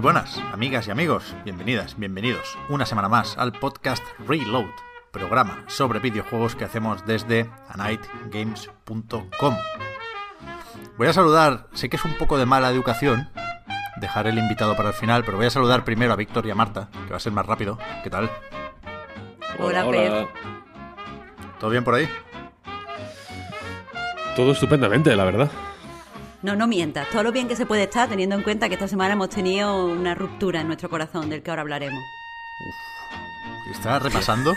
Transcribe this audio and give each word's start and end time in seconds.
Muy 0.00 0.04
buenas, 0.14 0.38
amigas 0.54 0.88
y 0.88 0.90
amigos, 0.90 1.36
bienvenidas, 1.44 1.98
bienvenidos 1.98 2.56
una 2.70 2.86
semana 2.86 3.10
más 3.10 3.36
al 3.36 3.52
podcast 3.52 4.02
Reload, 4.26 4.70
programa 5.10 5.62
sobre 5.66 6.00
videojuegos 6.00 6.56
que 6.56 6.64
hacemos 6.64 7.04
desde 7.04 7.50
anightgames.com. 7.68 9.56
Voy 10.96 11.06
a 11.06 11.12
saludar, 11.12 11.66
sé 11.74 11.90
que 11.90 11.96
es 11.96 12.04
un 12.06 12.14
poco 12.14 12.38
de 12.38 12.46
mala 12.46 12.70
educación 12.70 13.28
dejar 14.00 14.26
el 14.26 14.38
invitado 14.38 14.74
para 14.74 14.88
el 14.88 14.94
final, 14.94 15.22
pero 15.22 15.36
voy 15.36 15.44
a 15.44 15.50
saludar 15.50 15.84
primero 15.84 16.14
a 16.14 16.16
Víctor 16.16 16.46
y 16.46 16.50
a 16.50 16.54
Marta, 16.54 16.88
que 17.04 17.10
va 17.10 17.18
a 17.18 17.20
ser 17.20 17.34
más 17.34 17.44
rápido. 17.44 17.78
¿Qué 18.02 18.08
tal? 18.08 18.30
Hola, 19.58 19.86
Pep. 19.90 20.30
¿Todo 21.58 21.68
bien 21.68 21.84
por 21.84 21.96
ahí? 21.96 22.08
Todo 24.34 24.52
estupendamente, 24.52 25.14
la 25.14 25.24
verdad. 25.24 25.50
No, 26.42 26.56
no 26.56 26.66
mientas. 26.66 27.08
Todo 27.10 27.22
lo 27.22 27.32
bien 27.32 27.48
que 27.48 27.56
se 27.56 27.66
puede 27.66 27.82
estar 27.84 28.08
teniendo 28.08 28.34
en 28.34 28.42
cuenta 28.42 28.68
que 28.68 28.74
esta 28.74 28.88
semana 28.88 29.12
hemos 29.12 29.28
tenido 29.28 29.84
una 29.86 30.14
ruptura 30.14 30.60
en 30.62 30.66
nuestro 30.68 30.88
corazón, 30.88 31.28
del 31.28 31.42
que 31.42 31.50
ahora 31.50 31.62
hablaremos. 31.62 32.02
Estaba 33.70 33.98
repasando. 33.98 34.52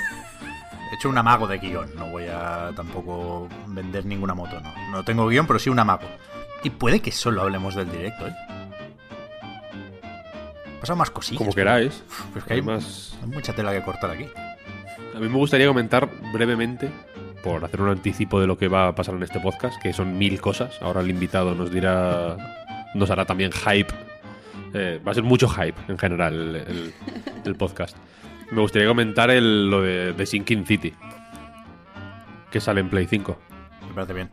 He 0.91 0.95
hecho 0.95 1.09
un 1.09 1.17
amago 1.17 1.45
de 1.47 1.57
guion. 1.57 1.93
No 1.95 2.09
voy 2.09 2.25
a 2.27 2.71
tampoco 2.75 3.49
vender 3.67 4.05
ninguna 4.05 4.33
moto, 4.33 4.59
no. 4.61 4.73
No 4.91 5.03
tengo 5.03 5.27
guion, 5.27 5.45
pero 5.45 5.59
sí 5.59 5.69
un 5.69 5.79
amago. 5.79 6.07
Y 6.63 6.69
puede 6.69 7.01
que 7.01 7.11
solo 7.11 7.41
hablemos 7.41 7.75
del 7.75 7.91
directo, 7.91 8.27
¿eh? 8.27 8.33
Pasan 10.79 10.97
más 10.97 11.09
cosillas. 11.11 11.39
Como 11.39 11.53
queráis. 11.53 12.03
Pues 12.31 12.45
que 12.45 12.53
hay, 12.53 12.59
Además- 12.61 13.17
hay 13.21 13.27
mucha 13.29 13.53
tela 13.53 13.71
que 13.73 13.81
cortar 13.83 14.11
aquí. 14.11 14.27
A 15.15 15.19
mí 15.19 15.27
me 15.29 15.37
gustaría 15.37 15.67
comentar 15.67 16.09
brevemente, 16.33 16.89
por 17.43 17.63
hacer 17.65 17.81
un 17.81 17.89
anticipo 17.89 18.39
de 18.39 18.47
lo 18.47 18.57
que 18.57 18.67
va 18.67 18.87
a 18.87 18.95
pasar 18.95 19.15
en 19.15 19.23
este 19.23 19.39
podcast, 19.39 19.81
que 19.81 19.91
son 19.93 20.17
mil 20.17 20.39
cosas. 20.41 20.81
Ahora 20.81 21.01
el 21.01 21.09
invitado 21.09 21.53
nos 21.55 21.71
dirá, 21.71 22.37
nos 22.95 23.09
hará 23.11 23.25
también 23.25 23.51
hype. 23.51 23.93
Eh, 24.73 24.99
va 25.05 25.11
a 25.11 25.15
ser 25.15 25.23
mucho 25.23 25.47
hype 25.49 25.75
en 25.87 25.97
general 25.97 26.33
el, 26.33 26.55
el- 26.55 26.93
el 27.45 27.55
podcast. 27.55 27.95
Me 28.51 28.61
gustaría 28.61 28.87
comentar 28.87 29.29
el- 29.29 29.69
lo 29.69 29.81
de, 29.81 30.13
de 30.13 30.25
Sinking 30.25 30.65
City, 30.65 30.93
que 32.51 32.59
sale 32.61 32.81
en 32.81 32.89
Play 32.89 33.05
5. 33.07 33.37
Me 33.89 33.93
parece 33.93 34.13
bien. 34.13 34.29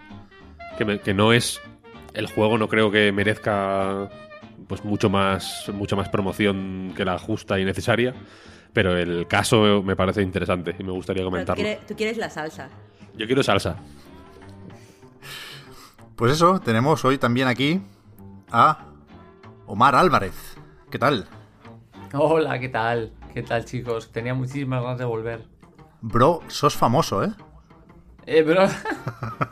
que, 0.78 0.84
me- 0.84 1.00
que 1.00 1.12
no 1.14 1.32
es 1.32 1.60
el 2.14 2.26
juego 2.26 2.58
no 2.58 2.68
creo 2.68 2.90
que 2.90 3.12
merezca 3.12 4.08
pues 4.66 4.84
mucho 4.84 5.08
más 5.10 5.70
mucha 5.72 5.94
más 5.96 6.08
promoción 6.08 6.92
que 6.96 7.04
la 7.04 7.18
justa 7.18 7.58
y 7.60 7.64
necesaria 7.64 8.14
pero 8.72 8.96
el 8.96 9.26
caso 9.28 9.82
me 9.84 9.94
parece 9.94 10.20
interesante 10.22 10.74
y 10.78 10.82
me 10.82 10.90
gustaría 10.92 11.22
tú 11.22 11.28
comentarlo 11.30 11.62
quieres, 11.62 11.86
tú 11.86 11.94
quieres 11.96 12.16
la 12.18 12.28
salsa. 12.30 12.68
Yo 13.20 13.26
quiero 13.26 13.42
salsa 13.42 13.76
Pues 16.16 16.32
eso, 16.32 16.58
tenemos 16.60 17.04
hoy 17.04 17.18
también 17.18 17.48
aquí 17.48 17.82
a 18.50 18.86
Omar 19.66 19.94
Álvarez. 19.94 20.56
¿Qué 20.90 20.98
tal? 20.98 21.28
Hola, 22.14 22.58
¿qué 22.58 22.70
tal? 22.70 23.12
¿Qué 23.34 23.42
tal, 23.42 23.66
chicos? 23.66 24.10
Tenía 24.10 24.32
muchísimas 24.32 24.82
ganas 24.82 24.98
de 24.98 25.04
volver. 25.04 25.44
Bro, 26.00 26.40
sos 26.48 26.74
famoso, 26.76 27.22
¿eh? 27.22 27.30
Eh, 28.26 28.42
bro. 28.42 28.66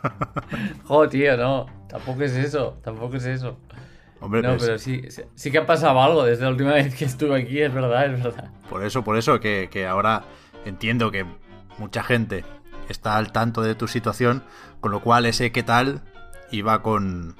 Joder, 0.84 1.10
tío, 1.10 1.36
no. 1.36 1.66
Tampoco 1.88 2.22
es 2.22 2.32
eso. 2.32 2.78
Tampoco 2.82 3.16
es 3.16 3.26
eso. 3.26 3.58
Hombre, 4.20 4.40
No, 4.42 4.50
pues, 4.56 4.62
pero 4.62 4.78
sí, 4.78 5.02
sí, 5.10 5.22
sí 5.34 5.50
que 5.50 5.58
ha 5.58 5.66
pasado 5.66 6.00
algo 6.02 6.24
desde 6.24 6.44
la 6.44 6.50
última 6.50 6.72
vez 6.80 6.94
que 6.94 7.04
estuve 7.04 7.42
aquí, 7.42 7.60
es 7.60 7.72
verdad, 7.72 8.12
es 8.12 8.22
verdad. 8.22 8.50
por 8.70 8.82
eso, 8.82 9.04
por 9.04 9.16
eso 9.18 9.38
que, 9.40 9.68
que 9.70 9.86
ahora 9.86 10.24
entiendo 10.64 11.10
que 11.10 11.24
mucha 11.78 12.02
gente 12.02 12.44
está 12.92 13.16
al 13.16 13.32
tanto 13.32 13.62
de 13.62 13.74
tu 13.74 13.88
situación, 13.88 14.42
con 14.80 14.90
lo 14.92 15.00
cual 15.02 15.26
ese 15.26 15.52
qué 15.52 15.62
tal 15.62 16.02
iba 16.50 16.82
con, 16.82 17.36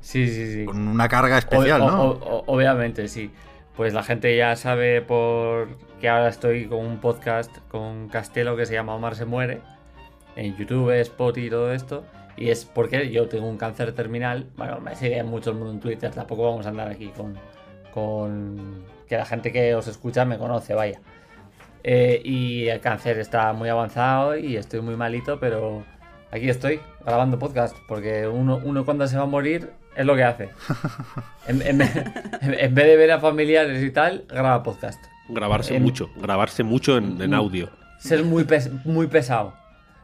Sí, 0.00 0.28
sí, 0.28 0.52
sí. 0.52 0.64
con 0.64 0.88
una 0.88 1.08
carga 1.08 1.38
especial, 1.38 1.80
O- 1.82 1.90
¿no? 1.90 2.02
o- 2.02 2.36
o- 2.38 2.44
obviamente, 2.46 3.08
sí. 3.08 3.30
Pues 3.76 3.94
la 3.94 4.02
gente 4.02 4.36
ya 4.36 4.56
sabe 4.56 5.02
por 5.02 5.68
que 6.00 6.08
ahora 6.08 6.28
estoy 6.28 6.66
con 6.66 6.78
un 6.84 6.98
podcast 6.98 7.56
con 7.68 8.08
Castelo 8.08 8.56
que 8.56 8.66
se 8.66 8.74
llama 8.74 8.94
Omar 8.94 9.14
se 9.14 9.24
muere. 9.24 9.60
En 10.36 10.56
YouTube, 10.56 10.90
Spotify 11.00 11.46
y 11.46 11.50
todo 11.50 11.72
esto. 11.72 12.04
Y 12.36 12.50
es 12.50 12.64
porque 12.64 13.10
yo 13.10 13.28
tengo 13.28 13.48
un 13.48 13.56
cáncer 13.56 13.92
terminal. 13.92 14.46
Bueno, 14.56 14.80
me 14.80 14.94
sigue 14.96 15.22
mucho 15.24 15.50
el 15.50 15.56
mundo 15.56 15.72
en 15.72 15.80
Twitter. 15.80 16.12
Tampoco 16.12 16.44
vamos 16.50 16.66
a 16.66 16.70
andar 16.70 16.88
aquí 16.88 17.08
con. 17.16 17.36
con 17.92 18.84
que 19.08 19.16
la 19.16 19.24
gente 19.24 19.50
que 19.52 19.74
os 19.74 19.86
escucha 19.88 20.24
me 20.24 20.38
conoce, 20.38 20.74
vaya. 20.74 21.00
Eh, 21.84 22.20
y 22.24 22.66
el 22.68 22.80
cáncer 22.80 23.18
está 23.18 23.52
muy 23.52 23.68
avanzado 23.68 24.36
y 24.36 24.56
estoy 24.56 24.80
muy 24.80 24.96
malito, 24.96 25.38
pero 25.40 25.84
aquí 26.30 26.48
estoy 26.48 26.80
grabando 27.04 27.38
podcast. 27.38 27.76
Porque 27.88 28.26
uno, 28.26 28.60
uno 28.64 28.84
cuando 28.84 29.06
se 29.06 29.16
va 29.16 29.22
a 29.24 29.26
morir 29.26 29.70
es 29.96 30.04
lo 30.06 30.14
que 30.16 30.24
hace. 30.24 30.48
En, 31.48 31.62
en 31.62 31.78
vez, 31.78 31.90
en 32.42 32.74
vez 32.74 32.86
de 32.86 32.96
ver 32.96 33.10
a 33.10 33.20
familiares 33.20 33.82
y 33.82 33.90
tal, 33.90 34.24
graba 34.28 34.62
podcast. 34.62 35.02
grabarse 35.30 35.76
En- 35.76 35.82
mucho 35.82 36.10
grabarse 36.16 36.62
mucho 36.62 36.98
en, 36.98 37.20
en 37.22 37.32
audio 37.32 37.70
Ser 37.98 38.22
muy, 38.22 38.44
pes- 38.44 38.70
muy 38.84 39.06
pesado. 39.06 39.54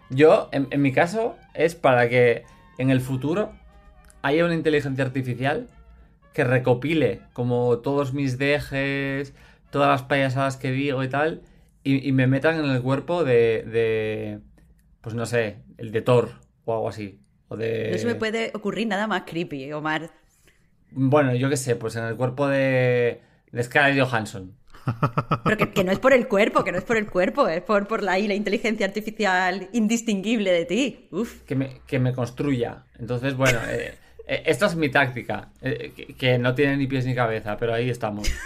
Yo, 0.08 0.48
en, 0.52 0.68
en 0.70 0.80
mi 0.80 0.90
caso, 0.92 1.36
es 1.52 1.74
para 1.74 2.08
que 2.08 2.44
en 2.78 2.88
el 2.90 3.00
futuro 3.02 3.52
haya 4.22 4.44
una 4.46 4.54
inteligencia 4.54 5.04
artificial 5.04 5.66
que 6.32 6.44
recopile 6.44 7.20
como 7.34 7.78
todos 7.78 8.14
mis 8.14 8.38
dejes, 8.38 9.34
todas 9.70 9.88
las 9.90 10.02
payasadas 10.02 10.56
que 10.56 10.70
digo 10.72 11.04
y 11.04 11.08
tal, 11.08 11.42
y, 11.84 12.08
y 12.08 12.12
me 12.12 12.26
metan 12.26 12.58
en 12.58 12.70
el 12.70 12.82
cuerpo 12.82 13.24
de, 13.24 13.62
de, 13.62 14.40
pues 15.02 15.14
no 15.14 15.26
sé, 15.26 15.58
el 15.76 15.92
de 15.92 16.00
Thor 16.00 16.30
o 16.64 16.72
algo 16.74 16.88
así. 16.88 17.20
O 17.48 17.56
de... 17.56 17.90
No 17.92 17.98
se 17.98 18.06
me 18.06 18.14
puede 18.14 18.50
ocurrir 18.54 18.86
nada 18.88 19.06
más 19.06 19.22
creepy, 19.26 19.70
Omar. 19.72 20.10
Bueno, 20.90 21.34
yo 21.34 21.50
qué 21.50 21.58
sé, 21.58 21.76
pues 21.76 21.94
en 21.96 22.04
el 22.04 22.16
cuerpo 22.16 22.48
de, 22.48 23.20
de 23.52 23.62
Scarlett 23.62 24.02
Johansson. 24.02 24.56
Pero 25.44 25.56
que, 25.58 25.70
que 25.72 25.84
no 25.84 25.92
es 25.92 25.98
por 25.98 26.14
el 26.14 26.26
cuerpo, 26.26 26.64
que 26.64 26.72
no 26.72 26.78
es 26.78 26.84
por 26.84 26.96
el 26.96 27.06
cuerpo, 27.06 27.48
es 27.48 27.62
por, 27.62 27.86
por 27.86 28.02
la, 28.02 28.18
y 28.18 28.28
la 28.28 28.34
inteligencia 28.34 28.86
artificial 28.86 29.68
indistinguible 29.72 30.52
de 30.52 30.64
ti. 30.64 31.08
Uf. 31.10 31.42
que 31.42 31.54
me, 31.54 31.80
que 31.86 31.98
me 31.98 32.14
construya. 32.14 32.84
Entonces, 32.98 33.36
bueno, 33.36 33.58
eh, 33.68 33.94
eh, 34.26 34.42
esta 34.46 34.66
es 34.66 34.76
mi 34.76 34.90
táctica, 34.90 35.52
eh, 35.60 35.92
que, 35.94 36.14
que 36.14 36.38
no 36.38 36.54
tiene 36.54 36.78
ni 36.78 36.86
pies 36.86 37.04
ni 37.04 37.14
cabeza, 37.14 37.58
pero 37.58 37.74
ahí 37.74 37.90
estamos. 37.90 38.30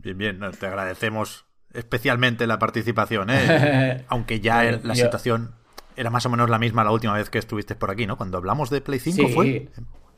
Bien, 0.00 0.16
bien, 0.16 0.40
te 0.58 0.66
agradecemos 0.66 1.47
especialmente 1.78 2.46
la 2.46 2.58
participación, 2.58 3.28
¿eh? 3.30 4.04
Aunque 4.08 4.40
ya 4.40 4.62
Bueno, 4.62 4.78
la 4.84 4.94
yo- 4.94 5.04
situación 5.04 5.52
era 5.96 6.10
más 6.10 6.24
o 6.26 6.30
menos 6.30 6.48
la 6.50 6.58
misma 6.58 6.84
la 6.84 6.92
última 6.92 7.14
vez 7.14 7.28
que 7.30 7.38
estuviste 7.38 7.74
por 7.74 7.90
aquí, 7.90 8.06
¿no? 8.06 8.16
Cuando 8.16 8.38
hablamos 8.38 8.70
de 8.70 8.80
Play 8.80 9.00
5 9.00 9.16
Sí. 9.28 9.34
fue 9.34 9.68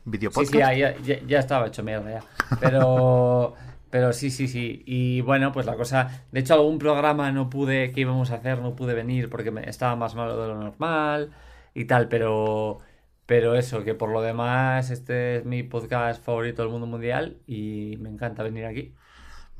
video 0.05 0.29
Sí, 0.31 0.35
podcast. 0.35 0.73
sí, 0.73 0.79
ya- 1.03 1.19
ya 1.27 1.39
estaba 1.39 1.67
hecho 1.67 1.83
mierda 1.83 2.11
ya. 2.11 2.23
Pero, 2.59 3.53
pero 3.89 4.13
sí, 4.13 4.29
sí, 4.29 4.47
sí. 4.47 4.83
Y 4.85 5.21
bueno, 5.21 5.51
pues 5.51 5.65
la 5.65 5.75
cosa... 5.75 6.23
De 6.31 6.39
hecho, 6.39 6.53
algún 6.53 6.77
programa 6.77 7.31
no 7.31 7.49
pude, 7.49 7.91
que 7.91 8.01
íbamos 8.01 8.31
a 8.31 8.35
hacer, 8.35 8.59
no 8.59 8.75
pude 8.75 8.93
venir 8.93 9.29
porque 9.29 9.51
me, 9.51 9.67
estaba 9.69 9.95
más 9.95 10.13
malo 10.15 10.39
de 10.41 10.47
lo 10.49 10.55
normal 10.59 11.31
y 11.73 11.85
tal, 11.85 12.07
pero... 12.09 12.79
Pero 13.27 13.55
eso, 13.55 13.83
que 13.85 13.93
por 13.93 14.09
lo 14.09 14.21
demás, 14.21 14.89
este 14.89 15.37
es 15.37 15.45
mi 15.45 15.63
podcast 15.63 16.21
favorito 16.21 16.63
del 16.63 16.71
mundo 16.71 16.85
mundial 16.85 17.37
y 17.47 17.95
me 18.01 18.09
encanta 18.09 18.43
venir 18.43 18.65
aquí. 18.65 18.93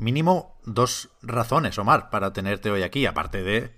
Mínimo 0.01 0.57
dos 0.65 1.09
razones, 1.21 1.77
Omar, 1.77 2.09
para 2.09 2.33
tenerte 2.33 2.71
hoy 2.71 2.81
aquí, 2.81 3.05
aparte 3.05 3.43
de 3.43 3.69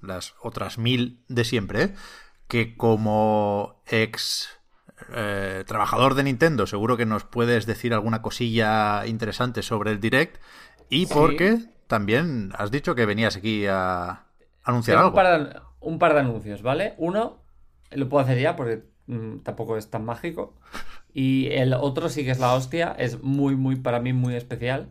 las 0.00 0.34
otras 0.40 0.78
mil 0.78 1.24
de 1.26 1.42
siempre, 1.42 1.82
¿eh? 1.82 1.94
que 2.46 2.76
como 2.76 3.82
ex 3.88 4.48
eh, 5.12 5.64
trabajador 5.66 6.14
de 6.14 6.22
Nintendo 6.22 6.68
seguro 6.68 6.96
que 6.96 7.04
nos 7.04 7.24
puedes 7.24 7.66
decir 7.66 7.94
alguna 7.94 8.22
cosilla 8.22 9.04
interesante 9.08 9.62
sobre 9.62 9.90
el 9.90 9.98
Direct 9.98 10.40
y 10.88 11.06
Sí. 11.06 11.12
porque 11.12 11.58
también 11.88 12.52
has 12.56 12.70
dicho 12.70 12.94
que 12.94 13.04
venías 13.04 13.36
aquí 13.36 13.66
a 13.66 14.26
anunciar 14.62 14.98
Tengo 14.98 15.06
algo. 15.06 15.18
Un 15.18 15.24
par, 15.24 15.52
de, 15.52 15.60
un 15.80 15.98
par 15.98 16.14
de 16.14 16.20
anuncios, 16.20 16.62
¿vale? 16.62 16.94
Uno, 16.96 17.42
lo 17.90 18.08
puedo 18.08 18.22
hacer 18.22 18.38
ya 18.38 18.54
porque 18.54 18.84
mm, 19.08 19.38
tampoco 19.38 19.76
es 19.76 19.90
tan 19.90 20.04
mágico. 20.04 20.54
Y 21.12 21.48
el 21.48 21.74
otro 21.74 22.08
sí 22.08 22.24
que 22.24 22.30
es 22.30 22.38
la 22.38 22.54
hostia, 22.54 22.94
es 22.96 23.20
muy, 23.20 23.56
muy, 23.56 23.74
para 23.74 23.98
mí, 23.98 24.12
muy 24.12 24.36
especial. 24.36 24.88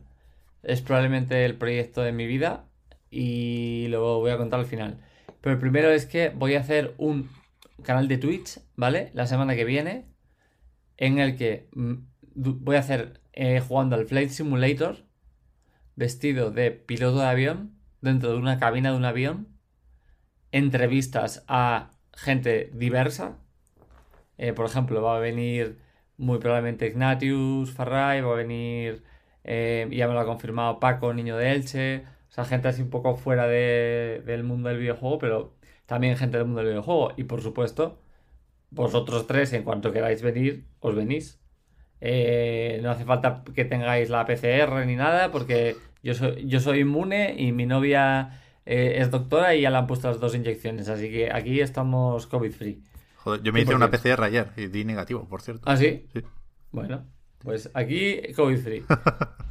Es 0.63 0.81
probablemente 0.81 1.45
el 1.45 1.55
proyecto 1.57 2.01
de 2.01 2.11
mi 2.11 2.25
vida 2.25 2.65
y 3.09 3.87
lo 3.89 4.19
voy 4.19 4.31
a 4.31 4.37
contar 4.37 4.59
al 4.59 4.65
final. 4.65 4.99
Pero 5.41 5.53
el 5.53 5.59
primero 5.59 5.89
es 5.89 6.05
que 6.05 6.29
voy 6.29 6.55
a 6.55 6.59
hacer 6.59 6.93
un 6.97 7.29
canal 7.83 8.07
de 8.07 8.17
Twitch, 8.17 8.59
¿vale? 8.75 9.11
La 9.13 9.27
semana 9.27 9.55
que 9.55 9.65
viene, 9.65 10.05
en 10.97 11.19
el 11.19 11.35
que 11.35 11.67
mm, 11.73 11.95
voy 12.35 12.75
a 12.75 12.79
hacer 12.79 13.21
eh, 13.33 13.59
jugando 13.59 13.95
al 13.95 14.05
Flight 14.05 14.29
Simulator, 14.29 15.05
vestido 15.95 16.51
de 16.51 16.71
piloto 16.71 17.19
de 17.19 17.25
avión, 17.25 17.75
dentro 18.01 18.31
de 18.31 18.37
una 18.37 18.59
cabina 18.59 18.91
de 18.91 18.97
un 18.97 19.05
avión, 19.05 19.47
entrevistas 20.51 21.43
a 21.47 21.91
gente 22.13 22.71
diversa. 22.73 23.37
Eh, 24.37 24.53
por 24.53 24.65
ejemplo, 24.65 25.01
va 25.01 25.17
a 25.17 25.19
venir 25.19 25.79
muy 26.17 26.39
probablemente 26.39 26.87
Ignatius, 26.87 27.71
Farray, 27.71 28.21
va 28.21 28.33
a 28.33 28.35
venir, 28.35 29.03
eh, 29.43 29.87
ya 29.91 30.07
me 30.07 30.13
lo 30.13 30.19
ha 30.19 30.25
confirmado 30.25 30.79
Paco, 30.79 31.13
niño 31.13 31.37
de 31.37 31.51
Elche, 31.53 32.05
o 32.29 32.31
sea, 32.33 32.45
gente 32.45 32.67
así 32.69 32.81
un 32.81 32.89
poco 32.89 33.15
fuera 33.15 33.47
de- 33.47 34.21
del 34.25 34.43
mundo 34.43 34.69
del 34.69 34.77
videojuego, 34.79 35.19
pero 35.19 35.53
también 35.85 36.17
gente 36.17 36.37
del 36.37 36.45
mundo 36.47 36.61
del 36.61 36.69
videojuego. 36.69 37.13
Y 37.17 37.23
por 37.25 37.41
supuesto, 37.41 37.99
vosotros 38.69 39.27
tres, 39.27 39.53
en 39.53 39.63
cuanto 39.63 39.91
queráis 39.91 40.21
venir, 40.21 40.65
os 40.79 40.95
venís. 40.95 41.39
Eh, 42.01 42.79
no 42.81 42.91
hace 42.91 43.05
falta 43.05 43.43
que 43.55 43.65
tengáis 43.65 44.09
la 44.09 44.25
PCR 44.25 44.85
ni 44.85 44.95
nada, 44.95 45.31
porque 45.31 45.75
yo 46.03 46.13
soy, 46.13 46.47
yo 46.47 46.59
soy 46.59 46.79
inmune 46.79 47.35
y 47.37 47.51
mi 47.51 47.65
novia 47.65 48.41
eh, 48.65 48.95
es 48.97 49.11
doctora 49.11 49.53
y 49.55 49.61
ya 49.61 49.69
le 49.69 49.77
han 49.77 49.87
puesto 49.87 50.07
las 50.07 50.19
dos 50.19 50.33
inyecciones, 50.35 50.89
así 50.89 51.11
que 51.11 51.31
aquí 51.31 51.59
estamos 51.61 52.27
COVID 52.27 52.51
free. 52.51 52.81
Joder, 53.17 53.43
yo 53.43 53.53
me 53.53 53.61
hice 53.61 53.75
una 53.75 53.91
PCR 53.91 54.23
ayer 54.25 54.47
y 54.57 54.67
di 54.67 54.83
negativo, 54.83 55.27
por 55.27 55.41
cierto. 55.41 55.61
¿Ah, 55.69 55.77
sí? 55.77 56.07
Sí. 56.13 56.21
Bueno, 56.71 57.05
pues 57.43 57.69
aquí 57.73 58.21
COVID 58.35 58.57
free. 58.57 58.83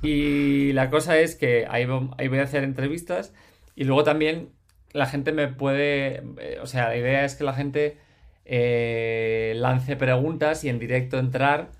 Y 0.02 0.72
la 0.72 0.88
cosa 0.88 1.18
es 1.18 1.36
que 1.36 1.66
ahí, 1.68 1.84
vo- 1.84 2.14
ahí 2.16 2.28
voy 2.28 2.38
a 2.38 2.44
hacer 2.44 2.64
entrevistas 2.64 3.34
y 3.76 3.84
luego 3.84 4.02
también 4.02 4.48
la 4.92 5.04
gente 5.06 5.30
me 5.32 5.48
puede, 5.48 6.22
eh, 6.38 6.58
o 6.62 6.66
sea, 6.66 6.88
la 6.88 6.96
idea 6.96 7.24
es 7.26 7.34
que 7.34 7.44
la 7.44 7.52
gente 7.52 7.98
eh, 8.46 9.52
lance 9.56 9.96
preguntas 9.96 10.64
y 10.64 10.68
en 10.70 10.78
directo 10.78 11.18
entrar 11.18 11.70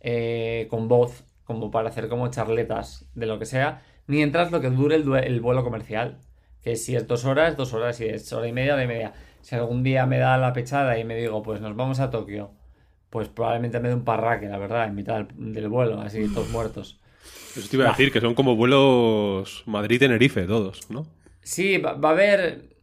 eh, 0.00 0.66
con 0.70 0.88
voz, 0.88 1.24
como 1.44 1.70
para 1.70 1.88
hacer 1.88 2.08
como 2.08 2.28
charletas 2.28 3.06
de 3.14 3.26
lo 3.26 3.38
que 3.38 3.46
sea, 3.46 3.82
mientras 4.06 4.52
lo 4.52 4.60
que 4.60 4.70
dure 4.70 4.96
el, 4.96 5.12
el 5.16 5.40
vuelo 5.40 5.64
comercial. 5.64 6.18
Que 6.62 6.76
si 6.76 6.96
es 6.96 7.06
dos 7.06 7.24
horas, 7.24 7.56
dos 7.56 7.72
horas, 7.74 7.96
si 7.96 8.06
es 8.06 8.32
hora 8.32 8.48
y 8.48 8.52
media, 8.52 8.74
hora 8.74 8.84
y 8.84 8.88
media. 8.88 9.12
Si 9.42 9.54
algún 9.54 9.82
día 9.84 10.06
me 10.06 10.18
da 10.18 10.36
la 10.38 10.52
pechada 10.52 10.98
y 10.98 11.04
me 11.04 11.16
digo, 11.16 11.42
pues 11.42 11.60
nos 11.60 11.76
vamos 11.76 12.00
a 12.00 12.10
Tokio, 12.10 12.50
pues 13.10 13.28
probablemente 13.28 13.80
me 13.80 13.88
dé 13.88 13.94
un 13.94 14.04
parraque, 14.04 14.48
la 14.48 14.58
verdad, 14.58 14.86
en 14.86 14.94
mitad 14.94 15.24
del, 15.24 15.52
del 15.52 15.68
vuelo, 15.68 16.00
así 16.00 16.28
todos 16.32 16.50
muertos. 16.50 17.00
Eso 17.56 17.68
te 17.68 17.76
iba 17.76 17.86
a 17.86 17.90
decir, 17.90 18.12
que 18.12 18.20
son 18.20 18.34
como 18.34 18.56
vuelos 18.56 19.62
Madrid-Tenerife 19.66 20.46
todos, 20.46 20.90
¿no? 20.90 21.06
Sí, 21.42 21.78
va, 21.78 21.94
va 21.94 22.10
a 22.10 22.12
haber. 22.12 22.76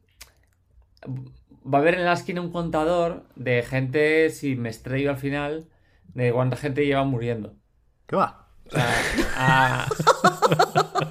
Va 1.66 1.78
a 1.78 1.82
haber 1.82 1.96
en 1.96 2.06
la 2.06 2.14
esquina 2.14 2.42
un 2.42 2.52
contador 2.52 3.26
de 3.36 3.62
gente, 3.64 4.30
si 4.30 4.56
me 4.56 4.70
estrello 4.70 5.12
al 5.12 5.18
final, 5.18 5.70
de 6.14 6.34
cuánta 6.34 6.58
gente 6.58 6.86
lleva 6.86 7.04
muriendo. 7.04 7.54
¿Qué 8.08 8.16
va? 8.16 8.48
O 8.66 8.72
sea, 8.72 8.90
a, 9.38 9.88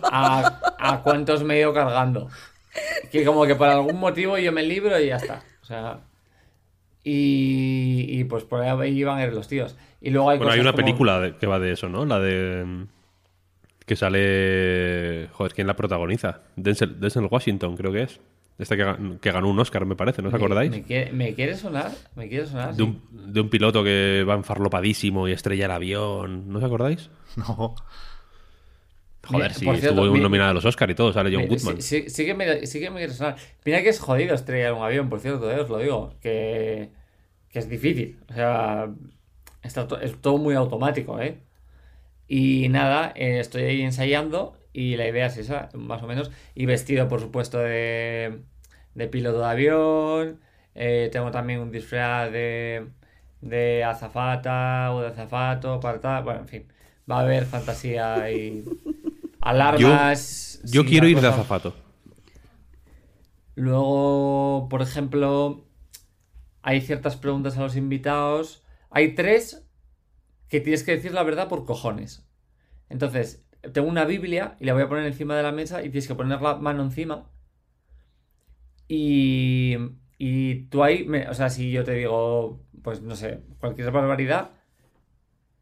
a, 0.02 0.60
a 0.78 1.02
cuántos 1.02 1.42
me 1.44 1.54
he 1.56 1.60
ido 1.60 1.72
cargando. 1.72 2.28
Que 3.10 3.24
como 3.24 3.46
que 3.46 3.54
por 3.54 3.68
algún 3.68 3.98
motivo 4.00 4.38
yo 4.38 4.52
me 4.52 4.62
libro 4.62 4.98
y 4.98 5.06
ya 5.06 5.16
está. 5.16 5.42
O 5.62 5.64
sea. 5.64 6.00
Y, 7.04 8.06
y 8.08 8.24
pues 8.24 8.44
por 8.44 8.60
ahí 8.62 8.98
iban 8.98 9.18
a 9.18 9.24
ir 9.24 9.32
los 9.32 9.48
tíos. 9.48 9.76
Y 10.00 10.10
luego 10.10 10.30
hay 10.30 10.38
Bueno, 10.38 10.52
hay 10.52 10.60
una 10.60 10.72
como- 10.72 10.84
película 10.84 11.20
de- 11.20 11.36
que 11.36 11.46
va 11.46 11.58
de 11.58 11.72
eso, 11.72 11.88
¿no? 11.88 12.04
La 12.06 12.18
de... 12.20 12.64
mm, 12.64 12.86
Que 13.86 13.96
sale... 13.96 15.28
Joder, 15.32 15.52
¿quién 15.54 15.66
la 15.66 15.74
protagoniza? 15.76 16.40
Denzel, 16.56 17.00
Denzel 17.00 17.26
Washington, 17.30 17.76
creo 17.76 17.92
que 17.92 18.02
es. 18.04 18.20
Esta 18.58 18.76
que, 18.76 18.84
gan- 18.84 19.18
que 19.18 19.32
ganó 19.32 19.48
un 19.48 19.58
Oscar, 19.58 19.86
me 19.86 19.96
parece, 19.96 20.22
¿no 20.22 20.28
os 20.28 20.34
acordáis? 20.34 20.70
Me, 20.70 20.82
quiere, 20.82 21.10
me 21.12 21.34
quiere 21.34 21.56
sonar? 21.56 21.90
¿Me 22.14 22.28
quiere 22.28 22.46
sonar? 22.46 22.74
De, 22.76 22.82
un, 22.84 23.00
de 23.10 23.40
un 23.40 23.48
piloto 23.48 23.82
que 23.82 24.24
va 24.28 24.34
enfarlopadísimo 24.34 25.26
y 25.26 25.32
estrella 25.32 25.64
el 25.64 25.70
avión. 25.72 26.48
¿No 26.48 26.58
os 26.58 26.64
acordáis? 26.64 27.10
No. 27.36 27.74
Joder, 29.32 29.54
sí, 29.54 29.66
estuvo 29.68 30.04
mi- 30.12 30.20
nominada 30.20 30.50
a 30.50 30.54
los 30.54 30.64
Oscar 30.64 30.90
y 30.90 30.94
todo, 30.94 31.12
sale 31.12 31.30
John 31.32 31.42
Me- 31.42 31.48
Goodman. 31.48 31.80
Sí, 31.82 32.02
sí, 32.02 32.10
sí 32.10 32.24
que 32.26 32.34
me, 32.34 32.66
sí 32.66 32.80
que 32.80 32.90
me 32.90 32.98
quiere 32.98 33.12
sonar. 33.12 33.36
Mira 33.64 33.82
que 33.82 33.88
es 33.88 33.98
jodido 34.00 34.34
estrellar 34.34 34.72
un 34.74 34.82
avión, 34.82 35.08
por 35.08 35.20
cierto, 35.20 35.50
eh, 35.50 35.60
os 35.60 35.68
lo 35.68 35.78
digo. 35.78 36.14
Que, 36.20 36.90
que 37.50 37.58
es 37.58 37.68
difícil. 37.68 38.18
O 38.30 38.34
sea, 38.34 38.88
está 39.62 39.88
to- 39.88 40.00
es 40.00 40.20
todo 40.20 40.38
muy 40.38 40.54
automático, 40.54 41.20
¿eh? 41.20 41.38
Y 42.28 42.68
nada, 42.68 43.12
eh, 43.16 43.40
estoy 43.40 43.62
ahí 43.64 43.82
ensayando 43.82 44.56
y 44.72 44.96
la 44.96 45.06
idea 45.08 45.26
es 45.26 45.36
esa, 45.38 45.68
más 45.74 46.02
o 46.02 46.06
menos. 46.06 46.30
Y 46.54 46.66
vestido, 46.66 47.08
por 47.08 47.20
supuesto, 47.20 47.58
de, 47.58 48.40
de 48.94 49.06
piloto 49.08 49.40
de 49.40 49.46
avión. 49.46 50.40
Eh, 50.74 51.10
tengo 51.12 51.30
también 51.30 51.60
un 51.60 51.70
disfraz 51.72 52.32
de, 52.32 52.86
de 53.42 53.84
azafata 53.84 54.92
o 54.94 55.02
de 55.02 55.08
azafato 55.08 55.80
para 55.80 56.00
tal. 56.00 56.24
Bueno, 56.24 56.40
en 56.40 56.48
fin, 56.48 56.72
va 57.10 57.18
a 57.18 57.20
haber 57.22 57.44
fantasía 57.46 58.30
y 58.32 58.64
alarmas. 59.42 60.60
Yo 60.64 60.82
sí, 60.82 60.86
quiero 60.86 61.06
ir 61.08 61.20
de 61.20 61.28
azafato. 61.28 61.74
Luego, 63.54 64.68
por 64.70 64.82
ejemplo, 64.82 65.66
hay 66.62 66.80
ciertas 66.80 67.16
preguntas 67.16 67.56
a 67.58 67.62
los 67.62 67.76
invitados. 67.76 68.64
Hay 68.90 69.14
tres 69.14 69.66
que 70.48 70.60
tienes 70.60 70.84
que 70.84 70.92
decir 70.92 71.12
la 71.14 71.24
verdad 71.24 71.48
por 71.48 71.64
cojones. 71.66 72.26
Entonces, 72.90 73.46
tengo 73.74 73.88
una 73.88 74.04
Biblia 74.06 74.56
y 74.60 74.66
la 74.66 74.74
voy 74.74 74.82
a 74.84 74.88
poner 74.90 75.06
encima 75.06 75.36
de 75.36 75.42
la 75.44 75.52
mesa 75.52 75.80
y 75.82 75.90
tienes 75.90 76.08
que 76.08 76.14
poner 76.16 76.40
la 76.42 76.56
mano 76.56 76.82
encima. 76.84 77.30
Y, 78.88 79.76
y 80.18 80.64
tú 80.66 80.82
ahí, 80.84 81.04
me- 81.06 81.28
o 81.28 81.34
sea, 81.34 81.50
si 81.50 81.70
yo 81.70 81.84
te 81.84 81.92
digo, 81.94 82.60
pues 82.82 83.00
no 83.02 83.16
sé, 83.16 83.42
cualquier 83.60 83.90
barbaridad, 83.90 84.50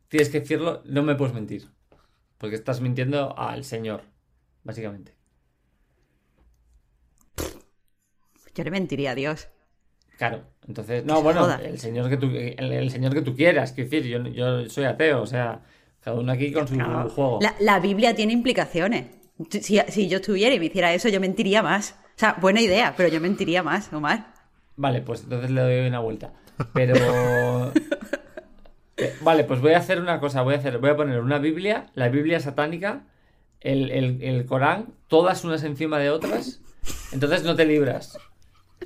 tienes 0.09 0.29
que 0.29 0.41
decirlo, 0.41 0.83
no 0.85 1.03
me 1.03 1.15
puedes 1.15 1.35
mentir. 1.35 1.69
Porque 2.41 2.57
estás 2.57 2.81
mintiendo 2.81 3.39
al 3.39 3.65
Señor, 3.65 4.01
básicamente. 4.65 5.15
Yo 8.55 8.65
le 8.65 8.71
mentiría 8.71 9.11
a 9.11 9.15
Dios. 9.15 9.49
Claro, 10.17 10.43
entonces, 10.67 11.05
no, 11.05 11.23
bueno, 11.23 11.41
joda. 11.43 11.61
el 11.63 11.79
señor 11.79 12.09
que 12.11 12.17
tú, 12.17 12.27
el, 12.35 12.73
el 12.73 12.91
señor 12.91 13.15
que 13.15 13.23
tú 13.23 13.35
quieras, 13.35 13.73
quiero 13.73 13.91
decir, 13.91 14.07
yo, 14.11 14.23
yo 14.29 14.69
soy 14.69 14.85
ateo, 14.85 15.23
o 15.23 15.27
sea, 15.27 15.63
cada 16.01 16.19
uno 16.19 16.33
aquí 16.33 16.51
con 16.53 16.67
su 16.67 16.77
No, 16.77 17.09
juego. 17.09 17.39
La, 17.41 17.55
la 17.61 17.79
Biblia 17.79 18.15
tiene 18.15 18.33
implicaciones. 18.33 19.07
Si, 19.51 19.79
si 19.89 20.09
yo 20.09 20.17
estuviera 20.19 20.55
y 20.55 20.59
me 20.59 20.67
hiciera 20.67 20.93
eso, 20.93 21.09
yo 21.09 21.21
mentiría 21.21 21.63
más. 21.63 21.95
O 22.17 22.19
sea, 22.19 22.37
buena 22.41 22.61
idea, 22.61 22.93
pero 22.97 23.09
yo 23.09 23.21
mentiría 23.21 23.63
más, 23.63 23.91
Omar. 23.93 24.35
Vale, 24.77 25.01
pues 25.03 25.23
entonces 25.23 25.51
le 25.51 25.61
doy 25.63 25.87
una 25.89 26.01
vuelta. 26.01 26.33
Pero. 26.75 27.73
Eh, 29.01 29.15
Vale, 29.23 29.45
pues 29.45 29.61
voy 29.61 29.73
a 29.73 29.79
hacer 29.79 30.01
una 30.01 30.21
cosa, 30.21 30.43
voy 30.43 30.55
a 30.55 30.59
hacer, 30.59 30.79
voy 30.79 30.91
a 30.91 30.97
poner 30.97 31.21
una 31.21 31.39
Biblia, 31.39 31.87
la 31.95 32.09
Biblia 32.09 32.41
satánica, 32.41 33.07
el, 33.61 33.91
el, 33.91 34.23
el 34.23 34.47
Corán, 34.47 34.95
todas 35.09 35.45
unas 35.45 35.65
encima 35.65 35.99
de 35.99 36.11
otras. 36.11 36.61
Entonces 37.13 37.45
no 37.45 37.57
te 37.57 37.65
libras. 37.67 38.19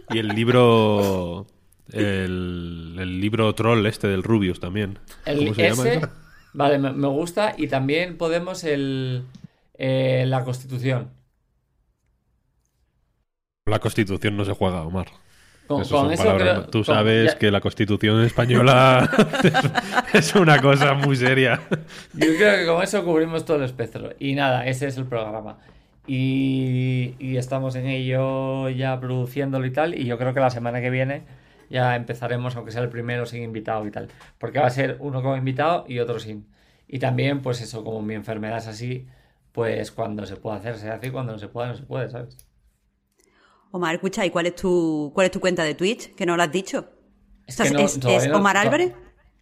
Y 0.09 0.19
el 0.19 0.29
libro. 0.29 1.47
El, 1.93 2.97
el 2.99 3.21
libro 3.21 3.55
troll 3.55 3.85
este 3.87 4.09
del 4.09 4.23
Rubius 4.23 4.59
también. 4.61 4.99
El 5.27 5.37
¿Cómo 5.37 5.55
se 5.55 5.67
llama 5.67 5.87
ese, 5.87 5.99
eso? 5.99 6.09
vale, 6.53 6.79
me, 6.79 6.93
me 6.93 7.09
gusta. 7.09 7.55
Y 7.57 7.69
también 7.69 8.17
podemos 8.17 8.65
el 8.65 9.25
eh, 9.75 10.25
la 10.27 10.45
Constitución. 10.45 11.11
La 13.67 13.79
constitución 13.79 14.39
no 14.39 14.45
se 14.47 14.55
juega, 14.55 14.83
Omar. 14.85 15.09
Con, 15.67 15.81
Eso 15.81 15.95
con 15.97 16.05
son 16.05 16.13
eso 16.13 16.23
palabras- 16.25 16.49
creo- 16.59 16.65
Tú 16.67 16.79
con- 16.85 16.95
sabes 16.95 17.33
ya- 17.33 17.39
que 17.39 17.51
la 17.51 17.61
constitución 17.61 18.23
española 18.23 19.09
es, 20.13 20.15
es 20.31 20.35
una 20.35 20.61
cosa 20.61 20.93
muy 20.95 21.17
seria. 21.17 21.61
Yo 22.13 22.27
creo 22.37 22.59
que 22.59 22.67
con 22.67 22.83
eso 22.83 23.03
cubrimos 23.05 23.45
todo 23.47 23.57
el 23.57 23.63
espectro. 23.65 24.11
Y 24.19 24.35
nada, 24.35 24.67
ese 24.67 24.87
es 24.89 24.97
el 24.99 25.07
programa. 25.07 25.57
Y, 26.07 27.15
y 27.19 27.37
estamos 27.39 27.75
en 27.77 27.87
ello 27.87 28.69
ya 28.69 29.01
produciéndolo 29.01 29.65
y 29.67 29.73
tal. 29.73 29.99
Y 29.99 30.05
yo 30.05 30.19
creo 30.19 30.35
que 30.35 30.41
la 30.41 30.51
semana 30.51 30.81
que 30.81 30.91
viene 30.91 31.23
ya 31.71 31.97
empezaremos, 31.97 32.55
aunque 32.57 32.71
sea 32.73 32.83
el 32.83 32.89
primero 32.91 33.25
sin 33.27 33.43
invitado 33.43 33.87
y 33.87 33.91
tal. 33.91 34.09
Porque 34.39 34.59
va 34.59 34.67
a 34.67 34.71
ser 34.71 34.97
uno 35.01 35.23
con 35.23 35.39
invitado 35.39 35.87
y 35.89 35.99
otro 35.99 36.19
sin. 36.21 36.47
Y 36.87 36.99
también, 36.99 37.41
pues 37.41 37.61
eso, 37.63 37.83
como 37.85 38.03
mi 38.03 38.15
enfermedad 38.15 38.59
es 38.59 38.67
así, 38.67 39.07
pues 39.53 39.91
cuando 39.93 40.27
se 40.27 40.37
puede 40.37 40.59
hacer, 40.59 40.77
se 40.77 40.91
hace 40.91 41.07
y 41.07 41.11
cuando 41.11 41.33
no 41.33 41.39
se 41.39 41.49
puede, 41.49 41.69
no 41.69 41.75
se 41.75 41.83
puede, 41.85 42.11
¿sabes? 42.11 42.37
Omar, 43.75 43.93
escucha, 43.97 44.25
¿y 44.25 44.31
cuál 44.31 44.47
es 44.47 44.55
tu, 44.55 45.11
cuál 45.15 45.25
es 45.25 45.33
tu 45.33 45.41
cuenta 45.41 45.65
de 45.65 45.75
Twitch? 45.75 46.15
Que 46.15 46.25
no 46.27 46.37
lo 46.37 46.45
has 46.45 46.53
dicho. 46.53 46.89
Es 47.45 47.55
¿Estás- 47.59 47.69
que 47.71 47.75
no- 47.75 47.81
es, 47.81 47.99
todavía 47.99 48.23
es 48.23 48.29
no- 48.29 48.37
Omar 48.39 48.57
Álvarez? 48.57 48.93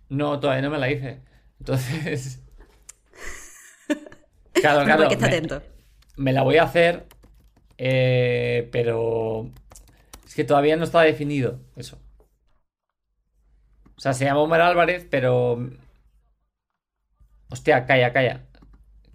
No, 0.09 0.41
todavía 0.41 0.63
no 0.63 0.71
me 0.71 0.79
la 0.79 0.91
hice. 0.91 1.21
Entonces. 1.61 2.41
Claro, 4.55 4.85
claro. 4.85 5.03
Hay 5.03 5.09
que 5.09 5.15
estar 5.15 5.31
me- 5.31 5.37
atento. 5.37 5.63
Me 6.17 6.33
la 6.33 6.43
voy 6.43 6.57
a 6.59 6.63
hacer, 6.65 7.07
eh, 7.79 8.69
pero 8.73 9.51
es 10.25 10.35
que 10.35 10.45
todavía 10.45 10.77
no 10.77 10.85
está 10.85 11.01
definido 11.03 11.59
eso. 11.77 11.99
O 13.97 14.01
sea, 14.01 14.13
se 14.15 14.25
llama 14.25 14.41
Omar 14.41 14.61
Álvarez, 14.61 15.07
pero... 15.11 15.69
Hostia, 17.51 17.85
calla, 17.87 18.13
calla. 18.13 18.47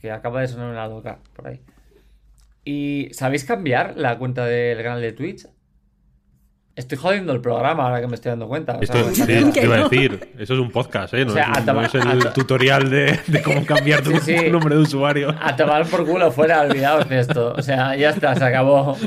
que 0.01 0.11
acaba 0.11 0.41
de 0.41 0.47
sonar 0.47 0.69
una 0.71 0.87
loca 0.87 1.19
por 1.33 1.47
ahí. 1.47 1.61
¿Y 2.69 3.07
sabéis 3.13 3.45
cambiar 3.45 3.93
la 3.95 4.17
cuenta 4.17 4.45
del 4.45 4.83
canal 4.83 4.99
de 5.01 5.13
Twitch? 5.13 5.45
Estoy 6.75 6.97
jodiendo 6.97 7.31
el 7.31 7.39
programa 7.39 7.85
ahora 7.85 8.01
que 8.01 8.07
me 8.07 8.15
estoy 8.15 8.29
dando 8.31 8.49
cuenta. 8.49 8.73
o 8.77 8.85
sea, 8.85 9.01
Esto, 9.09 9.25
te 9.53 9.63
iba 9.63 9.75
a 9.77 9.83
decir, 9.87 10.33
eso 10.37 10.53
es 10.53 10.59
un 10.59 10.69
podcast, 10.69 11.13
¿eh? 11.13 11.23
No, 11.23 11.31
O 11.31 11.33
sea, 11.33 11.43
es, 11.53 11.57
a 11.57 11.59
no 11.61 11.65
tomar- 11.65 11.85
es 11.85 11.95
el 11.95 12.33
tutorial 12.33 12.89
de, 12.89 13.17
de 13.25 13.41
cómo 13.41 13.65
cambiar 13.65 14.01
tu 14.03 14.11
Sí, 14.19 14.37
sí. 14.37 14.49
nombre 14.51 14.75
de 14.75 14.81
usuario. 14.81 15.33
A 15.41 15.55
tomar 15.55 15.87
por 15.87 16.05
culo 16.05 16.29
fuera, 16.29 16.59
olvidaos 16.61 17.07
de 17.07 17.19
esto. 17.19 17.53
O 17.57 17.61
sea, 17.61 17.95
ya 17.95 18.09
está, 18.09 18.35
se 18.35 18.43
acabó. 18.43 18.97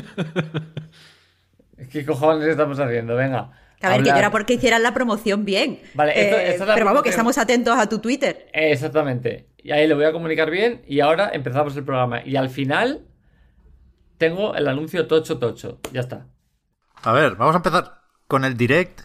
¿Qué 1.91 2.03
cojones 2.05 2.47
estamos 2.47 2.79
haciendo? 2.79 3.15
Venga. 3.15 3.51
A 3.81 3.89
ver, 3.89 4.03
que 4.03 4.09
yo 4.09 4.15
era 4.15 4.31
porque 4.31 4.53
hicieran 4.55 4.81
la 4.83 4.93
promoción 4.93 5.45
bien. 5.45 5.79
Vale, 5.93 6.11
esto- 6.19 6.35
Eh, 6.37 6.49
esta 6.49 6.63
es 6.63 6.67
la 6.67 6.73
pero 6.73 6.85
vamos, 6.87 7.03
que 7.03 7.09
estamos 7.09 7.37
atentos 7.37 7.77
a 7.77 7.87
tu 7.87 7.99
Twitter. 7.99 8.47
Exactamente. 8.53 9.47
Y 9.57 9.71
ahí 9.71 9.87
le 9.87 9.93
voy 9.93 10.05
a 10.05 10.11
comunicar 10.11 10.49
bien 10.49 10.81
y 10.87 10.99
ahora 10.99 11.29
empezamos 11.33 11.75
el 11.77 11.83
programa. 11.83 12.21
Y 12.25 12.35
al 12.35 12.49
final 12.49 13.01
tengo 14.21 14.53
el 14.53 14.67
anuncio 14.67 15.07
tocho 15.07 15.39
tocho. 15.39 15.79
Ya 15.91 16.01
está. 16.01 16.27
A 17.01 17.11
ver, 17.11 17.37
vamos 17.37 17.55
a 17.55 17.57
empezar 17.57 18.03
con 18.27 18.45
el 18.45 18.55
direct, 18.55 19.01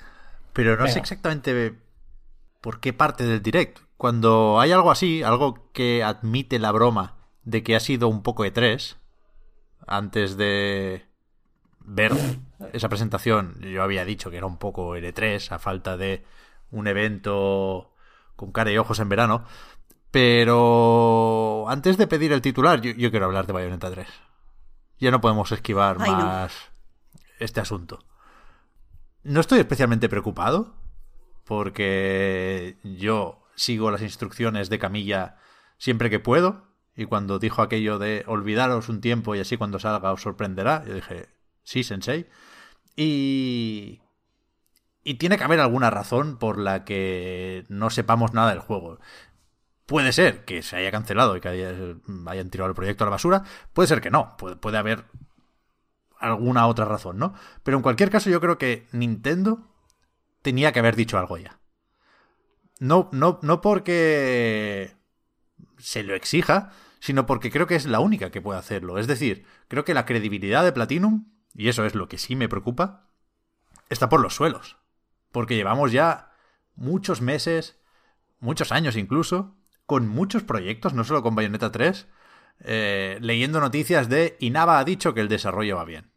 pero 0.52 0.76
no 0.76 0.86
sé 0.88 0.98
exactamente 0.98 1.72
por 2.60 2.80
qué 2.80 2.92
parte 2.92 3.24
del 3.24 3.42
direct. 3.42 3.78
Cuando 3.96 4.60
hay 4.60 4.72
algo 4.72 4.90
así, 4.90 5.22
algo 5.22 5.72
que 5.72 6.04
admite 6.04 6.58
la 6.58 6.70
broma 6.70 7.16
de 7.44 7.62
que 7.62 7.74
ha 7.74 7.80
sido 7.80 8.08
un 8.08 8.22
poco 8.22 8.44
E3, 8.44 8.96
antes 9.86 10.36
de 10.36 11.06
ver 11.80 12.12
esa 12.74 12.90
presentación, 12.90 13.58
yo 13.62 13.82
había 13.82 14.04
dicho 14.04 14.30
que 14.30 14.36
era 14.36 14.44
un 14.44 14.58
poco 14.58 14.96
el 14.96 15.04
E3, 15.04 15.50
a 15.50 15.58
falta 15.58 15.96
de 15.96 16.26
un 16.70 16.88
evento 16.88 17.94
con 18.36 18.52
cara 18.52 18.70
y 18.70 18.76
ojos 18.76 19.00
en 19.00 19.08
verano. 19.08 19.44
Pero 20.10 21.64
antes 21.70 21.96
de 21.96 22.06
pedir 22.06 22.32
el 22.32 22.42
titular, 22.42 22.82
yo, 22.82 22.90
yo 22.90 23.10
quiero 23.10 23.24
hablar 23.24 23.46
de 23.46 23.54
Bayonetta 23.54 23.90
3. 23.90 24.06
Ya 24.98 25.10
no 25.10 25.20
podemos 25.20 25.52
esquivar 25.52 25.98
Ay, 26.00 26.10
no. 26.10 26.16
más 26.18 26.52
este 27.38 27.60
asunto. 27.60 28.04
No 29.22 29.40
estoy 29.40 29.58
especialmente 29.58 30.08
preocupado 30.08 30.74
porque 31.44 32.76
yo 32.82 33.42
sigo 33.54 33.90
las 33.90 34.02
instrucciones 34.02 34.68
de 34.68 34.78
Camilla 34.78 35.36
siempre 35.78 36.10
que 36.10 36.20
puedo 36.20 36.66
y 36.96 37.04
cuando 37.04 37.38
dijo 37.38 37.62
aquello 37.62 37.98
de 37.98 38.24
olvidaros 38.26 38.88
un 38.88 39.00
tiempo 39.00 39.34
y 39.34 39.40
así 39.40 39.56
cuando 39.56 39.78
salga 39.78 40.12
os 40.12 40.22
sorprenderá, 40.22 40.84
yo 40.86 40.94
dije, 40.94 41.28
sí, 41.62 41.84
sensei. 41.84 42.26
Y... 42.96 44.00
Y 45.04 45.14
tiene 45.14 45.38
que 45.38 45.44
haber 45.44 45.60
alguna 45.60 45.88
razón 45.88 46.36
por 46.36 46.58
la 46.58 46.84
que 46.84 47.64
no 47.68 47.90
sepamos 47.90 48.32
nada 48.32 48.50
del 48.50 48.58
juego. 48.58 48.98
Puede 49.86 50.12
ser 50.12 50.44
que 50.44 50.62
se 50.62 50.76
haya 50.76 50.90
cancelado 50.90 51.36
y 51.36 51.40
que 51.40 51.48
haya- 51.48 51.74
hayan 52.26 52.50
tirado 52.50 52.68
el 52.68 52.74
proyecto 52.74 53.04
a 53.04 53.06
la 53.06 53.12
basura. 53.12 53.44
Puede 53.72 53.86
ser 53.86 54.00
que 54.00 54.10
no. 54.10 54.36
Puede, 54.36 54.56
puede 54.56 54.78
haber 54.78 55.04
alguna 56.18 56.66
otra 56.66 56.84
razón, 56.84 57.18
¿no? 57.18 57.34
Pero 57.62 57.76
en 57.76 57.82
cualquier 57.82 58.10
caso 58.10 58.28
yo 58.30 58.40
creo 58.40 58.58
que 58.58 58.88
Nintendo 58.92 59.60
tenía 60.42 60.72
que 60.72 60.80
haber 60.80 60.96
dicho 60.96 61.18
algo 61.18 61.38
ya. 61.38 61.60
No, 62.78 63.08
no, 63.12 63.38
no 63.42 63.60
porque 63.60 64.96
se 65.78 66.02
lo 66.02 66.14
exija, 66.14 66.72
sino 67.00 67.26
porque 67.26 67.50
creo 67.50 67.66
que 67.66 67.76
es 67.76 67.86
la 67.86 68.00
única 68.00 68.30
que 68.30 68.42
puede 68.42 68.58
hacerlo. 68.58 68.98
Es 68.98 69.06
decir, 69.06 69.46
creo 69.68 69.84
que 69.84 69.94
la 69.94 70.04
credibilidad 70.04 70.64
de 70.64 70.72
Platinum, 70.72 71.26
y 71.54 71.68
eso 71.68 71.84
es 71.84 71.94
lo 71.94 72.08
que 72.08 72.18
sí 72.18 72.34
me 72.36 72.48
preocupa, 72.48 73.08
está 73.88 74.08
por 74.08 74.20
los 74.20 74.34
suelos. 74.34 74.76
Porque 75.32 75.54
llevamos 75.54 75.92
ya 75.92 76.32
muchos 76.74 77.20
meses, 77.20 77.78
muchos 78.40 78.72
años 78.72 78.96
incluso, 78.96 79.56
con 79.86 80.08
muchos 80.08 80.42
proyectos, 80.42 80.94
no 80.94 81.04
solo 81.04 81.22
con 81.22 81.34
Bayonetta 81.34 81.72
3, 81.72 82.06
eh, 82.60 83.18
leyendo 83.20 83.60
noticias 83.60 84.08
de 84.08 84.36
Inaba 84.40 84.78
ha 84.78 84.84
dicho 84.84 85.14
que 85.14 85.20
el 85.20 85.28
desarrollo 85.28 85.76
va 85.76 85.84
bien. 85.84 86.10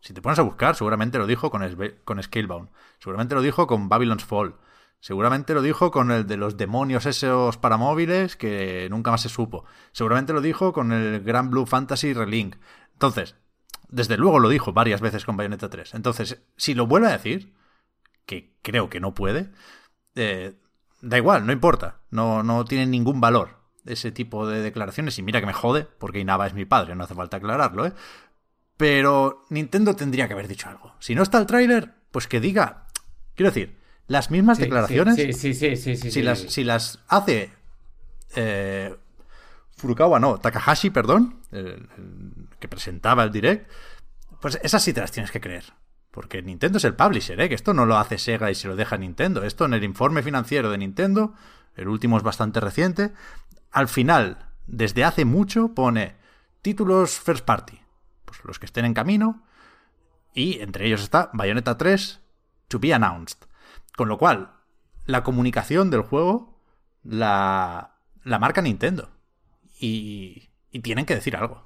Si 0.00 0.14
te 0.14 0.22
pones 0.22 0.38
a 0.38 0.42
buscar, 0.42 0.76
seguramente 0.76 1.18
lo 1.18 1.26
dijo 1.26 1.50
con, 1.50 1.62
con 2.04 2.22
Scalebound, 2.22 2.68
seguramente 2.98 3.34
lo 3.34 3.42
dijo 3.42 3.66
con 3.66 3.88
Babylon's 3.88 4.24
Fall, 4.24 4.54
seguramente 5.00 5.54
lo 5.54 5.62
dijo 5.62 5.90
con 5.90 6.10
el 6.10 6.26
de 6.26 6.36
los 6.36 6.56
demonios 6.56 7.06
esos 7.06 7.56
para 7.56 7.76
móviles 7.76 8.36
que 8.36 8.88
nunca 8.90 9.10
más 9.10 9.22
se 9.22 9.28
supo, 9.28 9.64
seguramente 9.92 10.32
lo 10.32 10.40
dijo 10.40 10.72
con 10.72 10.92
el 10.92 11.20
Gran 11.22 11.50
Blue 11.50 11.66
Fantasy 11.66 12.12
Relink. 12.12 12.56
Entonces, 12.92 13.36
desde 13.88 14.16
luego 14.16 14.38
lo 14.38 14.48
dijo 14.48 14.72
varias 14.72 15.00
veces 15.00 15.24
con 15.24 15.36
Bayonetta 15.36 15.70
3. 15.70 15.94
Entonces, 15.94 16.42
si 16.56 16.74
lo 16.74 16.86
vuelve 16.86 17.08
a 17.08 17.12
decir, 17.12 17.54
que 18.26 18.54
creo 18.62 18.90
que 18.90 19.00
no 19.00 19.14
puede, 19.14 19.50
eh, 20.14 20.54
da 21.00 21.16
igual, 21.18 21.46
no 21.46 21.52
importa, 21.52 21.96
no, 22.10 22.42
no 22.42 22.64
tiene 22.64 22.86
ningún 22.86 23.20
valor 23.20 23.58
ese 23.86 24.12
tipo 24.12 24.46
de 24.46 24.60
declaraciones 24.60 25.18
y 25.18 25.22
mira 25.22 25.40
que 25.40 25.46
me 25.46 25.52
jode, 25.52 25.84
porque 25.98 26.18
Inaba 26.20 26.46
es 26.46 26.54
mi 26.54 26.64
padre, 26.64 26.94
no 26.94 27.04
hace 27.04 27.14
falta 27.14 27.38
aclararlo, 27.38 27.86
¿eh? 27.86 27.92
Pero 28.76 29.44
Nintendo 29.50 29.96
tendría 29.96 30.26
que 30.28 30.34
haber 30.34 30.46
dicho 30.48 30.68
algo. 30.68 30.94
Si 31.00 31.14
no 31.14 31.22
está 31.22 31.38
el 31.38 31.46
tráiler, 31.46 31.94
pues 32.10 32.26
que 32.28 32.40
diga, 32.40 32.86
quiero 33.34 33.50
decir, 33.50 33.78
las 34.06 34.30
mismas 34.30 34.58
Sí, 34.58 34.64
declaraciones, 34.64 35.16
Sí, 35.16 35.32
sí, 35.32 35.54
sí, 35.54 35.76
sí, 35.76 35.96
sí, 35.96 36.10
si, 36.10 36.22
las, 36.22 36.38
si 36.40 36.64
las 36.64 37.00
hace 37.08 37.50
eh, 38.36 38.94
Furukawa, 39.76 40.18
no, 40.20 40.38
Takahashi, 40.38 40.90
perdón, 40.90 41.40
el- 41.50 41.88
el 41.96 42.48
que 42.60 42.68
presentaba 42.68 43.24
el 43.24 43.32
direct, 43.32 43.68
pues 44.40 44.58
esas 44.62 44.82
sí 44.82 44.92
te 44.92 45.00
las 45.00 45.10
tienes 45.12 45.30
que 45.30 45.40
creer. 45.40 45.64
Porque 46.10 46.42
Nintendo 46.42 46.78
es 46.78 46.84
el 46.84 46.94
publisher, 46.94 47.40
¿eh? 47.40 47.48
que 47.48 47.54
esto 47.54 47.74
no 47.74 47.86
lo 47.86 47.96
hace 47.96 48.18
Sega 48.18 48.50
y 48.50 48.54
se 48.54 48.68
lo 48.68 48.76
deja 48.76 48.96
Nintendo. 48.96 49.44
Esto 49.44 49.66
en 49.66 49.74
el 49.74 49.84
informe 49.84 50.22
financiero 50.22 50.70
de 50.70 50.78
Nintendo, 50.78 51.34
el 51.74 51.88
último 51.88 52.16
es 52.16 52.22
bastante 52.22 52.60
reciente, 52.60 53.12
al 53.70 53.88
final, 53.88 54.48
desde 54.66 55.04
hace 55.04 55.24
mucho, 55.24 55.74
pone 55.74 56.16
títulos 56.62 57.18
first 57.18 57.44
party. 57.44 57.80
Pues 58.24 58.40
los 58.44 58.58
que 58.58 58.66
estén 58.66 58.84
en 58.84 58.94
camino. 58.94 59.44
Y 60.34 60.60
entre 60.60 60.86
ellos 60.86 61.02
está 61.02 61.30
Bayonetta 61.32 61.76
3 61.76 62.20
to 62.68 62.78
be 62.78 62.94
announced. 62.94 63.46
Con 63.96 64.08
lo 64.08 64.18
cual, 64.18 64.52
la 65.04 65.22
comunicación 65.22 65.90
del 65.90 66.02
juego 66.02 66.60
la, 67.02 67.98
la 68.24 68.38
marca 68.38 68.62
Nintendo. 68.62 69.10
Y, 69.80 70.48
y 70.70 70.80
tienen 70.80 71.06
que 71.06 71.14
decir 71.14 71.36
algo. 71.36 71.64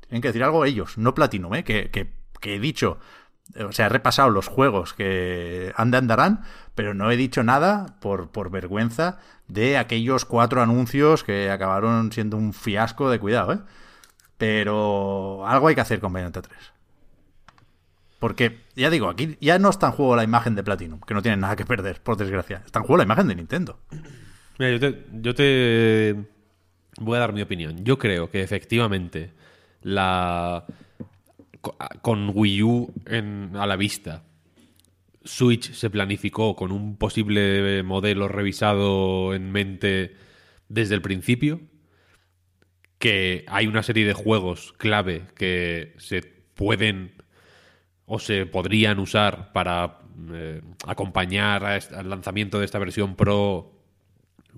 Tienen 0.00 0.22
que 0.22 0.28
decir 0.28 0.44
algo 0.44 0.64
ellos, 0.64 0.98
no 0.98 1.14
Platinum, 1.14 1.54
¿eh? 1.54 1.64
que, 1.64 1.90
he 2.42 2.58
dicho, 2.58 2.98
o 3.58 3.72
sea, 3.72 3.86
he 3.86 3.88
repasado 3.88 4.30
los 4.30 4.48
juegos 4.48 4.94
que 4.94 5.72
ande 5.76 5.98
andarán, 5.98 6.42
pero 6.74 6.94
no 6.94 7.10
he 7.10 7.16
dicho 7.16 7.42
nada 7.42 7.96
por, 8.00 8.30
por 8.30 8.50
vergüenza 8.50 9.18
de 9.48 9.76
aquellos 9.76 10.24
cuatro 10.24 10.62
anuncios 10.62 11.24
que 11.24 11.50
acabaron 11.50 12.12
siendo 12.12 12.36
un 12.36 12.52
fiasco 12.52 13.10
de 13.10 13.18
cuidado, 13.18 13.52
¿eh? 13.52 13.58
Pero 14.38 15.46
algo 15.46 15.68
hay 15.68 15.74
que 15.74 15.82
hacer 15.82 16.00
con 16.00 16.12
Bayonetta 16.12 16.42
3. 16.42 16.58
Porque, 18.18 18.60
ya 18.74 18.90
digo, 18.90 19.08
aquí 19.08 19.36
ya 19.40 19.58
no 19.58 19.68
está 19.70 19.88
en 19.88 19.92
juego 19.92 20.16
la 20.16 20.24
imagen 20.24 20.54
de 20.54 20.62
Platinum, 20.62 21.00
que 21.00 21.14
no 21.14 21.22
tienen 21.22 21.40
nada 21.40 21.56
que 21.56 21.66
perder, 21.66 22.00
por 22.00 22.16
desgracia. 22.16 22.62
Está 22.64 22.80
en 22.80 22.86
juego 22.86 22.98
la 22.98 23.04
imagen 23.04 23.28
de 23.28 23.34
Nintendo. 23.34 23.78
Mira, 24.58 24.70
yo 24.72 24.80
te, 24.80 25.06
yo 25.12 25.34
te 25.34 26.16
voy 26.98 27.16
a 27.16 27.20
dar 27.20 27.32
mi 27.32 27.42
opinión. 27.42 27.84
Yo 27.84 27.98
creo 27.98 28.30
que 28.30 28.42
efectivamente 28.42 29.32
la 29.82 30.64
con 32.02 32.30
Wii 32.34 32.62
U 32.62 32.92
en- 33.06 33.52
a 33.54 33.66
la 33.66 33.76
vista, 33.76 34.24
Switch 35.24 35.72
se 35.72 35.88
planificó 35.90 36.56
con 36.56 36.72
un 36.72 36.96
posible 36.96 37.82
modelo 37.84 38.26
revisado 38.28 39.34
en 39.34 39.52
mente 39.52 40.16
desde 40.68 40.94
el 40.96 41.02
principio, 41.02 41.60
que 42.98 43.44
hay 43.48 43.66
una 43.66 43.82
serie 43.82 44.06
de 44.06 44.14
juegos 44.14 44.72
clave 44.78 45.26
que 45.36 45.94
se 45.98 46.22
pueden 46.22 47.12
o 48.06 48.18
se 48.18 48.46
podrían 48.46 48.98
usar 48.98 49.52
para 49.52 50.00
eh, 50.32 50.60
acompañar 50.86 51.64
al 51.64 52.10
lanzamiento 52.10 52.58
de 52.58 52.64
esta 52.64 52.78
versión 52.78 53.16
Pro 53.16 53.72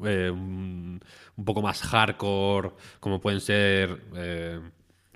eh, 0.05 0.31
un, 0.31 1.01
un 1.37 1.45
poco 1.45 1.63
más 1.63 1.83
hardcore, 1.83 2.71
como 3.01 3.21
pueden 3.21 3.41
ser 3.41 4.03
eh, 4.17 4.61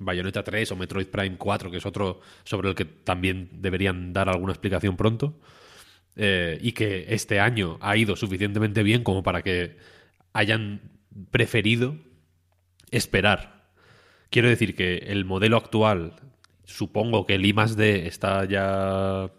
Bayonetta 0.01 0.43
3 0.43 0.73
o 0.73 0.77
Metroid 0.77 1.09
Prime 1.09 1.37
4, 1.37 1.71
que 1.71 1.79
es 1.79 1.87
otro 1.87 2.21
sobre 2.45 2.69
el 2.69 2.75
que 2.75 2.85
también 2.85 3.49
deberían 3.53 4.13
dar 4.13 4.29
alguna 4.29 4.53
explicación 4.53 4.97
pronto. 4.97 5.35
eh, 6.19 6.59
y 6.61 6.73
que 6.73 7.07
este 7.09 7.41
año 7.41 7.79
ha 7.81 7.97
ido 7.97 8.17
suficientemente 8.17 8.83
bien 8.83 9.05
como 9.05 9.23
para 9.23 9.43
que 9.43 9.77
hayan 10.33 10.81
preferido 11.31 11.97
esperar. 12.91 13.71
Quiero 14.29 14.49
decir 14.49 14.75
que 14.75 14.97
el 14.99 15.25
modelo 15.25 15.57
actual, 15.57 16.15
supongo 16.65 17.25
que 17.25 17.37
el 17.37 17.47
I 17.47 17.55
D 17.77 18.07
está 18.07 18.45
ya 18.45 19.31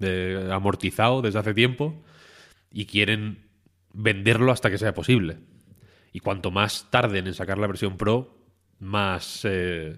eh, 0.00 0.48
amortizado 0.50 1.20
desde 1.22 1.38
hace 1.38 1.54
tiempo 1.54 2.02
y 2.72 2.86
quieren 2.86 3.46
venderlo 3.92 4.50
hasta 4.50 4.70
que 4.70 4.78
sea 4.78 4.94
posible. 4.94 5.36
Y 6.12 6.20
cuanto 6.20 6.50
más 6.50 6.90
tarden 6.90 7.26
en 7.26 7.34
sacar 7.34 7.58
la 7.58 7.66
versión 7.66 7.98
Pro, 7.98 8.41
más 8.82 9.42
eh, 9.44 9.96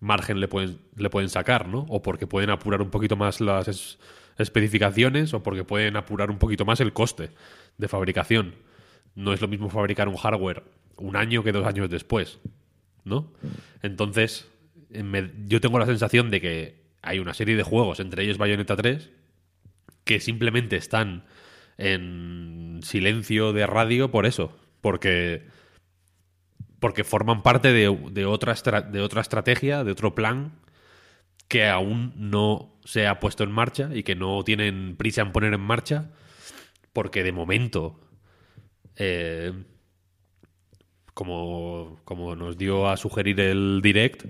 margen 0.00 0.40
le 0.40 0.48
pueden, 0.48 0.78
le 0.96 1.10
pueden 1.10 1.28
sacar, 1.28 1.68
¿no? 1.68 1.86
O 1.88 2.02
porque 2.02 2.26
pueden 2.26 2.50
apurar 2.50 2.82
un 2.82 2.90
poquito 2.90 3.14
más 3.16 3.40
las 3.40 3.68
es- 3.68 3.98
especificaciones 4.36 5.32
o 5.32 5.42
porque 5.44 5.62
pueden 5.62 5.96
apurar 5.96 6.28
un 6.30 6.38
poquito 6.38 6.64
más 6.64 6.80
el 6.80 6.92
coste 6.92 7.30
de 7.78 7.86
fabricación. 7.88 8.56
No 9.14 9.32
es 9.32 9.40
lo 9.40 9.46
mismo 9.46 9.70
fabricar 9.70 10.08
un 10.08 10.16
hardware 10.16 10.64
un 10.96 11.14
año 11.14 11.44
que 11.44 11.52
dos 11.52 11.64
años 11.66 11.88
después, 11.88 12.40
¿no? 13.04 13.32
Entonces, 13.82 14.48
eh, 14.90 15.32
yo 15.46 15.60
tengo 15.60 15.78
la 15.78 15.86
sensación 15.86 16.30
de 16.30 16.40
que 16.40 16.82
hay 17.02 17.20
una 17.20 17.32
serie 17.34 17.54
de 17.56 17.62
juegos, 17.62 18.00
entre 18.00 18.24
ellos 18.24 18.38
Bayonetta 18.38 18.74
3, 18.74 19.08
que 20.02 20.18
simplemente 20.18 20.76
están 20.76 21.24
en 21.76 22.80
silencio 22.82 23.52
de 23.52 23.66
radio 23.68 24.10
por 24.10 24.26
eso, 24.26 24.56
porque 24.80 25.46
porque 26.80 27.04
forman 27.04 27.42
parte 27.42 27.72
de, 27.72 27.88
otra 27.88 28.54
de 28.82 29.00
otra 29.00 29.20
estrategia, 29.20 29.84
de 29.84 29.92
otro 29.92 30.14
plan 30.14 30.52
que 31.48 31.66
aún 31.66 32.12
no 32.16 32.78
se 32.84 33.06
ha 33.06 33.20
puesto 33.20 33.42
en 33.42 33.50
marcha 33.50 33.90
y 33.92 34.02
que 34.02 34.14
no 34.14 34.44
tienen 34.44 34.96
prisa 34.96 35.22
en 35.22 35.32
poner 35.32 35.54
en 35.54 35.60
marcha, 35.60 36.10
porque 36.92 37.22
de 37.22 37.32
momento, 37.32 37.98
eh, 38.96 39.52
como, 41.14 42.00
como 42.04 42.36
nos 42.36 42.58
dio 42.58 42.88
a 42.88 42.96
sugerir 42.96 43.40
el 43.40 43.80
direct, 43.82 44.26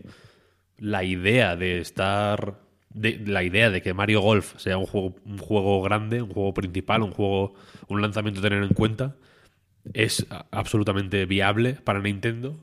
la 0.78 1.04
idea 1.04 1.56
de 1.56 1.80
estar. 1.80 2.66
La 2.94 3.42
idea 3.42 3.68
de 3.70 3.82
que 3.82 3.92
Mario 3.92 4.22
Golf 4.22 4.54
sea 4.56 4.78
un 4.78 4.86
juego, 4.86 5.14
un 5.26 5.36
juego 5.36 5.82
grande, 5.82 6.22
un 6.22 6.32
juego 6.32 6.54
principal, 6.54 7.02
un 7.02 7.12
juego, 7.12 7.52
un 7.86 8.00
lanzamiento 8.00 8.40
a 8.40 8.42
tener 8.42 8.62
en 8.62 8.72
cuenta, 8.72 9.14
es 9.94 10.26
absolutamente 10.50 11.26
viable 11.26 11.74
para 11.74 12.00
Nintendo. 12.00 12.58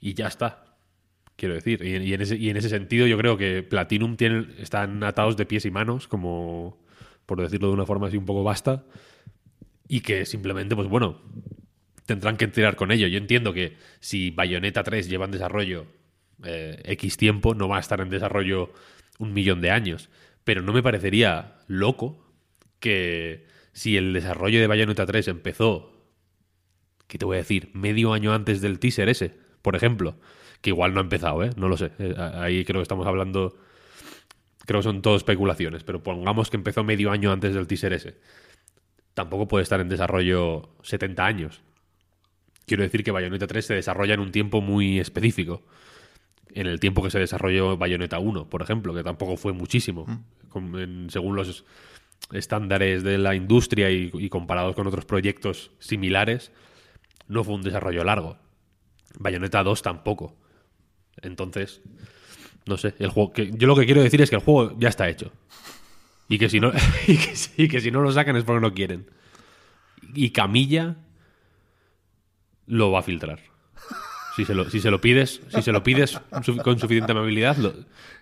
Y 0.00 0.14
ya 0.14 0.26
está. 0.28 0.76
Quiero 1.36 1.54
decir. 1.54 1.82
Y, 1.84 2.12
en 2.12 2.20
ese, 2.20 2.36
y 2.36 2.50
en 2.50 2.56
ese 2.56 2.68
sentido, 2.68 3.06
yo 3.06 3.16
creo 3.18 3.36
que 3.36 3.62
Platinum 3.62 4.16
están 4.58 5.02
atados 5.04 5.36
de 5.36 5.46
pies 5.46 5.64
y 5.64 5.70
manos, 5.70 6.08
como 6.08 6.78
por 7.26 7.40
decirlo 7.40 7.68
de 7.68 7.74
una 7.74 7.86
forma 7.86 8.08
así 8.08 8.16
un 8.16 8.26
poco 8.26 8.42
vasta. 8.42 8.84
Y 9.86 10.00
que 10.00 10.26
simplemente, 10.26 10.74
pues 10.74 10.88
bueno, 10.88 11.20
tendrán 12.06 12.36
que 12.36 12.48
tirar 12.48 12.76
con 12.76 12.90
ello. 12.90 13.06
Yo 13.06 13.18
entiendo 13.18 13.52
que 13.52 13.76
si 14.00 14.30
Bayonetta 14.30 14.82
3 14.82 15.08
lleva 15.08 15.24
en 15.26 15.30
desarrollo 15.30 15.86
eh, 16.44 16.80
X 16.84 17.16
tiempo, 17.16 17.54
no 17.54 17.68
va 17.68 17.78
a 17.78 17.80
estar 17.80 18.00
en 18.00 18.10
desarrollo 18.10 18.72
un 19.18 19.32
millón 19.32 19.60
de 19.60 19.70
años. 19.70 20.08
Pero 20.44 20.62
no 20.62 20.72
me 20.72 20.82
parecería 20.82 21.56
loco 21.66 22.32
que 22.80 23.46
si 23.78 23.96
el 23.96 24.12
desarrollo 24.12 24.58
de 24.60 24.66
Bayonetta 24.66 25.06
3 25.06 25.28
empezó, 25.28 25.92
¿qué 27.06 27.16
te 27.16 27.24
voy 27.24 27.36
a 27.36 27.38
decir? 27.38 27.70
Medio 27.74 28.12
año 28.12 28.32
antes 28.34 28.60
del 28.60 28.80
teaser 28.80 29.08
ese, 29.08 29.34
por 29.62 29.76
ejemplo, 29.76 30.16
que 30.60 30.70
igual 30.70 30.94
no 30.94 30.98
ha 31.00 31.04
empezado, 31.04 31.44
¿eh? 31.44 31.50
No 31.56 31.68
lo 31.68 31.76
sé. 31.76 31.92
Eh, 32.00 32.14
ahí 32.18 32.64
creo 32.64 32.80
que 32.80 32.82
estamos 32.82 33.06
hablando, 33.06 33.56
creo 34.66 34.80
que 34.80 34.84
son 34.84 35.00
todo 35.00 35.14
especulaciones, 35.16 35.84
pero 35.84 36.02
pongamos 36.02 36.50
que 36.50 36.56
empezó 36.56 36.82
medio 36.82 37.12
año 37.12 37.30
antes 37.30 37.54
del 37.54 37.68
teaser 37.68 37.92
ese. 37.92 38.16
Tampoco 39.14 39.46
puede 39.46 39.62
estar 39.62 39.80
en 39.80 39.88
desarrollo 39.88 40.70
70 40.82 41.24
años. 41.24 41.62
Quiero 42.66 42.82
decir 42.82 43.04
que 43.04 43.12
Bayonetta 43.12 43.46
3 43.46 43.64
se 43.64 43.74
desarrolla 43.74 44.14
en 44.14 44.20
un 44.20 44.32
tiempo 44.32 44.60
muy 44.60 44.98
específico. 44.98 45.62
En 46.52 46.66
el 46.66 46.80
tiempo 46.80 47.02
que 47.02 47.10
se 47.10 47.18
desarrolló 47.20 47.76
Bayonetta 47.76 48.18
1, 48.18 48.48
por 48.50 48.62
ejemplo, 48.62 48.92
que 48.92 49.04
tampoco 49.04 49.36
fue 49.36 49.52
muchísimo. 49.52 50.06
Con- 50.48 50.78
en- 50.78 51.10
según 51.10 51.36
los 51.36 51.64
estándares 52.32 53.02
de 53.02 53.18
la 53.18 53.34
industria 53.34 53.90
y, 53.90 54.28
comparados 54.28 54.74
con 54.74 54.86
otros 54.86 55.04
proyectos 55.04 55.70
similares, 55.78 56.52
no 57.26 57.44
fue 57.44 57.54
un 57.54 57.62
desarrollo 57.62 58.04
largo. 58.04 58.36
Bayonetta 59.18 59.62
2 59.62 59.82
tampoco. 59.82 60.36
Entonces, 61.22 61.80
no 62.66 62.76
sé, 62.76 62.94
el 62.98 63.10
juego 63.10 63.32
yo 63.34 63.66
lo 63.66 63.74
que 63.76 63.86
quiero 63.86 64.02
decir 64.02 64.20
es 64.20 64.30
que 64.30 64.36
el 64.36 64.42
juego 64.42 64.76
ya 64.78 64.88
está 64.88 65.08
hecho. 65.08 65.32
Y 66.28 66.38
que 66.38 66.48
si 66.50 66.60
no 66.60 66.70
y 67.06 67.68
que, 67.68 67.80
si- 67.80 67.90
no 67.90 68.02
lo 68.02 68.12
sacan 68.12 68.36
es 68.36 68.44
porque 68.44 68.60
no 68.60 68.74
quieren. 68.74 69.10
Y 70.14 70.30
Camilla 70.30 70.96
lo 72.66 72.90
va 72.92 73.00
a 73.00 73.02
filtrar. 73.02 73.40
Si 74.36 74.44
se 74.44 74.54
lo, 74.54 74.70
si 74.70 74.80
se 74.80 74.90
lo 74.90 75.00
pides, 75.00 75.40
si 75.48 75.62
se 75.62 75.72
lo 75.72 75.82
pides 75.82 76.20
con 76.62 76.78
suficiente 76.78 77.12
amabilidad, 77.12 77.56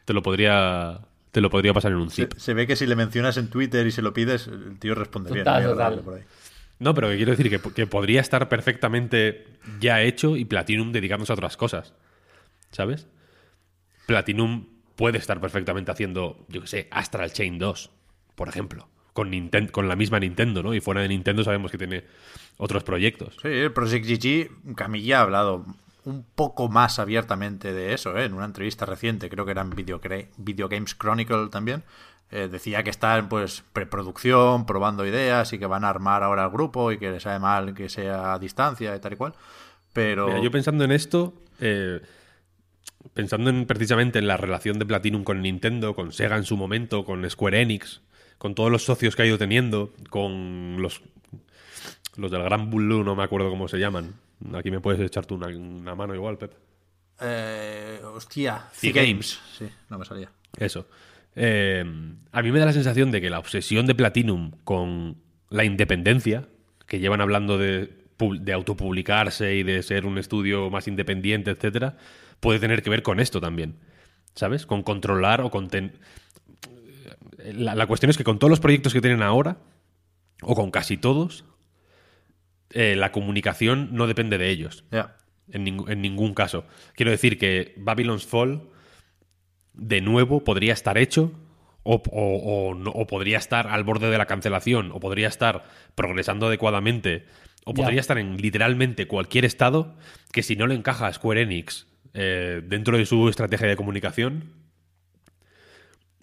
te 0.05 0.13
lo 0.15 0.23
podría 0.23 1.01
te 1.33 1.41
lo 1.41 1.51
podría 1.51 1.73
pasar 1.75 1.93
en 1.93 1.99
un 1.99 2.11
zip. 2.11 2.33
se 2.37 2.55
ve 2.55 2.67
que 2.67 2.77
si 2.77 2.87
le 2.87 2.97
mencionas 2.97 3.37
en 3.37 3.49
Twitter 3.51 3.87
y 3.87 3.91
se 3.93 4.03
lo 4.03 4.13
pides, 4.15 4.47
el 4.47 4.79
tío 4.79 4.95
respondería. 4.95 5.45
Total, 5.45 5.63
¿no? 5.65 5.69
total. 5.71 6.01
Por 6.01 6.15
ahí. 6.15 6.23
No, 6.79 6.95
pero 6.95 7.09
que 7.09 7.17
quiero 7.17 7.31
decir 7.35 7.49
que, 7.51 7.73
que 7.73 7.87
podría 7.87 8.21
estar 8.21 8.49
perfectamente 8.49 9.47
ya 9.81 10.03
hecho 10.03 10.37
y 10.37 10.45
Platinum 10.45 10.93
dedicándose 10.93 11.33
a 11.33 11.35
otras 11.35 11.57
cosas. 11.57 11.95
¿Sabes? 12.71 13.07
Platinum 14.07 14.67
puede 14.95 15.19
estar 15.19 15.41
perfectamente 15.41 15.91
haciendo, 15.91 16.45
yo 16.49 16.63
qué 16.63 16.67
sé, 16.67 16.89
Astral 16.91 17.33
Chain 17.33 17.59
2, 17.59 17.91
por 18.35 18.49
ejemplo. 18.49 18.89
Con, 19.13 19.31
Ninten- 19.33 19.71
con 19.71 19.89
la 19.89 19.97
misma 19.97 20.21
Nintendo, 20.21 20.63
¿no? 20.63 20.75
Y 20.75 20.81
fuera 20.81 21.01
de 21.01 21.09
Nintendo 21.09 21.43
sabemos 21.43 21.71
que 21.71 21.79
tiene 21.79 22.05
otros 22.59 22.85
proyectos. 22.85 23.37
Sí, 23.41 23.49
el 23.49 23.73
Project 23.73 24.05
GG, 24.07 24.75
Camilla 24.75 25.21
ha 25.21 25.23
hablado 25.23 25.65
un 26.07 26.25
poco 26.25 26.69
más 26.69 26.99
abiertamente 26.99 27.73
de 27.73 27.93
eso, 27.93 28.17
¿eh? 28.17 28.25
en 28.25 28.33
una 28.33 28.45
entrevista 28.45 28.87
reciente, 28.87 29.29
creo 29.29 29.45
que 29.45 29.51
era 29.51 29.63
en 29.63 29.71
Video, 29.71 30.01
Video 30.37 30.69
Games 30.69 30.95
Chronicle 30.97 31.49
también. 31.51 31.83
eh, 32.31 32.49
decía 32.51 32.83
que 32.83 32.91
están 32.91 33.29
pues 33.29 33.65
preproducción, 33.73 34.67
probando 34.67 35.05
ideas 35.05 35.53
y 35.53 35.59
que 35.59 35.67
van 35.67 35.85
a 35.85 35.89
armar 35.89 36.23
ahora 36.23 36.45
el 36.45 36.51
grupo 36.51 36.93
y 36.93 36.99
que 36.99 37.11
les 37.11 37.23
sabe 37.23 37.39
mal 37.39 37.75
que 37.75 37.89
sea 37.89 38.35
a 38.35 38.39
distancia 38.39 38.95
y 38.95 39.01
tal 39.01 39.13
y 39.13 39.17
cual. 39.17 39.35
Pero 39.93 40.43
yo 40.43 40.51
pensando 40.51 40.85
en 40.85 40.93
esto, 40.93 41.35
eh, 41.61 42.01
pensando 43.15 43.51
en, 43.51 43.67
precisamente 43.67 44.19
en 44.19 44.27
la 44.27 44.37
relación 44.37 44.79
de 44.79 44.87
Platinum 44.87 45.25
con 45.25 45.41
Nintendo, 45.43 45.95
con 45.95 46.13
Sega 46.13 46.37
en 46.37 46.45
su 46.45 46.57
momento, 46.57 47.05
con 47.05 47.29
Square 47.29 47.63
Enix, 47.63 48.03
con 48.39 48.55
todos 48.55 48.71
los 48.71 48.85
socios 48.85 49.17
que 49.17 49.23
ha 49.23 49.27
ido 49.27 49.39
teniendo, 49.39 49.93
con 50.11 50.83
los, 50.83 51.03
los 52.17 52.31
del 52.31 52.43
Gran 52.43 52.71
Blue, 52.71 53.03
no 53.03 53.17
me 53.17 53.23
acuerdo 53.23 53.51
cómo 53.51 53.69
se 53.69 53.79
llaman. 53.79 54.15
Aquí 54.55 54.71
me 54.71 54.81
puedes 54.81 55.01
echar 55.01 55.27
tú 55.27 55.35
una, 55.37 55.47
una 55.49 55.95
mano 55.95 56.15
igual, 56.15 56.37
Pep. 56.39 56.53
Eh, 57.21 58.01
hostia, 58.05 58.69
C-Games. 58.73 59.41
Sí, 59.59 59.67
no 59.89 59.99
me 59.99 60.05
salía. 60.05 60.31
Eso. 60.59 60.87
Eh, 61.35 61.85
a 62.33 62.43
mí 62.43 62.53
me 62.53 62.59
da 62.59 62.67
la 62.67 62.73
sensación 62.73 63.11
de 63.11 63.21
que 63.21 63.31
la 63.31 63.39
obsesión 63.39 63.87
de 63.87 63.95
Platinum 63.95 64.53
con 64.65 65.17
la 65.51 65.65
independencia, 65.65 66.49
que 66.87 66.99
llevan 66.99 67.21
hablando 67.21 67.57
de, 67.59 67.91
pu- 68.19 68.39
de 68.41 68.53
autopublicarse 68.53 69.55
y 69.57 69.63
de 69.63 69.83
ser 69.83 70.07
un 70.07 70.19
estudio 70.19 70.71
más 70.71 70.89
independiente, 70.89 71.51
etcétera, 71.51 71.97
puede 72.41 72.59
tener 72.59 72.83
que 72.83 72.91
ver 72.91 73.03
con 73.03 73.21
esto 73.21 73.41
también. 73.41 73.77
¿Sabes? 74.35 74.67
Con 74.67 74.83
controlar 74.83 75.41
o 75.41 75.51
con. 75.51 75.69
ten- 75.69 75.99
La, 77.55 77.75
la 77.75 77.87
cuestión 77.87 78.11
es 78.11 78.17
que 78.19 78.25
con 78.25 78.39
todos 78.39 78.51
los 78.51 78.61
proyectos 78.61 78.93
que 78.93 79.01
tienen 79.01 79.23
ahora, 79.23 79.57
o 80.43 80.55
con 80.55 80.71
casi 80.71 80.97
todos, 80.99 81.45
eh, 82.71 82.97
la 82.97 83.13
comunicación 83.13 83.91
no 83.93 84.07
depende 84.07 84.39
de 84.39 84.51
ellos. 84.51 84.85
En, 85.53 85.65
ning- 85.65 85.89
en 85.91 86.03
ningún 86.03 86.35
caso. 86.35 86.65
Quiero 86.95 87.11
decir 87.13 87.39
que 87.39 87.75
Babylon's 87.77 88.27
Fall, 88.27 88.63
de 89.75 90.01
nuevo, 90.01 90.43
podría 90.43 90.73
estar 90.73 90.99
hecho 90.99 91.33
o, 91.85 92.03
o- 92.11 92.71
o 92.71 92.75
no- 92.75 92.91
o 92.91 93.07
podría 93.07 93.39
estar 93.39 93.69
al 93.69 93.85
borde 93.85 94.11
de 94.11 94.19
la 94.19 94.27
cancelación, 94.27 94.91
o 94.93 94.99
podría 95.01 95.29
estar 95.29 95.65
progresando 95.95 96.47
adecuadamente, 96.47 97.27
o 97.65 97.75
podría 97.75 98.01
estar 98.01 98.19
en 98.19 98.37
literalmente 98.39 99.07
cualquier 99.07 99.45
estado 99.45 99.97
que 100.33 100.43
si 100.43 100.57
no 100.57 100.67
le 100.67 100.75
encaja 100.75 101.07
a 101.07 101.13
Square 101.13 101.43
Enix 101.43 101.87
eh, 102.15 102.61
dentro 102.65 102.97
de 102.99 103.07
su 103.07 103.29
estrategia 103.29 103.69
de 103.69 103.77
comunicación, 103.77 104.53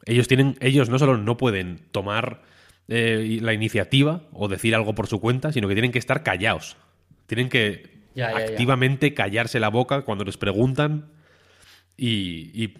ellos 0.05 0.27
tienen, 0.27 0.57
ellos 0.59 0.89
no 0.89 0.99
solo 0.99 1.17
no 1.17 1.37
pueden 1.37 1.79
tomar 1.91 2.41
eh, 2.87 3.39
la 3.41 3.53
iniciativa 3.53 4.21
o 4.33 4.47
decir 4.47 4.75
algo 4.75 4.93
por 4.95 5.07
su 5.07 5.19
cuenta, 5.19 5.51
sino 5.51 5.67
que 5.67 5.75
tienen 5.75 5.91
que 5.91 5.99
estar 5.99 6.23
callados. 6.23 6.75
Tienen 7.27 7.49
que 7.49 7.91
Ya, 8.15 8.31
ya, 8.31 8.39
ya. 8.39 8.45
activamente 8.51 9.13
callarse 9.13 9.59
la 9.59 9.69
boca 9.69 10.01
cuando 10.01 10.23
les 10.25 10.37
preguntan. 10.37 11.09
Y, 11.97 12.51
y- 12.63 12.73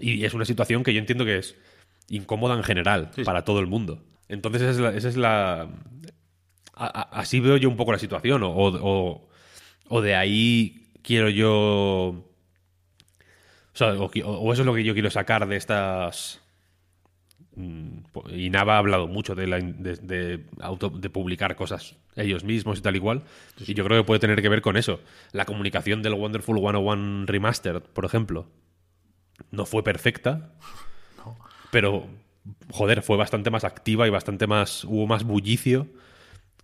y 0.00 0.24
es 0.24 0.32
una 0.34 0.44
situación 0.44 0.82
que 0.82 0.92
yo 0.94 0.98
entiendo 1.00 1.24
que 1.24 1.38
es 1.38 1.56
incómoda 2.08 2.54
en 2.56 2.62
general 2.62 3.08
Sí, 3.14 3.22
sí. 3.22 3.24
para 3.24 3.44
todo 3.44 3.60
el 3.60 3.66
mundo. 3.66 4.02
Entonces, 4.28 4.62
esa 4.62 4.70
es 4.70 4.78
la. 4.78 4.90
esa 4.96 5.08
es 5.08 5.16
la- 5.16 5.62
a- 5.62 7.00
a- 7.00 7.20
así 7.20 7.40
veo 7.40 7.56
yo 7.56 7.68
un 7.68 7.76
poco 7.76 7.92
la 7.92 7.98
situación. 7.98 8.42
O, 8.44 8.50
o- 8.52 9.28
o 9.88 10.00
de 10.00 10.14
ahí 10.14 10.86
quiero 11.02 11.28
yo. 11.28 12.24
O, 13.72 13.76
sea, 13.80 13.92
o 13.94 14.52
eso 14.52 14.62
es 14.62 14.66
lo 14.66 14.74
que 14.74 14.84
yo 14.84 14.94
quiero 14.94 15.10
sacar 15.10 15.46
de 15.46 15.56
estas. 15.56 16.40
Mm, 17.60 18.02
Y 18.34 18.50
Nava 18.50 18.74
ha 18.74 18.78
hablado 18.78 19.06
mucho 19.06 19.34
de, 19.34 19.46
la 19.46 19.58
de, 19.58 19.96
de 19.96 20.44
auto- 20.60 20.90
de 20.90 21.10
publicar 21.10 21.56
cosas 21.56 21.96
ellos 22.16 22.44
mismos 22.44 22.78
y 22.78 22.82
tal 22.82 22.96
igual. 22.96 23.22
Y 23.66 23.74
yo 23.74 23.84
creo 23.84 24.00
que 24.02 24.06
puede 24.06 24.20
tener 24.20 24.40
que 24.42 24.48
ver 24.48 24.62
con 24.62 24.76
eso. 24.76 25.00
La 25.32 25.44
comunicación 25.44 26.02
del 26.02 26.14
Wonderful 26.14 26.58
101 26.58 27.26
Remastered, 27.26 27.82
por 27.82 28.04
ejemplo, 28.04 28.46
no 29.50 29.66
fue 29.66 29.82
perfecta. 29.82 30.52
Pero, 31.70 32.06
joder, 32.70 33.02
fue 33.02 33.16
bastante 33.16 33.50
más 33.50 33.64
activa 33.64 34.06
y 34.06 34.10
bastante 34.10 34.46
más. 34.46 34.84
Hubo 34.84 35.06
más 35.06 35.24
bullicio 35.24 35.86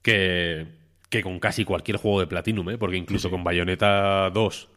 que, 0.02 0.66
que 1.08 1.22
con 1.22 1.38
casi 1.38 1.64
cualquier 1.64 1.96
juego 1.98 2.20
de 2.20 2.26
Platinum, 2.26 2.70
¿eh? 2.70 2.78
Porque 2.78 2.96
incluso 2.96 3.30
con 3.30 3.44
Bayonetta 3.44 4.30
2 4.30 4.68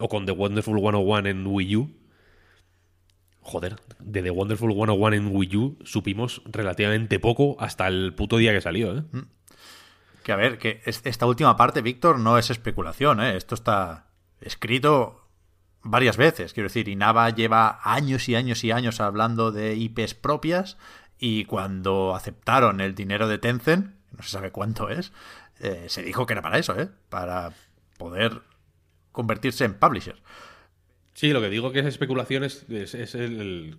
o 0.00 0.08
con 0.08 0.26
The 0.26 0.32
Wonderful 0.32 0.78
101 0.80 1.28
en 1.28 1.46
Wii 1.46 1.76
U. 1.76 1.90
Joder, 3.42 3.76
de 3.98 4.22
The 4.22 4.30
Wonderful 4.30 4.72
101 4.72 5.16
en 5.16 5.34
Wii 5.34 5.56
U 5.56 5.78
supimos 5.84 6.42
relativamente 6.44 7.18
poco 7.18 7.56
hasta 7.58 7.88
el 7.88 8.14
puto 8.14 8.36
día 8.36 8.52
que 8.52 8.60
salió, 8.60 8.98
¿eh? 8.98 9.04
Que 10.22 10.32
a 10.32 10.36
ver, 10.36 10.58
que 10.58 10.82
esta 10.84 11.26
última 11.26 11.56
parte, 11.56 11.80
Víctor, 11.80 12.18
no 12.18 12.36
es 12.36 12.50
especulación, 12.50 13.20
¿eh? 13.20 13.36
Esto 13.36 13.54
está 13.54 14.06
escrito 14.40 15.26
varias 15.82 16.16
veces. 16.16 16.52
Quiero 16.52 16.68
decir, 16.68 16.88
Inaba 16.88 17.30
lleva 17.30 17.80
años 17.82 18.28
y 18.28 18.34
años 18.34 18.62
y 18.64 18.70
años 18.70 19.00
hablando 19.00 19.52
de 19.52 19.74
IPs 19.74 20.14
propias 20.14 20.76
y 21.18 21.46
cuando 21.46 22.14
aceptaron 22.14 22.80
el 22.80 22.94
dinero 22.94 23.28
de 23.28 23.38
Tencent, 23.38 23.94
no 24.16 24.22
se 24.22 24.30
sabe 24.30 24.50
cuánto 24.50 24.88
es, 24.90 25.12
eh, 25.60 25.86
se 25.88 26.02
dijo 26.02 26.26
que 26.26 26.34
era 26.34 26.42
para 26.42 26.58
eso, 26.58 26.78
¿eh? 26.78 26.88
Para 27.08 27.52
poder 27.96 28.42
convertirse 29.12 29.64
en 29.64 29.74
publisher. 29.74 30.16
Sí, 31.20 31.34
lo 31.34 31.42
que 31.42 31.50
digo 31.50 31.70
que 31.70 31.80
es 31.80 31.84
especulación 31.84 32.44
es, 32.44 32.64
el, 33.14 33.76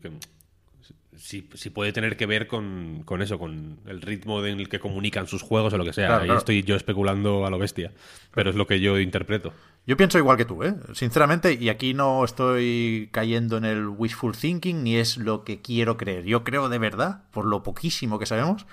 si, 1.18 1.42
puede 1.42 1.92
tener 1.92 2.16
que 2.16 2.28
ver 2.28 2.46
con, 2.46 3.04
eso, 3.20 3.40
con 3.40 3.80
el 3.88 4.04
ritmo 4.04 4.46
en 4.46 4.60
el 4.60 4.70
que 4.70 4.80
comunican 4.80 5.26
sus 5.26 5.42
juegos 5.42 5.74
o 5.74 5.78
lo 5.80 5.84
que 5.84 5.92
sea. 5.92 6.20
Ahí 6.20 6.30
estoy 6.30 6.62
yo 6.62 6.76
especulando 6.76 7.48
a 7.48 7.50
lo 7.50 7.58
bestia, 7.58 7.94
pero 8.32 8.52
es 8.52 8.56
lo 8.56 8.68
que 8.68 8.80
yo 8.80 9.00
interpreto. 9.00 9.54
Yo 9.88 9.98
pienso 9.98 10.20
igual 10.20 10.38
que 10.38 10.46
tú, 10.46 10.62
¿eh? 10.62 10.76
sinceramente, 10.94 11.54
y 11.60 11.70
aquí 11.70 11.96
no 11.96 12.24
estoy 12.24 13.10
cayendo 13.12 13.58
en 13.58 13.66
el 13.66 13.88
wishful 13.88 14.38
thinking 14.38 14.84
ni 14.84 14.98
es 14.98 15.18
lo 15.18 15.44
que 15.44 15.62
quiero 15.64 15.98
creer. 15.98 16.26
Yo 16.26 16.44
creo 16.44 16.70
de 16.70 16.78
verdad, 16.78 17.24
por 17.32 17.46
lo 17.46 17.64
poquísimo 17.64 18.20
que 18.20 18.28
sabemos, 18.28 18.68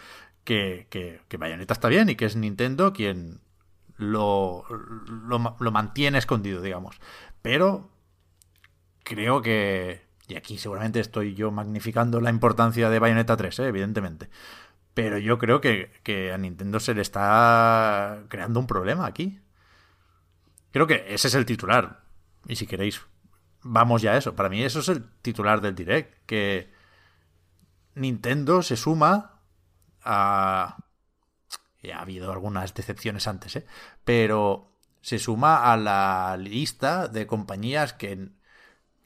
que, 0.44 0.88
que, 0.90 1.20
que 1.28 1.38
Bayonetta 1.38 1.72
está 1.72 1.88
bien 1.88 2.10
y 2.10 2.16
que 2.16 2.26
es 2.26 2.36
Nintendo 2.36 2.92
quien 2.92 3.40
lo, 3.96 4.66
lo, 5.26 5.56
lo 5.58 5.72
mantiene 5.72 6.18
escondido, 6.18 6.60
digamos. 6.60 7.00
Pero 7.40 7.88
creo 9.08 9.40
que, 9.40 10.02
y 10.28 10.36
aquí 10.36 10.58
seguramente 10.58 11.00
estoy 11.00 11.34
yo 11.34 11.50
magnificando 11.50 12.20
la 12.20 12.30
importancia 12.30 12.90
de 12.90 12.98
Bayonetta 12.98 13.36
3, 13.36 13.60
¿eh? 13.60 13.68
evidentemente. 13.68 14.28
Pero 14.92 15.16
yo 15.16 15.38
creo 15.38 15.60
que, 15.60 15.90
que, 16.02 16.32
a 16.32 16.38
Nintendo 16.38 16.78
se 16.78 16.92
le 16.94 17.00
está 17.02 18.24
creando 18.28 18.60
un 18.60 18.66
problema 18.66 19.06
aquí. 19.06 19.40
Creo 20.72 20.86
que 20.86 21.06
ese 21.08 21.28
es 21.28 21.34
el 21.34 21.46
titular. 21.46 22.02
Y 22.46 22.56
si 22.56 22.66
queréis, 22.66 23.00
vamos 23.62 24.02
ya 24.02 24.12
a 24.12 24.16
eso. 24.18 24.34
Para 24.36 24.50
mí 24.50 24.62
eso 24.62 24.80
es 24.80 24.88
el 24.88 25.08
titular 25.22 25.62
del 25.62 25.74
direct. 25.74 26.26
Que 26.26 26.70
Nintendo 27.94 28.62
se 28.62 28.76
suma 28.76 29.40
a... 30.04 30.76
Ya 31.82 31.98
ha 31.98 32.02
habido 32.02 32.32
algunas 32.32 32.74
decepciones 32.74 33.26
antes, 33.26 33.56
¿eh? 33.56 33.66
Pero 34.04 34.72
se 35.00 35.18
suma 35.18 35.72
a 35.72 35.76
la 35.76 36.36
lista 36.36 37.08
de 37.08 37.26
compañías 37.26 37.92
que 37.92 38.32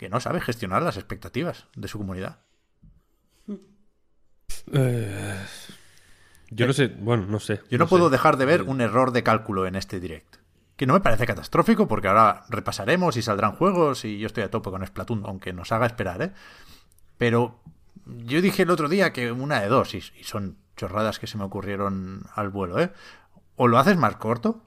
que 0.03 0.09
no 0.09 0.19
sabe 0.19 0.41
gestionar 0.41 0.83
las 0.83 0.97
expectativas 0.97 1.69
de 1.77 1.87
su 1.87 1.97
comunidad. 1.97 2.41
Eh, 4.73 5.47
yo 6.51 6.67
no 6.67 6.73
sé, 6.73 6.89
bueno, 6.89 7.27
no 7.27 7.39
sé. 7.39 7.61
Yo 7.71 7.79
no, 7.79 7.87
puedo 7.87 8.11
dejar 8.11 8.37
de 8.37 8.45
ver 8.45 8.63
un 8.63 8.81
error 8.81 9.13
de 9.13 9.23
cálculo 9.23 9.65
en 9.65 9.77
este 9.77 10.01
direct. 10.01 10.39
Que 10.75 10.87
no 10.87 10.95
me 10.95 11.01
parece 11.01 11.25
catastrófico 11.25 11.87
porque 11.87 12.09
ahora 12.09 12.43
repasaremos 12.49 13.17
y 13.17 13.23
saldrán 13.23 13.53
juegos 13.53 14.05
y 14.05 14.19
yo 14.19 14.27
estoy 14.27 14.43
a 14.43 14.51
tope 14.51 14.71
con 14.71 14.85
Splatoon, 14.85 15.23
aunque 15.25 15.53
nos 15.53 15.71
haga 15.71 15.87
esperar, 15.87 16.21
¿eh? 16.21 16.33
Pero 17.17 17.61
yo 18.05 18.43
dije 18.43 18.65
el 18.65 18.71
otro 18.71 18.89
día 18.89 19.13
que 19.13 19.31
una 19.31 19.61
de 19.61 19.69
dos, 19.69 19.95
y, 19.95 19.99
y 19.99 20.25
son 20.25 20.59
chorradas 20.77 21.21
que 21.21 21.29
se 21.29 21.39
me 21.39 21.45
ocurrieron 21.45 22.25
al 22.35 22.49
vuelo, 22.49 22.81
¿eh? 22.81 22.93
O 23.55 23.69
lo 23.69 23.79
haces 23.79 23.97
más 23.97 24.17
corto, 24.17 24.65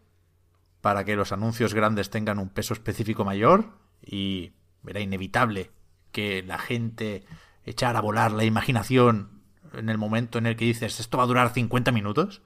para 0.80 1.04
que 1.04 1.18
los 1.18 1.34
anuncios 1.34 1.74
grandes 1.74 2.10
tengan 2.10 2.40
un 2.40 2.48
peso 2.48 2.74
específico 2.74 3.26
mayor 3.26 3.66
y 4.02 4.54
era 4.88 5.00
inevitable 5.00 5.72
que 6.12 6.44
la 6.44 6.58
gente 6.58 7.26
echara 7.66 8.00
a 8.00 8.02
volar 8.02 8.32
la 8.32 8.44
imaginación 8.44 9.42
en 9.74 9.90
el 9.90 9.98
momento 9.98 10.38
en 10.38 10.46
el 10.46 10.56
que 10.56 10.66
dices 10.66 11.00
esto 11.00 11.18
va 11.18 11.24
a 11.24 11.28
durar 11.28 11.54
50 11.54 11.92
minutos, 11.92 12.42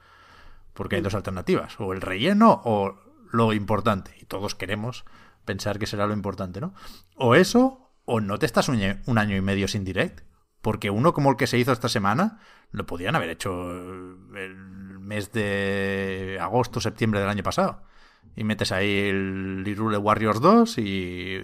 porque 0.74 0.96
hay 0.96 1.02
dos 1.02 1.14
alternativas, 1.14 1.80
o 1.80 1.94
el 1.94 2.02
relleno 2.02 2.62
o 2.64 3.00
lo 3.32 3.54
importante, 3.54 4.16
y 4.20 4.26
todos 4.26 4.56
queremos 4.56 5.06
pensar 5.46 5.80
que 5.80 5.88
será 5.88 6.08
lo 6.08 6.14
importante, 6.14 6.62
¿no? 6.62 6.74
O 7.16 7.36
eso, 7.36 7.92
o 8.06 8.22
no 8.22 8.40
te 8.40 8.46
estás 8.46 8.70
un 8.70 9.18
año 9.18 9.36
y 9.36 9.42
medio 9.42 9.68
sin 9.68 9.84
direct, 9.84 10.22
porque 10.62 10.90
uno 10.90 11.14
como 11.14 11.32
el 11.32 11.38
que 11.38 11.48
se 11.48 11.58
hizo 11.58 11.72
esta 11.72 11.90
semana, 11.90 12.40
lo 12.72 12.86
podían 12.86 13.16
haber 13.16 13.30
hecho 13.30 13.72
el 13.72 15.00
mes 15.00 15.32
de 15.32 16.38
agosto, 16.42 16.82
septiembre 16.82 17.20
del 17.20 17.30
año 17.30 17.44
pasado. 17.44 17.84
Y 18.36 18.44
metes 18.44 18.72
ahí 18.72 19.10
el 19.10 19.64
Lirule 19.64 19.98
Warriors 19.98 20.42
2 20.42 20.78
y 20.78 21.42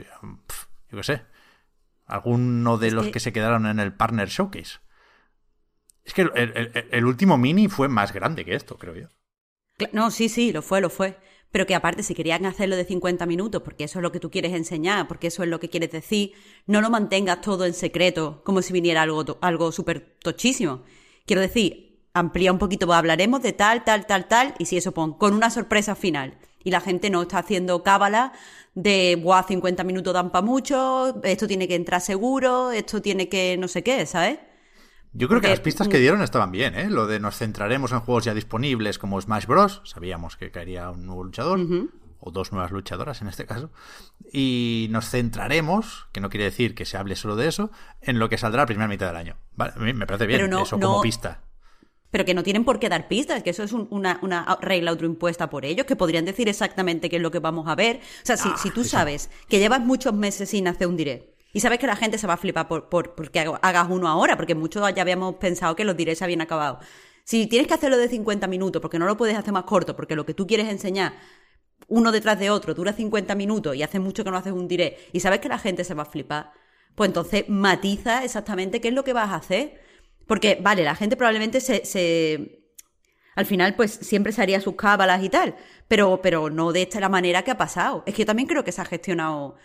yo 0.95 1.01
qué 1.01 1.03
sé, 1.03 1.21
alguno 2.05 2.77
de 2.77 2.91
los 2.91 3.07
que... 3.07 3.19
se 3.19 3.33
quedaron 3.33 3.65
en 3.65 3.79
el 3.79 3.93
Partner 3.93 4.29
Showcase. 4.29 4.79
Es 6.03 6.13
que 6.13 6.21
el, 6.21 7.05
último 7.05 7.37
mini 7.37 7.67
fue 7.67 7.89
más 7.89 8.13
grande 8.13 8.45
que 8.45 8.53
esto, 8.53 8.77
creo 8.77 8.95
yo. 8.95 9.07
No, 9.91 10.11
sí, 10.11 10.29
sí, 10.29 10.53
lo 10.53 10.61
fue, 10.61 10.79
lo 10.79 10.89
fue. 10.89 11.17
Pero 11.51 11.65
que 11.65 11.73
aparte, 11.73 12.03
si 12.03 12.13
querían 12.13 12.45
hacerlo 12.45 12.75
de 12.75 12.85
50 12.85 13.25
minutos, 13.25 13.63
porque 13.63 13.85
eso 13.85 13.99
es 13.99 14.03
lo 14.03 14.11
que 14.11 14.19
tú 14.19 14.29
quieres 14.29 14.53
enseñar, 14.53 15.07
porque 15.07 15.27
eso 15.27 15.41
es 15.41 15.49
lo 15.49 15.59
que 15.59 15.69
quieres 15.69 15.91
decir, 15.91 16.33
no 16.67 16.81
lo 16.81 16.89
mantengas 16.89 17.41
todo 17.41 17.65
en 17.65 17.73
secreto, 17.73 18.43
como 18.45 18.61
si 18.61 18.71
viniera 18.71 19.01
algo, 19.01 19.39
algo 19.41 19.71
súper 19.71 20.15
tochísimo. 20.19 20.83
Quiero 21.25 21.41
decir, 21.41 22.07
amplía 22.13 22.51
un 22.51 22.59
poquito, 22.59 22.85
pues 22.85 22.97
hablaremos 22.97 23.41
de 23.41 23.53
tal, 23.53 23.83
tal, 23.83 24.05
tal, 24.05 24.27
tal, 24.27 24.53
y 24.59 24.65
si 24.65 24.77
eso 24.77 24.93
pon, 24.93 25.17
con 25.17 25.33
una 25.33 25.49
sorpresa 25.49 25.95
final. 25.95 26.37
Y 26.65 26.71
la 26.71 26.81
gente 26.81 27.09
no 27.09 27.21
está 27.21 27.37
haciendo 27.37 27.81
cábala 27.83 28.33
de, 28.73 29.17
buah, 29.21 29.43
50 29.43 29.83
minutos 29.85 30.13
dan 30.13 30.31
para 30.31 30.45
mucho, 30.45 31.21
esto 31.23 31.47
tiene 31.47 31.67
que 31.67 31.75
entrar 31.75 32.01
seguro, 32.01 32.71
esto 32.71 33.01
tiene 33.01 33.29
que 33.29 33.55
no 33.57 33.69
sé 33.69 33.83
qué, 33.83 34.05
¿sabes? 34.05 34.39
Yo 35.13 35.29
creo 35.29 35.39
que 35.39 35.47
las 35.47 35.61
pistas 35.61 35.87
que 35.87 35.97
dieron 35.97 36.21
estaban 36.21 36.51
bien, 36.51 36.75
¿eh? 36.75 36.89
Lo 36.89 37.07
de 37.07 37.21
nos 37.21 37.37
centraremos 37.37 37.93
en 37.93 38.01
juegos 38.01 38.25
ya 38.25 38.33
disponibles 38.33 38.99
como 38.99 39.21
Smash 39.21 39.45
Bros. 39.45 39.81
Sabíamos 39.85 40.35
que 40.35 40.51
caería 40.51 40.89
un 40.89 41.05
nuevo 41.05 41.23
luchador, 41.23 41.61
o 42.19 42.31
dos 42.31 42.51
nuevas 42.51 42.71
luchadoras 42.71 43.21
en 43.21 43.29
este 43.29 43.45
caso. 43.45 43.71
Y 44.33 44.87
nos 44.89 45.09
centraremos, 45.09 46.07
que 46.11 46.19
no 46.19 46.29
quiere 46.29 46.43
decir 46.43 46.75
que 46.75 46.83
se 46.83 46.97
hable 46.97 47.15
solo 47.15 47.37
de 47.37 47.47
eso, 47.47 47.71
en 48.01 48.19
lo 48.19 48.27
que 48.27 48.37
saldrá 48.37 48.63
la 48.63 48.65
primera 48.65 48.89
mitad 48.89 49.07
del 49.07 49.15
año. 49.15 49.37
Vale, 49.55 49.71
a 49.77 49.79
mí 49.79 49.93
me 49.93 50.05
parece 50.05 50.25
bien 50.25 50.51
eso 50.51 50.77
como 50.77 51.01
pista 51.01 51.44
pero 52.15 52.23
que 52.23 52.33
no 52.33 52.43
tienen 52.43 52.63
por 52.63 52.79
qué 52.79 52.87
dar 52.87 53.09
pistas, 53.09 53.43
que 53.43 53.49
eso 53.49 53.61
es 53.61 53.73
una, 53.73 54.57
regla 54.61 54.91
autoimpuesta 54.91 55.49
por 55.49 55.65
ellos, 55.65 55.85
que 55.85 55.97
podrían 55.97 56.23
decir 56.23 56.47
exactamente 56.47 57.09
qué 57.09 57.17
es 57.17 57.21
lo 57.21 57.29
que 57.29 57.39
vamos 57.39 57.67
a 57.67 57.75
ver. 57.75 57.97
O 57.97 58.25
sea, 58.25 58.37
si, 58.37 58.47
ah, 58.47 58.71
tú 58.73 58.85
sabes 58.85 59.29
que 59.49 59.59
llevas 59.59 59.81
muchos 59.81 60.13
meses 60.13 60.49
sin 60.49 60.65
hacer 60.69 60.87
un 60.87 60.95
direct 60.95 61.37
y 61.51 61.59
sabes 61.59 61.77
que 61.77 61.87
la 61.87 61.97
gente 61.97 62.17
se 62.17 62.25
va 62.25 62.35
a 62.35 62.37
flipar 62.37 62.69
por, 62.69 62.87
por 62.87 63.15
porque 63.15 63.41
hagas 63.61 63.87
uno 63.89 64.07
ahora, 64.07 64.37
porque 64.37 64.55
muchos 64.55 64.81
ya 64.95 65.01
habíamos 65.01 65.35
pensado 65.35 65.75
que 65.75 65.83
los 65.83 65.97
directs 65.97 66.21
habían 66.21 66.39
acabado. 66.39 66.79
Si 67.25 67.47
tienes 67.47 67.67
que 67.67 67.73
hacerlo 67.73 67.97
de 67.97 68.07
50 68.07 68.47
minutos, 68.47 68.81
porque 68.81 68.97
no 68.97 69.07
lo 69.07 69.17
puedes 69.17 69.35
hacer 69.35 69.51
más 69.51 69.65
corto, 69.65 69.97
porque 69.97 70.15
lo 70.15 70.25
que 70.25 70.33
tú 70.33 70.47
quieres 70.47 70.69
enseñar 70.69 71.15
uno 71.89 72.13
detrás 72.13 72.39
de 72.39 72.49
otro 72.49 72.73
dura 72.73 72.93
50 72.93 73.35
minutos 73.35 73.75
y 73.75 73.83
hace 73.83 73.99
mucho 73.99 74.23
que 74.23 74.31
no 74.31 74.37
haces 74.37 74.53
un 74.53 74.69
direct 74.69 75.13
y 75.13 75.19
sabes 75.19 75.41
que 75.41 75.49
la 75.49 75.59
gente 75.59 75.83
se 75.83 75.93
va 75.93 76.03
a 76.03 76.05
flipar, 76.05 76.53
pues 76.95 77.09
entonces 77.09 77.43
matiza 77.49 78.23
exactamente 78.23 78.79
qué 78.79 78.87
es 78.87 78.93
lo 78.93 79.03
que 79.03 79.11
vas 79.11 79.31
a 79.31 79.35
hacer. 79.35 79.83
Porque, 80.27 80.57
vale, 80.61 80.83
la 80.83 80.95
gente 80.95 81.15
probablemente 81.15 81.61
se, 81.61 82.61
al 83.35 83.45
final, 83.45 83.75
pues 83.75 83.91
siempre 83.91 84.31
se 84.31 84.41
haría 84.41 84.61
sus 84.61 84.75
cábalas 84.75 85.23
y 85.23 85.29
tal, 85.29 85.55
pero, 85.87 86.21
pero 86.21 86.49
no 86.49 86.71
de 86.71 86.83
esta 86.83 86.99
la 86.99 87.09
manera 87.09 87.43
que 87.43 87.51
ha 87.51 87.57
pasado. 87.57 88.03
Es 88.05 88.15
que 88.15 88.23
yo 88.23 88.25
también 88.25 88.47
creo 88.47 88.63
que 88.63 88.71
se 88.71 88.81
ha 88.81 88.85
gestionado. 88.85 89.55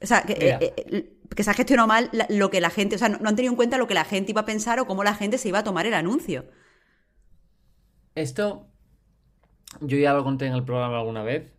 O 0.00 0.06
sea, 0.06 0.22
que, 0.22 0.32
eh, 0.32 0.74
eh, 0.76 1.42
se 1.42 1.50
ha 1.50 1.54
gestionado 1.54 1.88
mal 1.88 2.10
lo 2.28 2.50
que 2.50 2.60
la 2.60 2.70
gente. 2.70 2.96
O 2.96 2.98
sea, 2.98 3.08
no, 3.08 3.28
han 3.28 3.36
tenido 3.36 3.52
en 3.52 3.56
cuenta 3.56 3.78
lo 3.78 3.86
que 3.86 3.94
la 3.94 4.04
gente 4.04 4.32
iba 4.32 4.42
a 4.42 4.46
pensar 4.46 4.80
o 4.80 4.86
cómo 4.86 5.04
la 5.04 5.14
gente 5.14 5.38
se 5.38 5.48
iba 5.48 5.58
a 5.58 5.64
tomar 5.64 5.86
el 5.86 5.94
anuncio. 5.94 6.46
Esto. 8.14 8.68
Yo 9.80 9.98
ya 9.98 10.14
lo 10.14 10.24
conté 10.24 10.46
en 10.46 10.54
el 10.54 10.64
programa 10.64 10.98
alguna 10.98 11.22
vez. 11.22 11.52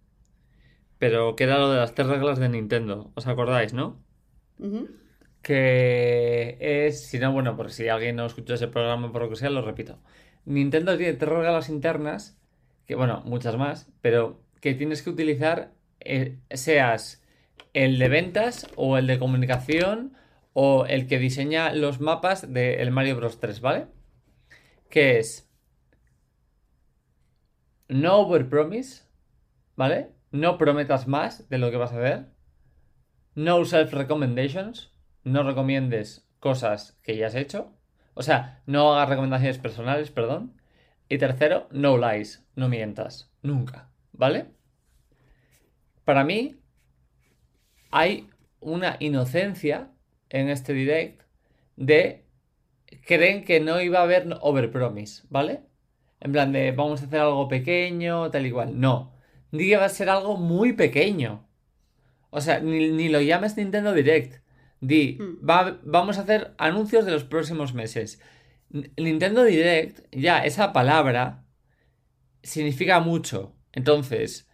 Pero 0.98 1.36
que 1.36 1.43
era 1.43 1.60
lo 1.60 1.70
de 1.70 1.78
las 1.78 1.93
tres 1.93 2.08
reglas 2.08 2.39
de 2.39 2.50
Nintendo. 2.50 3.12
¿Os 3.13 3.28
acordáis, 3.28 3.74
no? 3.74 4.04
Que 5.48 6.58
es, 6.60 7.08
si 7.08 7.20
no, 7.20 7.32
bueno, 7.32 7.56
por 7.56 7.72
si 7.72 7.88
alguien 7.88 8.18
no 8.18 8.26
escuchó 8.26 8.56
ese 8.56 8.68
programa 8.68 9.14
por 9.14 9.22
lo 9.22 9.30
que 9.30 9.38
sea, 9.38 9.50
lo 9.50 9.62
repito. 9.62 9.98
Nintendo 10.44 10.98
tiene 10.98 11.14
tres 11.14 11.32
reglas 11.32 11.70
internas, 11.70 12.38
que 12.86 12.96
bueno, 12.96 13.22
muchas 13.24 13.56
más, 13.56 13.90
pero 14.02 14.44
que 14.60 14.74
tienes 14.74 15.02
que 15.02 15.10
utilizar, 15.10 15.72
eh, 16.02 16.38
seas 16.52 17.24
el 17.72 17.98
de 17.98 18.10
ventas 18.10 18.68
o 18.76 18.98
el 18.98 19.08
de 19.08 19.20
comunicación 19.20 20.18
o 20.52 20.86
el 20.86 21.08
que 21.08 21.18
diseña 21.18 21.72
los 21.74 22.02
mapas 22.02 22.52
del 22.52 22.92
Mario 22.92 23.16
Bros 23.16 23.40
3, 23.40 23.62
¿vale? 23.62 23.88
Que 24.90 25.18
es 25.18 25.50
no 27.88 28.18
overpromise, 28.18 29.06
¿vale? 29.78 30.12
No 30.32 30.58
prometas 30.58 31.08
más 31.08 31.48
de 31.48 31.58
lo 31.58 31.72
que 31.72 31.78
vas 31.78 31.94
a 31.94 32.00
hacer. 32.00 32.26
No 33.34 33.64
self 33.64 33.94
recommendations, 33.94 34.97
no 35.28 35.44
recomiendes 35.44 36.28
cosas 36.40 36.98
que 37.04 37.18
ya 37.18 37.28
has 37.28 37.36
hecho. 37.36 37.74
O 38.13 38.24
sea, 38.24 38.62
no 38.66 38.94
hagas 38.94 39.10
recomendaciones 39.10 39.58
personales, 39.58 40.12
perdón. 40.12 40.60
Y 41.10 41.18
tercero, 41.18 41.68
no 41.72 41.98
lies, 41.98 42.46
no 42.56 42.68
mientas, 42.68 43.32
nunca, 43.42 43.90
¿vale? 44.12 44.48
Para 46.04 46.24
mí 46.24 46.60
hay 47.92 48.30
una 48.60 48.98
inocencia 49.00 49.92
en 50.30 50.50
este 50.50 50.74
direct 50.74 51.22
de 51.76 52.26
creen 53.06 53.44
que 53.44 53.60
no 53.60 53.80
iba 53.82 54.00
a 54.00 54.04
haber 54.04 54.28
overpromise, 54.42 55.24
¿vale? 55.30 55.62
En 56.20 56.32
plan 56.32 56.52
de 56.52 56.72
vamos 56.72 57.02
a 57.02 57.06
hacer 57.06 57.20
algo 57.20 57.48
pequeño, 57.48 58.32
tal 58.32 58.46
y 58.46 58.52
cual. 58.52 58.80
No. 58.80 59.13
Di 59.52 59.70
que 59.70 59.78
va 59.78 59.86
a 59.86 59.90
ser 59.90 60.10
algo 60.10 60.38
muy 60.38 60.74
pequeño. 60.74 61.48
O 62.30 62.42
sea, 62.42 62.60
ni 62.60 63.10
lo 63.10 63.22
llames 63.22 63.56
Nintendo 63.56 63.94
Direct. 63.94 64.42
Di, 64.80 65.18
va- 65.48 65.80
vamos 65.84 66.18
a 66.18 66.22
hacer 66.22 66.54
anuncios 66.58 67.06
de 67.06 67.12
los 67.12 67.24
próximos 67.24 67.74
meses. 67.74 68.20
Nintendo 68.98 69.44
Direct, 69.44 70.06
ya 70.12 70.46
esa 70.46 70.74
palabra 70.74 71.44
significa 72.44 73.00
mucho. 73.00 73.56
Entonces, 73.72 74.48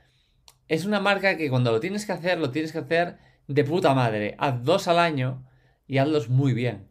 es 0.68 0.86
una 0.86 1.00
marca 1.00 1.38
que 1.38 1.50
cuando 1.50 1.72
lo 1.72 1.80
tienes 1.80 2.06
que 2.06 2.12
hacer, 2.14 2.40
lo 2.40 2.52
tienes 2.52 2.72
que 2.72 2.80
hacer 2.80 3.18
de 3.48 3.64
puta 3.64 3.94
madre. 3.94 4.36
Haz 4.40 4.64
dos 4.64 4.88
al 4.88 5.00
año 5.00 5.48
y 5.88 5.98
hazlos 5.98 6.30
muy 6.30 6.54
bien. 6.54 6.88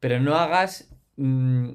Pero 0.00 0.20
no 0.20 0.36
hagas 0.36 0.88
mm, 1.16 1.70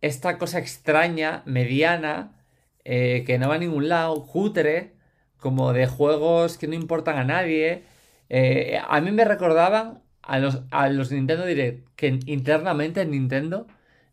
esta 0.00 0.38
cosa 0.38 0.58
extraña, 0.58 1.42
mediana, 1.46 2.42
eh, 2.84 3.22
que 3.26 3.38
no 3.38 3.48
va 3.48 3.56
a 3.56 3.58
ningún 3.58 3.88
lado, 3.88 4.26
cutre, 4.26 4.94
como 5.36 5.72
de 5.72 5.86
juegos 5.86 6.58
que 6.58 6.66
no 6.66 6.74
importan 6.74 7.18
a 7.18 7.24
nadie. 7.24 7.84
Eh, 8.30 8.80
a 8.88 9.00
mí 9.00 9.10
me 9.10 9.24
recordaban 9.24 10.02
a 10.22 10.38
los, 10.38 10.62
a 10.70 10.88
los 10.88 11.10
Nintendo 11.10 11.44
Direct 11.44 11.88
que 11.96 12.20
internamente 12.26 13.02
en 13.02 13.10
Nintendo 13.10 13.66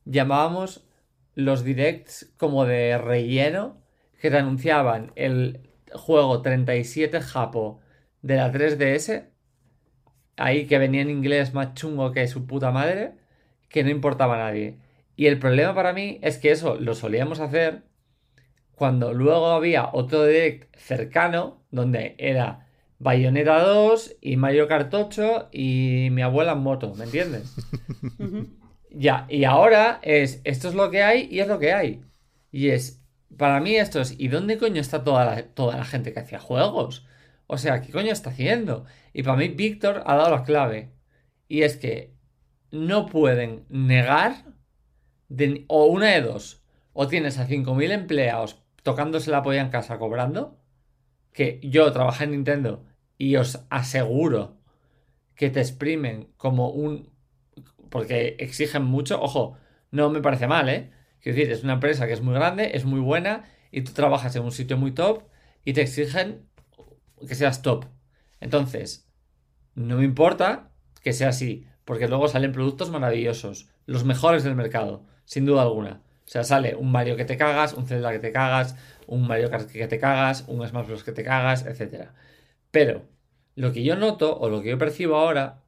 llamábamos 0.05 0.87
los 1.35 1.63
directs 1.63 2.33
como 2.37 2.65
de 2.65 2.97
relleno 2.97 3.79
que 4.19 4.29
anunciaban 4.35 5.11
el 5.15 5.69
juego 5.93 6.41
37 6.41 7.21
Japo 7.21 7.79
de 8.23 8.37
la 8.37 8.51
3DS 8.51 9.27
ahí 10.35 10.65
que 10.65 10.79
venía 10.79 11.01
en 11.01 11.11
inglés 11.11 11.53
más 11.53 11.75
chungo 11.75 12.11
que 12.11 12.27
su 12.27 12.47
puta 12.47 12.71
madre 12.71 13.13
que 13.69 13.83
no 13.83 13.89
importaba 13.91 14.35
a 14.35 14.49
nadie. 14.49 14.79
Y 15.15 15.27
el 15.27 15.39
problema 15.39 15.75
para 15.75 15.93
mí 15.93 16.19
es 16.23 16.37
que 16.37 16.51
eso 16.51 16.75
lo 16.75 16.95
solíamos 16.95 17.39
hacer 17.39 17.83
cuando 18.75 19.13
luego 19.13 19.47
había 19.47 19.89
otro 19.93 20.25
direct 20.25 20.75
cercano 20.77 21.63
donde 21.71 22.15
era 22.17 22.66
Bayonetta 22.99 23.59
2 23.63 24.15
y 24.21 24.37
Mario 24.37 24.67
Kart 24.67 24.93
8 24.93 25.49
y 25.51 26.09
mi 26.11 26.21
abuela 26.23 26.53
en 26.53 26.59
moto, 26.59 26.93
¿me 26.95 27.05
entiendes? 27.05 27.53
Ya, 28.89 29.27
y 29.29 29.43
ahora 29.43 29.99
es, 30.01 30.41
esto 30.43 30.69
es 30.69 30.73
lo 30.73 30.89
que 30.89 31.03
hay 31.03 31.27
y 31.29 31.41
es 31.41 31.47
lo 31.47 31.59
que 31.59 31.73
hay. 31.73 32.01
Y 32.51 32.69
es, 32.69 33.03
para 33.37 33.59
mí 33.59 33.75
esto 33.75 33.99
es, 34.01 34.15
¿y 34.17 34.29
dónde 34.29 34.57
coño 34.57 34.81
está 34.81 35.03
toda 35.03 35.25
la, 35.25 35.43
toda 35.43 35.77
la 35.77 35.85
gente 35.85 36.13
que 36.13 36.21
hacía 36.21 36.39
juegos? 36.39 37.05
O 37.47 37.57
sea, 37.57 37.81
¿qué 37.81 37.91
coño 37.91 38.11
está 38.11 38.31
haciendo? 38.31 38.85
Y 39.13 39.23
para 39.23 39.37
mí 39.37 39.49
Víctor 39.49 40.03
ha 40.05 40.15
dado 40.15 40.35
la 40.35 40.43
clave. 40.43 40.89
Y 41.47 41.61
es 41.63 41.77
que 41.77 42.13
no 42.71 43.05
pueden 43.05 43.65
negar, 43.69 44.45
de- 45.29 45.65
o 45.67 45.85
una 45.85 46.07
de 46.11 46.21
dos, 46.21 46.63
o 46.93 47.07
tienes 47.07 47.37
a 47.37 47.45
5.000 47.47 47.91
empleados 47.91 48.63
tocándose 48.83 49.31
la 49.31 49.43
polla 49.43 49.61
en 49.61 49.69
casa 49.69 49.99
cobrando, 49.99 50.57
que 51.37 51.59
yo 51.61 51.91
trabajé 51.91 52.23
en 52.23 52.31
Nintendo 52.31 52.83
y 53.15 53.35
os 53.35 53.63
aseguro 53.69 54.57
que 55.35 55.51
te 55.51 55.59
exprimen 55.59 56.33
como 56.35 56.69
un... 56.71 57.11
porque 57.91 58.37
exigen 58.39 58.83
mucho, 58.83 59.21
ojo, 59.21 59.55
no 59.91 60.09
me 60.09 60.19
parece 60.19 60.47
mal, 60.47 60.67
¿eh? 60.67 60.89
Quiero 61.19 61.37
decir, 61.37 61.53
es 61.53 61.63
una 61.63 61.73
empresa 61.73 62.07
que 62.07 62.13
es 62.13 62.21
muy 62.21 62.33
grande, 62.33 62.71
es 62.73 62.85
muy 62.85 62.99
buena 62.99 63.43
y 63.69 63.83
tú 63.83 63.91
trabajas 63.91 64.35
en 64.35 64.45
un 64.45 64.51
sitio 64.51 64.77
muy 64.77 64.93
top 64.93 65.25
y 65.63 65.73
te 65.73 65.83
exigen 65.83 66.49
que 67.27 67.35
seas 67.35 67.61
top. 67.61 67.85
Entonces, 68.39 69.07
no 69.75 69.97
me 69.97 70.05
importa 70.05 70.71
que 71.03 71.13
sea 71.13 71.29
así, 71.29 71.67
porque 71.85 72.07
luego 72.07 72.27
salen 72.29 72.51
productos 72.51 72.89
maravillosos, 72.89 73.69
los 73.85 74.05
mejores 74.05 74.43
del 74.43 74.55
mercado, 74.55 75.05
sin 75.25 75.45
duda 75.45 75.61
alguna. 75.61 76.01
O 76.25 76.29
sea, 76.29 76.43
sale 76.43 76.75
un 76.75 76.91
Mario 76.91 77.15
que 77.15 77.25
te 77.25 77.37
cagas, 77.37 77.73
un 77.75 77.85
Zelda 77.85 78.11
que 78.11 78.19
te 78.19 78.31
cagas, 78.31 78.75
un 79.07 79.27
Mario 79.27 79.49
Kart 79.49 79.69
que 79.69 79.87
te 79.87 79.99
cagas, 79.99 80.45
un 80.47 80.65
Smash 80.67 80.85
Bros 80.87 81.03
que 81.03 81.11
te 81.11 81.23
cagas, 81.23 81.65
etc. 81.65 82.11
Pero 82.71 83.07
lo 83.55 83.71
que 83.73 83.83
yo 83.83 83.95
noto 83.95 84.37
o 84.37 84.49
lo 84.49 84.61
que 84.61 84.69
yo 84.69 84.77
percibo 84.77 85.15
ahora 85.15 85.63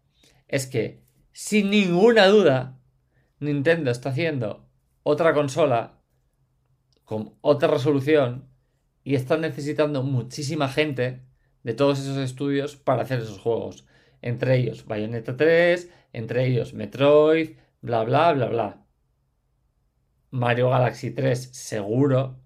es 0.47 0.67
que, 0.67 1.01
sin 1.31 1.69
ninguna 1.69 2.27
duda, 2.27 2.79
Nintendo 3.39 3.91
está 3.91 4.09
haciendo 4.09 4.67
otra 5.03 5.33
consola 5.33 5.99
con 7.05 7.33
otra 7.41 7.69
resolución 7.69 8.49
y 9.03 9.15
están 9.15 9.41
necesitando 9.41 10.03
muchísima 10.03 10.69
gente 10.69 11.23
de 11.63 11.73
todos 11.73 11.99
esos 11.99 12.17
estudios 12.17 12.75
para 12.75 13.03
hacer 13.03 13.19
esos 13.19 13.39
juegos. 13.39 13.87
Entre 14.21 14.57
ellos 14.57 14.85
Bayonetta 14.85 15.35
3, 15.35 15.89
entre 16.13 16.45
ellos 16.45 16.73
Metroid, 16.73 17.57
bla 17.81 18.03
bla 18.03 18.33
bla 18.33 18.45
bla. 18.47 18.85
Mario 20.31 20.69
Galaxy 20.69 21.11
3 21.11 21.49
seguro, 21.53 22.39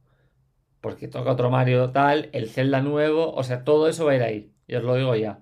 porque 0.84 1.08
toca 1.08 1.32
otro 1.32 1.50
Mario 1.50 1.91
tal, 1.91 2.30
el 2.34 2.50
Zelda 2.50 2.82
nuevo, 2.82 3.34
o 3.34 3.43
sea, 3.46 3.63
todo 3.63 3.88
eso 3.88 4.04
va 4.04 4.12
a 4.12 4.15
ir 4.17 4.22
ahí, 4.22 4.52
y 4.67 4.76
os 4.76 4.84
lo 4.84 4.96
digo 4.96 5.15
ya. 5.15 5.39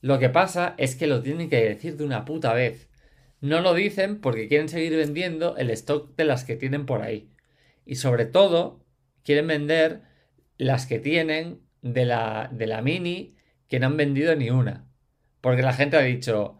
Lo 0.00 0.18
que 0.18 0.28
pasa 0.28 0.74
es 0.76 0.96
que 0.96 1.06
lo 1.06 1.22
tienen 1.22 1.48
que 1.48 1.62
decir 1.62 1.96
de 1.96 2.04
una 2.04 2.24
puta 2.24 2.52
vez. 2.52 2.88
No 3.40 3.60
lo 3.60 3.74
dicen 3.74 4.20
porque 4.20 4.48
quieren 4.48 4.68
seguir 4.68 4.96
vendiendo 4.96 5.56
el 5.56 5.70
stock 5.70 6.16
de 6.16 6.24
las 6.24 6.42
que 6.42 6.56
tienen 6.56 6.84
por 6.84 7.02
ahí. 7.02 7.30
Y 7.86 7.94
sobre 7.94 8.26
todo, 8.26 8.84
quieren 9.22 9.46
vender 9.46 10.00
las 10.58 10.86
que 10.86 10.98
tienen 10.98 11.60
de 11.80 12.04
la, 12.04 12.50
de 12.52 12.66
la 12.66 12.82
mini 12.82 13.36
que 13.68 13.78
no 13.78 13.86
han 13.86 13.96
vendido 13.96 14.34
ni 14.34 14.50
una. 14.50 14.84
Porque 15.40 15.62
la 15.62 15.74
gente 15.74 15.96
ha 15.96 16.02
dicho, 16.02 16.58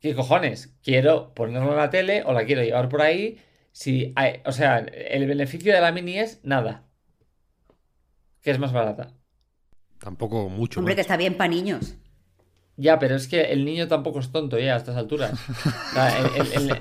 ¿qué 0.00 0.14
cojones? 0.14 0.74
Quiero 0.82 1.34
ponerlo 1.34 1.72
en 1.72 1.76
la 1.76 1.90
tele 1.90 2.22
o 2.24 2.32
la 2.32 2.46
quiero 2.46 2.62
llevar 2.62 2.88
por 2.88 3.02
ahí. 3.02 3.38
Si 3.78 4.14
hay- 4.16 4.40
o 4.46 4.52
sea, 4.52 4.78
el 4.78 5.26
beneficio 5.26 5.74
de 5.74 5.82
la 5.82 5.92
mini 5.92 6.18
es 6.18 6.40
nada. 6.42 6.84
Que 8.40 8.50
es 8.50 8.58
más 8.58 8.72
barata. 8.72 9.12
Tampoco 9.98 10.48
mucho. 10.48 10.80
Hombre, 10.80 10.94
que 10.94 11.02
está 11.02 11.18
bien 11.18 11.36
para 11.36 11.50
niños. 11.50 11.94
Ya, 12.78 12.98
pero 12.98 13.16
es 13.16 13.28
que 13.28 13.42
el 13.52 13.66
niño 13.66 13.86
tampoco 13.86 14.20
es 14.20 14.32
tonto 14.32 14.58
ya 14.58 14.72
a 14.72 14.76
estas 14.78 14.96
alturas. 14.96 15.32
O 15.90 15.92
sea, 15.94 16.18
el, 16.18 16.26
el- 16.40 16.52
el- 16.70 16.78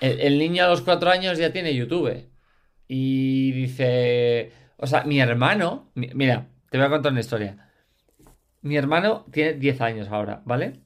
el- 0.00 0.20
el 0.20 0.38
niño 0.38 0.64
a 0.64 0.68
los 0.68 0.80
cuatro 0.80 1.10
años 1.10 1.36
ya 1.36 1.52
tiene 1.52 1.74
YouTube. 1.74 2.26
Y 2.86 3.52
dice... 3.52 4.50
O 4.78 4.86
sea, 4.86 5.04
mi 5.04 5.20
hermano... 5.20 5.90
mi- 5.94 6.10
Mira, 6.14 6.48
te 6.70 6.78
voy 6.78 6.86
a 6.86 6.90
contar 6.90 7.12
una 7.12 7.20
historia. 7.20 7.70
Mi 8.62 8.78
hermano 8.78 9.26
tiene 9.30 9.54
10 9.54 9.82
años 9.82 10.08
ahora, 10.08 10.40
¿vale? 10.46 10.80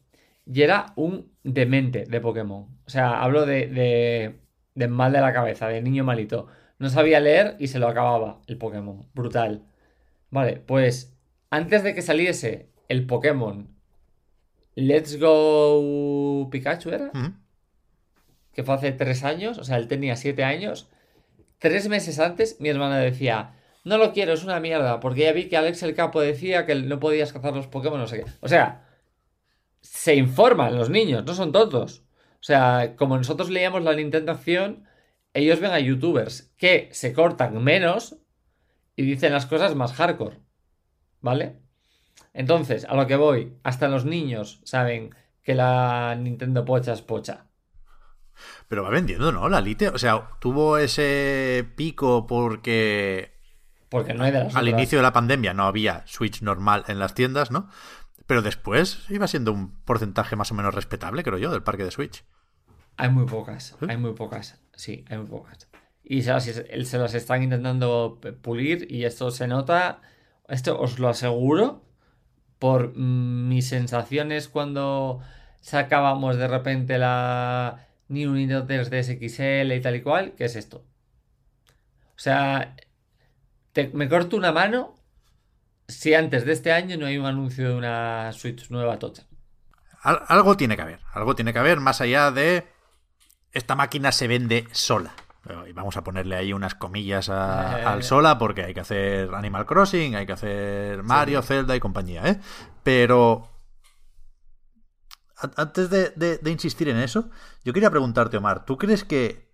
Y 0.47 0.63
era 0.63 0.93
un 0.97 1.31
demente 1.45 2.07
de 2.07 2.21
Pokémon. 2.21 2.63
O 2.85 2.91
sea, 2.91 3.23
hablo 3.23 3.47
de, 3.47 3.69
de, 3.69 4.42
de 4.75 4.89
mal 4.89 5.13
de 5.13 5.21
la 5.21 5.33
cabeza, 5.33 5.69
de 5.69 5.83
niño 5.83 6.05
malito. 6.05 6.49
No 6.79 6.89
sabía 6.89 7.21
leer 7.21 7.57
y 7.59 7.69
se 7.69 7.79
lo 7.79 7.89
acababa 7.89 8.41
el 8.47 8.59
Pokémon. 8.59 9.07
Brutal. 9.15 9.65
Vale, 10.31 10.57
pues 10.57 11.17
antes 11.51 11.83
de 11.83 11.95
que 11.95 12.03
saliese 12.03 12.71
el 12.89 13.07
Pokémon 13.07 13.69
Let's 14.75 15.19
Go 15.19 16.49
Pikachu 16.51 16.91
era, 16.91 17.11
que 18.55 18.63
fue 18.63 18.75
hace 18.75 18.93
tres 18.93 19.23
años, 19.25 19.59
o 19.59 19.65
sea, 19.65 19.77
él 19.77 19.89
tenía 19.89 20.17
siete 20.17 20.45
años. 20.45 20.89
Tres 21.59 21.89
meses 21.89 22.19
antes, 22.19 22.59
mi 22.61 22.71
hermana 22.71 22.99
decía: 22.99 23.55
No 23.85 23.99
lo 23.99 24.13
quiero, 24.13 24.33
es 24.33 24.45
una 24.45 24.61
mierda, 24.61 24.99
porque 25.01 25.23
ya 25.23 25.33
vi 25.33 25.49
que 25.49 25.57
Alex 25.57 25.83
el 25.83 25.95
Capo 25.95 26.21
decía 26.21 26.65
que 26.65 26.75
no 26.75 26.99
podías 27.01 27.33
cazar 27.33 27.55
los 27.55 27.67
Pokémon, 27.67 28.01
no 28.01 28.07
sé 28.07 28.25
qué. 28.25 28.31
O 28.41 28.49
sea, 28.49 28.89
se 29.83 30.15
informan 30.15 30.77
los 30.77 30.89
niños, 30.91 31.25
no 31.25 31.35
son 31.35 31.53
tontos. 31.53 32.02
O 32.43 32.45
sea, 32.45 32.97
como 32.97 33.17
nosotros 33.17 33.51
leíamos 33.51 33.83
la 33.85 33.95
Nintendo 33.95 34.33
Acción, 34.33 34.85
ellos 35.33 35.61
ven 35.61 35.71
a 35.73 35.79
youtubers 35.81 36.53
que 36.59 36.89
se 36.93 37.13
cortan 37.15 37.63
menos 37.63 38.19
y 38.97 39.05
dicen 39.05 39.33
las 39.33 39.47
cosas 39.47 39.75
más 39.77 39.95
hardcore. 39.95 40.41
¿Vale? 41.21 41.61
Entonces, 42.35 42.85
a 42.87 42.95
lo 42.97 43.07
que 43.07 43.17
voy, 43.17 43.59
hasta 43.63 43.89
los 43.89 44.05
niños 44.05 44.61
saben 44.65 45.15
que 45.43 45.55
la 45.55 46.17
Nintendo 46.19 46.65
Pocha 46.65 46.93
es 46.93 47.03
pocha. 47.03 47.47
Pero 48.69 48.83
va 48.83 48.91
vendiendo, 48.91 49.31
¿no? 49.33 49.49
La 49.49 49.61
Lite. 49.61 49.89
O 49.89 49.99
sea, 49.99 50.31
tuvo 50.41 50.79
ese 50.79 51.67
pico 51.77 52.27
porque 52.27 53.33
Porque 53.89 54.15
no 54.15 54.25
hay 54.25 54.33
de 54.33 54.41
las 54.45 54.57
al 54.57 54.69
otras. 54.69 54.81
inicio 54.81 54.99
de 54.99 55.03
la 55.03 55.13
pandemia 55.13 55.55
no 55.55 55.65
había 55.65 56.03
Switch 56.07 56.43
normal 56.43 56.85
en 56.89 56.99
las 56.99 57.15
tiendas, 57.15 57.51
¿no? 57.51 57.69
Pero 58.33 58.41
después 58.41 59.05
iba 59.11 59.29
siendo 59.29 59.53
un 59.53 59.73
porcentaje 59.83 60.37
más 60.37 60.51
o 60.51 60.55
menos 60.55 60.75
respetable, 60.75 61.23
creo 61.23 61.37
yo, 61.37 61.51
del 61.51 61.63
parque 61.63 61.85
de 61.85 61.91
Switch. 61.91 62.25
Hay 62.97 63.11
muy 63.11 63.27
pocas, 63.27 63.77
¿Eh? 63.83 63.87
hay 63.91 63.99
muy 63.99 64.15
pocas. 64.15 64.59
Sí, 64.75 65.05
hay 65.11 65.19
muy 65.19 65.27
pocas. 65.27 65.69
Y 66.03 66.23
se 66.23 66.31
las, 66.31 66.45
se 66.45 66.97
las 66.99 67.13
están 67.13 67.43
intentando 67.43 68.19
pulir 68.41 68.91
y 68.91 69.05
esto 69.05 69.31
se 69.31 69.47
nota, 69.49 70.01
esto 70.49 70.81
os 70.81 70.99
lo 70.99 71.11
aseguro, 71.11 71.85
por 72.59 72.97
mis 72.97 73.69
sensaciones 73.69 74.49
cuando 74.49 75.21
sacábamos 75.61 76.39
de 76.39 76.49
repente 76.49 76.97
la 76.97 77.87
New 78.09 78.33
Nintendo 78.33 78.67
3DS 78.67 79.19
XL 79.19 79.73
y 79.75 79.81
tal 79.83 79.97
y 79.97 80.01
cual, 80.01 80.33
que 80.37 80.47
es 80.47 80.57
esto. 80.57 80.87
O 82.17 82.19
sea, 82.19 82.77
te- 83.75 83.91
me 83.93 84.09
corto 84.09 84.39
una 84.39 84.53
mano 84.53 84.95
si 85.93 86.15
antes 86.15 86.45
de 86.45 86.53
este 86.53 86.73
año 86.73 86.97
no 86.97 87.07
hay 87.07 87.19
un 87.19 87.27
anuncio 87.27 87.69
de 87.69 87.75
una 87.75 88.33
Switch 88.33 88.71
nueva 88.71 88.99
tocha. 88.99 89.25
Al- 90.03 90.23
algo 90.29 90.57
tiene 90.57 90.77
que 90.77 90.83
haber, 90.83 91.01
algo 91.13 91.35
tiene 91.35 91.53
que 91.53 91.59
haber 91.59 91.81
más 91.81 92.01
allá 92.01 92.31
de 92.31 92.67
esta 93.53 93.75
máquina 93.75 94.13
se 94.13 94.29
vende 94.29 94.67
sola. 94.73 95.15
y 95.69 95.73
vamos 95.73 95.97
a 95.97 96.05
ponerle 96.05 96.37
ahí 96.37 96.53
unas 96.53 96.75
comillas 96.75 97.29
al 97.29 98.03
Sola 98.03 98.39
porque 98.39 98.63
hay 98.63 98.75
que 98.75 98.81
hacer 98.81 99.35
Animal 99.35 99.67
Crossing, 99.67 100.15
hay 100.15 100.25
que 100.25 100.33
hacer 100.33 101.03
Mario, 101.03 101.43
Zelda 101.43 101.77
y 101.77 101.81
compañía, 101.81 102.27
¿eh? 102.27 102.41
Pero 102.83 103.49
antes 105.57 105.91
de, 105.91 106.41
insistir 106.47 106.89
en 106.89 106.99
eso, 106.99 107.31
yo 107.65 107.73
quería 107.73 107.91
preguntarte, 107.91 108.37
Omar, 108.37 108.65
¿tú 108.65 108.79
crees 108.79 109.05
que... 109.05 109.51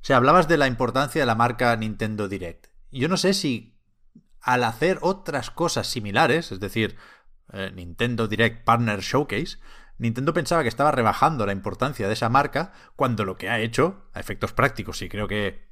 O 0.00 0.04
sea, 0.04 0.16
hablabas 0.16 0.48
de 0.48 0.56
la 0.56 0.66
importancia 0.66 1.20
de 1.20 1.26
la 1.26 1.34
marca 1.34 1.76
Nintendo 1.76 2.28
Direct. 2.28 2.66
Yo 2.90 3.08
no 3.08 3.16
sé 3.16 3.34
si 3.34 3.71
al 4.42 4.64
hacer 4.64 4.98
otras 5.00 5.50
cosas 5.50 5.86
similares, 5.86 6.52
es 6.52 6.60
decir, 6.60 6.96
eh, 7.52 7.70
Nintendo 7.74 8.28
Direct 8.28 8.64
Partner 8.64 9.00
Showcase, 9.00 9.58
Nintendo 9.98 10.34
pensaba 10.34 10.62
que 10.62 10.68
estaba 10.68 10.90
rebajando 10.90 11.46
la 11.46 11.52
importancia 11.52 12.08
de 12.08 12.14
esa 12.14 12.28
marca 12.28 12.72
cuando 12.96 13.24
lo 13.24 13.36
que 13.36 13.48
ha 13.48 13.60
hecho, 13.60 14.10
a 14.12 14.20
efectos 14.20 14.52
prácticos, 14.52 15.00
y 15.02 15.08
creo 15.08 15.28
que 15.28 15.70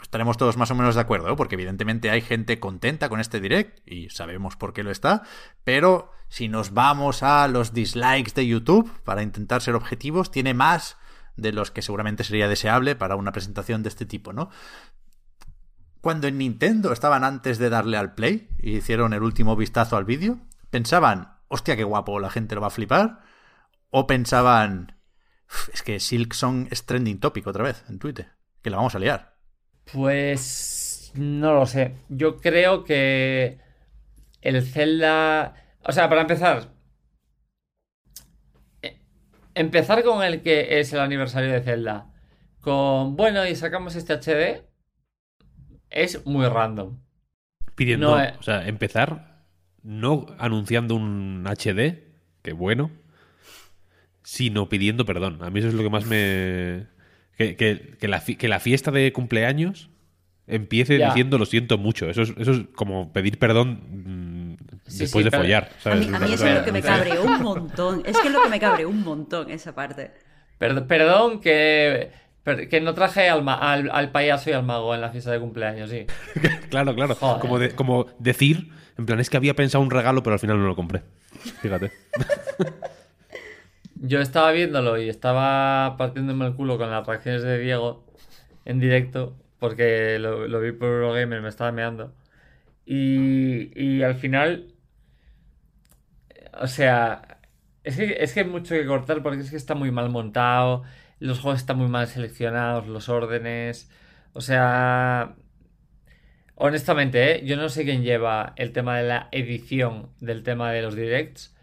estaremos 0.00 0.36
todos 0.36 0.56
más 0.56 0.70
o 0.70 0.74
menos 0.74 0.94
de 0.94 1.00
acuerdo, 1.00 1.36
porque 1.36 1.54
evidentemente 1.54 2.10
hay 2.10 2.20
gente 2.20 2.58
contenta 2.60 3.08
con 3.08 3.20
este 3.20 3.40
direct 3.40 3.86
y 3.86 4.08
sabemos 4.10 4.56
por 4.56 4.72
qué 4.72 4.82
lo 4.82 4.90
está, 4.90 5.22
pero 5.64 6.10
si 6.28 6.48
nos 6.48 6.72
vamos 6.72 7.22
a 7.22 7.46
los 7.48 7.72
dislikes 7.72 8.32
de 8.34 8.46
YouTube 8.46 8.90
para 9.04 9.22
intentar 9.22 9.62
ser 9.62 9.74
objetivos, 9.74 10.30
tiene 10.30 10.54
más 10.54 10.96
de 11.36 11.52
los 11.52 11.70
que 11.70 11.82
seguramente 11.82 12.24
sería 12.24 12.48
deseable 12.48 12.96
para 12.96 13.16
una 13.16 13.32
presentación 13.32 13.82
de 13.82 13.90
este 13.90 14.06
tipo, 14.06 14.32
¿no? 14.32 14.50
Cuando 16.06 16.28
en 16.28 16.38
Nintendo 16.38 16.92
estaban 16.92 17.24
antes 17.24 17.58
de 17.58 17.68
darle 17.68 17.96
al 17.96 18.14
play 18.14 18.46
y 18.60 18.76
hicieron 18.76 19.12
el 19.12 19.24
último 19.24 19.56
vistazo 19.56 19.96
al 19.96 20.04
vídeo, 20.04 20.38
pensaban, 20.70 21.40
hostia, 21.48 21.74
qué 21.74 21.82
guapo, 21.82 22.20
la 22.20 22.30
gente 22.30 22.54
lo 22.54 22.60
va 22.60 22.68
a 22.68 22.70
flipar, 22.70 23.22
o 23.90 24.06
pensaban, 24.06 25.00
es 25.74 25.82
que 25.82 25.98
Silksong 25.98 26.68
es 26.70 26.86
trending 26.86 27.18
topic 27.18 27.44
otra 27.48 27.64
vez 27.64 27.84
en 27.88 27.98
Twitter, 27.98 28.28
que 28.62 28.70
la 28.70 28.76
vamos 28.76 28.94
a 28.94 29.00
liar. 29.00 29.34
Pues 29.92 31.10
no 31.16 31.54
lo 31.54 31.66
sé. 31.66 31.96
Yo 32.08 32.36
creo 32.36 32.84
que 32.84 33.58
el 34.42 34.64
Zelda... 34.64 35.56
O 35.82 35.90
sea, 35.90 36.08
para 36.08 36.20
empezar, 36.20 36.68
eh, 38.80 39.00
empezar 39.56 40.04
con 40.04 40.22
el 40.22 40.40
que 40.40 40.78
es 40.78 40.92
el 40.92 41.00
aniversario 41.00 41.50
de 41.50 41.62
Zelda, 41.62 42.12
con, 42.60 43.16
bueno, 43.16 43.44
y 43.44 43.56
sacamos 43.56 43.96
este 43.96 44.12
HD, 44.14 44.65
es 45.90 46.24
muy 46.26 46.46
random. 46.46 46.98
Pidiendo, 47.74 48.12
o 48.12 48.42
sea, 48.42 48.66
empezar 48.66 49.44
no 49.82 50.26
anunciando 50.38 50.94
un 50.94 51.44
HD, 51.46 52.02
que 52.42 52.52
bueno, 52.52 52.90
sino 54.22 54.68
pidiendo 54.68 55.04
perdón. 55.04 55.38
A 55.42 55.50
mí 55.50 55.60
eso 55.60 55.68
es 55.68 55.74
lo 55.74 55.82
que 55.82 55.90
más 55.90 56.06
me... 56.06 56.86
Que, 57.36 57.98
la, 58.00 58.60
fiesta 58.60 58.90
de 58.90 59.12
cumpleaños 59.12 59.90
empiece 60.46 60.98
diciendo 60.98 61.38
lo 61.38 61.44
siento 61.44 61.78
mucho. 61.78 62.08
Eso 62.08 62.22
es, 62.22 62.32
eso 62.36 62.52
es 62.52 62.62
como 62.74 63.12
pedir 63.12 63.38
perdón 63.38 64.54
mm, 64.54 64.96
después 64.98 65.24
de 65.24 65.30
follar. 65.30 65.70
A 65.84 65.94
mí, 65.94 66.06
eso 66.32 66.46
es 66.46 66.54
lo 66.54 66.64
que 66.64 66.72
me 66.72 66.82
cabreó 66.82 67.22
un 67.22 67.42
montón. 67.42 68.02
Es 68.06 68.18
que 68.18 68.28
es 68.28 68.34
lo 68.34 68.42
que 68.42 68.48
me 68.48 68.58
cabreó 68.58 68.88
un 68.88 69.04
montón 69.04 69.50
esa 69.50 69.74
parte. 69.74 70.12
perdón 70.58 71.40
que, 71.40 72.10
que 72.68 72.80
no 72.80 72.94
traje 72.94 73.28
al, 73.28 73.48
al, 73.48 74.10
payaso 74.12 74.50
y 74.50 74.52
al 74.52 74.62
mago 74.62 74.94
en 74.94 75.00
la 75.00 75.10
fiesta 75.10 75.32
de 75.32 75.40
cumpleaños, 75.40 75.90
sí. 75.90 76.06
claro, 76.70 76.94
claro. 76.94 77.16
Como, 77.16 77.58
como 77.74 78.06
decir, 78.18 78.70
en 78.96 79.06
plan, 79.06 79.18
es 79.18 79.28
que 79.30 79.36
había 79.36 79.54
pensado 79.54 79.82
un 79.82 79.90
regalo, 79.90 80.22
pero 80.22 80.34
al 80.34 80.40
final 80.40 80.58
no 80.58 80.66
lo 80.66 80.76
compré. 80.76 81.02
Fíjate. 81.60 81.90
Yo 83.96 84.20
estaba 84.20 84.52
viéndolo 84.52 84.98
y 84.98 85.08
estaba 85.08 85.96
partiéndome 85.96 86.46
el 86.46 86.54
culo 86.54 86.78
con 86.78 86.90
las 86.90 87.06
reacciones 87.06 87.42
de 87.42 87.58
Diego 87.58 88.06
en 88.64 88.78
directo, 88.78 89.36
porque 89.58 90.18
lo, 90.18 90.60
vi 90.60 90.72
por 90.72 90.88
Eurogamer, 90.88 91.42
me 91.42 91.48
estaba 91.48 91.72
meando. 91.72 92.14
Y, 92.84 93.72
y 93.74 94.02
al 94.02 94.14
final, 94.14 94.68
o 96.60 96.66
sea, 96.68 97.38
es 97.82 97.96
que, 97.96 98.16
es 98.20 98.32
que 98.32 98.40
hay 98.40 98.46
mucho 98.46 98.74
que 98.74 98.86
cortar 98.86 99.22
porque 99.22 99.40
es 99.40 99.50
que 99.50 99.56
está 99.56 99.74
muy 99.74 99.90
mal 99.90 100.10
montado, 100.10 100.84
los 101.18 101.40
juegos 101.40 101.60
están 101.60 101.78
muy 101.78 101.88
mal 101.88 102.06
seleccionados, 102.08 102.86
los 102.86 103.08
órdenes, 103.08 103.90
o 104.32 104.40
sea, 104.40 105.36
honestamente, 106.54 107.32
¿eh? 107.32 107.46
yo 107.46 107.56
no 107.56 107.68
sé 107.68 107.84
quién 107.84 108.02
lleva 108.02 108.52
el 108.56 108.72
tema 108.72 108.98
de 108.98 109.08
la 109.08 109.28
edición 109.32 110.10
del 110.20 110.42
tema 110.42 110.72
de 110.72 110.82
los 110.82 110.94
directs 110.94 111.56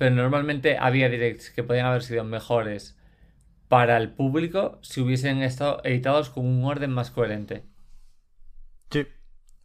pero 0.00 0.14
normalmente 0.14 0.78
había 0.78 1.10
directs 1.10 1.50
que 1.50 1.62
podían 1.62 1.84
haber 1.84 2.02
sido 2.02 2.24
mejores 2.24 2.98
para 3.68 3.98
el 3.98 4.10
público 4.10 4.78
si 4.80 5.02
hubiesen 5.02 5.42
estado 5.42 5.82
editados 5.84 6.30
con 6.30 6.46
un 6.46 6.64
orden 6.64 6.90
más 6.90 7.10
coherente. 7.10 7.66
Sí. 8.90 9.06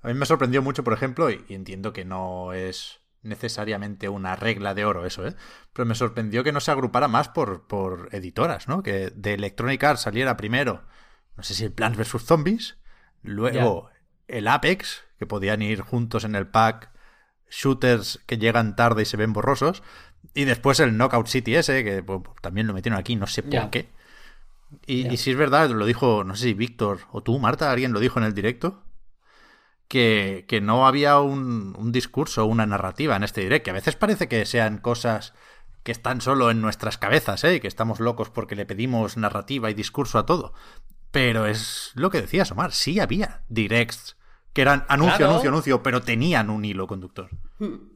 A 0.01 0.09
mí 0.09 0.13
me 0.13 0.25
sorprendió 0.25 0.61
mucho, 0.61 0.83
por 0.83 0.91
ejemplo, 0.91 1.31
y, 1.31 1.41
entiendo 1.47 1.93
que 1.93 2.03
no 2.03 2.51
es 2.51 2.99
necesariamente 3.25 4.07
una 4.07 4.35
regla 4.35 4.73
de 4.73 4.85
oro 4.85 5.05
eso, 5.05 5.27
¿eh? 5.27 5.35
Pero 5.73 5.85
me 5.85 5.95
sorprendió 5.95 6.43
que 6.43 6.51
no 6.51 6.59
se 6.59 6.71
agrupara 6.71 7.07
más 7.07 7.29
por, 7.29 7.67
por 7.67 8.09
editoras, 8.11 8.67
¿no? 8.67 8.83
Que 8.83 9.11
de 9.13 9.33
Electronic 9.33 9.83
Arts 9.83 10.01
saliera 10.01 10.37
primero, 10.37 10.83
no 11.35 11.43
sé 11.43 11.53
si 11.53 11.65
el 11.65 11.73
Plants 11.73 11.97
vs. 11.97 12.23
Zombies, 12.23 12.77
luego 13.21 13.89
el 14.27 14.47
Apex, 14.47 15.03
que 15.19 15.25
podían 15.25 15.61
ir 15.61 15.81
juntos 15.81 16.23
en 16.23 16.35
el 16.35 16.47
pack, 16.47 16.91
shooters 17.49 18.21
que 18.25 18.37
llegan 18.37 18.75
tarde 18.75 19.03
y 19.03 19.05
se 19.05 19.17
ven 19.17 19.33
borrosos, 19.33 19.83
y 20.33 20.45
después 20.45 20.79
el 20.79 20.97
Knockout 20.97 21.27
City 21.27 21.55
ese, 21.55 21.83
que 21.83 22.03
pues, 22.03 22.21
también 22.41 22.67
lo 22.67 22.73
metieron 22.73 22.99
aquí, 22.99 23.15
no 23.15 23.27
sé 23.27 23.43
por 23.43 23.69
qué. 23.69 23.89
Y, 24.87 25.17
si 25.17 25.31
es 25.31 25.37
verdad, 25.37 25.69
lo 25.69 25.85
dijo, 25.85 26.23
no 26.23 26.35
sé 26.35 26.45
si 26.45 26.53
Víctor 26.53 27.01
o 27.11 27.21
tú, 27.21 27.39
Marta, 27.39 27.71
alguien 27.71 27.93
lo 27.93 27.99
dijo 27.99 28.19
en 28.19 28.25
el 28.25 28.33
directo, 28.33 28.83
que, 29.87 30.45
que 30.47 30.61
no 30.61 30.87
había 30.87 31.19
un, 31.19 31.75
un 31.77 31.91
discurso, 31.91 32.45
una 32.45 32.65
narrativa 32.65 33.15
en 33.15 33.23
este 33.23 33.41
directo, 33.41 33.65
que 33.65 33.71
a 33.71 33.75
veces 33.75 33.95
parece 33.95 34.27
que 34.27 34.45
sean 34.45 34.77
cosas 34.77 35.33
que 35.83 35.91
están 35.91 36.19
solo 36.19 36.49
en 36.49 36.61
nuestras 36.61 36.97
cabezas, 36.97 37.43
¿eh? 37.43 37.55
y 37.55 37.59
que 37.59 37.67
estamos 37.67 37.99
locos 37.99 38.31
porque 38.31 38.55
le 38.55 38.65
pedimos 38.65 39.17
narrativa 39.17 39.69
y 39.69 39.75
discurso 39.75 40.17
a 40.17 40.25
todo. 40.25 40.53
Pero 41.11 41.45
es 41.45 41.91
lo 41.93 42.09
que 42.09 42.21
decías, 42.21 42.51
Omar, 42.51 42.71
sí 42.71 42.99
había 42.99 43.41
directs 43.49 44.17
que 44.55 44.61
eran 44.61 44.85
anuncio, 44.87 45.27
anuncio, 45.27 45.49
anuncio, 45.49 45.83
pero 45.83 46.01
tenían 46.01 46.49
un 46.49 46.63
hilo 46.63 46.87
conductor. 46.87 47.29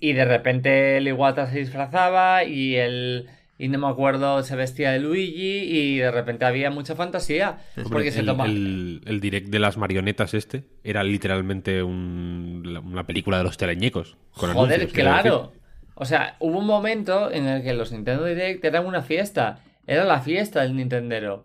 Y 0.02 0.12
de 0.12 0.26
repente 0.26 0.98
el 0.98 1.08
Iguata 1.08 1.50
se 1.50 1.60
disfrazaba 1.60 2.44
y 2.44 2.76
el. 2.76 3.30
Y 3.60 3.68
no 3.68 3.78
me 3.78 3.88
acuerdo, 3.88 4.42
se 4.42 4.56
vestía 4.56 4.92
de 4.92 5.00
Luigi 5.00 5.64
y 5.64 5.98
de 5.98 6.10
repente 6.10 6.46
había 6.46 6.72
mucha 6.72 6.96
fantasía. 6.96 7.60
porque 7.92 8.12
se 8.12 8.24
toma... 8.24 8.46
el, 8.46 9.20
direct 9.22 9.50
de 9.50 9.60
las 9.60 9.78
marionetas 9.78 10.34
este 10.34 10.64
era 10.84 11.04
literalmente 11.04 11.84
una 11.84 13.06
película 13.06 13.38
de 13.38 13.44
los 13.44 13.58
teleñecos. 13.58 14.18
Joder, 14.32 14.88
claro. 14.88 15.52
O 15.94 16.06
sea, 16.06 16.38
hubo 16.40 16.58
un 16.58 16.66
momento 16.66 17.30
en 17.30 17.46
el 17.46 17.62
que 17.62 17.74
los 17.74 17.92
Nintendo 17.92 18.24
Direct 18.24 18.64
eran 18.64 18.86
una 18.86 19.02
fiesta. 19.02 19.60
Era 19.86 20.06
la 20.06 20.22
fiesta 20.22 20.62
del 20.62 20.76
Nintendero. 20.76 21.44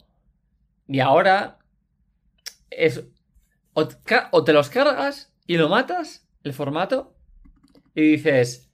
Y 0.86 1.00
ahora 1.00 1.58
es 2.70 3.04
o, 3.74 4.44
te 4.44 4.52
los 4.52 4.70
cargas 4.70 5.32
y 5.46 5.56
lo 5.56 5.68
matas, 5.68 6.26
el 6.44 6.52
formato, 6.52 7.14
y 7.94 8.12
dices, 8.12 8.70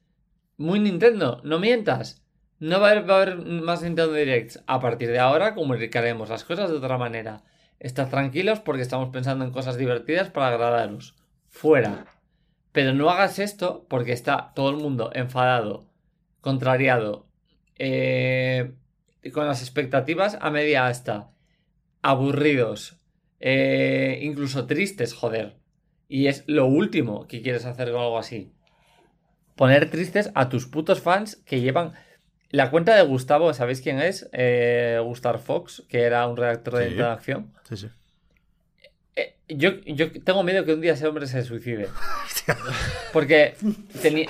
muy 0.57 0.79
Nintendo, 0.79 1.41
no 1.43 1.59
mientas. 1.59 2.20
No 2.61 2.79
va 2.79 2.91
a, 2.91 2.93
haber, 2.93 3.39
más 3.39 3.83
Nintendo 3.83 4.13
Directs. 4.13 4.63
A 4.67 4.81
partir 4.81 5.09
de 5.09 5.19
ahora 5.19 5.55
comunicaremos 5.55 6.29
las 6.29 6.45
cosas 6.45 6.71
de 6.71 6.77
otra 6.77 6.99
manera. 6.99 7.43
Estad 7.79 8.11
tranquilos 8.11 8.61
porque 8.61 8.83
estamos 8.83 9.09
pensando 9.09 9.47
en 9.47 9.51
cosas 9.51 9.79
divertidas 9.79 10.29
para 10.29 10.49
agradaros. 10.49 11.17
Fuera. 11.49 12.05
Pero 12.73 12.93
no 12.93 13.09
hagas 13.09 13.39
esto 13.39 13.87
porque 13.89 14.13
está 14.13 14.53
todo 14.55 14.69
el 14.69 14.77
mundo 14.77 15.11
enfadado, 15.15 15.91
contrariado, 16.43 17.27
eh, 17.79 18.75
con 19.33 19.47
las 19.47 19.63
expectativas 19.63 20.37
a 20.39 20.51
media 20.51 20.87
hasta, 20.87 21.31
aburridos, 22.03 23.01
eh, 23.41 24.19
incluso 24.21 24.67
tristes, 24.67 25.15
joder. 25.15 25.57
Y 26.09 26.27
es 26.27 26.45
lo 26.47 26.67
último 26.67 27.27
que 27.27 27.41
quieres 27.41 27.65
hacer 27.65 27.91
con 27.91 28.03
algo 28.03 28.19
así. 28.19 28.53
Poner 29.57 29.91
tristes 29.91 30.31
a 30.35 30.51
tus 30.51 30.67
putos 30.67 31.01
fans 31.01 31.37
que 31.47 31.63
llevan... 31.63 31.95
La 32.51 32.71
cuenta 32.71 32.97
de 32.97 33.03
Gustavo, 33.03 33.55
¿sabéis 33.55 33.81
quién 33.81 34.01
es? 34.01 34.29
Eh, 34.33 35.01
Gustav 35.03 35.41
Fox, 35.41 35.85
que 35.89 36.03
era 36.03 36.27
un 36.27 36.37
redactor 36.37 36.79
de 36.79 36.91
interacción. 36.91 37.53
Sí, 37.69 37.77
sí. 37.77 37.89
Eh, 39.15 39.37
yo, 39.49 39.81
yo, 39.87 40.11
tengo 40.23 40.43
miedo 40.43 40.65
que 40.65 40.75
un 40.75 40.81
día 40.81 40.95
ese 40.95 41.07
hombre 41.07 41.27
se 41.27 41.45
suicide. 41.45 41.89
Porque 43.13 43.55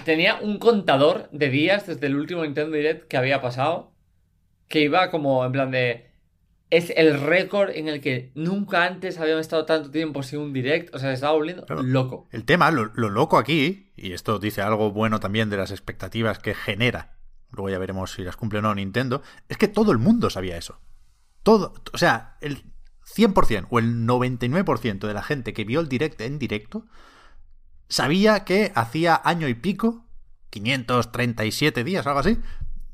tenía 0.04 0.36
un 0.36 0.58
contador 0.58 1.28
de 1.32 1.48
días 1.48 1.86
desde 1.86 2.06
el 2.06 2.16
último 2.16 2.42
Nintendo 2.42 2.76
Direct 2.76 3.08
que 3.08 3.16
había 3.16 3.40
pasado. 3.40 3.92
Que 4.68 4.82
iba 4.82 5.10
como 5.10 5.44
en 5.44 5.52
plan 5.52 5.70
de 5.70 6.10
es 6.70 6.92
el 6.96 7.20
récord 7.20 7.70
en 7.70 7.88
el 7.88 8.00
que 8.00 8.30
nunca 8.34 8.84
antes 8.84 9.18
habíamos 9.18 9.42
estado 9.42 9.66
tanto 9.66 9.90
tiempo 9.90 10.22
sin 10.22 10.38
un 10.38 10.52
direct. 10.52 10.94
O 10.94 10.98
sea, 10.98 11.10
se 11.10 11.14
estaba 11.14 11.32
volviendo 11.32 11.66
loco. 11.82 12.28
El 12.30 12.44
tema, 12.44 12.70
lo, 12.70 12.86
loco 12.94 13.38
aquí, 13.38 13.90
y 13.96 14.12
esto 14.12 14.38
dice 14.38 14.62
algo 14.62 14.92
bueno 14.92 15.20
también 15.20 15.50
de 15.50 15.56
las 15.56 15.72
expectativas 15.72 16.38
que 16.38 16.54
genera, 16.54 17.16
luego 17.52 17.70
ya 17.70 17.78
veremos 17.78 18.12
si 18.12 18.22
las 18.22 18.36
cumple 18.36 18.60
o 18.60 18.62
no 18.62 18.74
Nintendo, 18.74 19.22
es 19.48 19.56
que 19.56 19.68
todo 19.68 19.92
el 19.92 19.98
mundo 19.98 20.30
sabía 20.30 20.56
eso. 20.56 20.80
Todo, 21.42 21.74
o 21.92 21.98
sea, 21.98 22.36
el 22.40 22.64
100% 23.06 23.66
o 23.70 23.78
el 23.78 24.06
99% 24.06 25.06
de 25.06 25.14
la 25.14 25.22
gente 25.22 25.52
que 25.52 25.64
vio 25.64 25.80
el 25.80 25.88
direct 25.88 26.20
en 26.20 26.38
directo 26.38 26.86
sabía 27.88 28.44
que 28.44 28.72
hacía 28.74 29.20
año 29.24 29.48
y 29.48 29.54
pico, 29.54 30.06
537 30.50 31.84
días, 31.84 32.06
algo 32.06 32.20
así, 32.20 32.38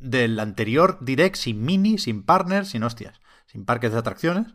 del 0.00 0.38
anterior 0.40 0.98
direct 1.00 1.36
sin 1.36 1.64
mini, 1.64 1.98
sin 1.98 2.22
partners, 2.22 2.68
sin 2.70 2.82
hostias, 2.82 3.20
sin 3.46 3.64
parques 3.64 3.92
de 3.92 3.98
atracciones. 3.98 4.54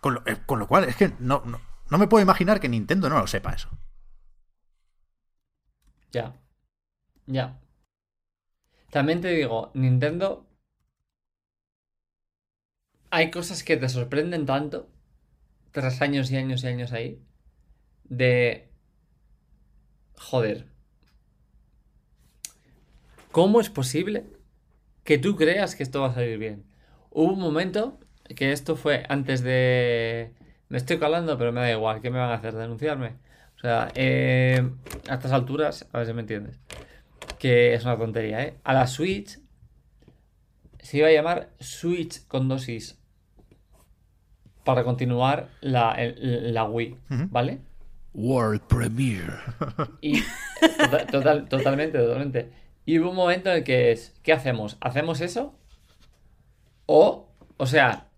Con 0.00 0.14
lo, 0.14 0.22
eh, 0.26 0.38
con 0.46 0.58
lo 0.58 0.66
cual, 0.66 0.84
es 0.84 0.96
que 0.96 1.12
no, 1.18 1.42
no, 1.44 1.60
no 1.90 1.98
me 1.98 2.08
puedo 2.08 2.22
imaginar 2.22 2.60
que 2.60 2.68
Nintendo 2.68 3.08
no 3.08 3.18
lo 3.18 3.26
sepa 3.26 3.52
eso. 3.52 3.68
Ya. 6.12 6.34
Ya. 7.26 7.61
También 8.92 9.22
te 9.22 9.28
digo, 9.28 9.70
Nintendo. 9.72 10.46
Hay 13.08 13.30
cosas 13.30 13.64
que 13.64 13.78
te 13.78 13.88
sorprenden 13.88 14.44
tanto. 14.44 14.90
Tras 15.70 16.02
años 16.02 16.30
y 16.30 16.36
años 16.36 16.62
y 16.62 16.66
años 16.66 16.92
ahí. 16.92 17.24
De. 18.04 18.70
Joder. 20.18 20.66
¿Cómo 23.30 23.62
es 23.62 23.70
posible 23.70 24.26
que 25.04 25.16
tú 25.16 25.36
creas 25.36 25.74
que 25.74 25.84
esto 25.84 26.02
va 26.02 26.08
a 26.08 26.14
salir 26.14 26.36
bien? 26.36 26.66
Hubo 27.08 27.32
un 27.32 27.40
momento 27.40 27.98
que 28.36 28.52
esto 28.52 28.76
fue 28.76 29.04
antes 29.08 29.42
de. 29.42 30.34
Me 30.68 30.76
estoy 30.76 30.98
calando, 30.98 31.38
pero 31.38 31.50
me 31.50 31.62
da 31.62 31.70
igual. 31.70 32.02
¿Qué 32.02 32.10
me 32.10 32.18
van 32.18 32.28
a 32.28 32.34
hacer? 32.34 32.52
¿Denunciarme? 32.54 33.16
O 33.56 33.58
sea, 33.58 33.90
eh, 33.94 34.70
a 35.08 35.14
estas 35.14 35.32
alturas, 35.32 35.88
a 35.94 35.98
ver 35.98 36.06
si 36.08 36.12
me 36.12 36.20
entiendes. 36.20 36.60
Que 37.42 37.74
es 37.74 37.82
una 37.84 37.98
tontería, 37.98 38.40
¿eh? 38.44 38.58
A 38.62 38.72
la 38.72 38.86
Switch 38.86 39.40
se 40.78 40.98
iba 40.98 41.08
a 41.08 41.12
llamar 41.12 41.50
Switch 41.58 42.24
con 42.28 42.46
dosis 42.48 43.00
para 44.64 44.84
continuar 44.84 45.48
la, 45.60 45.92
el- 45.94 46.54
la 46.54 46.64
Wii, 46.64 46.96
¿vale? 47.30 47.60
World 48.14 48.60
Premiere. 48.68 49.32
Y 50.00 50.20
total- 50.78 51.06
total- 51.10 51.48
totalmente, 51.48 51.98
totalmente. 51.98 52.52
Y 52.84 52.98
hubo 52.98 53.10
un 53.10 53.16
momento 53.16 53.50
en 53.50 53.56
el 53.58 53.64
que 53.64 53.90
es, 53.90 54.14
¿qué 54.22 54.32
hacemos? 54.32 54.76
¿Hacemos 54.80 55.20
eso? 55.20 55.58
O, 56.86 57.28
o 57.56 57.66
sea, 57.66 58.08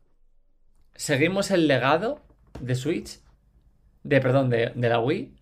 seguimos 0.94 1.50
el 1.50 1.66
legado 1.68 2.20
de 2.60 2.74
Switch, 2.74 3.20
de, 4.02 4.20
perdón, 4.20 4.50
de, 4.50 4.72
de 4.74 4.88
la 4.88 5.00
Wii, 5.00 5.34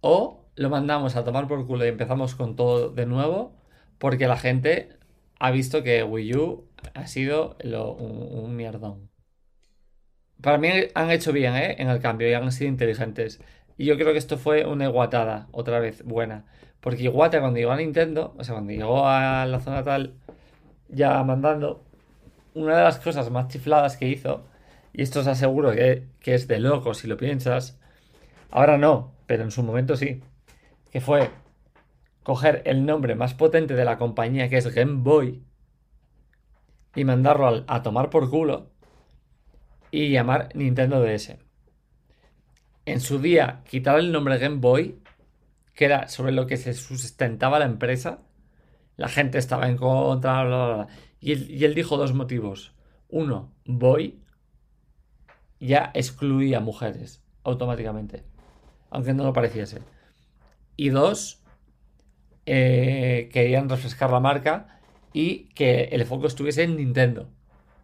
o 0.00 0.47
lo 0.58 0.70
mandamos 0.70 1.14
a 1.14 1.24
tomar 1.24 1.46
por 1.46 1.66
culo 1.66 1.84
y 1.84 1.88
empezamos 1.88 2.34
con 2.34 2.56
todo 2.56 2.90
de 2.90 3.06
nuevo, 3.06 3.54
porque 3.98 4.26
la 4.26 4.36
gente 4.36 4.90
ha 5.38 5.52
visto 5.52 5.84
que 5.84 6.02
Wii 6.02 6.36
U 6.36 6.68
ha 6.94 7.06
sido 7.06 7.56
un, 7.62 8.44
un 8.44 8.56
mierdón. 8.56 9.08
Para 10.42 10.58
mí 10.58 10.68
han 10.94 11.10
hecho 11.10 11.32
bien, 11.32 11.54
¿eh? 11.54 11.76
En 11.78 11.88
el 11.88 12.00
cambio 12.00 12.28
y 12.28 12.34
han 12.34 12.50
sido 12.50 12.68
inteligentes. 12.70 13.40
Y 13.76 13.86
yo 13.86 13.96
creo 13.96 14.12
que 14.12 14.18
esto 14.18 14.36
fue 14.36 14.66
una 14.66 14.86
iguatada, 14.86 15.48
otra 15.52 15.78
vez, 15.78 16.02
buena. 16.04 16.44
Porque 16.80 17.04
Iwata 17.04 17.40
cuando 17.40 17.58
llegó 17.58 17.72
a 17.72 17.76
Nintendo, 17.76 18.34
o 18.36 18.42
sea, 18.44 18.54
cuando 18.54 18.72
llegó 18.72 19.06
a 19.06 19.46
la 19.46 19.60
zona 19.60 19.84
tal, 19.84 20.14
ya 20.88 21.22
mandando, 21.22 21.84
una 22.54 22.76
de 22.76 22.82
las 22.84 22.98
cosas 22.98 23.30
más 23.30 23.48
chifladas 23.48 23.96
que 23.96 24.08
hizo, 24.08 24.44
y 24.92 25.02
esto 25.02 25.20
os 25.20 25.28
aseguro 25.28 25.72
que, 25.72 26.08
que 26.20 26.34
es 26.34 26.48
de 26.48 26.58
loco 26.58 26.94
si 26.94 27.06
lo 27.06 27.16
piensas, 27.16 27.78
ahora 28.50 28.78
no, 28.78 29.12
pero 29.26 29.44
en 29.44 29.50
su 29.50 29.62
momento 29.62 29.96
sí, 29.96 30.22
que 30.90 31.00
fue 31.00 31.30
coger 32.22 32.62
el 32.66 32.84
nombre 32.84 33.14
más 33.14 33.34
potente 33.34 33.74
de 33.74 33.84
la 33.84 33.98
compañía, 33.98 34.48
que 34.48 34.58
es 34.58 34.74
Game 34.74 35.02
Boy, 35.02 35.42
y 36.94 37.04
mandarlo 37.04 37.64
a 37.66 37.82
tomar 37.82 38.10
por 38.10 38.28
culo, 38.28 38.70
y 39.90 40.10
llamar 40.10 40.50
Nintendo 40.54 41.00
DS. 41.00 41.38
En 42.84 43.00
su 43.00 43.18
día, 43.18 43.62
quitar 43.68 43.98
el 43.98 44.12
nombre 44.12 44.38
Game 44.38 44.56
Boy, 44.56 45.00
que 45.74 45.84
era 45.84 46.08
sobre 46.08 46.32
lo 46.32 46.46
que 46.46 46.56
se 46.56 46.74
sustentaba 46.74 47.58
la 47.58 47.64
empresa, 47.64 48.20
la 48.96 49.08
gente 49.08 49.38
estaba 49.38 49.68
en 49.68 49.76
contra, 49.76 50.44
bla, 50.44 50.66
bla, 50.66 50.74
bla. 50.74 50.88
Y 51.20 51.32
él, 51.32 51.50
y 51.50 51.64
él 51.64 51.74
dijo 51.74 51.96
dos 51.96 52.12
motivos. 52.12 52.74
Uno, 53.08 53.52
Boy 53.64 54.20
ya 55.60 55.90
excluía 55.94 56.60
mujeres 56.60 57.22
automáticamente, 57.44 58.24
aunque 58.90 59.14
no 59.14 59.24
lo 59.24 59.32
pareciese. 59.32 59.80
Y 60.78 60.90
dos, 60.90 61.42
eh, 62.46 63.28
querían 63.32 63.68
refrescar 63.68 64.10
la 64.10 64.20
marca 64.20 64.80
y 65.12 65.48
que 65.54 65.88
el 65.92 66.06
foco 66.06 66.28
estuviese 66.28 66.62
en 66.62 66.76
Nintendo. 66.76 67.22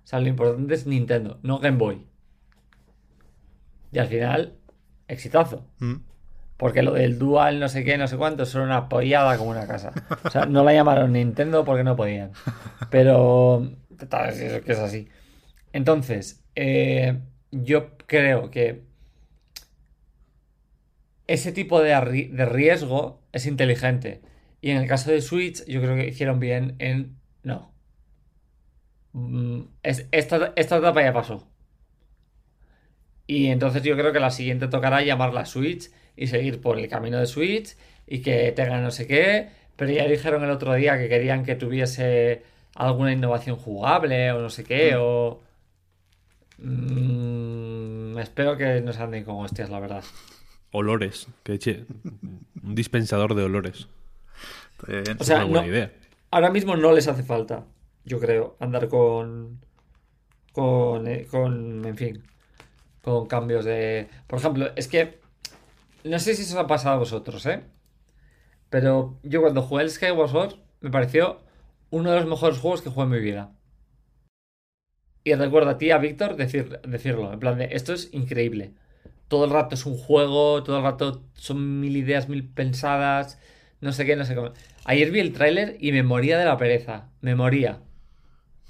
O 0.04 0.06
sea, 0.06 0.20
lo 0.20 0.28
importante 0.28 0.74
es 0.74 0.86
Nintendo, 0.86 1.40
no 1.42 1.58
Game 1.58 1.76
Boy. 1.76 2.06
Y 3.90 3.98
al 3.98 4.06
final, 4.06 4.54
exitazo. 5.08 5.66
Mm. 5.80 5.96
Porque 6.56 6.82
lo 6.82 6.92
del 6.92 7.18
Dual, 7.18 7.58
no 7.58 7.68
sé 7.68 7.82
qué, 7.82 7.98
no 7.98 8.06
sé 8.06 8.16
cuánto, 8.16 8.46
son 8.46 8.62
una 8.62 8.88
pollada 8.88 9.36
como 9.38 9.50
una 9.50 9.66
casa. 9.66 9.92
O 10.24 10.30
sea, 10.30 10.46
no 10.46 10.62
la 10.62 10.72
llamaron 10.72 11.12
Nintendo 11.12 11.64
porque 11.64 11.82
no 11.82 11.96
podían. 11.96 12.30
Pero. 12.90 13.72
tal, 14.08 14.28
es 14.28 14.38
eso 14.38 14.64
que 14.64 14.72
es 14.72 14.78
así. 14.78 15.08
Entonces, 15.72 16.44
eh, 16.54 17.18
yo 17.50 17.96
creo 18.06 18.50
que. 18.52 18.84
Ese 21.26 21.52
tipo 21.52 21.80
de, 21.82 21.90
de 22.32 22.46
riesgo 22.46 23.20
es 23.32 23.46
inteligente. 23.46 24.22
Y 24.60 24.70
en 24.70 24.78
el 24.78 24.88
caso 24.88 25.10
de 25.10 25.20
Switch, 25.22 25.64
yo 25.66 25.80
creo 25.82 25.96
que 25.96 26.08
hicieron 26.08 26.40
bien 26.40 26.76
en. 26.78 27.16
No. 27.42 27.74
Mm, 29.12 29.62
es- 29.82 30.06
esta, 30.12 30.52
esta 30.56 30.76
etapa 30.78 31.02
ya 31.02 31.12
pasó. 31.12 31.48
Y 33.26 33.46
entonces 33.46 33.82
yo 33.82 33.96
creo 33.96 34.12
que 34.12 34.20
la 34.20 34.30
siguiente 34.30 34.68
tocará 34.68 35.02
llamarla 35.02 35.46
Switch 35.46 35.90
y 36.16 36.26
seguir 36.26 36.60
por 36.60 36.78
el 36.78 36.88
camino 36.88 37.18
de 37.18 37.26
Switch 37.26 37.76
y 38.06 38.20
que 38.22 38.52
tenga 38.52 38.80
no 38.80 38.90
sé 38.90 39.06
qué. 39.06 39.48
Pero 39.76 39.90
ya 39.92 40.06
dijeron 40.06 40.44
el 40.44 40.50
otro 40.50 40.74
día 40.74 40.98
que 40.98 41.08
querían 41.08 41.44
que 41.44 41.54
tuviese 41.56 42.42
alguna 42.74 43.12
innovación 43.12 43.56
jugable 43.56 44.30
o 44.32 44.40
no 44.42 44.50
sé 44.50 44.64
qué. 44.64 44.96
O. 44.96 45.40
Mm, 46.58 48.18
espero 48.18 48.56
que 48.56 48.80
no 48.80 48.92
se 48.92 49.02
anden 49.02 49.24
con 49.24 49.36
hostias, 49.44 49.70
la 49.70 49.80
verdad. 49.80 50.04
Olores. 50.76 51.28
Que 51.44 51.54
eche 51.54 51.86
un 52.62 52.74
dispensador 52.74 53.34
de 53.34 53.44
olores. 53.44 53.88
Bien. 54.88 55.04
O 55.20 55.24
sea, 55.24 55.36
una 55.36 55.44
buena 55.44 55.62
no- 55.62 55.68
idea. 55.68 55.92
Ahora 56.32 56.50
mismo 56.50 56.74
no 56.76 56.92
les 56.92 57.06
hace 57.06 57.22
falta, 57.22 57.64
yo 58.04 58.18
creo, 58.18 58.56
andar 58.58 58.88
con. 58.88 59.60
Con. 60.52 61.06
eh, 61.06 61.26
con. 61.30 61.84
En 61.84 61.96
fin. 61.96 62.22
Con 63.02 63.26
cambios 63.26 63.64
de. 63.64 64.08
Por 64.26 64.40
ejemplo, 64.40 64.70
es 64.74 64.88
que. 64.88 65.20
No 66.02 66.18
sé 66.18 66.34
si 66.34 66.42
eso 66.42 66.58
os 66.58 66.64
ha 66.64 66.66
pasado 66.66 66.96
a 66.96 66.98
vosotros, 66.98 67.46
¿eh? 67.46 67.62
Pero 68.68 69.18
yo 69.22 69.40
cuando 69.42 69.62
jugué 69.62 69.84
el 69.84 69.90
Skyward 69.90 70.28
Sword 70.30 70.54
me 70.80 70.90
pareció 70.90 71.40
uno 71.90 72.10
de 72.10 72.16
los 72.20 72.28
mejores 72.28 72.58
juegos 72.58 72.82
que 72.82 72.90
jugué 72.90 73.04
en 73.04 73.10
mi 73.10 73.20
vida. 73.20 73.52
Y 75.22 75.32
recuerdo 75.34 75.70
a 75.70 75.78
ti, 75.78 75.92
a 75.92 75.98
Víctor, 75.98 76.34
decir, 76.36 76.80
decirlo. 76.86 77.32
En 77.32 77.38
plan 77.38 77.56
de, 77.58 77.68
esto 77.70 77.92
es 77.94 78.12
increíble. 78.12 78.74
Todo 79.34 79.46
el 79.46 79.50
rato 79.50 79.74
es 79.74 79.84
un 79.84 79.98
juego, 79.98 80.62
todo 80.62 80.76
el 80.76 80.84
rato 80.84 81.24
son 81.34 81.80
mil 81.80 81.96
ideas, 81.96 82.28
mil 82.28 82.48
pensadas, 82.48 83.36
no 83.80 83.90
sé 83.90 84.06
qué, 84.06 84.14
no 84.14 84.24
sé 84.24 84.36
cómo. 84.36 84.52
Ayer 84.84 85.10
vi 85.10 85.18
el 85.18 85.32
tráiler 85.32 85.76
y 85.80 85.90
me 85.90 86.04
moría 86.04 86.38
de 86.38 86.44
la 86.44 86.56
pereza. 86.56 87.08
Me 87.20 87.34
moría. 87.34 87.80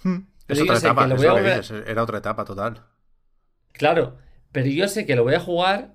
Mm. 0.05 0.21
Pero 0.47 0.59
Es 0.59 0.63
otra 0.63 0.77
sé 0.77 0.81
que 0.81 0.87
etapa, 0.87 1.07
lo 1.07 1.17
voy 1.17 1.27
a 1.27 1.61
era 1.87 2.03
otra 2.03 2.17
etapa 2.17 2.47
total. 2.47 2.83
Claro, 3.73 4.17
pero 4.53 4.69
yo 4.69 4.89
sé 4.89 5.05
que 5.05 5.17
lo 5.17 5.23
voy 5.23 5.35
a 5.35 5.41
jugar, 5.41 5.93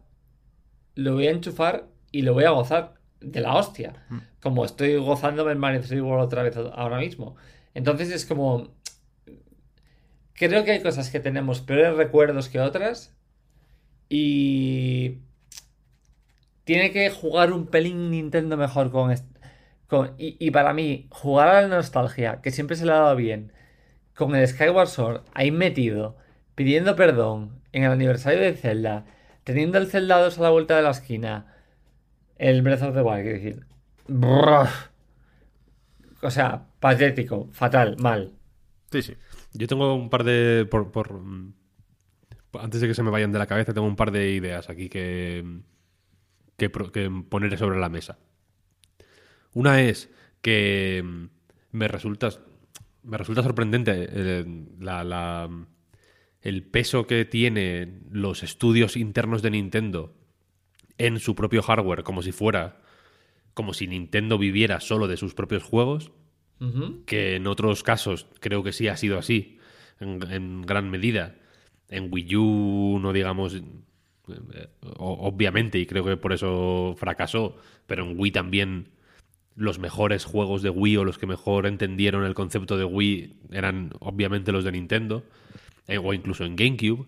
lo 0.94 1.16
voy 1.16 1.26
a 1.26 1.32
enchufar 1.32 1.88
y 2.12 2.22
lo 2.22 2.36
voy 2.36 2.44
a 2.44 2.52
gozar 2.52 2.94
de 3.22 3.42
la 3.42 3.56
hostia. 3.56 4.06
Como 4.40 4.66
estoy 4.66 4.98
gozándome 4.98 5.52
en 5.52 5.58
Mario 5.58 5.82
3D 5.82 6.04
World 6.04 6.26
otra 6.26 6.44
vez 6.44 6.56
ahora 6.58 7.00
mismo. 7.00 7.36
Entonces 7.74 8.12
es 8.12 8.24
como. 8.24 8.76
Creo 10.34 10.64
que 10.64 10.74
hay 10.74 10.84
cosas 10.84 11.10
que 11.10 11.20
tenemos 11.20 11.60
peores 11.60 11.96
recuerdos 11.96 12.50
que 12.50 12.60
otras. 12.60 13.16
Y. 14.10 15.20
Tiene 16.64 16.92
que 16.92 17.10
jugar 17.10 17.54
un 17.54 17.68
pelín 17.68 18.12
Nintendo 18.12 18.58
mejor 18.58 18.92
con. 18.92 19.16
Con, 19.88 20.14
y, 20.18 20.38
y 20.40 20.52
para 20.52 20.74
mí, 20.74 21.08
jugar 21.10 21.48
a 21.48 21.62
la 21.62 21.68
nostalgia, 21.68 22.42
que 22.42 22.52
siempre 22.52 22.76
se 22.76 22.86
le 22.86 22.92
ha 22.92 22.96
dado 22.96 23.16
bien, 23.16 23.52
con 24.16 24.36
el 24.36 24.48
Skyward 24.48 24.88
Sword 24.88 25.22
ahí 25.34 25.50
metido, 25.50 26.16
pidiendo 26.54 26.96
perdón 26.96 27.62
en 27.72 27.86
el 27.86 27.92
aniversario 27.92 28.40
de 28.42 28.54
Zelda, 28.54 29.06
teniendo 29.44 29.78
el 29.78 29.88
Zelda 29.88 30.22
2 30.22 30.38
a 30.38 30.42
la 30.44 30.50
vuelta 30.52 30.76
de 30.76 30.84
la 30.84 30.92
esquina, 30.92 31.56
el 32.38 32.62
Breath 32.62 32.84
of 32.84 32.94
the 32.94 33.02
Wild, 33.02 33.24
quiero 33.24 33.40
decir. 33.40 33.66
O 36.22 36.30
sea, 36.30 36.66
patético, 36.80 37.48
fatal, 37.52 37.96
mal. 37.98 38.34
Sí, 38.92 39.02
sí. 39.02 39.16
Yo 39.54 39.68
tengo 39.68 39.94
un 39.94 40.10
par 40.10 40.24
de. 40.24 40.68
Por, 40.70 40.92
por, 40.92 41.14
mm, 41.14 41.54
antes 42.54 42.82
de 42.82 42.88
que 42.88 42.94
se 42.94 43.04
me 43.04 43.12
vayan 43.12 43.32
de 43.32 43.40
la 43.40 43.48
cabeza, 43.48 43.74
tengo 43.74 43.88
un 43.88 43.96
par 43.96 44.12
de 44.12 44.32
ideas 44.32 44.70
aquí 44.70 44.90
que, 44.90 45.44
que, 46.58 46.70
pro- 46.70 46.92
que 46.92 47.10
poner 47.30 47.58
sobre 47.58 47.80
la 47.80 47.90
mesa. 47.90 48.18
Una 49.54 49.82
es 49.82 50.10
que 50.42 51.04
mm, 51.04 51.26
me 51.78 51.88
resulta, 51.88 52.30
me 53.04 53.18
resulta 53.18 53.44
sorprendente 53.44 53.92
eh, 54.10 54.46
la, 54.80 55.04
la, 55.04 55.50
el 56.42 56.64
peso 56.64 57.06
que 57.08 57.26
tienen 57.26 58.04
los 58.12 58.44
estudios 58.44 58.96
internos 58.98 59.42
de 59.42 59.52
Nintendo 59.52 60.16
en 60.98 61.20
su 61.20 61.36
propio 61.36 61.62
hardware, 61.62 62.04
como 62.04 62.22
si 62.22 62.32
fuera, 62.32 62.82
como 63.54 63.74
si 63.74 63.88
Nintendo 63.88 64.38
viviera 64.38 64.80
solo 64.80 65.08
de 65.08 65.18
sus 65.18 65.34
propios 65.34 65.64
juegos, 65.64 66.12
que 67.06 67.36
en 67.38 67.48
otros 67.48 67.84
casos 67.84 68.28
creo 68.42 68.64
que 68.64 68.74
sí 68.74 68.90
ha 68.90 68.98
sido 68.98 69.18
así, 69.18 69.60
en, 70.02 70.62
gran 70.64 70.90
medida. 70.90 71.36
En 71.90 72.10
Wii 72.12 72.36
U, 72.36 73.00
no 73.02 73.12
digamos, 73.14 73.56
eh, 73.56 73.62
obviamente, 74.98 75.80
y 75.80 75.86
creo 75.86 76.06
que 76.06 76.18
por 76.18 76.34
eso 76.34 76.96
fracasó, 76.98 77.58
pero 77.88 78.06
en 78.06 78.20
Wii 78.20 78.32
también 78.32 78.90
los 79.56 79.80
mejores 79.80 80.24
juegos 80.24 80.62
de 80.62 80.70
Wii 80.70 80.98
o 80.98 81.04
los 81.04 81.18
que 81.18 81.28
mejor 81.28 81.66
entendieron 81.66 82.24
el 82.24 82.34
concepto 82.34 82.78
de 82.78 82.86
Wii 82.86 83.36
eran 83.52 83.92
obviamente 84.00 84.52
los 84.52 84.64
de 84.64 84.72
Nintendo, 84.72 85.24
eh, 85.88 85.98
o 85.98 86.14
incluso 86.14 86.46
en 86.46 86.56
GameCube. 86.56 87.06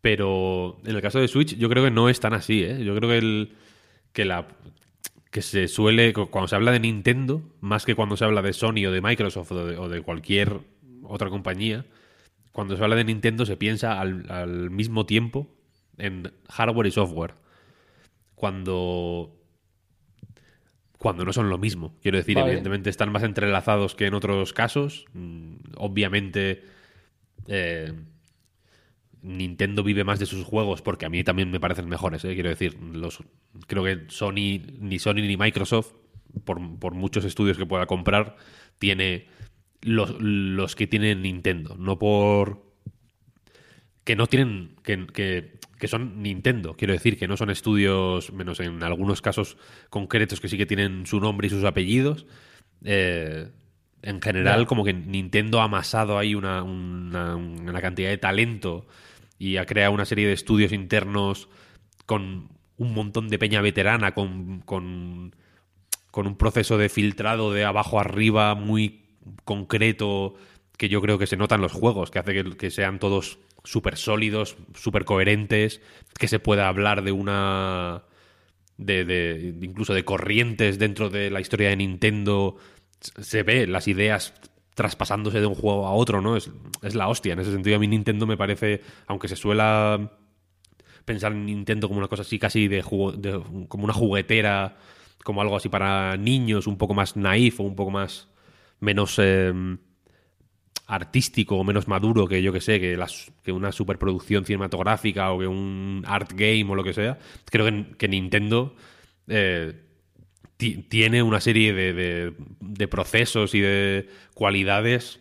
Pero 0.00 0.78
en 0.84 0.96
el 0.96 1.02
caso 1.02 1.20
de 1.20 1.28
Switch, 1.28 1.56
yo 1.56 1.68
creo 1.68 1.84
que 1.84 1.90
no 1.90 2.08
es 2.08 2.18
tan 2.18 2.34
así, 2.34 2.64
¿eh? 2.64 2.84
Yo 2.84 2.94
creo 2.96 3.08
que 3.08 3.18
el. 3.18 3.52
que 4.12 4.24
la. 4.24 4.48
que 5.30 5.42
se 5.42 5.68
suele. 5.68 6.12
cuando 6.12 6.48
se 6.48 6.56
habla 6.56 6.72
de 6.72 6.80
Nintendo, 6.80 7.42
más 7.60 7.84
que 7.84 7.94
cuando 7.94 8.16
se 8.16 8.24
habla 8.24 8.42
de 8.42 8.52
Sony 8.52 8.86
o 8.86 8.90
de 8.90 9.00
Microsoft 9.00 9.52
o 9.52 9.88
de, 9.88 10.02
cualquier 10.02 10.58
otra 11.04 11.30
compañía, 11.30 11.84
cuando 12.52 12.76
se 12.76 12.82
habla 12.82 12.96
de 12.96 13.04
Nintendo 13.04 13.46
se 13.46 13.56
piensa 13.56 14.00
al, 14.00 14.70
mismo 14.70 15.06
tiempo 15.06 15.48
en 15.98 16.32
hardware 16.48 16.86
y 16.86 16.90
software. 16.90 17.34
Cuando. 18.34 19.38
Cuando 20.98 21.24
no 21.24 21.32
son 21.32 21.48
lo 21.48 21.58
mismo. 21.58 21.96
Quiero 22.00 22.18
decir, 22.18 22.38
evidentemente 22.38 22.90
están 22.90 23.10
más 23.10 23.24
entrelazados 23.24 23.94
que 23.94 24.06
en 24.06 24.14
otros 24.14 24.52
casos. 24.52 25.06
Mm, 25.14 25.54
obviamente. 25.76 26.64
Eh, 27.48 27.92
Nintendo 29.22 29.84
vive 29.84 30.02
más 30.02 30.18
de 30.18 30.26
sus 30.26 30.44
juegos 30.44 30.82
porque 30.82 31.06
a 31.06 31.08
mí 31.08 31.22
también 31.22 31.50
me 31.50 31.60
parecen 31.60 31.88
mejores, 31.88 32.24
¿eh? 32.24 32.34
quiero 32.34 32.48
decir, 32.48 32.76
los 32.82 33.22
creo 33.68 33.84
que 33.84 34.06
Sony 34.08 34.60
ni 34.80 34.98
Sony 34.98 35.22
ni 35.22 35.36
Microsoft 35.36 35.92
por, 36.44 36.58
muchos 36.94 37.24
estudios 37.24 37.56
que 37.56 37.66
pueda 37.66 37.86
comprar 37.86 38.36
tiene 38.78 39.26
los, 39.82 40.16
los, 40.20 40.76
que 40.76 40.86
tiene 40.86 41.14
Nintendo, 41.14 41.76
no 41.78 41.98
por 41.98 42.72
que 44.04 44.16
no 44.16 44.26
tienen 44.26 44.76
que, 44.82 45.06
que, 45.78 45.88
son 45.88 46.22
Nintendo, 46.22 46.74
quiero 46.74 46.92
decir, 46.92 47.18
que 47.18 47.28
no 47.28 47.36
son 47.36 47.50
estudios, 47.50 48.32
menos 48.32 48.58
en 48.60 48.82
algunos 48.82 49.22
casos 49.22 49.56
concretos 49.90 50.40
que 50.40 50.48
sí 50.48 50.58
que 50.58 50.66
tienen 50.66 51.06
su 51.06 51.20
nombre 51.20 51.46
y 51.46 51.50
sus 51.50 51.64
apellidos. 51.64 52.26
Eh, 52.84 53.48
en 54.02 54.20
general, 54.20 54.66
como 54.66 54.84
que 54.84 54.92
Nintendo 54.92 55.60
ha 55.60 55.64
amasado 55.64 56.18
ahí 56.18 56.34
una, 56.34 56.64
una, 56.64 57.36
una 57.36 57.80
cantidad 57.80 58.10
de 58.10 58.18
talento 58.18 58.86
y 59.38 59.56
ha 59.56 59.66
creado 59.66 59.92
una 59.92 60.04
serie 60.04 60.26
de 60.26 60.32
estudios 60.32 60.72
internos 60.72 61.48
con 62.06 62.48
un 62.76 62.94
montón 62.94 63.28
de 63.28 63.38
peña 63.38 63.60
veterana, 63.60 64.12
con, 64.12 64.60
con, 64.60 65.32
un 66.14 66.36
proceso 66.36 66.78
de 66.78 66.88
filtrado 66.88 67.52
de 67.52 67.64
abajo 67.64 67.98
arriba 67.98 68.54
muy 68.54 69.01
concreto 69.44 70.34
que 70.76 70.88
yo 70.88 71.00
creo 71.00 71.18
que 71.18 71.26
se 71.26 71.36
nota 71.36 71.54
en 71.54 71.60
los 71.60 71.72
juegos, 71.72 72.10
que 72.10 72.18
hace 72.18 72.44
que, 72.56 72.70
sean 72.70 72.98
todos 72.98 73.38
súper 73.64 73.96
sólidos, 73.96 74.56
súper 74.74 75.04
coherentes, 75.04 75.80
que 76.18 76.28
se 76.28 76.38
pueda 76.38 76.68
hablar 76.68 77.02
de 77.02 77.12
una... 77.12 78.04
De, 78.78 79.04
de, 79.04 79.54
incluso 79.60 79.94
de 79.94 80.04
corrientes 80.04 80.78
dentro 80.78 81.08
de 81.08 81.30
la 81.30 81.40
historia 81.40 81.68
de 81.68 81.76
Nintendo. 81.76 82.56
Se 82.98 83.44
ve 83.44 83.66
las 83.66 83.86
ideas 83.86 84.34
traspasándose 84.74 85.40
de 85.40 85.46
un 85.46 85.54
juego 85.54 85.86
a 85.86 85.92
otro, 85.92 86.20
¿no? 86.20 86.36
Es, 86.36 86.50
la 86.94 87.08
hostia. 87.08 87.34
En 87.34 87.40
ese 87.40 87.52
sentido, 87.52 87.76
a 87.76 87.78
mí 87.78 87.86
Nintendo 87.86 88.26
me 88.26 88.36
parece, 88.36 88.80
aunque 89.06 89.28
se 89.28 89.36
suela 89.36 90.10
pensar 91.04 91.32
en 91.32 91.46
Nintendo 91.46 91.88
como 91.88 91.98
una 91.98 92.08
cosa 92.08 92.22
así 92.22 92.38
casi 92.38 92.68
de, 92.68 92.82
como 92.82 93.84
una 93.84 93.92
juguetera, 93.92 94.78
como 95.24 95.42
algo 95.42 95.56
así 95.56 95.68
para 95.68 96.16
niños, 96.16 96.66
un 96.66 96.78
poco 96.78 96.94
más 96.94 97.16
naif 97.16 97.60
o 97.60 97.64
un 97.64 97.76
poco 97.76 97.90
más 97.90 98.28
menos 98.82 99.18
em, 99.18 99.78
artístico 100.86 101.56
o 101.56 101.64
menos 101.64 101.88
maduro 101.88 102.26
que 102.26 102.42
yo 102.42 102.52
que 102.52 102.60
sé, 102.60 102.80
que, 102.80 103.52
una 103.52 103.72
superproducción 103.72 104.44
cinematográfica 104.44 105.32
o 105.32 105.38
que 105.38 105.46
un 105.46 106.02
art 106.06 106.32
game 106.34 106.66
o 106.68 106.74
lo 106.74 106.84
que 106.84 106.92
sea. 106.92 107.18
Creo 107.46 107.66
que, 107.96 108.08
Nintendo 108.08 108.74
eh, 109.28 109.72
tiene 110.88 111.22
una 111.22 111.40
serie 111.40 111.72
de, 111.72 112.88
procesos 112.88 113.54
y 113.54 113.60
de 113.60 114.08
cualidades 114.34 115.20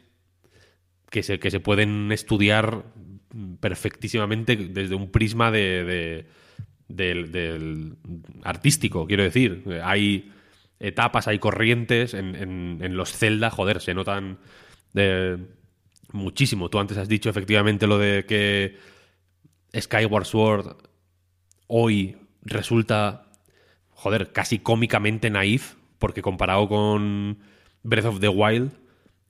que 1.10 1.24
se, 1.24 1.40
que 1.40 1.52
se 1.52 1.60
pueden 1.60 2.12
estudiar 2.12 2.84
perfectísime 3.60 4.26
desde 4.46 4.96
un 4.96 5.12
prisma 5.12 5.52
de, 5.52 6.26
del, 6.88 7.96
artístico, 8.44 9.06
quiero 9.06 9.24
decir. 9.24 9.64
Hay 9.84 10.32
etapas, 10.82 11.28
hay 11.28 11.40
corrientes 11.40 12.14
en, 12.14 12.36
en, 12.36 12.98
los 12.98 13.14
Zelda, 13.14 13.50
joder, 13.50 13.82
se 13.82 13.94
notan 13.94 14.40
eh, 14.96 15.38
muchísimo. 16.12 16.70
Tú 16.70 16.80
antes 16.80 16.98
has 16.98 17.08
dicho 17.08 17.30
efectivamente 17.30 17.88
lo 17.88 17.98
de 17.98 18.26
que 18.26 18.78
Skyward 19.80 20.26
Sword 20.26 20.76
hoy 21.68 22.18
resulta 22.44 23.32
joder, 24.02 24.32
casi 24.32 24.58
cómicamente 24.58 25.30
naif, 25.30 25.76
porque 26.00 26.24
comparado 26.24 26.68
con 26.68 27.38
Breath 27.84 28.06
of 28.06 28.20
the 28.20 28.30
Wild, 28.30 28.72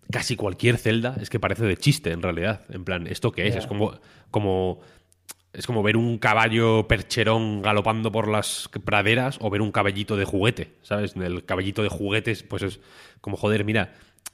casi 0.10 0.38
cualquier 0.38 0.78
celda 0.78 1.18
es 1.20 1.30
que 1.30 1.42
parece 1.42 1.66
de 1.66 1.76
chiste 1.76 2.12
en 2.12 2.22
realidad. 2.22 2.62
En 2.70 2.86
plan, 2.86 3.06
¿esto 3.06 3.34
qué 3.34 3.48
es? 3.48 3.56
Es 3.58 3.68
como, 3.68 4.00
como. 4.32 4.80
Es 5.54 5.68
como 5.68 5.84
ver 5.84 5.98
un 5.98 6.18
caballo 6.18 6.88
percherón 6.88 7.62
galopando 7.62 8.12
por 8.12 8.28
las 8.28 8.70
praderas 8.86 9.38
o 9.42 9.50
ver 9.50 9.62
un 9.62 9.72
caballito 9.72 10.16
de 10.16 10.26
juguete, 10.26 10.76
¿sabes? 10.82 11.16
El 11.16 11.44
caballito 11.44 11.84
de 11.84 11.90
juguetes, 11.90 12.44
pues 12.44 12.64
es 12.64 12.80
como, 13.20 13.36
joder, 13.36 13.66
mira, 13.66 13.94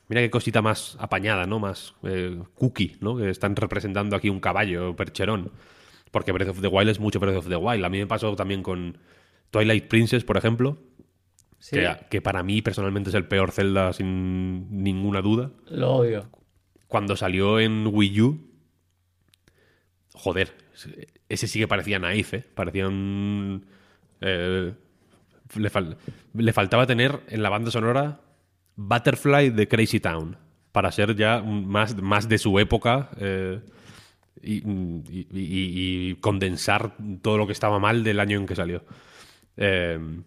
mira 0.10 0.22
qué 0.22 0.30
cosita 0.30 0.62
más 0.62 0.96
apañada, 1.00 1.46
¿no? 1.46 1.60
Más 1.60 1.96
eh, 2.04 2.40
cookie, 2.56 2.98
¿no? 3.02 3.18
Que 3.18 3.30
están 3.30 3.56
representando 3.56 4.16
aquí 4.16 4.30
un 4.30 4.40
caballo 4.40 4.96
percherón. 4.96 5.52
Porque 6.12 6.32
Breath 6.32 6.50
of 6.50 6.62
the 6.62 6.68
Wild 6.68 6.90
es 6.90 7.00
mucho 7.00 7.20
Breath 7.20 7.38
of 7.38 7.50
the 7.50 7.56
Wild. 7.56 7.84
A 7.84 7.90
mí 7.90 7.98
me 7.98 8.08
pasó 8.08 8.36
también 8.36 8.62
con, 8.62 8.98
Twilight 9.52 9.88
Princess, 9.88 10.24
por 10.24 10.38
ejemplo, 10.38 10.78
que, 12.10 12.22
para 12.22 12.44
mí 12.44 12.62
personalmente 12.62 13.10
es 13.10 13.16
el 13.16 13.28
peor 13.28 13.52
Zelda 13.52 13.94
sin 13.94 14.84
ninguna 14.84 15.22
duda. 15.22 15.52
Lo 15.70 15.96
odio. 15.96 16.30
Cuando 16.88 17.16
salió 17.16 17.60
en 17.60 17.88
Wii 17.88 18.22
U, 18.22 18.40
joder, 20.14 20.54
ese 21.30 21.48
sí 21.48 21.60
que 21.60 21.68
parecía 21.68 22.00
naif, 22.00 22.34
¿eh? 22.34 22.44
Parecía 22.54 22.88
un... 22.88 23.66
Eh, 24.22 24.74
le, 25.56 26.54
faltaba 26.54 26.86
tener 26.86 27.22
en 27.30 27.42
la 27.42 27.50
banda 27.50 27.72
sonora 27.72 28.20
Butterfly 28.76 29.52
de 29.52 29.68
Crazy 29.68 30.00
Town 30.00 30.38
para 30.72 30.92
ser 30.92 31.16
ya 31.16 31.42
más, 31.42 31.96
más 32.02 32.28
de 32.28 32.38
su 32.38 32.60
época 32.60 33.10
eh, 33.20 33.60
y, 34.42 36.16
condensar 36.16 36.94
todo 37.22 37.38
lo 37.38 37.48
que 37.48 37.54
estaba 37.54 37.80
mal 37.80 38.04
del 38.04 38.20
año 38.20 38.38
en 38.38 38.46
que 38.46 38.56
salió. 38.56 38.84
Em, 39.56 40.24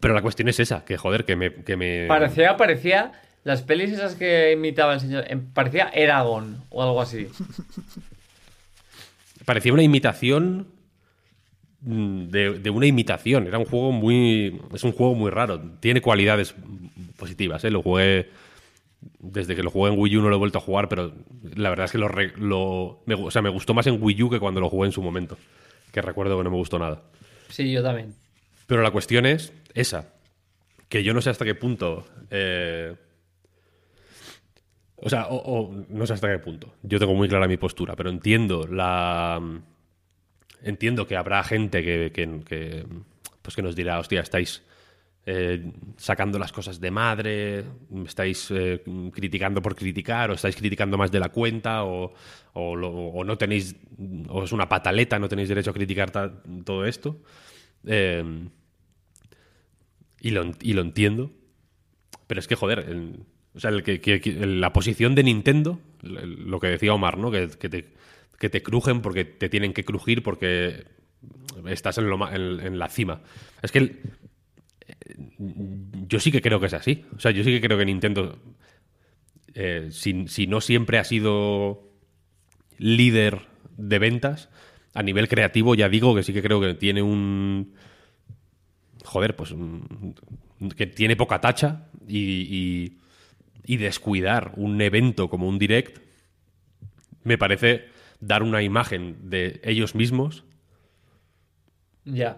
pero 0.00 0.14
la 0.14 0.22
cuestión 0.22 0.48
es 0.48 0.58
esa, 0.60 0.84
que 0.84 0.96
joder, 0.96 1.24
que 1.24 1.36
me... 1.36 1.52
Que 1.54 1.76
me... 1.76 2.06
Parecía, 2.06 2.56
parecía... 2.56 3.12
Las 3.44 3.62
pelis 3.62 3.92
esas 3.92 4.16
que 4.16 4.52
imitaba 4.52 4.94
el 4.94 5.00
señor... 5.00 5.24
Parecía 5.54 5.88
Eragon 5.94 6.64
o 6.70 6.82
algo 6.82 7.00
así. 7.00 7.28
Parecía 9.46 9.72
una 9.72 9.84
imitación 9.84 10.66
mm, 11.80 12.24
de, 12.26 12.70
una 12.70 12.86
imitación. 12.86 13.46
Era 13.46 13.58
un 13.58 13.64
juego 13.64 13.92
muy... 13.92 14.60
Es 14.74 14.84
un 14.84 14.92
juego 14.92 15.14
muy 15.14 15.30
raro. 15.30 15.60
Tiene 15.80 16.02
cualidades 16.02 16.54
positivas, 17.16 17.64
¿eh? 17.64 17.70
Lo 17.70 17.80
jugué... 17.80 18.28
Desde 19.20 19.54
que 19.54 19.62
lo 19.62 19.70
jugué 19.70 19.92
en 19.92 19.98
Wii 19.98 20.16
U 20.16 20.22
no 20.22 20.28
lo 20.30 20.36
he 20.36 20.38
vuelto 20.38 20.58
a 20.58 20.60
jugar, 20.60 20.88
pero 20.88 21.12
la 21.54 21.70
verdad 21.70 21.84
es 21.84 21.92
que 21.92 21.98
lo, 21.98 22.08
lo 22.38 23.02
me, 23.06 23.14
o 23.14 23.30
sea, 23.30 23.40
me 23.40 23.50
gustó 23.50 23.72
más 23.72 23.86
en 23.86 24.02
Wii 24.02 24.22
U 24.24 24.30
que 24.30 24.40
cuando 24.40 24.60
lo 24.60 24.68
jugué 24.68 24.86
en 24.86 24.92
su 24.92 25.00
momento. 25.00 25.38
Que 25.92 26.02
recuerdo 26.02 26.36
que 26.36 26.44
no 26.44 26.50
me 26.50 26.56
gustó 26.56 26.78
nada. 26.78 27.02
Sí, 27.48 27.70
yo 27.70 27.82
también. 27.82 28.14
Pero 28.66 28.82
la 28.82 28.90
cuestión 28.90 29.26
es 29.26 29.52
esa. 29.74 30.12
Que 30.88 31.04
yo 31.04 31.14
no 31.14 31.22
sé 31.22 31.30
hasta 31.30 31.44
qué 31.44 31.54
punto. 31.54 32.04
Eh, 32.30 32.96
o 35.06 35.08
sea, 35.08 35.28
o, 35.30 35.72
no 35.88 36.04
sé 36.04 36.14
hasta 36.14 36.28
qué 36.32 36.40
punto. 36.40 36.74
Yo 36.82 36.98
tengo 36.98 37.14
muy 37.14 37.28
clara 37.28 37.46
mi 37.46 37.56
postura, 37.56 37.94
pero 37.94 38.10
entiendo 38.10 38.66
la. 38.66 39.40
Entiendo 40.62 41.06
que 41.06 41.16
habrá 41.16 41.44
gente 41.44 41.84
que, 41.84 42.10
que, 42.12 42.84
pues 43.40 43.54
que 43.54 43.62
nos 43.62 43.76
dirá, 43.76 44.00
hostia, 44.00 44.20
estáis 44.22 44.64
eh, 45.24 45.70
sacando 45.96 46.40
las 46.40 46.50
cosas 46.50 46.80
de 46.80 46.90
madre, 46.90 47.64
estáis 48.04 48.50
eh, 48.50 48.82
criticando 49.12 49.62
por 49.62 49.76
criticar, 49.76 50.32
o 50.32 50.34
estáis 50.34 50.56
criticando 50.56 50.98
más 50.98 51.12
de 51.12 51.20
la 51.20 51.28
cuenta, 51.28 51.84
o, 51.84 52.12
o, 52.54 53.24
no 53.24 53.38
tenéis, 53.38 53.76
o 54.28 54.42
es 54.42 54.50
una 54.50 54.68
pataleta, 54.68 55.20
no 55.20 55.28
tenéis 55.28 55.48
derecho 55.48 55.70
a 55.70 55.74
criticar 55.74 56.10
todo 56.64 56.84
esto. 56.84 57.22
Em, 57.84 58.50
y, 60.20 60.30
lo, 60.30 60.50
y, 60.60 60.72
lo, 60.72 60.82
entiendo. 60.82 61.30
Pero 62.26 62.40
es 62.40 62.48
que, 62.48 62.56
joder, 62.56 62.88
o 63.56 63.60
sea, 63.60 63.70
el 63.70 63.82
que, 63.82 64.20
la 64.46 64.72
posición 64.72 65.14
de 65.14 65.24
Nintendo, 65.24 65.80
lo 66.02 66.60
que 66.60 66.68
decía 66.68 66.92
Omar, 66.92 67.16
¿no? 67.18 67.30
Que, 67.30 67.48
que 68.38 68.50
te 68.50 68.62
crujen 68.62 69.00
porque 69.00 69.24
te 69.24 69.48
tienen 69.48 69.72
que 69.72 69.84
crujir 69.84 70.22
porque 70.22 70.84
estás 71.66 71.98
en, 71.98 72.78
la 72.78 72.88
cima. 72.88 73.22
Es 73.62 73.72
que 73.72 73.78
el- 73.78 74.00
yo 76.08 76.20
sí 76.20 76.30
que 76.30 76.42
creo 76.42 76.60
que 76.60 76.66
es 76.66 76.74
así. 76.74 77.04
O 77.16 77.20
sea, 77.20 77.30
yo 77.30 77.42
sí 77.42 77.50
que 77.50 77.60
creo 77.60 77.78
que 77.78 77.84
Nintendo, 77.84 78.38
eh, 79.54 79.88
si, 79.90 80.46
no 80.46 80.60
siempre 80.60 80.98
ha 80.98 81.04
sido 81.04 81.90
líder 82.78 83.46
de 83.76 83.98
ventas, 83.98 84.48
a 84.94 85.02
nivel 85.02 85.28
creativo 85.28 85.74
ya 85.74 85.88
digo 85.88 86.14
que 86.14 86.22
sí 86.22 86.32
que 86.32 86.42
creo 86.42 86.60
que 86.60 86.74
tiene 86.74 87.02
un... 87.02 87.74
Joder, 89.04 89.36
pues 89.36 89.54
que 90.76 90.86
tiene 90.86 91.16
poca 91.16 91.40
tacha 91.40 91.88
y- 92.08 92.96
y 93.64 93.76
descuidar 93.78 94.52
un 94.56 94.80
evento 94.80 95.28
como 95.30 95.48
un 95.48 95.58
direct 95.58 95.98
me 97.24 97.38
parece 97.38 97.86
dar 98.20 98.42
una 98.42 98.62
imagen 98.62 99.16
de 99.30 99.60
ellos 99.64 99.94
mismos 99.94 100.44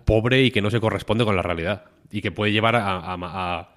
pobre 0.05 0.43
y 0.43 0.51
que 0.51 0.63
no 0.63 0.71
se 0.71 0.81
corresponde 0.81 1.25
con 1.25 1.37
la 1.37 1.43
realidad. 1.43 1.85
Y 2.11 2.23
que 2.23 2.33
puede 2.33 2.53
llevar 2.53 2.75
a. 2.77 2.97
a- 2.99 3.19
a- 3.21 3.75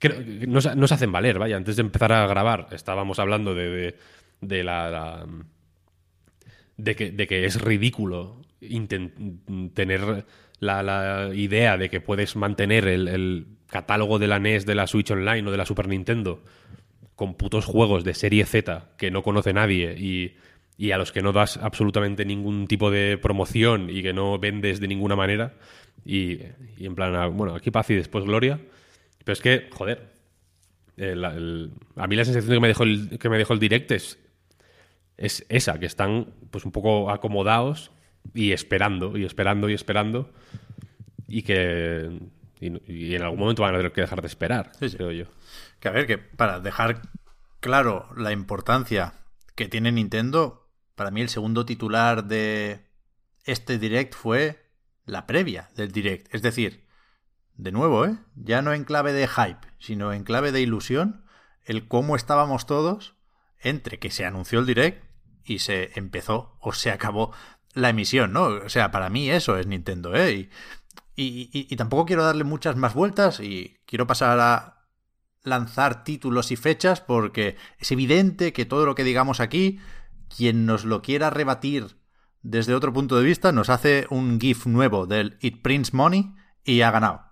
Creo 0.00 0.18
que 0.18 0.46
no, 0.46 0.60
se, 0.60 0.74
no 0.74 0.86
se 0.88 0.94
hacen 0.94 1.12
valer, 1.12 1.38
vaya. 1.38 1.56
Antes 1.56 1.76
de 1.76 1.82
empezar 1.82 2.12
a 2.12 2.26
grabar, 2.26 2.68
estábamos 2.72 3.18
hablando 3.18 3.54
de, 3.54 3.68
de, 3.68 3.96
de 4.40 4.64
la. 4.64 4.90
la- 4.90 5.26
de, 6.76 6.96
que, 6.96 7.10
de 7.10 7.26
que 7.26 7.44
es 7.44 7.60
ridículo 7.60 8.40
tener 9.74 10.24
la, 10.58 10.82
la 10.82 11.30
idea 11.34 11.76
de 11.76 11.88
que 11.90 12.00
puedes 12.00 12.34
mantener 12.34 12.88
el, 12.88 13.08
el 13.08 13.46
catálogo 13.74 14.20
de 14.20 14.28
la 14.28 14.38
NES, 14.38 14.66
de 14.66 14.76
la 14.76 14.86
Switch 14.86 15.10
Online 15.10 15.48
o 15.48 15.50
de 15.50 15.56
la 15.56 15.66
Super 15.66 15.88
Nintendo 15.88 16.44
con 17.16 17.34
putos 17.34 17.64
juegos 17.64 18.04
de 18.04 18.14
serie 18.14 18.46
Z 18.46 18.92
que 18.96 19.10
no 19.10 19.24
conoce 19.24 19.52
nadie 19.52 19.96
y, 19.98 20.36
y 20.78 20.92
a 20.92 20.96
los 20.96 21.10
que 21.10 21.22
no 21.22 21.32
das 21.32 21.56
absolutamente 21.56 22.24
ningún 22.24 22.68
tipo 22.68 22.92
de 22.92 23.18
promoción 23.18 23.90
y 23.90 24.00
que 24.00 24.12
no 24.12 24.38
vendes 24.38 24.78
de 24.78 24.86
ninguna 24.86 25.16
manera. 25.16 25.54
Y, 26.04 26.38
y 26.76 26.86
en 26.86 26.94
plan, 26.94 27.16
ah, 27.16 27.26
bueno, 27.26 27.56
aquí 27.56 27.72
paz 27.72 27.90
y 27.90 27.96
después 27.96 28.24
gloria. 28.24 28.60
Pero 29.24 29.32
es 29.32 29.40
que, 29.40 29.68
joder, 29.72 30.06
a 30.96 32.06
mí 32.06 32.14
la 32.14 32.24
sensación 32.24 32.54
que 32.54 32.60
me 32.60 32.68
dejó 32.68 32.84
el, 32.84 33.18
que 33.18 33.28
me 33.28 33.38
dejó 33.38 33.54
el 33.54 33.58
direct 33.58 33.90
es, 33.90 34.20
es 35.16 35.44
esa, 35.48 35.80
que 35.80 35.86
están 35.86 36.28
pues 36.52 36.64
un 36.64 36.70
poco 36.70 37.10
acomodados 37.10 37.90
y 38.34 38.52
esperando, 38.52 39.18
y 39.18 39.24
esperando, 39.24 39.68
y 39.68 39.74
esperando. 39.74 40.30
Y 41.26 41.42
que 41.42 42.20
y, 42.66 42.92
y 42.92 43.14
en 43.14 43.22
algún 43.22 43.38
momento 43.40 43.62
van 43.62 43.74
a 43.74 43.78
tener 43.78 43.92
que 43.92 44.00
dejar 44.00 44.20
de 44.20 44.28
esperar, 44.28 44.72
Sí, 44.78 44.88
sí. 44.88 44.96
creo 44.96 45.12
yo. 45.12 45.24
Que 45.80 45.88
a 45.88 45.92
ver, 45.92 46.06
que 46.06 46.18
para 46.18 46.60
dejar 46.60 47.02
claro 47.60 48.08
la 48.16 48.32
importancia 48.32 49.14
que 49.54 49.68
tiene 49.68 49.92
Nintendo, 49.92 50.68
para 50.94 51.10
mí 51.10 51.20
el 51.20 51.28
segundo 51.28 51.64
titular 51.64 52.24
de 52.24 52.86
este 53.44 53.78
direct 53.78 54.14
fue 54.14 54.70
la 55.04 55.26
previa 55.26 55.68
del 55.76 55.92
direct. 55.92 56.34
Es 56.34 56.42
decir, 56.42 56.84
de 57.56 57.72
nuevo, 57.72 58.04
¿eh? 58.06 58.16
ya 58.34 58.62
no 58.62 58.72
en 58.72 58.84
clave 58.84 59.12
de 59.12 59.28
hype, 59.28 59.66
sino 59.78 60.12
en 60.12 60.24
clave 60.24 60.52
de 60.52 60.60
ilusión, 60.60 61.24
el 61.64 61.86
cómo 61.88 62.16
estábamos 62.16 62.66
todos 62.66 63.14
entre 63.60 63.98
que 63.98 64.10
se 64.10 64.24
anunció 64.24 64.58
el 64.58 64.66
direct 64.66 65.04
y 65.44 65.60
se 65.60 65.90
empezó 65.94 66.56
o 66.60 66.72
se 66.72 66.90
acabó 66.90 67.32
la 67.74 67.90
emisión, 67.90 68.32
¿no? 68.32 68.44
O 68.44 68.68
sea, 68.68 68.90
para 68.90 69.10
mí 69.10 69.30
eso 69.30 69.58
es 69.58 69.66
Nintendo, 69.66 70.14
¿eh? 70.14 70.32
Y, 70.32 70.50
y- 71.16 71.76
tampoco 71.76 72.06
quiero 72.06 72.24
darle 72.24 72.44
muchas 72.44 72.76
más 72.76 72.94
vueltas 72.94 73.40
y 73.40 73.76
quiero 73.86 74.06
pasar 74.06 74.40
a 74.40 74.86
lanzar 75.42 76.04
títulos 76.04 76.50
y 76.50 76.56
fechas 76.56 77.00
porque 77.00 77.56
es 77.78 77.92
evidente 77.92 78.52
que 78.52 78.64
todo 78.64 78.86
lo 78.86 78.94
que 78.94 79.04
digamos 79.04 79.40
aquí, 79.40 79.78
quien 80.34 80.66
nos 80.66 80.84
lo 80.84 81.02
quiera 81.02 81.30
rebatir 81.30 81.98
desde 82.42 82.74
otro 82.74 82.92
punto 82.92 83.16
de 83.16 83.24
vista, 83.24 83.52
nos 83.52 83.70
hace 83.70 84.06
un 84.10 84.40
GIF 84.40 84.66
nuevo 84.66 85.06
del 85.06 85.38
It 85.40 85.62
Prints 85.62 85.94
Money 85.94 86.34
y 86.64 86.80
ha 86.82 86.90
ganado. 86.90 87.22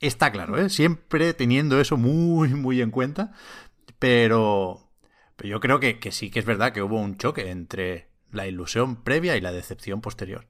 Está 0.00 0.32
claro, 0.32 0.58
¿eh? 0.58 0.68
Siempre 0.68 1.32
teniendo 1.32 1.80
eso 1.80 1.96
muy, 1.96 2.48
muy 2.48 2.82
en 2.82 2.90
cuenta. 2.90 3.32
Pero, 3.98 4.90
pero 5.36 5.48
yo 5.48 5.60
creo 5.60 5.78
que, 5.78 6.00
que 6.00 6.10
sí 6.10 6.30
que 6.30 6.40
es 6.40 6.44
verdad 6.44 6.72
que 6.72 6.82
hubo 6.82 7.00
un 7.00 7.16
choque 7.16 7.50
entre 7.50 8.10
la 8.30 8.46
ilusión 8.46 9.04
previa 9.04 9.36
y 9.36 9.40
la 9.40 9.52
decepción 9.52 10.00
posterior. 10.00 10.48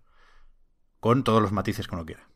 Con 1.01 1.23
todos 1.23 1.43
los 1.43 1.53
matices 1.53 1.87
que 1.87 1.95
uno 1.95 2.07
quiera. 2.07 2.32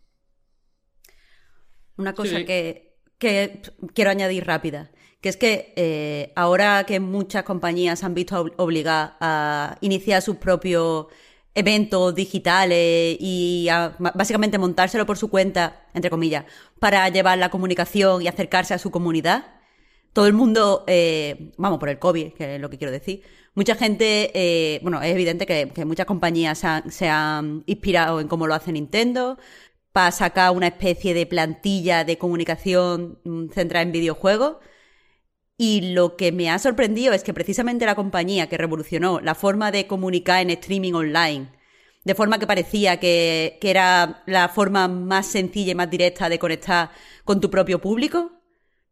Una 1.97 2.13
cosa 2.15 2.39
Sí. 2.39 2.45
que, 2.45 2.97
que 3.19 3.63
quiero 3.95 4.11
añadir 4.11 4.47
rápida, 4.47 4.91
que 5.21 5.29
es 5.31 5.37
que 5.37 5.73
eh, 5.77 6.33
ahora 6.37 6.85
que 6.85 7.01
muchas 7.01 7.43
compañías 7.45 7.99
se 8.01 8.07
han 8.07 8.15
visto 8.15 8.45
ob- 8.45 8.53
obligadas 8.59 9.13
a 9.21 9.77
iniciar 9.81 10.21
sus 10.23 10.37
propios 10.37 11.07
eventos 11.55 12.15
digitales 12.15 13.17
y 13.19 13.69
a 13.71 13.97
básicamente 13.99 14.59
montárselo 14.59 15.07
por 15.07 15.17
su 15.17 15.31
cuenta, 15.31 15.87
entre 15.95 16.11
comillas, 16.11 16.45
para 16.79 17.09
llevar 17.09 17.39
la 17.39 17.49
comunicación 17.49 18.21
y 18.21 18.29
acercarse 18.29 18.75
a 18.75 18.79
su 18.79 18.91
comunidad, 18.91 19.55
todo 20.13 20.27
el 20.27 20.35
mundo, 20.35 20.85
eh, 20.87 21.53
vamos, 21.57 21.79
por 21.79 21.89
el 21.89 21.99
COVID, 21.99 22.33
que 22.35 22.57
es 22.57 22.61
lo 22.61 22.69
que 22.71 22.77
quiero 22.79 22.93
decir, 22.93 23.23
mucha 23.55 23.75
gente, 23.75 24.31
eh, 24.35 24.81
bueno, 24.83 25.01
es 25.03 25.13
evidente 25.13 25.47
que, 25.47 25.71
que 25.75 25.85
muchas 25.87 26.05
compañías 26.07 26.59
se 26.59 26.67
han, 26.67 26.91
se 26.91 27.09
han 27.09 27.63
inspirado 27.67 28.21
en 28.21 28.29
cómo 28.29 28.47
lo 28.47 28.55
hace 28.55 28.71
Nintendo 28.73 29.39
para 29.97 30.13
sacar 30.13 30.51
una 30.51 30.67
especie 30.67 31.15
de 31.15 31.25
plantilla 31.25 32.05
de 32.05 32.19
comunicación 32.19 33.19
mm, 33.25 33.49
centrada 33.49 33.83
en 33.83 33.93
videojuegos. 33.93 34.59
Y 35.57 35.95
lo 35.95 36.17
que 36.17 36.33
me 36.33 36.51
ha 36.51 36.59
sorprendido 36.59 37.15
es 37.15 37.25
que 37.25 37.33
precisamente 37.33 37.87
la 37.87 37.95
compañía 37.95 38.47
que 38.47 38.59
revolucionó 38.59 39.21
la 39.21 39.35
forma 39.35 39.71
de 39.71 39.87
comunicar 39.87 40.43
en 40.43 40.51
streaming 40.51 40.93
online, 40.93 41.51
de 42.05 42.15
forma 42.15 42.39
que 42.39 42.47
parecía 42.47 43.01
que, 43.01 43.57
que 43.59 43.71
era 43.71 44.23
la 44.27 44.51
forma 44.51 44.87
más 44.87 45.29
sencilla 45.29 45.73
y 45.73 45.75
más 45.75 45.89
directa 45.89 46.29
de 46.29 46.39
conectar 46.39 46.91
con 47.25 47.41
tu 47.41 47.49
propio 47.49 47.81
público, 47.81 48.33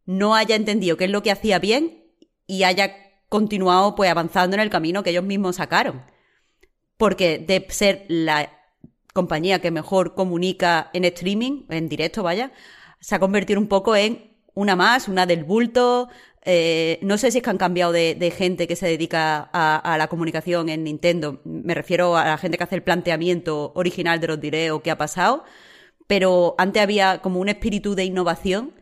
no 0.07 0.33
haya 0.33 0.55
entendido 0.55 0.97
qué 0.97 1.03
es 1.03 1.11
lo 1.11 1.21
que 1.21 1.29
hacía 1.29 1.59
bien 1.59 2.03
y 2.47 2.63
haya 2.63 2.95
continuado 3.29 3.93
pues 3.93 4.09
avanzando 4.09 4.55
en 4.55 4.61
el 4.61 4.71
camino 4.71 5.03
que 5.03 5.11
ellos 5.11 5.23
mismos 5.23 5.57
sacaron. 5.57 6.03
Porque 6.97 7.37
de 7.37 7.63
ser 7.69 8.05
la 8.07 8.49
compañía 9.19 9.59
que 9.59 9.71
mejor 9.71 10.13
comunica 10.13 10.89
en 10.93 11.05
streaming, 11.05 11.63
en 11.69 11.87
directo, 11.87 12.21
vaya, 12.21 12.51
se 12.99 13.15
ha 13.15 13.19
convertido 13.19 13.59
un 13.61 13.67
poco 13.67 13.95
en 13.95 14.31
una 14.53 14.75
más, 14.75 15.07
una 15.07 15.25
del 15.25 15.45
bulto. 15.45 16.09
eh, 16.43 16.99
no 17.01 17.17
sé 17.17 17.31
si 17.31 17.37
es 17.39 17.43
que 17.43 17.49
han 17.49 17.57
cambiado 17.57 17.91
de, 17.93 18.13
de 18.15 18.29
gente 18.29 18.67
que 18.67 18.75
se 18.75 18.87
dedica 18.87 19.49
a, 19.53 19.77
a 19.77 19.97
la 19.97 20.07
comunicación 20.07 20.67
en 20.69 20.83
Nintendo. 20.83 21.39
Me 21.45 21.73
refiero 21.73 22.17
a 22.17 22.25
la 22.25 22.37
gente 22.37 22.57
que 22.57 22.65
hace 22.65 22.75
el 22.75 22.83
planteamiento 22.83 23.71
original 23.75 24.19
de 24.19 24.27
los 24.27 24.39
directs 24.41 24.71
o 24.73 24.81
qué 24.83 24.91
ha 24.91 24.97
pasado. 24.97 25.43
Pero 26.07 26.53
antes 26.57 26.83
había 26.83 27.19
como 27.21 27.39
un 27.39 27.49
espíritu 27.49 27.95
de 27.95 28.03
innovación 28.05 28.73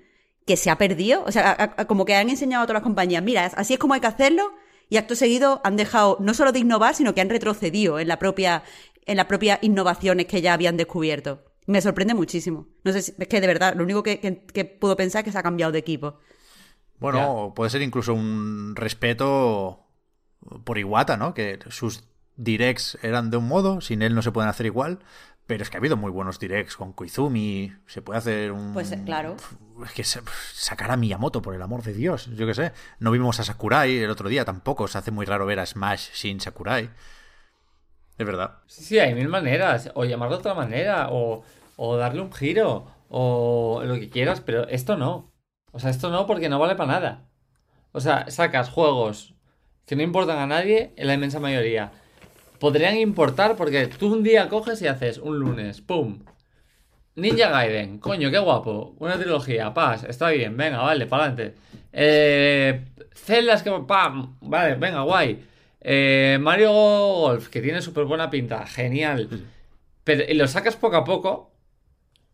que 0.45 0.57
se 0.57 0.69
ha 0.71 0.77
perdido. 0.79 1.23
O 1.25 1.31
sea, 1.31 1.55
a- 1.77 1.85
como 1.85 2.05
que 2.05 2.15
han 2.15 2.29
enseñado 2.29 2.63
a 2.63 2.65
todas 2.65 2.81
las 2.81 2.83
compañías, 2.83 3.23
mira, 3.23 3.45
así 3.45 3.73
es 3.73 3.79
como 3.79 3.93
hay 3.93 4.01
que 4.01 4.07
hacerlo, 4.07 4.51
y 4.89 4.97
acto 4.97 5.15
seguido 5.15 5.61
han 5.63 5.77
dejado 5.77 6.17
no 6.19 6.33
solo 6.33 6.51
de 6.51 6.59
innovar, 6.59 6.93
sino 6.95 7.13
que 7.15 7.21
han 7.21 7.29
retrocedido 7.29 7.99
en 7.99 8.07
la 8.09 8.19
propia, 8.19 8.63
en 9.05 9.17
las 9.17 9.25
propias 9.25 9.59
innovaciones 9.61 10.25
que 10.27 10.41
ya 10.41 10.53
habían 10.53 10.77
descubierto. 10.77 11.43
Me 11.65 11.81
sorprende 11.81 12.13
muchísimo. 12.13 12.67
No 12.83 12.91
sé 12.91 13.01
si, 13.01 13.13
es 13.17 13.27
que 13.27 13.39
de 13.41 13.47
verdad, 13.47 13.75
lo 13.75 13.83
único 13.83 14.03
que, 14.03 14.19
que- 14.19 14.43
que 14.45 14.65
puedo 14.65 14.95
pensar 14.97 15.19
es 15.21 15.25
que 15.25 15.31
se 15.31 15.37
ha 15.37 15.43
cambiado 15.43 15.71
de 15.71 15.79
equipo. 15.79 16.19
Bueno, 16.99 17.53
puede 17.55 17.69
ser 17.69 17.81
incluso 17.81 18.13
un 18.13 18.75
respeto 18.75 19.85
por 20.63 20.77
Iwata, 20.77 21.17
¿no? 21.17 21.33
Que 21.33 21.59
sus 21.69 22.03
directs 22.35 22.97
eran 23.01 23.29
de 23.29 23.37
un 23.37 23.47
modo, 23.47 23.81
sin 23.81 24.01
él 24.01 24.15
no 24.15 24.21
se 24.21 24.31
pueden 24.31 24.49
hacer 24.49 24.65
igual. 24.65 24.99
Pero 25.45 25.61
es 25.63 25.69
que 25.69 25.75
ha 25.75 25.79
habido 25.79 25.97
muy 25.97 26.09
buenos 26.09 26.39
directs 26.39 26.77
con 26.77 26.93
Koizumi. 26.93 27.73
Se 27.85 28.01
puede 28.01 28.17
hacer 28.19 28.53
un. 28.53 28.71
Pues, 28.73 28.93
eh, 28.93 29.01
claro. 29.03 29.35
Es 29.85 29.91
que 29.91 30.05
sa- 30.05 30.21
sacar 30.53 30.89
a 30.91 30.95
Miyamoto, 30.95 31.41
por 31.41 31.53
el 31.53 31.61
amor 31.61 31.83
de 31.83 31.93
Dios. 31.93 32.27
Yo 32.37 32.47
qué 32.47 32.53
sé. 32.53 32.71
No 32.99 33.11
vimos 33.11 33.41
a 33.41 33.43
Sakurai 33.43 33.97
el 33.97 34.09
otro 34.09 34.29
día 34.29 34.45
tampoco. 34.45 34.87
Se 34.87 34.97
hace 34.97 35.11
muy 35.11 35.25
raro 35.25 35.45
ver 35.45 35.59
a 35.59 35.65
Smash 35.65 36.11
sin 36.13 36.39
Sakurai. 36.39 36.89
Es 38.17 38.25
verdad. 38.25 38.59
Sí, 38.67 38.83
sí, 38.83 38.99
hay 38.99 39.13
mil 39.15 39.27
maneras. 39.27 39.91
O 39.95 40.05
llamarlo 40.05 40.35
de 40.35 40.39
otra 40.39 40.53
manera. 40.53 41.09
O, 41.11 41.43
o 41.77 41.97
darle 41.97 42.21
un 42.21 42.31
giro. 42.31 42.87
O 43.09 43.81
lo 43.85 43.95
que 43.95 44.09
quieras. 44.09 44.41
Pero 44.41 44.67
esto 44.67 44.97
no. 44.97 45.31
O 45.71 45.79
sea, 45.79 45.89
esto 45.89 46.09
no 46.09 46.27
porque 46.27 46.49
no 46.49 46.59
vale 46.59 46.75
para 46.75 46.93
nada. 46.93 47.25
O 47.91 47.99
sea, 47.99 48.29
sacas 48.29 48.69
juegos 48.69 49.33
que 49.85 49.95
no 49.95 50.03
importan 50.03 50.39
a 50.39 50.47
nadie 50.47 50.93
en 50.95 51.07
la 51.07 51.13
inmensa 51.13 51.39
mayoría. 51.39 51.91
Podrían 52.59 52.97
importar 52.97 53.55
porque 53.55 53.87
tú 53.87 54.13
un 54.13 54.23
día 54.23 54.49
coges 54.49 54.81
y 54.81 54.87
haces 54.87 55.17
un 55.17 55.39
lunes. 55.39 55.81
¡Pum! 55.81 56.19
Ninja 57.15 57.49
Gaiden, 57.49 57.99
coño, 57.99 58.31
qué 58.31 58.39
guapo. 58.39 58.95
Una 58.99 59.17
trilogía, 59.17 59.73
paz, 59.73 60.03
está 60.03 60.29
bien, 60.29 60.57
venga, 60.57 60.81
vale, 60.81 61.05
para 61.05 61.25
adelante. 61.25 61.55
Eh, 61.91 62.85
Zelda 63.13 63.53
es 63.53 63.61
que, 63.63 63.71
pam, 63.87 64.37
vale, 64.41 64.75
venga, 64.75 65.01
guay. 65.01 65.45
Eh, 65.83 66.37
Mario 66.39 66.71
Golf, 66.71 67.49
que 67.49 67.61
tiene 67.61 67.81
súper 67.81 68.05
buena 68.05 68.29
pinta, 68.29 68.65
genial. 68.65 69.45
Pero 70.03 70.23
¿y 70.27 70.33
lo 70.33 70.47
sacas 70.47 70.77
poco 70.77 70.95
a 70.95 71.03
poco? 71.03 71.53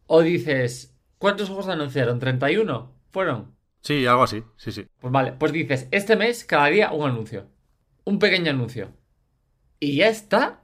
O 0.06 0.22
dices, 0.22 0.96
¿cuántos 1.18 1.48
juegos 1.48 1.68
anunciaron? 1.68 2.22
¿31? 2.22 2.90
¿Fueron? 3.12 3.56
Sí, 3.82 4.06
algo 4.06 4.24
así. 4.24 4.44
Sí, 4.58 4.72
sí. 4.72 4.86
Pues 5.00 5.12
vale, 5.12 5.34
pues 5.34 5.52
dices, 5.52 5.88
este 5.92 6.16
mes 6.16 6.44
cada 6.44 6.68
día 6.68 6.92
un 6.92 7.10
anuncio. 7.10 7.48
Un 8.06 8.20
pequeño 8.20 8.52
anuncio. 8.52 8.92
Y 9.80 9.96
ya 9.96 10.10
está. 10.10 10.62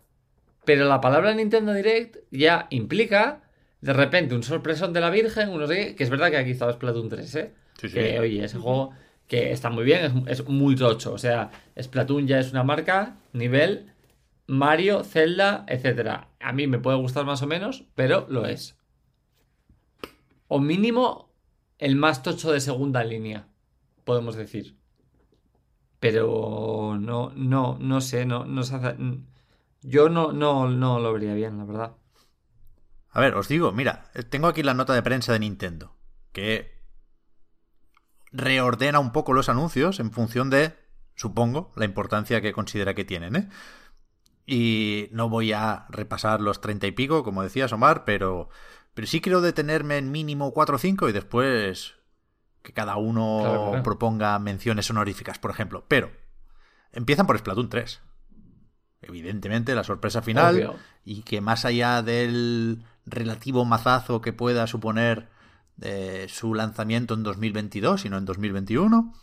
Pero 0.63 0.85
la 0.85 1.01
palabra 1.01 1.33
Nintendo 1.33 1.73
Direct 1.73 2.17
ya 2.31 2.67
implica 2.71 3.43
de 3.81 3.93
repente 3.93 4.33
un 4.33 4.41
sorpresón 4.41 4.93
de 4.93 5.01
la 5.01 5.11
Virgen, 5.11 5.49
unos 5.49 5.69
que 5.69 5.95
es 5.97 6.09
verdad 6.09 6.31
que 6.31 6.37
aquí 6.37 6.51
estaba 6.51 6.73
Splatoon 6.73 7.09
3, 7.09 7.35
¿eh? 7.35 7.53
Sí, 7.79 7.87
sí. 7.87 7.93
Que 7.93 8.19
oye, 8.19 8.43
ese 8.43 8.57
juego 8.57 8.93
que 9.27 9.51
está 9.51 9.69
muy 9.69 9.83
bien, 9.83 10.25
es, 10.27 10.47
muy 10.47 10.75
tocho. 10.75 11.13
O 11.13 11.17
sea, 11.17 11.51
Splatoon 11.81 12.27
ya 12.27 12.39
es 12.39 12.51
una 12.51 12.63
marca, 12.63 13.17
nivel 13.33 13.91
Mario, 14.47 15.03
Zelda, 15.03 15.65
etcétera. 15.67 16.29
A 16.39 16.53
mí 16.53 16.67
me 16.67 16.79
puede 16.79 16.97
gustar 16.97 17.25
más 17.25 17.41
o 17.41 17.47
menos, 17.47 17.85
pero 17.95 18.27
lo 18.29 18.45
es. 18.45 18.77
O 20.47 20.59
mínimo 20.59 21.33
el 21.79 21.95
más 21.95 22.21
tocho 22.23 22.51
de 22.51 22.59
segunda 22.59 23.03
línea, 23.03 23.47
podemos 24.03 24.35
decir. 24.35 24.77
Pero 25.99 26.97
no, 26.99 27.31
no, 27.35 27.77
no 27.79 28.01
sé, 28.01 28.25
no, 28.25 28.45
no 28.45 28.63
se 28.63 28.75
hace- 28.75 28.97
Yo 29.81 30.09
no, 30.09 30.31
no, 30.31 30.69
no 30.69 30.99
lo 30.99 31.13
vería 31.13 31.33
bien, 31.33 31.57
la 31.57 31.65
verdad. 31.65 31.95
A 33.09 33.21
ver, 33.21 33.33
os 33.35 33.47
digo, 33.47 33.71
mira, 33.71 34.11
tengo 34.29 34.47
aquí 34.47 34.61
la 34.61 34.73
nota 34.73 34.93
de 34.93 35.01
prensa 35.01 35.33
de 35.33 35.39
Nintendo, 35.39 35.95
que 36.31 36.74
reordena 38.35 38.99
un 38.99 39.11
poco 39.11 39.33
los 39.33 39.49
anuncios 39.49 39.99
en 39.99 40.11
función 40.11 40.49
de, 40.49 40.75
supongo, 41.15 41.71
la 41.75 41.85
importancia 41.85 42.41
que 42.41 42.53
considera 42.53 42.93
que 42.93 43.05
tienen, 43.05 43.35
¿eh? 43.35 43.49
Y 44.45 45.07
no 45.11 45.27
voy 45.29 45.53
a 45.53 45.85
repasar 45.89 46.39
los 46.41 46.61
treinta 46.61 46.85
y 46.85 46.91
pico, 46.91 47.23
como 47.23 47.41
decías, 47.41 47.71
Omar, 47.73 48.03
pero, 48.05 48.49
pero 48.93 49.07
sí 49.07 49.19
quiero 49.21 49.41
detenerme 49.41 49.97
en 49.97 50.11
mínimo 50.11 50.53
cuatro 50.53 50.75
o 50.75 50.79
cinco 50.79 51.09
y 51.09 51.13
después 51.13 51.95
que 52.61 52.73
cada 52.73 52.95
uno 52.97 53.39
Claro, 53.41 53.67
claro. 53.69 53.83
proponga 53.83 54.37
menciones 54.39 54.89
honoríficas, 54.89 55.39
por 55.39 55.49
ejemplo. 55.51 55.85
Pero 55.87 56.11
empiezan 56.91 57.25
por 57.25 57.37
Splatoon 57.39 57.69
3. 57.69 58.01
Evidentemente, 59.01 59.75
la 59.75 59.83
sorpresa 59.83 60.21
final 60.21 60.55
Obvio. 60.55 60.75
y 61.03 61.21
que 61.21 61.41
más 61.41 61.65
allá 61.65 62.01
del 62.01 62.83
relativo 63.05 63.65
mazazo 63.65 64.21
que 64.21 64.33
pueda 64.33 64.65
suponer 64.67 65.29
eh, 65.81 66.27
su 66.29 66.53
lanzamiento 66.53 67.13
en 67.13 67.23
2022 67.23 68.05
y 68.05 68.09
no 68.09 68.17
en 68.17 68.25
2021, 68.25 69.13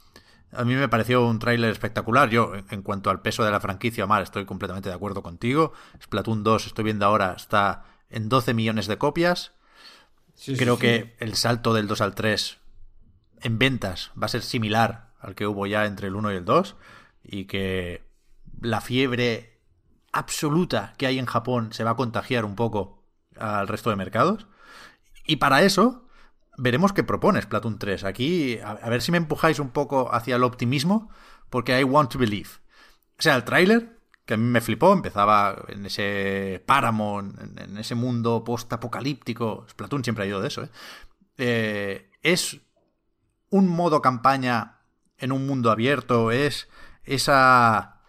a 0.55 0.65
mí 0.65 0.75
me 0.75 0.89
pareció 0.89 1.27
un 1.27 1.39
tráiler 1.39 1.71
espectacular. 1.71 2.29
Yo, 2.29 2.55
en- 2.55 2.67
en 2.71 2.83
cuanto 2.83 3.09
al 3.11 3.23
peso 3.23 3.43
de 3.45 3.51
la 3.51 3.61
franquicia, 3.61 4.05
Omar, 4.05 4.23
estoy 4.23 4.45
completamente 4.45 4.89
de 4.91 4.95
acuerdo 4.95 5.23
contigo. 5.23 5.73
Splatoon 6.03 6.45
2, 6.45 6.67
estoy 6.67 6.85
viendo 6.85 7.07
ahora, 7.07 7.33
está 7.37 7.85
en 8.11 8.29
12 8.29 8.53
millones 8.53 8.87
de 8.87 8.99
copias. 8.99 9.53
Creo 10.59 10.77
que 10.79 11.17
el 11.21 11.35
salto 11.37 11.73
del 11.73 11.87
2 11.89 12.01
al 12.03 12.15
3 12.15 12.59
en 13.41 13.59
ventas 13.59 14.11
va 14.21 14.27
a 14.27 14.29
ser 14.29 14.43
similar 14.43 15.13
al 15.21 15.35
que 15.35 15.47
hubo 15.47 15.67
ya 15.67 15.87
entre 15.87 16.09
el 16.09 16.17
1 16.17 16.33
y 16.33 16.37
el 16.37 16.45
2 16.45 16.77
y 17.25 17.45
que 17.47 18.05
la 18.61 18.81
fiebre 18.81 19.59
absoluta 20.13 20.95
que 20.99 21.07
hay 21.07 21.19
en 21.19 21.27
Japón 21.27 21.73
se 21.73 21.85
va 21.85 21.93
a 21.93 21.97
contagiar 21.97 22.45
un 22.45 22.55
poco 22.57 23.03
al 23.39 23.69
resto 23.69 23.91
de 23.91 23.97
mercados. 23.97 24.47
Y 25.27 25.37
para 25.37 25.63
eso 25.63 26.05
veremos 26.57 26.93
qué 26.93 27.03
propone 27.05 27.43
Splatoon 27.43 27.79
3. 27.79 28.05
Aquí, 28.05 28.59
a, 28.59 28.89
ver 28.89 29.03
si 29.03 29.13
me 29.13 29.19
empujáis 29.19 29.59
un 29.59 29.71
poco 29.71 30.13
hacia 30.15 30.37
el 30.37 30.45
optimismo, 30.45 31.11
porque 31.51 31.79
I 31.79 31.85
want 31.85 32.11
to 32.13 32.19
believe. 32.19 32.51
O 33.19 33.23
sea, 33.23 33.37
el 33.37 33.45
tráiler, 33.45 33.99
que 34.27 34.35
a 34.35 34.37
mí 34.37 34.45
me 34.45 34.61
flipó, 34.61 34.93
empezaba 34.93 35.65
en 35.69 35.87
ese 35.87 36.63
páramo, 36.67 37.21
en, 37.21 37.59
en 37.59 37.79
ese 37.79 37.95
mundo 37.95 38.45
post-apocalíptico. 38.45 39.67
Splatoon 39.69 40.05
siempre 40.05 40.25
ha 40.25 40.29
ido 40.29 40.41
de 40.41 40.49
eso, 40.49 40.65
¿eh? 40.65 40.71
Eh, 41.39 42.11
es 42.23 42.61
un 43.51 43.69
modo 43.69 44.01
campaña 44.01 44.81
en 45.19 45.33
un 45.33 45.47
mundo 45.47 45.71
abierto, 45.71 46.31
es 46.31 46.69
esa, 47.05 48.01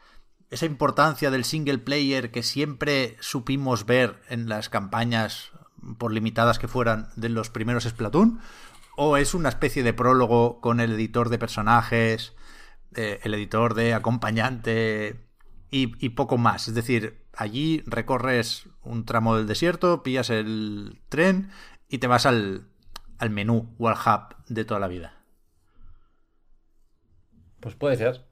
esa 0.50 0.66
importancia 0.66 1.32
del 1.32 1.44
single 1.44 1.80
player 1.80 2.32
que 2.32 2.44
siempre 2.44 3.18
supimos 3.20 3.86
ver 3.86 4.22
en 4.30 4.50
las 4.50 4.70
campañas, 4.70 5.52
por 5.98 6.12
limitadas 6.12 6.60
que 6.60 6.68
fueran, 6.68 7.10
de 7.16 7.30
los 7.30 7.50
primeros 7.50 7.84
Splatoon, 7.84 8.40
o 8.96 9.18
es 9.18 9.34
una 9.34 9.50
especie 9.50 9.84
de 9.84 9.94
prólogo 9.94 10.62
con 10.62 10.80
el 10.80 10.94
editor 10.94 11.30
de 11.30 11.40
personajes, 11.40 12.34
eh, 12.96 13.20
el 13.24 13.34
editor 13.34 13.74
de 13.74 13.94
acompañante 13.94 15.28
y, 15.72 15.94
y 16.06 16.10
poco 16.10 16.38
más. 16.38 16.68
Es 16.68 16.76
decir, 16.76 17.26
allí 17.36 17.84
recorres 17.86 18.68
un 18.84 19.06
tramo 19.06 19.36
del 19.36 19.48
desierto, 19.48 20.04
pillas 20.04 20.30
el 20.30 21.02
tren 21.10 21.50
y 21.90 21.98
te 21.98 22.08
vas 22.08 22.26
al, 22.26 22.68
al 23.18 23.30
menú 23.30 23.74
o 23.80 23.90
al 23.90 23.96
hub 23.96 24.36
de 24.48 24.66
toda 24.66 24.80
la 24.80 24.88
vida. 24.88 25.18
Pues 27.60 27.76
puede 27.76 27.96
ser. 27.98 28.26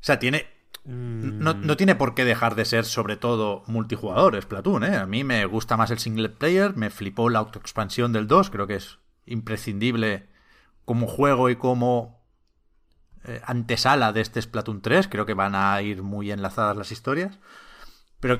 O 0.00 0.02
sea, 0.02 0.18
tiene. 0.18 0.46
No, 0.84 1.52
no 1.52 1.76
tiene 1.76 1.94
por 1.94 2.14
qué 2.14 2.24
dejar 2.24 2.54
de 2.54 2.64
ser, 2.64 2.84
sobre 2.84 3.16
todo, 3.16 3.62
multijugador 3.66 4.40
Splatoon, 4.40 4.84
¿eh? 4.84 4.96
A 4.96 5.06
mí 5.06 5.24
me 5.24 5.44
gusta 5.44 5.76
más 5.76 5.90
el 5.90 5.98
single 5.98 6.30
player, 6.30 6.74
me 6.74 6.90
flipó 6.90 7.28
la 7.28 7.38
autoexpansión 7.40 8.12
del 8.12 8.26
2, 8.26 8.50
creo 8.50 8.66
que 8.66 8.76
es 8.76 8.98
imprescindible 9.26 10.28
como 10.86 11.06
juego 11.06 11.50
y 11.50 11.56
como 11.56 12.24
eh, 13.24 13.42
antesala 13.44 14.12
de 14.12 14.22
este 14.22 14.40
Splatoon 14.40 14.80
3, 14.80 15.08
creo 15.08 15.26
que 15.26 15.34
van 15.34 15.54
a 15.54 15.80
ir 15.82 16.02
muy 16.02 16.32
enlazadas 16.32 16.76
las 16.76 16.92
historias, 16.92 17.38
pero 18.18 18.38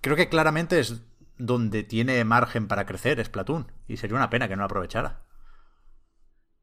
creo 0.00 0.16
que 0.16 0.30
claramente 0.30 0.80
es 0.80 1.02
donde 1.36 1.82
tiene 1.82 2.24
margen 2.24 2.66
para 2.66 2.86
crecer 2.86 3.22
Splatoon, 3.22 3.70
y 3.86 3.98
sería 3.98 4.16
una 4.16 4.30
pena 4.30 4.48
que 4.48 4.56
no 4.56 4.62
lo 4.62 4.66
aprovechara. 4.66 5.26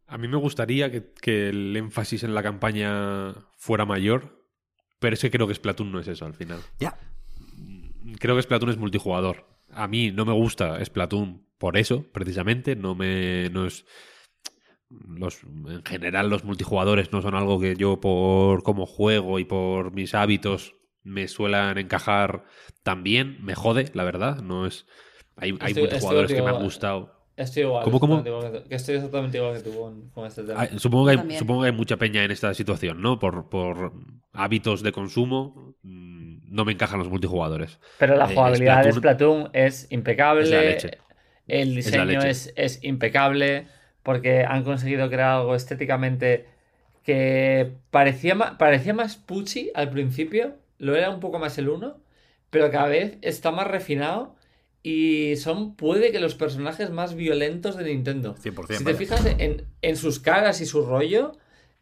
A 0.07 0.17
mí 0.17 0.27
me 0.27 0.37
gustaría 0.37 0.91
que 0.91 1.49
el 1.49 1.77
énfasis 1.77 2.23
en 2.23 2.33
la 2.33 2.43
campaña 2.43 3.35
fuera 3.55 3.85
mayor, 3.85 4.40
pero 5.01 5.15
es 5.15 5.19
que 5.21 5.29
creo 5.31 5.47
que 5.47 5.55
Splatoon 5.55 5.91
no 5.91 5.99
es 5.99 6.07
eso 6.07 6.25
al 6.25 6.33
final. 6.33 6.59
Ya, 6.79 6.97
Creo 8.19 8.35
que 8.35 8.41
Splatoon 8.41 8.71
es 8.71 8.77
multijugador. 8.77 9.45
A 9.71 9.87
mí 9.87 10.11
no 10.11 10.25
me 10.25 10.33
gusta 10.33 10.83
Splatoon 10.83 11.45
por 11.57 11.75
eso, 11.77 12.05
precisamente. 12.13 12.75
No 12.75 12.95
me. 12.95 13.49
No 13.49 13.65
es. 13.65 13.85
Los, 14.89 15.43
en 15.43 15.83
general, 15.85 16.29
los 16.29 16.43
multijugadores 16.43 17.11
no 17.13 17.21
son 17.21 17.35
algo 17.35 17.59
que 17.59 17.75
yo, 17.77 17.99
por 18.01 18.63
cómo 18.63 18.85
juego 18.85 19.39
y 19.39 19.45
por 19.45 19.93
mis 19.93 20.13
hábitos, 20.15 20.75
me 21.03 21.27
suelan 21.29 21.77
encajar 21.77 22.43
tan 22.83 23.01
bien. 23.03 23.37
Me 23.41 23.55
jode, 23.55 23.89
la 23.93 24.03
verdad. 24.03 24.41
No 24.41 24.65
es. 24.65 24.85
Hay, 25.37 25.51
hay 25.61 25.71
Estoy- 25.71 25.83
multijugadores 25.83 26.33
que 26.33 26.41
me 26.41 26.49
han 26.49 26.61
gustado. 26.63 27.20
Estoy 27.37 27.63
igual. 27.63 27.83
¿Cómo, 27.85 27.99
cómo? 27.99 28.13
exactamente 28.15 28.49
igual 28.49 28.69
que 28.69 28.75
estoy 28.75 28.95
exactamente 28.95 29.37
igual 29.37 29.53
que 29.57 29.63
tú 29.63 29.79
con, 29.79 30.09
con 30.09 30.25
este 30.25 30.43
tema. 30.43 30.61
Ah, 30.61 30.67
supongo, 30.77 31.05
que 31.05 31.11
hay, 31.11 31.37
supongo 31.37 31.61
que 31.61 31.67
hay 31.67 31.73
mucha 31.73 31.97
peña 31.97 32.23
en 32.23 32.31
esta 32.31 32.53
situación, 32.53 33.01
¿no? 33.01 33.19
Por, 33.19 33.49
por 33.49 33.93
hábitos 34.33 34.83
de 34.83 34.91
consumo, 34.91 35.75
mm, 35.83 36.53
no 36.53 36.65
me 36.65 36.73
encajan 36.73 36.99
los 36.99 37.09
multijugadores. 37.09 37.79
Pero 37.97 38.15
la 38.15 38.25
Eh, 38.25 38.35
jugabilidad 38.35 38.83
de 38.83 38.91
Splatoon- 38.93 39.49
es 39.53 39.87
impecable. 39.91 40.43
Es 40.43 40.49
la 40.51 40.61
leche. 40.61 40.97
El 41.47 41.75
diseño 41.75 42.21
es, 42.23 42.53
es 42.55 42.83
impecable. 42.83 43.67
Porque 44.03 44.43
han 44.45 44.63
conseguido 44.63 45.07
crear 45.09 45.37
algo 45.37 45.53
estéticamente 45.53 46.47
que 47.03 47.73
parecía, 47.91 48.35
parecía 48.57 48.93
más 48.93 49.15
pucci 49.15 49.71
al 49.75 49.89
principio. 49.91 50.55
Lo 50.79 50.95
era 50.95 51.09
un 51.11 51.19
poco 51.19 51.37
más 51.39 51.57
el 51.57 51.69
1. 51.69 51.97
Pero 52.49 52.71
cada 52.71 52.87
vez 52.87 53.17
está 53.21 53.51
más 53.51 53.67
refinado. 53.67 54.35
Y 54.83 55.35
son, 55.35 55.75
puede 55.75 56.11
que 56.11 56.19
los 56.19 56.35
personajes 56.35 56.89
más 56.89 57.13
violentos 57.15 57.77
de 57.77 57.83
Nintendo. 57.83 58.35
100%, 58.35 58.77
Si 58.77 58.77
te 58.79 58.83
vaya. 58.83 58.97
fijas 58.97 59.25
en, 59.25 59.65
en 59.81 59.95
sus 59.97 60.19
caras 60.19 60.59
y 60.61 60.65
su 60.65 60.83
rollo, 60.85 61.33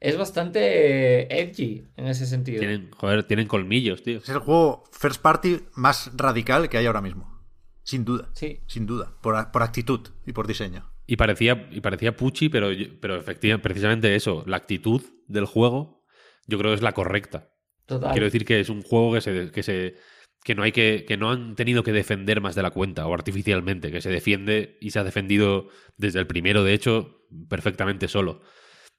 es 0.01 0.17
bastante 0.17 1.41
edgy 1.41 1.85
en 1.97 2.07
ese 2.07 2.25
sentido. 2.25 2.59
Tienen, 2.59 2.91
joder, 2.91 3.23
tienen 3.23 3.47
colmillos, 3.47 4.03
tío. 4.03 4.17
es 4.17 4.29
el 4.29 4.39
juego 4.39 4.83
first 4.91 5.21
party 5.21 5.59
más 5.75 6.11
radical 6.15 6.69
que 6.69 6.77
hay 6.77 6.85
ahora 6.85 7.01
mismo. 7.01 7.39
Sin 7.83 8.05
duda. 8.05 8.29
Sí. 8.33 8.59
Sin 8.67 8.85
duda. 8.85 9.13
Por, 9.21 9.51
por 9.51 9.63
actitud 9.63 10.01
y 10.25 10.33
por 10.33 10.45
diseño. 10.47 10.91
Y 11.07 11.15
parecía, 11.15 11.67
y 11.71 11.81
parecía 11.81 12.15
Pucci, 12.15 12.49
pero, 12.49 12.67
pero 13.01 13.15
efectivamente, 13.17 13.63
precisamente 13.63 14.15
eso, 14.15 14.43
la 14.45 14.57
actitud 14.57 15.01
del 15.27 15.45
juego, 15.45 16.03
yo 16.47 16.57
creo 16.59 16.71
que 16.71 16.75
es 16.75 16.81
la 16.83 16.91
correcta. 16.91 17.49
Total. 17.87 18.11
Quiero 18.11 18.25
decir 18.25 18.45
que 18.45 18.59
es 18.59 18.69
un 18.69 18.83
juego 18.83 19.13
que 19.13 19.21
se, 19.21 19.51
que 19.51 19.63
se 19.63 19.95
que 20.43 20.55
no 20.55 20.63
hay 20.63 20.71
que 20.71 21.05
que 21.07 21.17
no 21.17 21.31
han 21.31 21.55
tenido 21.55 21.83
que 21.83 21.91
defender 21.91 22.41
más 22.41 22.55
de 22.55 22.63
la 22.63 22.71
cuenta 22.71 23.05
o 23.07 23.13
artificialmente, 23.13 23.91
que 23.91 24.01
se 24.01 24.09
defiende 24.09 24.77
y 24.81 24.91
se 24.91 24.99
ha 24.99 25.03
defendido 25.03 25.69
desde 25.97 26.19
el 26.19 26.27
primero, 26.27 26.63
de 26.63 26.73
hecho, 26.73 27.21
perfectamente 27.49 28.07
solo. 28.07 28.41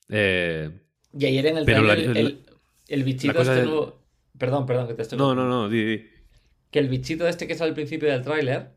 Eh, 0.08 0.70
Y 1.12 1.26
ayer 1.26 1.46
en 1.46 1.56
el 1.58 1.64
Pero 1.64 1.82
la- 1.82 1.94
trailer, 1.94 2.16
el, 2.16 2.46
el 2.88 3.04
bichito 3.04 3.40
este 3.40 3.60
es- 3.60 3.64
nuevo- 3.66 3.98
Perdón, 4.38 4.64
perdón, 4.66 4.86
que 4.88 4.94
te 4.94 5.02
estoy 5.02 5.18
no, 5.18 5.34
no, 5.34 5.46
no, 5.46 5.68
di, 5.68 5.84
di. 5.84 6.04
Que 6.70 6.78
el 6.78 6.88
bichito 6.88 7.28
este 7.28 7.46
que 7.46 7.54
sale 7.54 7.70
al 7.70 7.74
principio 7.74 8.08
del 8.10 8.22
tráiler, 8.22 8.70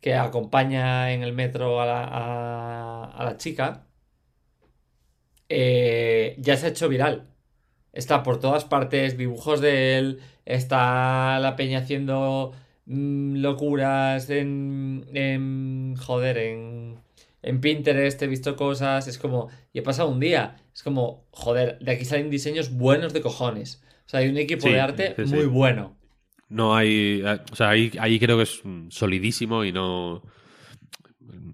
que 0.00 0.14
acompaña 0.14 1.12
en 1.12 1.22
el 1.22 1.32
metro 1.32 1.80
a 1.80 1.86
la, 1.86 2.04
a, 2.04 3.04
a 3.12 3.24
la 3.24 3.36
chica, 3.36 3.88
eh, 5.48 6.36
ya 6.38 6.56
se 6.56 6.66
ha 6.66 6.68
hecho 6.70 6.88
viral. 6.88 7.33
Está 7.94 8.22
por 8.22 8.40
todas 8.40 8.64
partes, 8.66 9.16
dibujos 9.16 9.60
de 9.62 9.96
él, 9.98 10.20
está 10.44 11.38
la 11.40 11.56
peña 11.56 11.78
haciendo 11.78 12.52
mm, 12.86 13.36
locuras 13.36 14.28
en, 14.30 15.06
en... 15.14 15.96
Joder, 15.96 16.36
en... 16.38 17.02
En 17.42 17.60
Pinterest 17.60 18.20
he 18.22 18.26
visto 18.26 18.56
cosas, 18.56 19.06
es 19.08 19.18
como... 19.18 19.48
Y 19.72 19.78
he 19.78 19.82
pasado 19.82 20.08
un 20.10 20.20
día, 20.20 20.56
es 20.74 20.82
como... 20.82 21.24
Joder, 21.30 21.78
de 21.78 21.92
aquí 21.92 22.04
salen 22.04 22.30
diseños 22.30 22.72
buenos 22.72 23.12
de 23.14 23.20
cojones. 23.22 23.82
O 24.06 24.08
sea, 24.08 24.20
hay 24.20 24.28
un 24.28 24.38
equipo 24.38 24.62
Sí, 24.66 24.72
de 24.72 24.80
arte 24.80 25.14
sí, 25.16 25.26
sí. 25.26 25.34
muy 25.34 25.46
bueno. 25.46 25.96
No 26.48 26.74
hay. 26.76 27.22
eh, 27.24 27.38
O 27.52 27.56
sea, 27.56 27.70
ahí, 27.70 27.90
ahí 28.00 28.18
creo 28.18 28.36
que 28.38 28.42
es 28.44 28.60
mm, 28.64 28.88
solidísimo 28.90 29.64
y 29.64 29.72
no. 29.72 30.22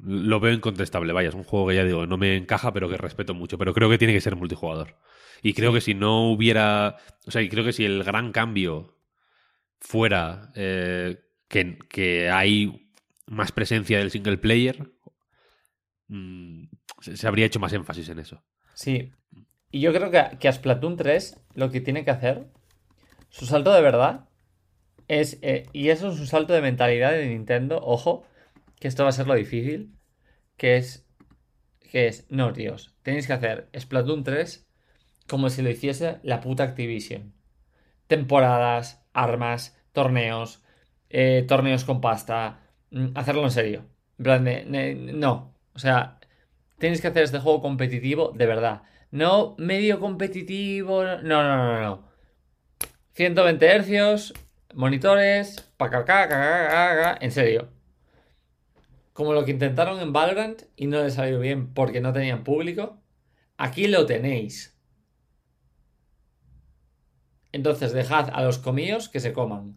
Lo 0.04 0.40
veo 0.40 0.52
incontestable. 0.52 1.12
Vaya, 1.12 1.28
es 1.28 1.34
un 1.34 1.44
juego 1.44 1.68
que 1.68 1.76
ya 1.76 1.84
digo, 1.84 2.06
no 2.06 2.16
me 2.16 2.36
encaja, 2.36 2.72
pero 2.72 2.88
que 2.88 2.96
respeto 2.96 3.34
mucho. 3.34 3.58
Pero 3.58 3.74
creo 3.74 3.90
que 3.90 3.98
tiene 3.98 4.14
que 4.14 4.20
ser 4.20 4.36
multijugador. 4.36 4.96
Y 5.42 5.54
creo 5.54 5.72
que 5.72 5.80
si 5.80 5.94
no 5.94 6.30
hubiera. 6.30 6.96
O 7.26 7.30
sea, 7.30 7.42
y 7.42 7.48
creo 7.48 7.64
que 7.64 7.72
si 7.72 7.84
el 7.84 8.02
gran 8.04 8.32
cambio 8.32 8.96
fuera 9.78 10.52
eh, 10.54 11.18
que, 11.48 11.78
que 11.88 12.30
hay 12.30 12.90
más 13.26 13.52
presencia 13.52 13.98
del 13.98 14.10
single 14.10 14.38
player, 14.38 14.90
mm, 16.08 16.64
se, 17.00 17.16
se 17.16 17.26
habría 17.26 17.46
hecho 17.46 17.60
más 17.60 17.72
énfasis 17.72 18.08
en 18.08 18.18
eso. 18.18 18.44
Sí. 18.74 19.12
Y 19.70 19.80
yo 19.80 19.92
creo 19.92 20.10
que, 20.10 20.38
que 20.38 20.48
a 20.48 20.52
Splatoon 20.52 20.96
3 20.96 21.40
lo 21.54 21.70
que 21.70 21.80
tiene 21.80 22.04
que 22.04 22.10
hacer, 22.10 22.48
su 23.28 23.46
salto 23.46 23.72
de 23.72 23.82
verdad, 23.82 24.28
es. 25.08 25.38
eh, 25.42 25.68
y 25.72 25.88
eso 25.90 26.10
es 26.10 26.18
un 26.20 26.26
salto 26.26 26.52
de 26.52 26.62
mentalidad 26.62 27.12
de 27.12 27.26
Nintendo. 27.28 27.80
Ojo, 27.82 28.24
que 28.78 28.88
esto 28.88 29.04
va 29.04 29.10
a 29.10 29.12
ser 29.12 29.26
lo 29.26 29.34
difícil. 29.34 29.94
Que 30.56 30.76
es. 30.76 31.06
Que 31.90 32.08
es. 32.08 32.26
No, 32.30 32.52
tíos. 32.52 32.94
Tenéis 33.02 33.26
que 33.26 33.32
hacer 33.32 33.68
Splatoon 33.78 34.24
3 34.24 34.69
como 35.30 35.48
si 35.50 35.62
lo 35.62 35.70
hiciese 35.70 36.18
la 36.22 36.40
puta 36.40 36.64
Activision. 36.64 37.32
Temporadas, 38.08 39.02
armas, 39.12 39.78
torneos, 39.92 40.62
eh, 41.08 41.44
torneos 41.48 41.84
con 41.84 42.00
pasta. 42.00 42.60
mm, 42.90 43.08
Hacerlo 43.14 43.44
en 43.44 43.50
serio. 43.52 43.84
En 44.18 44.24
plan 44.24 44.44
No. 45.20 45.54
O 45.74 45.78
sea, 45.78 46.20
Tienes 46.80 47.02
que 47.02 47.08
hacer 47.08 47.24
este 47.24 47.38
juego 47.38 47.60
competitivo 47.60 48.32
de 48.34 48.46
verdad. 48.46 48.82
No 49.10 49.54
medio 49.58 50.00
competitivo. 50.00 51.04
No, 51.04 51.20
no, 51.22 51.42
no, 51.44 51.80
no. 51.82 52.10
120 53.12 53.66
hercios, 53.66 54.32
monitores, 54.74 55.70
pa 55.76 55.90
en 57.20 57.30
serio. 57.32 57.68
Como 59.12 59.34
lo 59.34 59.44
que 59.44 59.50
intentaron 59.50 60.00
en 60.00 60.14
Valorant 60.14 60.62
y 60.74 60.86
no 60.86 61.02
les 61.02 61.14
salió 61.14 61.38
bien 61.38 61.74
porque 61.74 62.00
no 62.00 62.14
tenían 62.14 62.44
público. 62.44 62.98
Aquí 63.58 63.86
lo 63.86 64.06
tenéis. 64.06 64.79
Entonces 67.52 67.92
dejad 67.92 68.30
a 68.32 68.42
los 68.42 68.58
comíos 68.58 69.08
que 69.08 69.20
se 69.20 69.32
coman. 69.32 69.76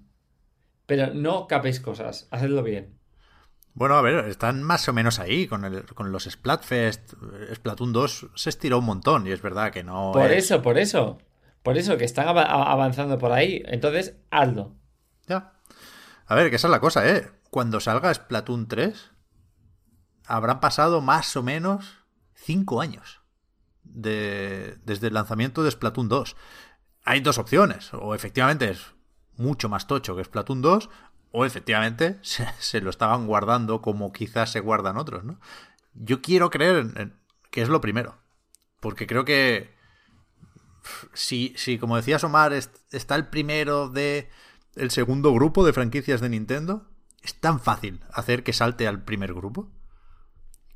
Pero 0.86 1.14
no 1.14 1.48
capéis 1.48 1.80
cosas, 1.80 2.28
hacedlo 2.32 2.62
bien. 2.64 3.00
Bueno, 3.74 3.96
a 3.96 4.02
ver, 4.02 4.26
están 4.26 4.62
más 4.62 4.88
o 4.88 4.94
menos 4.94 5.18
ahí 5.20 5.48
con, 5.48 5.66
el, 5.66 5.84
con 5.86 6.12
los 6.12 6.26
Splatfest. 6.26 7.14
Splatoon 7.56 7.92
2 7.94 8.28
se 8.36 8.50
estiró 8.50 8.80
un 8.80 8.86
montón 8.86 9.26
y 9.26 9.32
es 9.32 9.42
verdad 9.42 9.72
que 9.72 9.84
no. 9.84 10.12
Por 10.14 10.32
es- 10.32 10.46
eso, 10.46 10.62
por 10.62 10.78
eso. 10.78 11.18
Por 11.64 11.78
eso, 11.78 11.98
que 11.98 12.04
están 12.04 12.28
avanzando 12.28 13.18
por 13.18 13.32
ahí. 13.32 13.64
Entonces, 13.66 14.16
hazlo. 14.30 14.76
Ya. 15.28 15.54
A 16.28 16.36
ver, 16.36 16.50
que 16.50 16.58
esa 16.58 16.68
es 16.68 16.72
la 16.72 16.82
cosa, 16.82 17.08
¿eh? 17.10 17.32
Cuando 17.50 17.80
salga 17.80 18.14
Splatoon 18.14 18.68
3, 18.68 19.12
habrán 20.26 20.60
pasado 20.60 21.02
más 21.02 21.36
o 21.36 21.42
menos 21.44 22.04
5 22.36 22.82
años 22.82 23.22
de, 23.84 24.78
desde 24.84 25.08
el 25.08 25.14
lanzamiento 25.14 25.64
de 25.64 25.72
Splatoon 25.72 26.10
2. 26.10 26.36
Hay 27.04 27.20
dos 27.22 27.38
opciones. 27.38 27.94
O 27.94 28.16
efectivamente 28.16 28.70
es 28.72 28.82
mucho 29.38 29.70
más 29.70 29.88
tocho 29.88 30.16
que 30.16 30.24
Splatoon 30.24 30.62
2, 30.62 30.90
o 31.32 31.46
efectivamente 31.46 32.20
se, 32.22 32.82
lo 32.82 32.90
estaban 32.90 33.28
guardando 33.28 33.82
como 33.82 34.12
quizás 34.14 34.52
se 34.52 34.60
guardan 34.60 34.98
otros, 34.98 35.24
¿no? 35.24 35.40
Yo 35.94 36.22
quiero 36.22 36.50
creer 36.50 37.14
que 37.52 37.62
es 37.62 37.70
lo 37.70 37.82
primero. 37.82 38.18
Porque 38.80 39.08
creo 39.08 39.26
que 39.26 39.74
si, 41.14 41.54
si 41.58 41.78
como 41.78 41.96
decías 41.96 42.24
Omar, 42.24 42.54
est- 42.54 42.76
está 42.94 43.16
el 43.16 43.28
primero 43.28 43.90
de 43.90 44.30
el 44.76 44.92
segundo 44.92 45.32
grupo 45.34 45.66
de 45.66 45.74
franquicias 45.74 46.20
de 46.20 46.30
Nintendo, 46.30 46.88
es 47.22 47.36
tan 47.40 47.60
fácil 47.60 48.02
hacer 48.12 48.44
que 48.44 48.54
salte 48.54 48.88
al 48.88 49.04
primer 49.04 49.34
grupo 49.34 49.72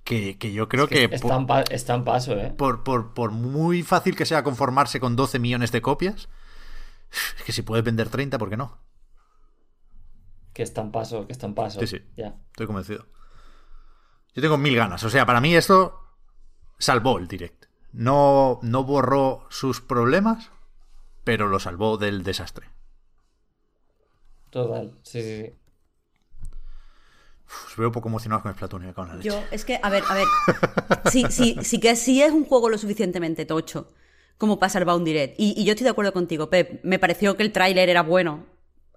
que, 0.07 0.37
que 0.37 0.53
yo 0.53 0.69
creo 0.69 0.87
que, 0.87 1.03
está, 1.03 1.17
por, 1.27 1.33
en 1.33 1.47
pa- 1.47 1.61
está 1.69 1.93
en 1.93 2.03
paso, 2.05 2.31
¿eh? 2.37 2.53
por, 2.57 2.83
por- 2.83 3.13
por 3.13 3.31
muy 3.31 3.83
fácil 3.83 4.15
que 4.15 4.25
sea 4.25 4.41
conformarse 4.43 4.99
con 4.99 5.15
12 5.15 5.37
millones 5.39 5.71
de 5.71 5.81
copias, 5.81 6.29
es 7.37 7.43
que 7.43 7.51
si 7.51 7.61
puedes 7.61 7.83
vender 7.83 8.09
30, 8.09 8.37
¿por 8.37 8.49
qué 8.49 8.57
no? 8.57 8.77
Que 10.53 10.63
está 10.63 10.81
en 10.81 10.91
paso, 10.91 11.27
que 11.27 11.33
está 11.33 11.45
en 11.45 11.53
paso. 11.55 11.79
Sí, 11.81 11.87
sí. 11.87 12.01
Ya. 12.15 12.35
Estoy 12.51 12.65
convencido. 12.67 13.05
Yo 14.33 14.41
tengo 14.41 14.57
mil 14.57 14.75
ganas. 14.75 15.03
O 15.03 15.09
sea, 15.09 15.25
para 15.25 15.41
mí 15.41 15.55
esto 15.55 15.99
salvó 16.79 17.17
el 17.19 17.27
direct. 17.27 17.65
No, 17.91 18.59
no 18.63 18.83
borró 18.83 19.45
sus 19.49 19.81
problemas, 19.81 20.51
pero 21.23 21.47
lo 21.47 21.59
salvó 21.59 21.97
del 21.97 22.23
desastre. 22.23 22.69
Total. 24.49 24.97
Sí, 25.03 25.21
sí, 25.21 25.43
sí. 25.45 25.53
Os 27.67 27.75
veo 27.77 27.91
poco 27.91 28.09
emocionados 28.09 28.43
con 28.43 28.53
Splatoon 28.53 28.89
y 28.89 28.93
con 28.93 29.07
la 29.07 29.15
leche. 29.15 29.29
Yo, 29.29 29.41
es 29.51 29.63
que, 29.65 29.79
a 29.81 29.89
ver, 29.89 30.03
a 30.09 30.13
ver. 30.13 30.27
Sí, 31.11 31.23
sí, 31.29 31.57
sí 31.63 31.79
que 31.79 31.95
sí 31.95 32.21
es 32.21 32.31
un 32.31 32.45
juego 32.45 32.69
lo 32.69 32.77
suficientemente 32.77 33.45
tocho 33.45 33.91
como 34.37 34.59
salvar 34.69 34.95
un 34.97 35.03
direct. 35.05 35.35
Y, 35.39 35.53
y 35.59 35.63
yo 35.65 35.71
estoy 35.71 35.85
de 35.85 35.89
acuerdo 35.91 36.13
contigo, 36.13 36.49
Pep. 36.49 36.83
Me 36.83 36.99
pareció 36.99 37.35
que 37.37 37.43
el 37.43 37.51
tráiler 37.51 37.89
era 37.89 38.03
bueno 38.03 38.45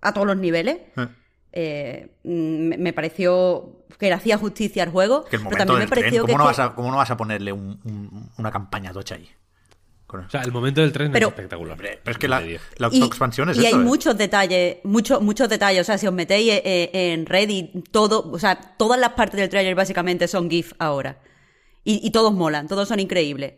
a 0.02 0.12
todos 0.12 0.26
los 0.26 0.36
niveles. 0.36 0.78
Eh, 0.96 1.08
Eh, 1.52 2.08
mm, 2.22 2.68
me, 2.68 2.78
me 2.78 2.92
pareció 2.92 3.84
que 3.98 4.06
le 4.06 4.12
hacía 4.14 4.38
justicia 4.38 4.84
al 4.84 4.90
juego. 4.90 5.24
que 5.24 5.34
el 5.36 5.42
pero 5.42 5.56
también 5.66 5.78
me 5.78 5.80
del 5.80 5.90
tren, 5.90 6.00
pareció 6.02 6.20
¿cómo, 6.22 6.26
que. 6.32 6.38
no 6.38 6.44
que- 6.44 6.46
vas 6.46 6.58
a, 6.60 6.74
cómo 6.76 6.90
no 6.92 6.96
vas 6.98 7.10
a 7.10 7.16
ponerle 7.16 7.52
un- 7.52 7.80
un- 7.84 8.30
una 8.38 8.50
campaña 8.52 8.92
tocha 8.92 9.16
ahí? 9.16 9.28
Con- 10.10 10.24
O 10.24 10.30
sea, 10.30 10.42
el 10.42 10.50
momento 10.50 10.80
del 10.80 10.90
tren 10.92 11.12
Pero- 11.12 11.28
es 11.28 11.32
espectacular. 11.34 11.76
Pero 11.76 12.00
es 12.04 12.18
que 12.18 12.26
la, 12.26 12.40
la 12.40 12.48
Y, 12.48 12.58
autoexpansión 13.00 13.48
es 13.50 13.58
y 13.58 13.60
eso, 13.60 13.68
hay 13.76 13.80
¿eh? 13.80 13.84
muchos 13.84 14.18
detalles, 14.18 14.78
muchos, 14.82 15.22
muchos 15.22 15.48
detalles. 15.48 15.82
O 15.82 15.84
sea, 15.84 15.98
si 15.98 16.08
os 16.08 16.12
metéis 16.12 16.50
eh, 16.52 16.62
eh, 16.64 17.12
en 17.12 17.26
Reddit, 17.26 17.90
todo, 17.92 18.28
o 18.28 18.38
sea, 18.40 18.58
todas 18.76 18.98
las 18.98 19.10
partes 19.12 19.38
del 19.38 19.48
trailer 19.48 19.76
básicamente 19.76 20.26
son 20.26 20.50
GIF 20.50 20.72
ahora. 20.80 21.20
Y, 21.84 22.04
y 22.04 22.10
todos 22.10 22.32
molan, 22.34 22.66
todos 22.66 22.88
son 22.88 22.98
increíbles. 22.98 23.54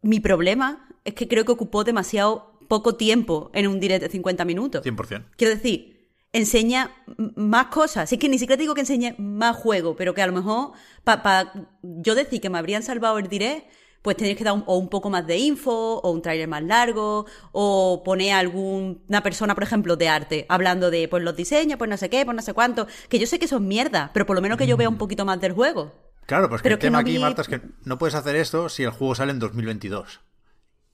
Mi 0.00 0.20
problema 0.20 0.88
es 1.04 1.12
que 1.12 1.28
creo 1.28 1.44
que 1.44 1.52
ocupó 1.52 1.84
demasiado 1.84 2.58
poco 2.68 2.94
tiempo 2.96 3.50
en 3.52 3.66
un 3.68 3.78
direct 3.78 4.02
de 4.04 4.08
50 4.08 4.44
minutos. 4.46 4.84
100%. 4.84 5.24
Quiero 5.36 5.54
decir, 5.54 6.10
enseña 6.32 6.90
más 7.36 7.66
cosas. 7.66 8.08
Sí 8.08 8.16
que 8.18 8.28
ni 8.30 8.38
siquiera 8.38 8.58
digo 8.58 8.74
que 8.74 8.80
enseñe 8.80 9.14
más 9.18 9.54
juego, 9.56 9.96
pero 9.96 10.14
que 10.14 10.22
a 10.22 10.26
lo 10.26 10.32
mejor, 10.32 10.72
para 11.04 11.52
yo 11.82 12.14
decir 12.14 12.40
que 12.40 12.48
me 12.50 12.58
habrían 12.58 12.82
salvado 12.82 13.18
el 13.18 13.28
direct, 13.28 13.66
pues 14.06 14.16
tenéis 14.16 14.38
que 14.38 14.44
dar 14.44 14.54
un, 14.54 14.64
o 14.66 14.78
un 14.78 14.88
poco 14.88 15.10
más 15.10 15.26
de 15.26 15.36
info, 15.36 15.98
o 16.00 16.10
un 16.10 16.22
tráiler 16.22 16.48
más 16.48 16.62
largo, 16.62 17.26
o 17.52 18.02
poner 18.04 18.32
a 18.32 18.38
alguna 18.38 19.22
persona, 19.22 19.54
por 19.54 19.64
ejemplo, 19.64 19.96
de 19.96 20.08
arte, 20.08 20.46
hablando 20.48 20.90
de 20.90 21.08
pues 21.08 21.22
los 21.22 21.36
diseños, 21.36 21.76
pues 21.76 21.90
no 21.90 21.96
sé 21.98 22.08
qué, 22.08 22.24
pues 22.24 22.34
no 22.36 22.42
sé 22.42 22.54
cuánto. 22.54 22.86
Que 23.08 23.18
yo 23.18 23.26
sé 23.26 23.38
que 23.38 23.48
son 23.48 23.66
mierda, 23.68 24.10
pero 24.14 24.24
por 24.24 24.36
lo 24.36 24.40
menos 24.42 24.56
que 24.56 24.66
yo 24.66 24.76
vea 24.78 24.88
un 24.88 24.96
poquito 24.96 25.24
más 25.24 25.40
del 25.40 25.52
juego. 25.52 25.92
Claro, 26.26 26.48
pues 26.48 26.62
que 26.62 26.64
Pero 26.64 26.74
el 26.76 26.78
que 26.78 26.86
tema 26.86 26.98
no 26.98 27.02
aquí, 27.02 27.12
vi- 27.12 27.18
Marta, 27.18 27.42
es 27.42 27.48
que 27.48 27.60
no 27.84 27.98
puedes 27.98 28.14
hacer 28.14 28.36
esto 28.36 28.68
si 28.68 28.84
el 28.84 28.90
juego 28.90 29.14
sale 29.14 29.32
en 29.32 29.38
2022. 29.40 30.20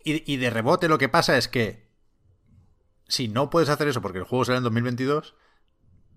Y, 0.04 0.32
y 0.32 0.36
de 0.38 0.50
rebote 0.50 0.88
lo 0.88 0.98
que 0.98 1.08
pasa 1.08 1.36
es 1.38 1.46
que 1.48 1.86
si 3.08 3.28
no 3.28 3.50
puedes 3.50 3.68
hacer 3.68 3.88
eso 3.88 4.00
porque 4.00 4.18
el 4.18 4.24
juego 4.24 4.44
sale 4.44 4.58
en 4.58 4.64
2022, 4.64 5.34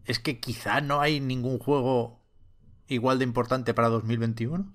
es 0.06 0.20
que 0.20 0.40
quizá 0.40 0.82
no 0.82 1.02
hay 1.02 1.20
ningún 1.20 1.60
juego 1.60 2.24
igual 2.88 3.18
de 3.20 3.26
importante 3.26 3.74
para 3.74 3.90
2021. 3.90 4.74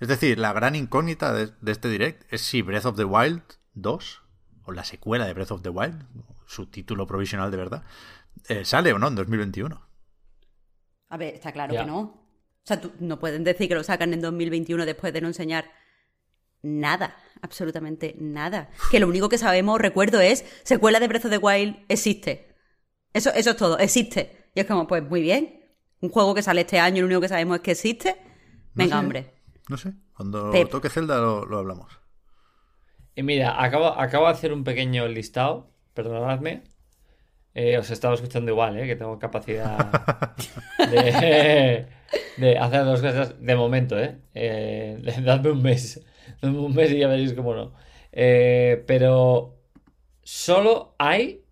Es 0.00 0.08
decir, 0.08 0.38
la 0.38 0.52
gran 0.52 0.74
incógnita 0.76 1.32
de, 1.32 1.50
de 1.60 1.72
este 1.72 1.88
direct 1.88 2.32
es 2.32 2.40
si 2.42 2.62
Breath 2.62 2.86
of 2.86 2.96
the 2.96 3.04
Wild 3.04 3.42
2, 3.74 4.22
o 4.64 4.72
la 4.72 4.84
secuela 4.84 5.26
de 5.26 5.34
Breath 5.34 5.50
of 5.50 5.62
the 5.62 5.70
Wild, 5.70 6.04
su 6.46 6.66
título 6.66 7.06
provisional 7.06 7.50
de 7.50 7.56
verdad, 7.56 7.84
eh, 8.48 8.64
sale 8.64 8.92
o 8.92 8.98
no 8.98 9.08
en 9.08 9.14
2021. 9.16 9.86
A 11.08 11.16
ver, 11.16 11.34
está 11.34 11.52
claro 11.52 11.74
que 11.74 11.84
no. 11.84 11.98
O 12.00 12.64
sea, 12.64 12.80
tú- 12.80 12.92
no 13.00 13.18
pueden 13.18 13.44
decir 13.44 13.68
que 13.68 13.74
lo 13.74 13.82
sacan 13.82 14.12
en 14.12 14.20
2021 14.20 14.84
después 14.86 15.12
de 15.12 15.20
no 15.20 15.28
enseñar 15.28 15.70
nada, 16.62 17.16
absolutamente 17.40 18.14
nada. 18.18 18.68
Que 18.90 19.00
lo 19.00 19.08
único 19.08 19.28
que 19.28 19.38
sabemos, 19.38 19.80
recuerdo, 19.80 20.20
es 20.20 20.44
secuela 20.64 21.00
de 21.00 21.08
Breath 21.08 21.24
of 21.26 21.30
the 21.30 21.38
Wild 21.38 21.76
existe. 21.88 22.54
Eso, 23.14 23.30
eso 23.32 23.50
es 23.50 23.56
todo, 23.56 23.78
existe. 23.78 24.50
Y 24.54 24.60
es 24.60 24.66
como, 24.66 24.86
pues 24.86 25.02
muy 25.02 25.22
bien. 25.22 25.64
Un 26.00 26.10
juego 26.10 26.34
que 26.34 26.42
sale 26.42 26.60
este 26.60 26.78
año, 26.78 27.00
lo 27.00 27.06
único 27.06 27.22
que 27.22 27.28
sabemos 27.28 27.56
es 27.56 27.62
que 27.62 27.70
existe. 27.72 28.16
No 28.74 28.84
Venga, 28.84 28.96
sé. 28.96 28.98
hombre. 29.00 29.34
No 29.68 29.76
sé, 29.76 29.94
cuando 30.14 30.50
Pep. 30.50 30.70
toque 30.70 30.88
Zelda 30.88 31.18
lo, 31.20 31.44
lo 31.44 31.58
hablamos. 31.58 32.00
Y 33.14 33.22
mira, 33.22 33.62
acabo, 33.62 33.86
acabo 33.86 34.26
de 34.26 34.32
hacer 34.32 34.52
un 34.52 34.64
pequeño 34.64 35.06
listado. 35.08 35.70
Perdonadme. 35.94 36.62
Eh, 37.54 37.76
os 37.76 37.90
estaba 37.90 38.14
escuchando 38.14 38.52
igual, 38.52 38.78
¿eh? 38.78 38.86
Que 38.86 38.94
tengo 38.94 39.18
capacidad 39.18 39.90
de, 40.78 41.86
de 42.36 42.58
hacer 42.58 42.84
dos 42.84 43.00
cosas 43.00 43.34
de 43.40 43.56
momento, 43.56 43.98
¿eh? 43.98 44.20
eh 44.34 45.02
dadme 45.24 45.50
un 45.50 45.62
mes. 45.62 46.00
Dadme 46.40 46.60
un 46.60 46.74
mes 46.74 46.92
y 46.92 46.98
ya 46.98 47.08
veréis 47.08 47.32
cómo 47.32 47.54
no. 47.54 47.74
Eh, 48.12 48.84
pero 48.86 49.58
solo 50.22 50.94
hay 50.98 51.44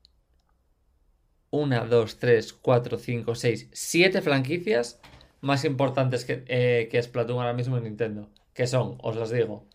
una, 1.51 1.85
dos, 1.85 2.19
tres, 2.19 2.53
cuatro, 2.53 2.99
cinco, 2.99 3.35
seis, 3.35 3.69
siete 3.73 4.23
franquicias 4.23 5.01
más 5.47 5.65
importantes 5.65 6.25
que, 6.25 6.45
eh, 6.49 6.89
que 6.91 7.03
Splatoon 7.03 7.39
ahora 7.39 7.53
mismo 7.55 7.77
en 7.79 7.85
Nintendo. 7.85 8.29
Que 8.53 8.67
son, 8.67 8.99
os 9.03 9.17
las 9.17 9.31
digo, 9.31 9.67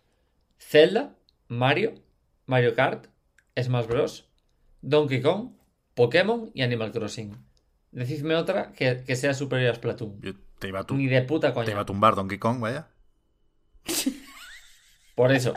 Zelda, 0.60 1.16
Mario, 1.48 1.94
Mario 2.46 2.76
Kart, 2.76 3.08
Smash 3.60 3.88
Bros, 3.88 4.30
Donkey 4.82 5.22
Kong, 5.22 5.52
Pokémon 5.96 6.52
y 6.54 6.62
Animal 6.64 6.92
Crossing. 6.92 7.36
Decidme 7.92 8.36
otra 8.36 8.72
que, 8.74 9.04
que 9.06 9.16
sea 9.16 9.34
superior 9.34 9.72
a 9.72 9.76
Splatoon. 9.76 10.20
Yo 10.22 10.34
te 10.60 10.68
iba 10.70 10.80
a, 10.80 10.84
tu- 10.84 10.96
Ni 10.96 11.08
de 11.08 11.22
puta 11.24 11.50
te 11.50 11.54
coña. 11.54 11.72
iba 11.72 11.82
a 11.82 11.86
tumbar 11.86 12.16
Donkey 12.16 12.38
Kong, 12.38 12.60
vaya. 12.62 12.88
Por 15.16 15.32
eso. 15.32 15.54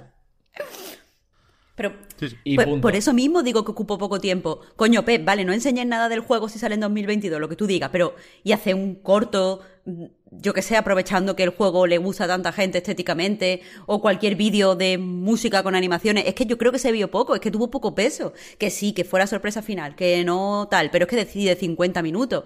Pero 1.77 1.93
Sí, 2.18 2.29
sí. 2.29 2.37
Y 2.45 2.55
Pues, 2.55 2.68
punto. 2.68 2.83
por 2.83 2.95
eso 2.95 3.12
mismo 3.12 3.43
digo 3.43 3.64
que 3.64 3.72
ocupo 3.72 3.99
poco 3.99 4.20
tiempo. 4.20 4.61
Coño, 4.77 5.05
Pep, 5.05 5.25
vale, 5.25 5.45
no 5.45 5.53
enseñes 5.53 5.87
nada 5.87 6.09
del 6.09 6.20
juego 6.20 6.49
si 6.49 6.59
sale 6.59 6.75
en 6.77 6.81
2022, 6.81 7.41
lo 7.41 7.49
que 7.49 7.57
tú 7.57 7.66
digas, 7.66 7.91
pero 7.93 8.14
y 8.45 8.53
hace 8.53 8.75
un 8.75 8.95
corto, 8.95 9.61
mm, 9.85 10.05
yo 10.31 10.55
que 10.55 10.62
sé, 10.62 10.77
aprovechando 10.77 11.35
que 11.35 11.43
el 11.43 11.51
juego 11.51 11.87
le 11.89 11.99
gusta 11.99 12.25
a 12.25 12.29
tanta 12.29 12.53
gente 12.53 12.79
estéticamente, 12.79 13.62
o 13.87 14.01
cualquier 14.01 14.37
vídeo 14.37 14.77
de 14.77 14.99
música 14.99 15.62
con 15.64 15.75
animaciones. 15.75 16.25
Es 16.27 16.35
que 16.35 16.47
yo 16.47 16.59
creo 16.59 16.70
que 16.70 16.79
se 16.79 16.93
vio 16.93 17.11
poco, 17.11 17.35
es 17.35 17.41
que 17.41 17.51
tuvo 17.51 17.70
poco 17.70 17.95
peso. 17.97 18.33
Que 18.59 18.70
sí, 18.70 18.93
que 18.93 19.03
fuera 19.05 19.27
sorpresa 19.27 19.61
final, 19.62 19.97
que 19.97 20.25
no 20.25 20.68
tal, 20.70 20.91
pero 20.91 21.05
es 21.05 21.09
que 21.11 21.16
decide 21.16 21.57
50 21.57 22.03
minutos. 22.03 22.45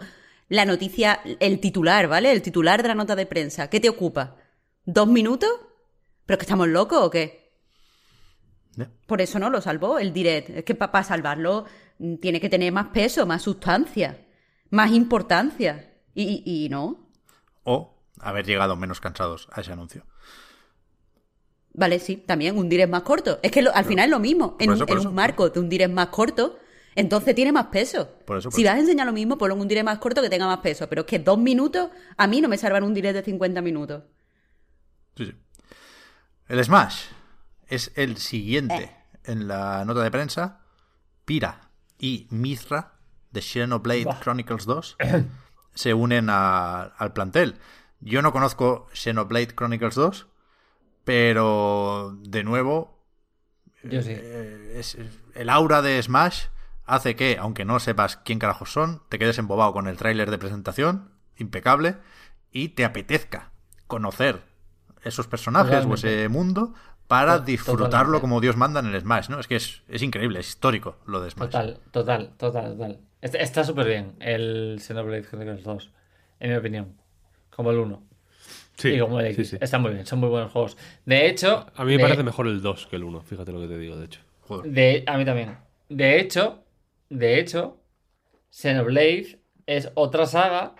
La 0.49 0.65
noticia, 0.65 1.21
el 1.41 1.61
titular, 1.61 2.09
¿vale? 2.09 2.33
El 2.33 2.41
titular 2.41 2.81
de 2.83 2.89
la 2.89 2.95
nota 2.95 3.15
de 3.15 3.27
prensa. 3.27 3.69
¿Qué 3.69 3.81
te 3.81 3.91
ocupa? 3.91 4.37
¿Dos 4.87 5.07
minutos? 5.07 5.51
¿Pero 6.25 6.39
que 6.39 6.45
estamos 6.45 6.69
locos 6.69 6.99
o 7.03 7.11
qué? 7.11 7.38
Por 9.07 9.21
eso 9.21 9.39
no 9.39 9.51
lo 9.51 9.61
salvó 9.61 9.99
el 9.99 10.13
direct. 10.13 10.51
Es 10.51 10.65
que 10.65 10.75
para 10.75 11.03
salvarlo 11.05 11.65
mm, 11.99 12.17
tiene 12.17 12.41
que 12.41 12.49
tener 12.49 12.73
más 12.73 12.89
peso, 12.89 13.27
más 13.27 13.43
sustancia, 13.43 14.25
más 14.71 14.93
importancia. 14.93 15.93
Y, 16.15 16.43
y- 16.45 16.65
y 16.65 16.69
no. 16.69 17.09
O 17.65 17.95
haber 18.21 18.47
llegado 18.47 18.77
menos 18.77 19.01
cansados 19.01 19.49
a 19.53 19.61
ese 19.61 19.73
anuncio. 19.73 20.05
Vale, 21.75 21.99
sí, 22.01 22.17
también 22.17 22.59
un 22.59 22.69
direct 22.69 22.91
más 22.91 23.03
corto. 23.03 23.39
Es 23.43 23.53
que 23.53 23.63
lo- 23.63 23.75
al 23.75 23.85
final 23.85 24.07
es 24.07 24.11
lo 24.11 24.19
mismo. 24.19 24.57
En, 24.59 24.71
un, 24.71 24.77
eso, 24.77 24.87
por 24.87 24.97
en 24.97 25.01
eso. 25.01 25.09
un 25.11 25.15
marco 25.15 25.49
de 25.51 25.61
un 25.61 25.69
direct 25.69 25.93
más 25.93 26.09
corto, 26.09 26.59
entonces 26.97 27.35
tiene 27.35 27.53
más 27.53 27.67
peso. 27.67 28.09
Por 28.27 28.39
eso, 28.39 28.49
por 28.51 28.55
si 28.57 28.63
eso. 28.63 28.71
vas 28.71 28.77
a 28.79 28.81
enseñar 28.81 29.07
lo 29.07 29.13
mismo, 29.13 29.39
ponlo 29.39 29.55
en 29.55 29.61
un 29.61 29.69
direct 29.69 29.85
más 29.85 29.99
corto 29.99 30.21
que 30.21 30.29
tenga 30.31 30.47
más 30.47 30.59
peso. 30.59 30.89
Pero 30.89 31.03
es 31.03 31.07
que 31.07 31.19
dos 31.21 31.39
minutos, 31.39 31.91
a 32.17 32.27
mí 32.27 32.41
no 32.41 32.49
me 32.49 32.59
salvan 32.59 32.83
un 32.83 32.95
direct 32.95 33.15
de 33.15 33.23
50 33.23 33.61
minutos. 33.63 34.03
Sí, 35.17 35.27
sí. 35.27 35.33
El 36.49 36.65
Smash 36.65 37.03
es 37.69 37.93
el 37.97 38.17
siguiente 38.19 38.95
en 39.25 39.47
la 39.49 39.85
nota 39.85 40.03
de 40.03 40.11
prensa. 40.11 40.61
Pira 41.25 41.71
y 41.99 42.27
Mithra 42.31 42.95
de 43.31 43.43
Xenoblade 43.43 44.05
Buah. 44.05 44.21
Chronicles 44.21 44.65
2 44.65 44.97
se 45.75 45.95
unen 45.95 46.29
a- 46.31 46.83
al 46.83 47.13
plantel. 47.13 47.57
Yo 48.01 48.23
no 48.23 48.33
conozco 48.33 48.87
Xenoblade 48.93 49.55
Chronicles 49.55 49.95
2, 49.95 50.27
pero 51.05 52.17
de 52.23 52.45
nuevo 52.45 53.05
Yo 53.83 54.03
sí. 54.03 54.13
eh, 54.15 54.75
es- 54.77 54.97
el 55.35 55.51
aura 55.51 55.83
de 55.83 56.03
Smash 56.03 56.47
hace 56.87 57.17
que, 57.17 57.37
aunque 57.39 57.65
no 57.65 57.81
sepas 57.81 58.17
quién 58.17 58.39
carajos 58.39 58.73
son, 58.73 59.03
te 59.09 59.19
quedes 59.19 59.39
embobado 59.39 59.73
con 59.73 59.89
el 59.89 59.97
tráiler 59.97 60.31
de 60.31 60.39
presentación, 60.39 61.11
impecable, 61.37 61.97
y 62.51 62.71
te 62.71 62.85
apetezca 62.85 63.53
conocer 63.87 64.43
esos 65.03 65.27
personajes 65.29 65.85
o 65.85 65.95
ese 65.95 66.29
mundo 66.29 66.75
para 67.09 67.39
To- 67.39 67.45
disfrutarlo 67.45 67.87
totalmente. 67.89 68.21
como 68.21 68.41
Dios 68.41 68.57
manda 68.57 68.81
en 68.81 68.87
el 68.95 69.01
Smash, 69.01 69.29
¿no? 69.31 69.41
Es 69.41 69.47
que 69.49 69.57
es, 69.57 69.83
es 69.89 70.03
increíble, 70.03 70.39
es 70.41 70.49
histórico 70.49 70.99
lo 71.07 71.21
de 71.21 71.31
Smash. 71.31 71.49
Total, 71.51 71.81
total, 71.91 72.31
total, 72.37 72.73
total. 72.77 72.99
Está- 73.21 73.65
súper 73.65 73.87
bien 73.87 74.15
el 74.21 74.79
Xenoblade 74.81 75.25
Chronicles 75.25 75.65
2, 75.65 75.91
en 76.39 76.51
mi 76.51 76.57
opinión. 76.57 76.95
Como 77.51 77.73
el 77.73 77.79
1. 77.79 78.03
Sí, 78.77 78.91
y 78.91 79.01
como 79.01 79.19
el 79.19 79.27
X. 79.27 79.49
sí. 79.51 79.59
Está 79.61 79.79
muy 79.79 79.93
bien, 79.93 80.07
son 80.07 80.21
muy 80.21 80.29
buenos 80.29 80.53
juegos. 80.53 80.77
De 81.05 81.27
hecho. 81.27 81.67
A 81.75 81.83
mí 81.85 81.93
me 81.93 81.97
de- 81.97 82.03
parece 82.05 82.23
mejor 82.23 82.47
el 82.47 82.63
2 82.63 82.87
que 82.87 82.95
el 82.95 83.03
1, 83.03 83.21
fíjate 83.23 83.51
lo 83.51 83.61
que 83.61 83.67
te 83.67 83.77
digo, 83.79 83.97
de 83.97 84.05
hecho. 84.05 84.21
Joder. 84.43 84.71
De, 84.71 85.03
a 85.07 85.19
mí 85.19 85.25
también. 85.25 85.57
De 85.89 86.21
hecho, 86.21 86.63
de 87.09 87.41
hecho, 87.41 87.81
Xenoblade 88.51 89.41
es 89.67 89.91
otra 89.95 90.27
saga 90.27 90.75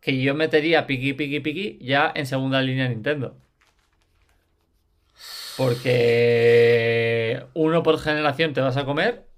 que 0.00 0.20
yo 0.20 0.34
metería 0.34 0.86
piqui 0.86 1.12
piqui 1.14 1.40
piqui 1.40 1.78
ya 1.80 2.12
en 2.14 2.26
segunda 2.26 2.60
línea 2.60 2.88
Nintendo. 2.88 3.36
Porque 5.58 7.44
uno 7.54 7.82
por 7.82 7.98
generación 7.98 8.54
te 8.54 8.60
vas 8.60 8.76
a 8.76 8.84
comer. 8.84 9.28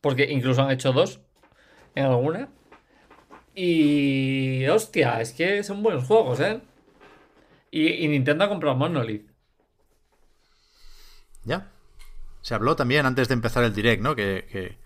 Porque 0.00 0.24
incluso 0.30 0.60
han 0.60 0.72
hecho 0.72 0.92
dos 0.92 1.20
en 1.94 2.04
alguna. 2.04 2.48
Y 3.54 4.66
hostia, 4.66 5.20
es 5.20 5.32
que 5.32 5.62
son 5.62 5.84
buenos 5.84 6.04
juegos, 6.04 6.40
¿eh? 6.40 6.60
Y, 7.70 8.08
Nintendo 8.08 8.44
ha 8.44 8.48
comprado 8.48 8.76
Monolith. 8.76 9.30
Ya. 11.44 11.70
Se 12.40 12.54
habló 12.54 12.74
también 12.74 13.06
antes 13.06 13.28
de 13.28 13.34
empezar 13.34 13.62
el 13.62 13.74
direct, 13.74 14.02
¿no? 14.02 14.16
Que, 14.16 14.78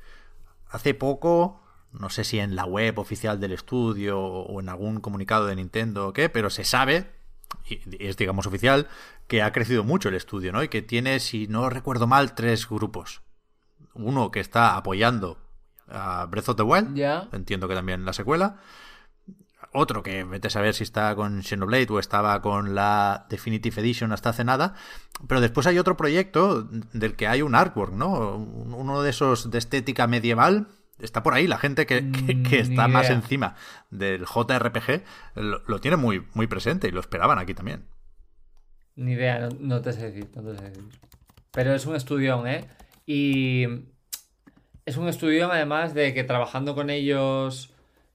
hace 0.69 0.93
poco, 0.93 1.63
no 1.93 2.11
sé 2.11 2.23
si 2.23 2.39
en 2.39 2.55
la 2.55 2.67
web 2.67 2.99
oficial 2.99 3.41
del 3.41 3.53
estudio 3.53 4.21
o 4.21 4.61
en 4.61 4.69
algún 4.69 5.01
comunicado 5.01 5.47
de 5.47 5.57
Nintendo 5.57 6.09
o 6.09 6.13
qué, 6.13 6.29
pero 6.29 6.51
se 6.51 6.65
sabe, 6.65 7.16
es 7.99 8.17
digamos 8.17 8.47
oficial, 8.47 8.89
que 9.27 9.43
ha 9.43 9.53
crecido 9.53 9.85
mucho 9.85 10.09
el 10.09 10.15
estudio, 10.15 10.53
¿no? 10.53 10.63
Y 10.63 10.69
que 10.69 10.83
tiene, 10.83 11.21
si 11.21 11.47
no 11.49 11.69
recuerdo 11.71 12.07
mal, 12.07 12.35
tres 12.35 12.69
grupos. 12.69 13.23
Uno 13.95 14.31
que 14.31 14.41
está 14.41 14.77
apoyando 14.77 15.39
a 15.89 16.27
Breath 16.27 16.51
of 16.51 16.57
the 16.57 16.63
Wild, 16.63 16.95
Ya. 16.95 17.29
entiendo 17.33 17.69
que 17.69 17.75
también 17.75 18.05
la 18.05 18.13
secuela. 18.13 18.57
Otro 19.73 20.03
que 20.03 20.25
vete 20.25 20.47
a 20.49 20.51
saber 20.51 20.75
si 20.75 20.85
está 20.85 21.15
con 21.17 21.43
Xenoblade 21.43 21.89
o 21.91 21.99
estaba 21.99 22.41
con 22.41 22.75
la 22.75 23.27
Definitive 23.29 23.81
Edition 23.81 24.13
hasta 24.13 24.31
hace 24.31 24.45
nada. 24.45 24.75
Pero 25.27 25.41
después 25.41 25.67
hay 25.67 25.79
otro 25.79 25.97
proyecto 25.97 26.63
del 26.63 27.15
que 27.17 27.27
hay 27.27 27.43
un 27.43 27.55
artwork, 27.55 27.93
¿no? 27.93 28.37
Uno 28.37 29.03
de 29.03 29.11
esos 29.11 29.51
de 29.51 29.59
estética 29.59 30.07
medieval. 30.07 30.69
Está 30.99 31.23
por 31.23 31.35
ahí, 31.35 31.47
la 31.47 31.59
gente 31.59 31.85
que, 31.87 32.11
que- 32.11 32.43
que 32.43 32.59
Mm, 32.59 32.63
está 32.63 32.89
más 32.89 33.11
encima 33.11 33.55
del 33.91 34.25
JRPG 34.25 35.03
lo, 35.37 35.63
lo 35.67 35.79
tiene 35.81 35.97
muy, 35.97 36.27
muy 36.35 36.47
presente 36.47 36.89
y 36.89 36.91
lo 36.91 37.01
esperaban 37.01 37.39
aquí 37.39 37.53
también. 37.55 37.85
Ni 38.97 39.13
idea, 39.13 39.39
no, 39.41 39.49
no 39.61 39.83
te 39.83 39.93
sé 39.93 40.11
decir, 40.11 40.29
no 40.35 40.43
te 40.43 40.57
sé 40.59 40.65
decir. 40.71 40.85
Pero 41.53 41.75
es 41.75 41.85
un 41.87 41.97
estudión, 41.97 42.47
¿eh? 42.47 42.65
Y 43.07 43.67
es 44.87 44.97
un 44.97 45.09
estudión 45.09 45.51
además 45.51 45.95
de 45.95 46.15
que 46.15 46.25
trabajando 46.25 46.75
con 46.75 46.91
ellos 46.91 47.73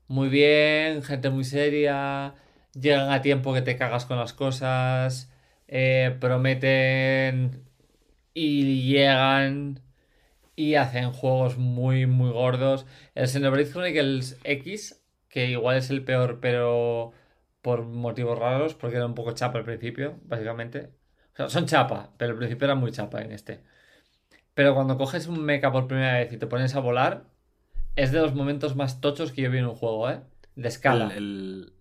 muy 0.08 0.30
bien, 0.30 1.04
gente 1.04 1.30
muy 1.30 1.44
seria, 1.44 2.34
llegan 2.74 3.12
a 3.12 3.22
tiempo 3.22 3.54
que 3.54 3.62
te 3.62 3.78
cagas 3.78 4.06
con 4.06 4.18
las 4.18 4.34
cosas, 4.34 5.32
eh, 5.68 6.16
prometen 6.20 7.64
y 8.34 8.84
llegan 8.92 9.80
y 10.56 10.76
hacen 10.76 11.12
juegos 11.12 11.58
muy, 11.58 12.06
muy 12.06 12.32
gordos. 12.32 12.86
El 13.16 13.28
Xenoblade 13.28 13.70
Chronicles 13.70 14.40
X, 14.44 15.04
que 15.30 15.48
igual 15.50 15.78
es 15.78 15.90
el 15.90 16.04
peor, 16.04 16.40
pero 16.40 17.14
por 17.62 17.84
motivos 17.84 18.38
raros, 18.38 18.74
porque 18.74 18.98
era 18.98 19.06
un 19.06 19.16
poco 19.16 19.34
chapa 19.34 19.60
al 19.60 19.66
principio, 19.66 20.20
básicamente. 20.24 20.90
O 21.34 21.36
sea, 21.36 21.50
son 21.50 21.66
chapa, 21.66 22.14
pero 22.18 22.34
al 22.34 22.38
principio 22.38 22.66
era 22.66 22.76
muy 22.76 22.92
chapa 22.92 23.22
en 23.22 23.32
este. 23.32 23.64
Pero 24.54 24.74
cuando 24.76 24.98
coges 24.98 25.28
un 25.28 25.42
mecha 25.44 25.72
por 25.72 25.88
primera 25.88 26.20
vez 26.20 26.34
y 26.34 26.38
te 26.38 26.48
pones 26.48 26.76
a 26.76 26.80
volar, 26.80 27.26
es 27.96 28.12
de 28.12 28.20
los 28.20 28.36
momentos 28.36 28.76
más 28.76 29.00
tochos 29.02 29.32
que 29.32 29.44
yo 29.44 29.52
vi 29.52 29.60
en 29.60 29.66
un 29.66 29.76
juego, 29.76 30.10
¿eh? 30.10 30.22
De 30.56 30.68
escala. 30.68 31.14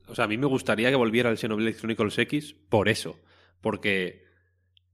O 0.06 0.14
sea, 0.14 0.26
a 0.26 0.28
mí 0.28 0.38
me 0.38 0.46
gustaría 0.46 0.90
que 0.90 0.96
volviera 0.96 1.30
el 1.30 1.38
Xenoblade 1.38 1.76
Chronicles 1.76 2.18
X 2.18 2.54
por 2.68 2.88
eso. 2.88 3.18
Porque 3.60 4.24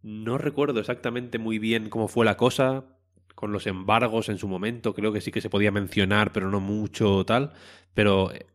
no 0.02 0.38
recuerdo 0.38 0.80
exactamente 0.80 1.38
muy 1.38 1.58
bien 1.58 1.90
cómo 1.90 2.08
fue 2.08 2.24
la 2.24 2.36
cosa 2.36 2.95
con 3.36 3.52
los 3.52 3.68
embargos 3.68 4.28
en 4.28 4.38
su 4.38 4.48
momento. 4.48 4.94
Creo 4.94 5.12
que 5.12 5.20
sí 5.20 5.30
que 5.30 5.40
se 5.40 5.50
podía 5.50 5.70
mencionar, 5.70 6.32
pero 6.32 6.50
no 6.50 6.58
mucho 6.58 7.24
tal. 7.24 7.52
Pero 7.94 8.32
eh, 8.32 8.46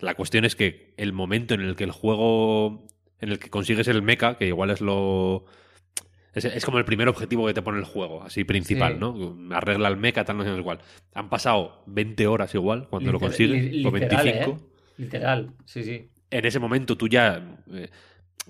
la 0.00 0.14
cuestión 0.14 0.44
es 0.44 0.54
que 0.54 0.92
el 0.98 1.14
momento 1.14 1.54
en 1.54 1.62
el 1.62 1.76
que 1.76 1.84
el 1.84 1.92
juego, 1.92 2.86
en 3.20 3.30
el 3.30 3.38
que 3.38 3.48
consigues 3.48 3.88
el 3.88 4.02
mecha, 4.02 4.36
que 4.36 4.48
igual 4.48 4.70
es 4.70 4.82
lo... 4.82 5.46
Es, 6.34 6.44
es 6.44 6.64
como 6.64 6.78
el 6.78 6.84
primer 6.84 7.08
objetivo 7.08 7.46
que 7.46 7.54
te 7.54 7.62
pone 7.62 7.78
el 7.78 7.84
juego, 7.84 8.22
así 8.22 8.44
principal, 8.44 8.94
Sí. 8.94 8.98
¿no? 9.00 9.54
Arregla 9.56 9.88
el 9.88 9.96
mecha, 9.96 10.24
tal, 10.24 10.36
no 10.36 10.44
sé 10.44 10.50
igual. 10.50 10.80
Han 11.14 11.30
pasado 11.30 11.82
20 11.86 12.26
horas 12.26 12.54
igual 12.54 12.86
cuando 12.90 13.12
lo 13.12 13.18
consigues, 13.18 13.86
o 13.86 13.90
literal, 13.90 14.24
25 14.24 14.50
¿eh? 14.50 14.64
Literal, 14.98 15.54
sí, 15.64 15.84
sí. 15.84 16.10
en 16.30 16.44
ese 16.44 16.58
momento 16.58 16.96
tú 16.96 17.08
ya 17.08 17.56
eh, 17.72 17.88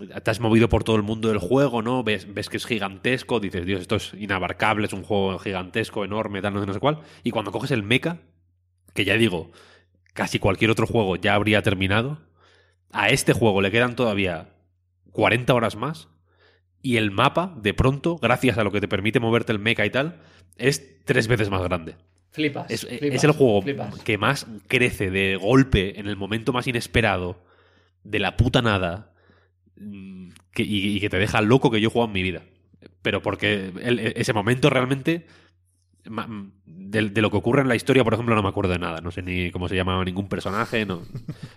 te 0.06 0.30
has 0.30 0.40
movido 0.40 0.68
por 0.68 0.84
todo 0.84 0.96
el 0.96 1.02
mundo 1.02 1.28
del 1.28 1.38
juego, 1.38 1.82
¿no? 1.82 2.02
Ves, 2.04 2.32
ves 2.32 2.48
que 2.48 2.56
es 2.56 2.66
gigantesco, 2.66 3.40
dices, 3.40 3.66
Dios, 3.66 3.80
esto 3.80 3.96
es 3.96 4.14
inabarcable, 4.14 4.86
es 4.86 4.92
un 4.92 5.02
juego 5.02 5.38
gigantesco, 5.38 6.04
enorme, 6.04 6.40
tal, 6.40 6.54
no 6.54 6.60
sé, 6.60 6.66
no 6.66 6.72
sé 6.72 6.80
cuál. 6.80 7.00
Y 7.24 7.30
cuando 7.30 7.52
coges 7.52 7.70
el 7.70 7.82
mecha, 7.82 8.18
que 8.94 9.04
ya 9.04 9.14
digo, 9.14 9.50
casi 10.14 10.38
cualquier 10.38 10.70
otro 10.70 10.86
juego 10.86 11.16
ya 11.16 11.34
habría 11.34 11.62
terminado, 11.62 12.18
a 12.92 13.08
este 13.08 13.32
juego 13.32 13.60
le 13.60 13.70
quedan 13.70 13.96
todavía 13.96 14.50
40 15.12 15.54
horas 15.54 15.76
más. 15.76 16.08
Y 16.80 16.96
el 16.96 17.10
mapa, 17.10 17.54
de 17.60 17.74
pronto, 17.74 18.18
gracias 18.18 18.56
a 18.56 18.64
lo 18.64 18.70
que 18.70 18.80
te 18.80 18.88
permite 18.88 19.18
moverte 19.18 19.52
el 19.52 19.58
mecha 19.58 19.84
y 19.84 19.90
tal, 19.90 20.20
es 20.56 21.04
tres 21.04 21.26
veces 21.26 21.50
más 21.50 21.62
grande. 21.62 21.96
Flipas. 22.30 22.70
Es, 22.70 22.86
flipas, 22.86 23.16
es 23.16 23.24
el 23.24 23.32
juego 23.32 23.62
flipas. 23.62 23.98
que 24.00 24.16
más 24.16 24.46
crece 24.68 25.10
de 25.10 25.36
golpe 25.36 25.98
en 25.98 26.06
el 26.06 26.16
momento 26.16 26.52
más 26.52 26.66
inesperado, 26.68 27.42
de 28.04 28.20
la 28.20 28.36
puta 28.36 28.62
nada, 28.62 29.07
que- 30.52 30.62
y, 30.62 30.96
y 30.96 31.00
que 31.00 31.08
te 31.10 31.18
deja 31.18 31.40
loco 31.40 31.70
que 31.70 31.80
yo 31.80 31.88
he 31.88 31.92
jugado 31.92 32.08
en 32.08 32.14
mi 32.14 32.22
vida. 32.22 32.42
Pero 33.02 33.22
porque 33.22 33.72
el- 33.82 33.98
ese 34.00 34.32
momento 34.32 34.70
realmente 34.70 35.26
ma- 36.08 36.28
de, 36.66 37.10
de 37.10 37.22
lo 37.22 37.30
que 37.30 37.36
ocurre 37.36 37.62
en 37.62 37.68
la 37.68 37.76
historia, 37.76 38.04
por 38.04 38.14
ejemplo, 38.14 38.34
no 38.34 38.42
me 38.42 38.48
acuerdo 38.48 38.72
de 38.72 38.78
nada. 38.78 39.00
No 39.00 39.10
sé 39.10 39.22
ni 39.22 39.50
cómo 39.50 39.68
se 39.68 39.76
llamaba 39.76 40.04
ningún 40.04 40.28
personaje, 40.28 40.84
no. 40.86 41.02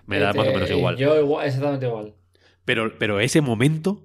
Me 0.07 0.19
da 0.19 0.33
más 0.33 0.47
o 0.47 0.51
menos 0.53 0.69
Eh, 0.69 0.75
igual. 0.77 0.97
Yo 0.97 1.19
igual, 1.19 1.45
exactamente 1.47 1.85
igual. 1.87 2.13
Pero, 2.65 2.97
pero 2.99 3.19
ese 3.19 3.41
momento 3.41 4.03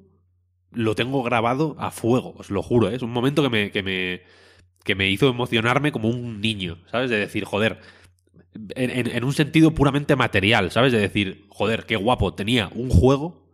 lo 0.73 0.95
tengo 0.95 1.23
grabado 1.23 1.75
a 1.79 1.91
fuego, 1.91 2.35
os 2.39 2.51
lo 2.51 2.63
juro. 2.63 2.89
¿eh? 2.91 2.97
Es 2.97 3.03
un 3.03 3.11
momento 3.11 3.43
que 3.43 3.49
me, 3.51 3.71
que 3.71 3.83
me, 3.83 4.23
que 4.85 4.95
me 4.95 5.09
hizo 5.11 5.29
emocionarme 5.29 5.93
como 5.93 6.09
un 6.09 6.41
niño, 6.41 6.79
¿sabes? 6.91 7.11
De 7.11 7.17
decir, 7.19 7.45
joder, 7.45 7.79
en, 8.75 8.91
en- 8.91 9.07
en 9.09 9.25
un 9.25 9.33
sentido 9.33 9.73
puramente 9.73 10.17
material, 10.17 10.71
¿sabes? 10.71 10.93
De 10.93 10.99
decir, 10.99 11.45
joder, 11.49 11.85
qué 11.87 11.97
guapo, 11.97 12.35
tenía 12.35 12.71
un 12.75 12.89
juego 12.91 13.46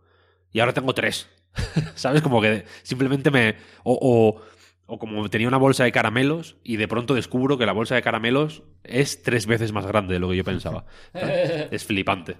y 0.53 0.59
ahora 0.61 0.73
tengo 0.73 0.93
tres. 0.93 1.27
¿Sabes? 1.95 2.21
Como 2.21 2.41
que 2.41 2.65
simplemente 2.83 3.29
me... 3.31 3.57
O, 3.83 3.97
o, 4.01 4.41
o 4.85 4.99
como 4.99 5.29
tenía 5.29 5.47
una 5.47 5.57
bolsa 5.57 5.83
de 5.83 5.91
caramelos 5.91 6.57
y 6.63 6.77
de 6.77 6.87
pronto 6.87 7.13
descubro 7.13 7.57
que 7.57 7.65
la 7.65 7.71
bolsa 7.73 7.95
de 7.95 8.01
caramelos 8.01 8.63
es 8.83 9.23
tres 9.23 9.45
veces 9.45 9.71
más 9.71 9.85
grande 9.85 10.13
de 10.15 10.19
lo 10.19 10.29
que 10.29 10.37
yo 10.37 10.43
pensaba. 10.43 10.85
es 11.13 11.83
flipante. 11.85 12.37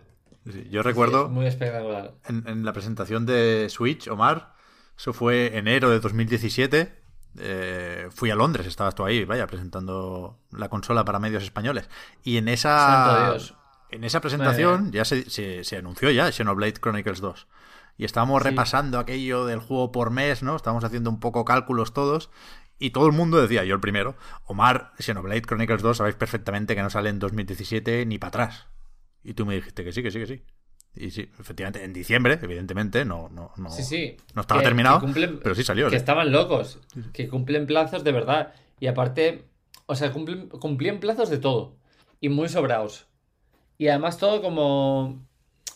Sí, 0.52 0.68
Yo 0.70 0.84
recuerdo 0.84 1.26
Es 1.26 1.32
muy 1.32 1.46
espectacular. 1.46 2.14
en, 2.28 2.44
en 2.48 2.66
la 2.66 2.74
presentación 2.74 3.26
de 3.26 3.68
Switch, 3.70 4.08
Omar, 4.10 4.54
eso 4.98 5.14
fue 5.14 5.58
enero 5.58 5.90
de 5.90 6.00
2017. 6.02 6.94
eh, 7.40 8.08
fui 8.12 8.30
a 8.30 8.36
Londres, 8.36 8.68
estabas 8.68 8.94
tú 8.94 9.06
ahí, 9.06 9.24
vaya, 9.26 9.48
presentando 9.48 10.40
la 10.52 10.68
consola 10.70 11.06
para 11.06 11.20
medios 11.20 11.44
españoles. 11.44 11.90
Y 12.24 12.38
en 12.38 12.48
esa. 12.50 12.78
Santo 12.78 13.32
Dios. 13.32 13.56
En 13.90 14.04
esa 14.04 14.20
presentación 14.22 14.92
ya 14.92 15.06
se, 15.06 15.30
se- 15.30 15.64
se 15.64 15.78
anunció 15.78 16.10
ya 16.12 16.32
Xenoblade 16.32 16.74
Chronicles 16.74 17.22
2. 17.22 17.48
Y 17.98 18.06
estábamos 18.06 18.42
Sí. 18.44 18.50
repasando 18.50 18.98
aquello 19.00 19.46
del 19.46 19.60
juego 19.60 19.92
por 19.92 20.10
mes, 20.12 20.42
¿no? 20.44 20.56
Estábamos 20.56 20.84
haciendo 20.84 21.10
un 21.10 21.20
poco 21.20 21.46
cálculos 21.46 21.94
todos. 21.94 22.30
Y 22.80 22.90
todo 22.90 23.06
el 23.06 23.14
mundo 23.14 23.40
decía, 23.42 23.64
yo 23.64 23.76
el 23.76 23.82
primero, 23.82 24.16
Omar, 24.46 24.92
Xenoblade 25.00 25.42
Chronicles 25.44 25.82
2, 25.82 25.98
sabéis 25.98 26.16
perfectamente 26.16 26.76
que 26.76 26.82
no 26.82 26.90
sale 26.90 27.10
en 27.10 27.20
2017 27.20 28.06
ni 28.06 28.18
para 28.18 28.30
atrás. 28.30 28.68
Y 29.24 29.36
tú 29.36 29.46
me 29.46 29.56
dijiste 29.56 29.84
que 29.84 29.92
sí, 29.94 30.02
que 30.04 30.12
sí, 30.12 30.20
que 30.20 30.26
sí. 30.28 30.44
Y 30.96 31.12
sí, 31.12 31.32
efectivamente, 31.40 31.84
en 31.84 31.94
diciembre, 31.94 32.40
evidentemente, 32.42 33.06
no, 33.06 33.30
no, 33.30 33.52
no, 33.58 33.70
Sí, 33.70 33.84
sí. 33.84 34.18
no 34.36 34.42
estaba 34.42 34.62
Que- 34.62 34.66
terminado, 34.68 35.00
que 35.00 35.06
cumplen- 35.08 35.40
pero 35.42 35.56
sí 35.56 35.64
salió. 35.64 35.90
Que 35.90 35.96
estaban 35.96 36.32
locos. 36.32 36.80
Que 37.14 37.30
cumplen 37.30 37.66
plazos 37.68 38.04
de 38.04 38.12
verdad. 38.12 38.54
Y 38.80 38.88
aparte, 38.88 39.46
o 39.86 39.96
sea, 39.96 40.12
cumplen, 40.12 40.50
cumplían 40.50 41.00
plazos 41.00 41.30
de 41.30 41.38
todo. 41.38 41.78
Y 42.20 42.30
muy 42.30 42.50
sobrados. 42.50 43.08
Y 43.78 43.88
además 43.88 44.18
todo 44.18 44.42
como 44.42 45.26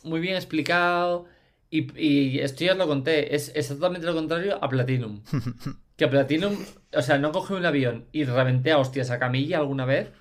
muy 0.03 0.19
bien 0.19 0.35
explicado. 0.35 1.25
Y, 1.69 1.99
y 2.01 2.39
esto 2.39 2.63
ya 2.63 2.71
os 2.73 2.77
lo 2.77 2.87
conté. 2.87 3.35
Es 3.35 3.51
exactamente 3.55 4.07
lo 4.07 4.13
contrario 4.15 4.57
a 4.63 4.69
Platinum. 4.69 5.21
Que 5.97 6.07
Platinum, 6.07 6.55
o 6.93 7.01
sea, 7.01 7.17
no 7.17 7.31
cogí 7.31 7.55
un 7.55 7.65
avión 7.65 8.05
y 8.11 8.23
reventé 8.23 8.71
a 8.71 8.77
hostias 8.77 9.09
a 9.09 9.17
Camilla 9.17 9.57
alguna 9.57 9.83
vez. 9.85 10.11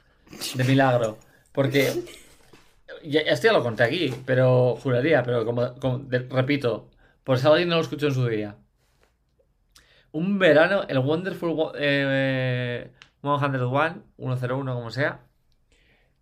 De 0.55 0.65
milagro. 0.65 1.19
Porque 1.53 1.93
ya, 3.05 3.21
esto 3.21 3.49
ya 3.49 3.53
lo 3.53 3.63
conté 3.63 3.83
aquí, 3.85 4.15
pero 4.25 4.77
juraría, 4.77 5.23
pero 5.23 5.45
como, 5.45 5.75
como- 5.75 5.99
de- 5.99 6.21
repito, 6.21 6.91
por 7.25 7.39
si 7.39 7.47
alguien 7.47 7.69
no 7.69 7.75
lo 7.77 7.83
escuchó 7.83 8.07
en 8.07 8.15
su 8.15 8.27
día. 8.27 8.57
Un 10.13 10.39
verano, 10.39 10.85
el 10.89 10.99
Wonderful 10.99 11.51
Wo- 11.51 11.73
eh, 11.77 12.91
101, 13.21 14.03
101, 14.17 14.75
como 14.75 14.91
sea, 14.91 15.21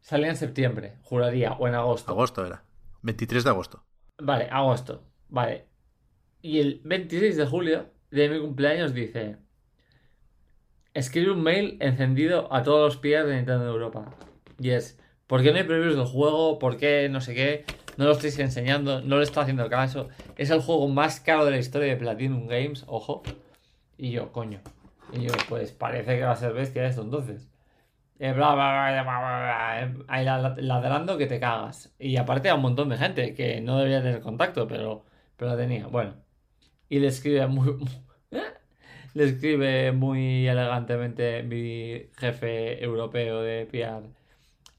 salía 0.01 0.29
en 0.31 0.37
septiembre, 0.37 0.97
juraría, 1.03 1.53
o 1.53 1.68
en 1.68 1.75
agosto. 1.77 2.11
Agosto 2.11 2.45
era. 2.45 2.64
23 3.03 3.45
de 3.45 3.51
agosto. 3.51 3.85
Vale, 4.18 4.49
agosto. 4.51 5.05
Vale. 5.35 5.66
Y 6.43 6.61
el 6.61 6.80
26 6.85 7.37
de 7.37 7.45
julio 7.45 7.91
de 8.12 8.28
mi 8.28 8.39
cumpleaños 8.41 8.95
dice: 8.95 9.37
Escribe 10.95 11.32
un 11.32 11.43
mail 11.43 11.76
encendido 11.80 12.53
a 12.53 12.62
todos 12.62 12.80
los 12.95 12.97
pías 12.99 13.26
de 13.26 13.35
Nintendo 13.35 13.64
de 13.64 13.70
Europa. 13.72 14.14
Y 14.61 14.70
es: 14.70 14.97
¿Por 15.26 15.43
qué 15.43 15.51
no 15.51 15.57
hay 15.59 15.64
previews 15.64 15.97
del 15.97 16.07
juego? 16.07 16.61
¿Por 16.61 16.76
qué 16.76 17.09
no 17.09 17.20
sé 17.20 17.35
qué? 17.35 17.64
No 17.97 18.05
lo 18.05 18.12
estáis 18.12 18.39
enseñando, 18.39 19.01
no 19.03 19.16
le 19.16 19.24
está 19.24 19.41
haciendo 19.41 19.68
caso. 19.68 20.09
Es 20.37 20.51
el 20.51 20.61
juego 20.61 20.87
más 20.87 21.18
caro 21.18 21.45
de 21.45 21.51
la 21.51 21.59
historia 21.59 21.89
de 21.89 21.97
Platinum 21.97 22.47
Games, 22.47 22.85
ojo. 22.87 23.22
Y 23.99 24.12
yo, 24.12 24.30
coño. 24.30 24.61
Y 25.12 25.22
yo, 25.22 25.32
pues 25.49 25.72
parece 25.72 26.16
que 26.16 26.22
va 26.24 26.32
a 26.32 26.37
ser 26.37 26.53
bestia 26.53 26.87
esto 26.87 27.03
entonces. 27.03 27.49
Eh, 28.20 28.32
bla, 28.32 28.55
bla, 28.55 29.03
bla, 29.05 29.82
eh, 29.82 29.95
ahí 30.09 30.24
la- 30.24 30.55
ladrando 30.59 31.18
que 31.18 31.26
te 31.26 31.41
cagas. 31.41 31.93
Y 31.99 32.16
aparte 32.18 32.49
a 32.51 32.55
un 32.55 32.62
montón 32.62 32.89
de 32.89 32.97
gente 32.99 33.35
que 33.35 33.61
no 33.61 33.78
debería 33.78 34.03
tener 34.03 34.20
contacto, 34.20 34.68
pero, 34.68 35.05
pero 35.37 35.51
la 35.51 35.57
tenía. 35.57 35.87
Bueno. 35.87 36.14
Y 36.89 36.99
le 36.99 37.09
escribe 37.09 37.47
muy... 37.47 37.76
le 39.14 39.24
escribe 39.24 39.93
muy 39.93 40.47
elegantemente 40.47 41.43
mi 41.43 42.11
jefe 42.16 42.82
europeo 42.82 43.43
de 43.43 43.66
PR. 43.66 44.09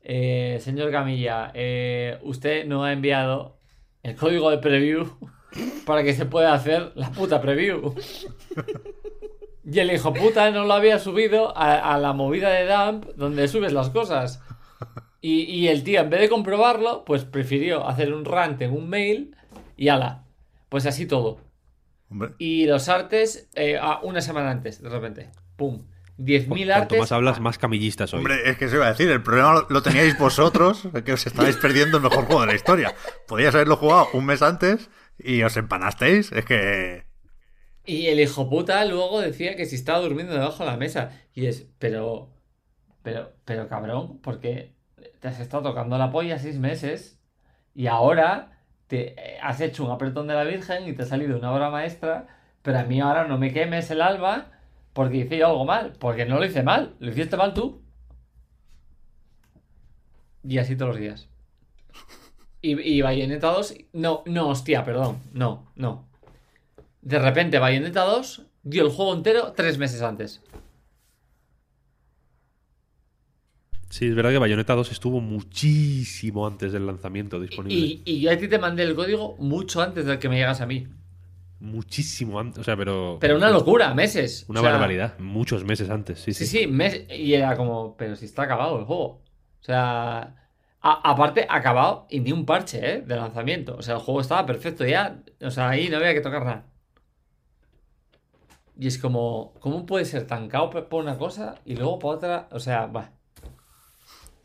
Eh, 0.04 0.60
señor 0.62 0.92
Camilla, 0.92 1.52
eh, 1.54 2.20
usted 2.24 2.66
no 2.66 2.84
ha 2.84 2.94
enviado 2.94 3.58
el 4.04 4.16
código 4.16 4.52
de 4.52 4.60
preview 4.60 5.08
para 5.86 6.04
que 6.04 6.14
se 6.14 6.26
pueda 6.26 6.54
hacer 6.54 6.92
la 6.96 7.12
puta 7.12 7.42
preview. 7.42 7.96
Y 9.68 9.80
el 9.80 9.92
hijo 9.92 10.14
puta 10.14 10.52
no 10.52 10.64
lo 10.66 10.74
había 10.74 11.00
subido 11.00 11.58
a, 11.58 11.96
a 11.96 11.98
la 11.98 12.14
movida 12.14 12.52
de 12.52 12.68
Dump 12.68 13.06
donde 13.16 13.48
subes 13.48 13.74
las 13.74 13.90
cosas. 13.90 14.40
Y, 15.22 15.42
y 15.46 15.70
el 15.70 15.84
tío, 15.84 16.02
en 16.02 16.12
vez 16.12 16.20
de 16.20 16.30
comprobarlo, 16.30 17.04
pues 17.04 17.26
prefirió 17.26 17.88
hacer 17.88 18.14
un 18.14 18.26
rant 18.26 18.62
en 18.62 18.74
un 18.74 18.88
mail 18.88 19.36
y 19.76 19.88
ala. 19.88 20.25
Pues 20.70 20.86
así 20.86 21.06
todo. 21.06 21.42
Hombre, 22.10 22.32
Y 22.38 22.66
los 22.68 22.88
artes, 22.90 23.50
eh, 23.56 23.78
a 23.78 24.00
una 24.02 24.22
semana 24.22 24.52
antes, 24.52 24.82
de 24.82 24.90
repente. 24.90 25.30
¡Pum! 25.56 25.86
10.000 26.18 26.48
Cuanto 26.48 26.74
artes. 26.74 27.00
más 27.00 27.12
hablas, 27.12 27.40
más 27.42 27.58
camillistas 27.58 28.12
soy. 28.12 28.20
hombre, 28.20 28.50
es 28.50 28.58
que 28.58 28.70
se 28.70 28.76
iba 28.76 28.86
a 28.86 28.90
decir, 28.92 29.10
el 29.10 29.22
problema 29.22 29.54
lo, 29.54 29.68
lo 29.70 29.82
teníais 29.82 30.18
vosotros, 30.18 30.88
que 31.06 31.14
os 31.14 31.26
estabais 31.28 31.58
perdiendo 31.58 31.98
el 31.98 32.04
mejor 32.04 32.26
juego 32.26 32.42
de 32.42 32.48
la 32.48 32.56
historia. 32.56 32.96
Podíais 33.28 33.54
haberlo 33.54 33.76
jugado 33.76 34.08
un 34.14 34.26
mes 34.26 34.42
antes 34.42 34.90
y 35.18 35.42
os 35.44 35.58
empanasteis. 35.58 36.32
Es 36.32 36.46
que. 36.46 37.06
Y 37.86 38.08
el 38.08 38.20
hijo 38.20 38.50
puta 38.50 38.84
luego 38.86 39.20
decía 39.22 39.56
que 39.56 39.66
si 39.66 39.76
estaba 39.76 40.00
durmiendo 40.00 40.34
debajo 40.34 40.64
de 40.64 40.72
la 40.72 40.78
mesa. 40.78 41.12
Y 41.34 41.48
es, 41.48 41.68
pero. 41.80 42.32
Pero, 43.04 43.34
pero 43.46 43.68
cabrón, 43.68 44.20
porque 44.22 44.74
te 45.20 45.28
has 45.28 45.40
estado 45.40 45.64
tocando 45.64 45.98
la 45.98 46.12
polla 46.12 46.40
seis 46.40 46.58
meses 46.58 47.20
y 47.76 47.88
ahora 47.88 48.55
te 48.88 49.14
eh, 49.14 49.40
has 49.42 49.62
hecho 49.62 49.86
un 49.86 49.92
apretón 49.92 50.28
de 50.28 50.34
la 50.34 50.44
Virgen 50.44 50.88
y 50.88 50.94
te 50.94 51.04
ha 51.04 51.06
salido 51.06 51.38
una 51.38 51.52
obra 51.52 51.70
maestra, 51.70 52.28
pero 52.62 52.80
a 52.80 52.84
mí 52.84 53.00
ahora 53.00 53.28
no 53.28 53.38
me 53.38 53.52
quemes 53.54 53.90
el 53.92 54.02
alma 54.02 54.52
porque 54.94 55.18
hice 55.18 55.38
yo 55.38 55.48
algo 55.48 55.66
mal. 55.66 55.94
Porque 56.00 56.26
no 56.26 56.40
lo 56.40 56.46
hice 56.46 56.64
mal, 56.64 56.96
lo 57.00 57.12
hiciste 57.12 57.38
mal 57.38 57.54
tú. 57.54 57.82
Y 60.44 60.58
así 60.58 60.76
todos 60.76 60.92
los 60.94 61.02
días. 61.02 61.28
Y, 62.62 62.80
y 62.80 63.02
Bayonetta 63.02 63.48
2. 63.48 63.76
No, 63.94 64.24
no, 64.26 64.50
hostia, 64.50 64.84
perdón. 64.84 65.20
No, 65.34 65.72
no. 65.76 66.08
De 67.02 67.20
repente, 67.20 67.60
Bayonetta 67.60 68.04
2 68.04 68.48
dio 68.64 68.84
el 68.84 68.92
juego 68.92 69.14
entero 69.14 69.54
tres 69.54 69.78
meses 69.78 70.02
antes. 70.02 70.42
Sí, 73.96 74.08
es 74.08 74.16
verdad 74.16 74.32
que 74.32 74.40
Bayonetta 74.40 74.76
2 74.76 74.92
estuvo 74.92 75.22
muchísimo 75.22 76.46
antes 76.46 76.74
del 76.74 76.86
lanzamiento 76.86 77.40
disponible. 77.40 77.80
Y, 77.80 78.02
y 78.04 78.20
yo 78.20 78.30
a 78.30 78.36
ti 78.38 78.50
te 78.50 78.60
mandé 78.60 78.84
el 78.84 78.94
código 78.94 79.38
mucho 79.40 79.82
antes 79.82 80.06
de 80.06 80.20
que 80.20 80.28
me 80.28 80.36
llegas 80.36 80.60
a 80.60 80.66
mí. 80.66 80.86
Muchísimo 81.62 82.38
antes. 82.38 82.60
O 82.60 82.64
sea, 82.66 82.76
pero. 82.76 83.18
Pero 83.22 83.38
una 83.38 83.50
locura, 83.50 83.94
meses. 83.94 84.44
Una 84.50 84.60
O 84.60 84.64
sea, 84.64 84.74
barbaridad. 84.74 85.18
Muchos 85.20 85.64
meses 85.64 85.90
antes. 85.90 86.20
Sí, 86.20 86.34
sí. 86.34 86.46
Sí, 86.46 86.58
sí, 86.60 86.68
mes- 86.68 87.06
y 87.10 87.36
era 87.36 87.56
como, 87.56 87.96
pero 87.96 88.18
si 88.18 88.26
está 88.26 88.44
acabado 88.44 88.78
el 88.80 88.84
juego. 88.84 89.04
O 89.62 89.64
sea, 89.64 90.36
a- 90.82 91.12
aparte, 91.12 91.48
acabado 91.50 92.06
y 92.10 92.20
ni 92.20 92.34
un 92.34 92.46
parche, 92.46 92.96
¿eh? 92.96 93.02
De 93.02 93.16
lanzamiento. 93.16 93.78
O 93.78 93.82
sea, 93.82 93.96
el 93.96 94.02
juego 94.02 94.20
estaba 94.20 94.46
perfecto 94.46 94.86
ya. 94.86 95.24
O 95.42 95.52
sea, 95.52 95.70
ahí 95.70 95.88
no 95.88 95.96
había 95.96 96.14
que 96.14 96.20
tocar 96.20 96.44
nada. 96.44 96.66
Y 98.78 98.88
es 98.88 98.98
como, 98.98 99.54
¿cómo 99.62 99.86
puede 99.86 100.04
ser 100.04 100.28
tan 100.28 100.50
cao 100.50 100.70
por 100.70 101.02
una 101.02 101.18
cosa 101.18 101.56
y 101.64 101.76
luego 101.78 101.98
por 102.00 102.18
otra? 102.18 102.50
O 102.52 102.60
sea, 102.60 102.88
va. 102.88 103.15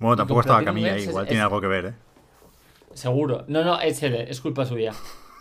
Bueno, 0.00 0.16
tampoco 0.16 0.40
estaba 0.40 0.64
Camilla 0.64 0.94
ahí, 0.94 1.02
igual 1.04 1.24
es- 1.24 1.28
tiene 1.28 1.42
es- 1.42 1.44
algo 1.44 1.60
que 1.60 1.66
ver, 1.68 1.86
¿eh? 1.86 1.94
Seguro. 2.94 3.44
No, 3.46 3.62
no, 3.62 3.80
es 3.80 4.02
es 4.02 4.40
culpa 4.40 4.66
suya. 4.66 4.92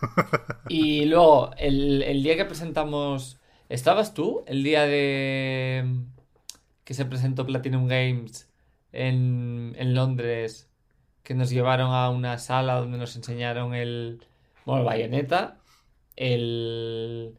Y 0.70 1.06
luego, 1.06 1.52
el, 1.58 2.04
el 2.04 2.22
día 2.24 2.36
que 2.38 2.46
presentamos. 2.46 3.40
¿Estabas 3.70 4.14
tú? 4.14 4.44
El 4.48 4.64
día 4.64 4.84
de. 4.84 5.96
que 6.84 6.94
se 6.94 7.06
presentó 7.06 7.46
Platinum 7.46 7.88
Games 7.88 8.50
en, 8.92 9.76
en 9.78 9.94
Londres. 9.96 10.70
Que 11.24 11.34
nos 11.36 11.50
llevaron 11.50 11.92
a 11.94 12.10
una 12.10 12.38
sala 12.38 12.76
donde 12.76 12.98
nos 12.98 13.16
enseñaron 13.16 13.74
el. 13.74 14.24
Bueno, 14.66 14.82
el 14.82 14.86
Bayonetta. 14.86 15.58
El. 16.16 17.36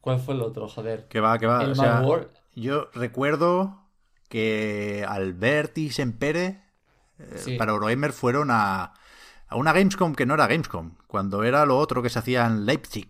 ¿Cuál 0.00 0.20
fue 0.20 0.34
el 0.34 0.42
otro? 0.42 0.68
Joder. 0.68 1.06
Que 1.08 1.20
va, 1.20 1.38
que 1.38 1.46
va. 1.46 1.62
El 1.64 1.72
o 1.72 1.74
sea, 1.74 2.00
World. 2.02 2.28
yo 2.54 2.88
recuerdo 2.94 3.78
que 4.28 5.04
Albert 5.08 5.76
y 5.78 5.90
Sempere 5.90 6.62
eh, 7.18 7.32
Sí. 7.36 7.56
para 7.56 7.72
Eurogamer 7.72 8.12
fueron 8.12 8.50
a, 8.50 8.94
a 9.48 9.56
una 9.56 9.72
Gamescom 9.72 10.14
que 10.14 10.26
no 10.26 10.34
era 10.34 10.46
Gamescom, 10.46 10.92
cuando 11.06 11.42
era 11.44 11.64
lo 11.66 11.78
otro 11.78 12.02
que 12.02 12.10
se 12.10 12.18
hacía 12.18 12.46
en 12.46 12.64
Leipzig. 12.66 13.08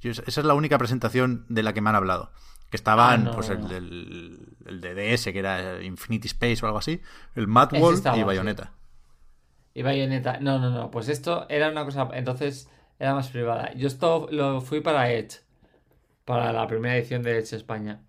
Yo- 0.00 0.10
esa 0.10 0.22
es 0.26 0.44
la 0.44 0.54
única 0.54 0.76
presentación 0.78 1.46
de 1.48 1.62
la 1.62 1.72
que 1.72 1.80
me 1.80 1.90
han 1.90 1.96
hablado. 1.96 2.30
Que 2.70 2.76
estaban, 2.76 3.22
Ah, 3.22 3.24
no. 3.26 3.30
pues, 3.32 3.48
el, 3.50 3.70
el- 3.70 4.56
el 4.66 4.80
de 4.80 4.94
DS, 4.94 5.32
que 5.32 5.38
era 5.38 5.82
Infinity 5.82 6.26
Space 6.28 6.58
o 6.62 6.66
algo 6.66 6.78
así, 6.78 7.00
el 7.36 7.46
Mad 7.46 7.72
World 7.72 7.98
estaba, 7.98 8.16
y 8.16 8.20
sí. 8.20 8.24
Bayonetta. 8.24 8.72
Y 9.74 9.82
Bayonetta. 9.82 10.38
No, 10.40 10.58
no, 10.58 10.70
no. 10.70 10.90
Pues 10.90 11.08
esto 11.08 11.46
era 11.48 11.68
una 11.70 11.84
cosa. 11.84 12.08
Entonces 12.14 12.68
era 12.98 13.14
más 13.14 13.28
privada. 13.28 13.72
Yo 13.74 13.86
esto 13.88 14.28
lo 14.30 14.60
fui 14.60 14.80
para 14.80 15.10
Edge. 15.10 15.40
Para 16.24 16.52
la 16.52 16.66
primera 16.66 16.96
edición 16.96 17.22
de 17.22 17.38
Edge 17.38 17.54
España. 17.56 18.00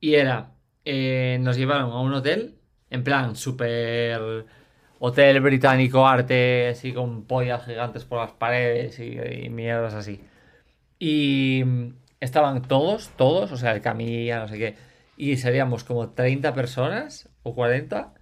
Y 0.00 0.14
era. 0.14 0.52
Eh, 0.84 1.38
nos 1.40 1.56
llevaron 1.56 1.90
a 1.92 2.00
un 2.00 2.12
hotel. 2.14 2.56
En 2.90 3.04
plan, 3.04 3.36
super. 3.36 4.46
Hotel 4.98 5.40
británico, 5.40 6.06
arte, 6.06 6.68
así 6.70 6.92
con 6.92 7.24
pollas 7.24 7.64
gigantes 7.64 8.04
por 8.04 8.18
las 8.20 8.32
paredes 8.32 8.98
y, 9.00 9.48
mierdas 9.50 9.94
así. 9.94 10.20
Y 10.98 11.62
mm, 11.64 11.94
estaban 12.20 12.62
todos, 12.62 13.10
todos, 13.16 13.52
o 13.52 13.56
sea, 13.56 13.72
el 13.72 13.80
Camilla, 13.82 14.40
no 14.40 14.48
sé 14.48 14.58
qué. 14.58 14.76
Y 15.16 15.36
seríamos 15.38 15.84
como 15.84 16.10
30 16.10 16.54
personas 16.54 17.28
o 17.42 17.54
40 17.54 18.14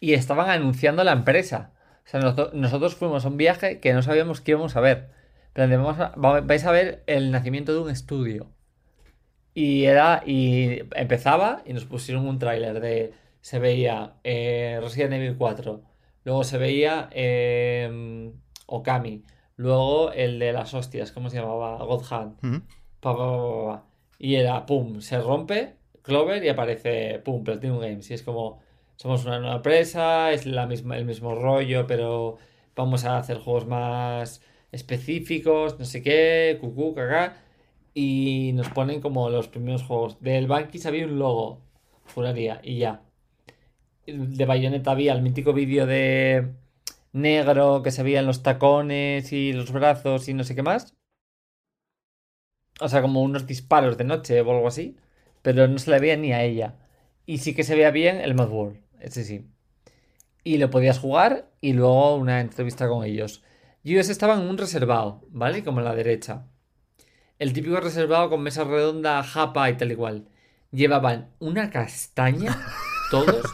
y 0.00 0.14
estaban 0.14 0.50
anunciando 0.50 1.04
la 1.04 1.12
empresa. 1.12 1.72
O 2.06 2.08
sea, 2.08 2.20
noso- 2.20 2.52
nosotros 2.54 2.96
fuimos 2.96 3.24
a 3.24 3.28
un 3.28 3.36
viaje 3.36 3.80
que 3.80 3.92
no 3.94 4.02
sabíamos 4.02 4.40
qué 4.40 4.52
íbamos 4.52 4.76
a 4.76 4.80
ver. 4.80 5.10
Pero 5.52 5.82
vamos 5.82 6.46
vais 6.46 6.64
a 6.64 6.72
ver 6.72 7.02
el 7.06 7.30
nacimiento 7.30 7.72
de 7.74 7.80
un 7.80 7.90
estudio. 7.90 8.50
Y 9.54 9.84
era. 9.84 10.22
Y 10.26 10.80
empezaba 10.94 11.62
y 11.64 11.72
nos 11.72 11.84
pusieron 11.84 12.26
un 12.26 12.38
tráiler 12.38 12.80
de. 12.80 13.12
Se 13.40 13.58
veía 13.58 14.14
eh, 14.24 14.78
Resident 14.82 15.14
Evil 15.14 15.36
4. 15.36 15.82
Luego 16.24 16.44
se 16.44 16.58
veía 16.58 17.08
eh, 17.12 18.32
Okami. 18.66 19.24
Luego 19.56 20.12
el 20.12 20.38
de 20.38 20.52
las 20.52 20.72
hostias, 20.74 21.12
¿cómo 21.12 21.28
se 21.28 21.38
llamaba? 21.38 21.76
God 21.84 22.04
Hand. 22.10 22.36
Ujú. 22.44 22.62
Pa, 23.00 23.16
pa, 23.16 23.26
pa, 23.26 23.38
pa, 23.38 23.64
pa. 23.66 23.86
Y 24.18 24.36
era, 24.36 24.64
pum, 24.66 25.00
se 25.00 25.20
rompe 25.20 25.74
Clover 26.02 26.44
y 26.44 26.48
aparece, 26.48 27.20
pum, 27.24 27.44
Platinum 27.44 27.80
Games. 27.80 28.10
Y 28.10 28.14
es 28.14 28.22
como, 28.22 28.60
somos 28.96 29.24
una 29.24 29.38
nueva 29.38 29.56
empresa, 29.56 30.32
es 30.32 30.46
la 30.46 30.66
misma, 30.66 30.96
el 30.96 31.04
mismo 31.04 31.34
rollo, 31.34 31.86
pero 31.86 32.38
vamos 32.74 33.04
a 33.04 33.18
hacer 33.18 33.38
juegos 33.38 33.66
más 33.66 34.42
específicos, 34.72 35.78
no 35.78 35.84
sé 35.84 36.02
qué, 36.02 36.58
cucú, 36.60 36.94
cacá. 36.94 37.36
Y 37.94 38.52
nos 38.54 38.68
ponen 38.68 39.00
como 39.00 39.28
los 39.30 39.48
primeros 39.48 39.82
juegos. 39.82 40.20
Del 40.20 40.46
Bankis 40.46 40.86
había 40.86 41.06
un 41.06 41.18
logo, 41.18 41.60
juraría, 42.14 42.60
y 42.62 42.78
ya. 42.78 43.02
De 44.06 44.46
Bayonetta 44.46 44.92
había 44.92 45.12
el 45.12 45.22
mítico 45.22 45.52
vídeo 45.52 45.86
de 45.86 46.54
negro 47.12 47.82
que 47.82 47.90
se 47.90 48.02
veían 48.02 48.26
los 48.26 48.42
tacones 48.42 49.32
y 49.32 49.52
los 49.52 49.70
brazos 49.72 50.28
y 50.28 50.34
no 50.34 50.44
sé 50.44 50.54
qué 50.54 50.62
más. 50.62 50.94
O 52.80 52.88
sea, 52.88 53.02
como 53.02 53.22
unos 53.22 53.46
disparos 53.46 53.96
de 53.96 54.04
noche 54.04 54.40
o 54.40 54.50
algo 54.50 54.66
así. 54.66 54.96
Pero 55.42 55.68
no 55.68 55.78
se 55.78 55.90
le 55.90 56.00
veía 56.00 56.16
ni 56.16 56.32
a 56.32 56.42
ella. 56.42 56.76
Y 57.26 57.38
sí 57.38 57.54
que 57.54 57.64
se 57.64 57.74
veía 57.74 57.90
bien 57.90 58.20
el 58.20 58.34
Mad 58.34 58.50
World. 58.50 58.80
Ese 59.00 59.24
sí. 59.24 59.46
Y 60.44 60.58
lo 60.58 60.70
podías 60.70 60.98
jugar 60.98 61.50
y 61.60 61.72
luego 61.74 62.16
una 62.16 62.40
entrevista 62.40 62.88
con 62.88 63.04
ellos. 63.04 63.42
Y 63.84 63.94
ellos 63.94 64.08
estaban 64.08 64.42
en 64.42 64.48
un 64.48 64.58
reservado, 64.58 65.22
¿vale? 65.30 65.64
Como 65.64 65.80
en 65.80 65.84
la 65.84 65.94
derecha. 65.94 66.46
El 67.42 67.52
típico 67.52 67.80
reservado 67.80 68.30
con 68.30 68.42
mesa 68.42 68.62
redonda, 68.64 69.22
japa 69.22 69.68
y 69.70 69.74
tal 69.76 69.90
y 69.92 69.96
cual. 69.96 70.28
Llevaban 70.70 71.28
una 71.40 71.70
castaña, 71.70 72.56
todos. 73.10 73.44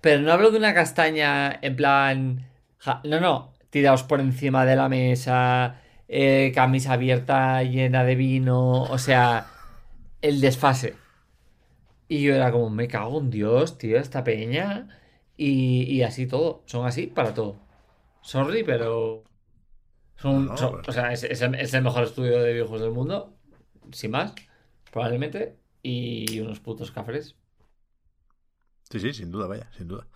Pero 0.00 0.20
no 0.22 0.32
hablo 0.32 0.50
de 0.50 0.58
una 0.58 0.74
castaña 0.74 1.58
en 1.62 1.76
plan. 1.76 2.46
ja- 2.78 3.00
no, 3.04 3.20
no. 3.20 3.52
Tirados 3.70 4.02
por 4.02 4.20
encima 4.20 4.64
de 4.66 4.76
la 4.76 4.88
mesa. 4.88 5.80
eh, 6.08 6.50
camisa 6.54 6.94
abierta 6.94 7.62
llena 7.62 8.02
de 8.04 8.16
vino. 8.16 8.82
O 8.82 8.98
sea, 8.98 9.46
el 10.20 10.40
desfase. 10.40 10.96
Y 12.08 12.22
yo 12.22 12.34
era 12.34 12.50
como, 12.50 12.70
me 12.70 12.88
cago 12.88 13.20
en 13.20 13.30
Dios, 13.30 13.78
tío, 13.78 13.98
esta 13.98 14.24
peña. 14.24 14.88
Y, 15.36 15.84
y 15.84 16.02
así 16.02 16.26
todo. 16.26 16.62
Son 16.66 16.86
así 16.86 17.06
para 17.06 17.34
todo. 17.34 17.56
Sorry, 18.22 18.64
pero. 18.64 19.22
Son, 20.20 20.46
No, 20.46 20.52
no, 20.52 20.56
son- 20.56 20.70
pero- 20.80 20.90
o 20.90 20.92
sea, 20.92 21.12
es, 21.12 21.22
es 21.24 21.40
el, 21.42 21.54
es 21.54 21.72
el 21.74 21.82
mejor 21.82 22.04
estudio 22.04 22.40
de 22.42 22.52
videojuegos 22.52 22.82
del 22.82 22.90
mundo. 22.92 23.36
Sin 23.92 24.10
más, 24.12 24.34
probablemente. 24.92 25.58
Y 25.82 26.38
unos 26.40 26.60
putos 26.60 26.90
cafres. 26.90 27.36
Sí, 28.90 29.00
sí, 29.00 29.12
sin 29.14 29.30
duda, 29.30 29.46
vaya, 29.46 29.70
sin 29.76 29.88
duda. 29.88 30.06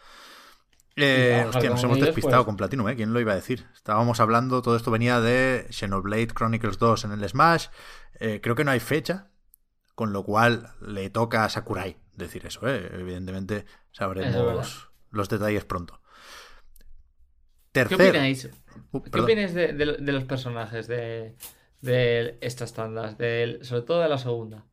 Eh, 0.97 1.45
hostia, 1.49 1.71
nos 1.71 1.83
hemos 1.83 1.99
despistado 1.99 2.37
pues- 2.43 2.47
con 2.47 2.57
Platinum, 2.57 2.89
¿eh? 2.89 2.97
¿Quién 2.97 3.13
lo 3.13 3.21
iba 3.21 3.33
a 3.33 3.37
decir? 3.37 3.67
Estábamos 3.75 4.21
hablando, 4.21 4.63
todo 4.63 4.77
esto 4.77 4.91
venía 4.91 5.21
de 5.21 5.67
Xenoblade 5.71 6.29
Chronicles 6.29 6.79
2 6.79 7.05
en 7.05 7.13
el 7.13 7.29
Smash. 7.29 7.67
Eh, 8.21 8.41
creo 8.43 8.55
que 8.55 8.63
no 8.65 8.71
hay 8.71 8.81
fecha, 8.81 9.31
con 9.95 10.13
lo 10.13 10.23
cual 10.25 10.71
le 10.81 11.09
toca 11.11 11.45
a 11.45 11.49
Sakurai 11.49 11.97
decir 12.15 12.47
eso, 12.47 12.69
¿eh? 12.69 12.91
Evidentemente 12.93 13.59
es 13.59 13.65
sabremos 13.93 14.91
los 15.11 15.29
detalles 15.29 15.65
pronto. 15.65 16.01
¿Qué 17.73 17.81
Tercer. 17.87 18.11
opináis? 18.11 18.49
Uh, 18.93 19.03
¿Qué 19.03 19.21
opináis 19.21 19.55
de, 19.55 19.73
de- 19.73 19.97
de 19.99 20.13
los 20.13 20.25
personajes 20.25 20.87
de, 20.87 21.37
de 21.81 22.39
estas 22.41 22.73
tandas? 22.73 23.13
sobre 23.63 23.83
todo 23.83 24.01
de 24.01 24.09
la 24.09 24.19
segunda. 24.19 24.65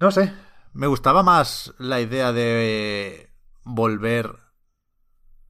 No 0.00 0.10
sé, 0.10 0.32
me 0.72 0.86
gustaba 0.88 1.22
más 1.22 1.74
la 1.78 2.00
idea 2.00 2.32
de 2.32 3.30
volver 3.62 4.38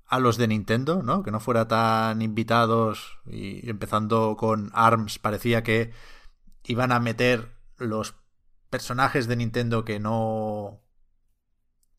a 0.06 0.18
los 0.18 0.36
de 0.36 0.46
Nintendo, 0.48 1.02
¿no? 1.02 1.22
Que 1.22 1.30
no 1.30 1.40
fuera 1.40 1.68
tan 1.68 2.20
invitados 2.20 3.18
y 3.24 3.68
empezando 3.70 4.36
con 4.36 4.70
ARMS 4.74 5.18
parecía 5.18 5.62
que 5.62 5.92
iban 6.64 6.92
a 6.92 7.00
meter 7.00 7.56
los 7.78 8.14
personajes 8.68 9.26
de 9.26 9.36
Nintendo 9.36 9.84
que 9.86 10.00
no... 10.00 10.14
O 10.14 10.82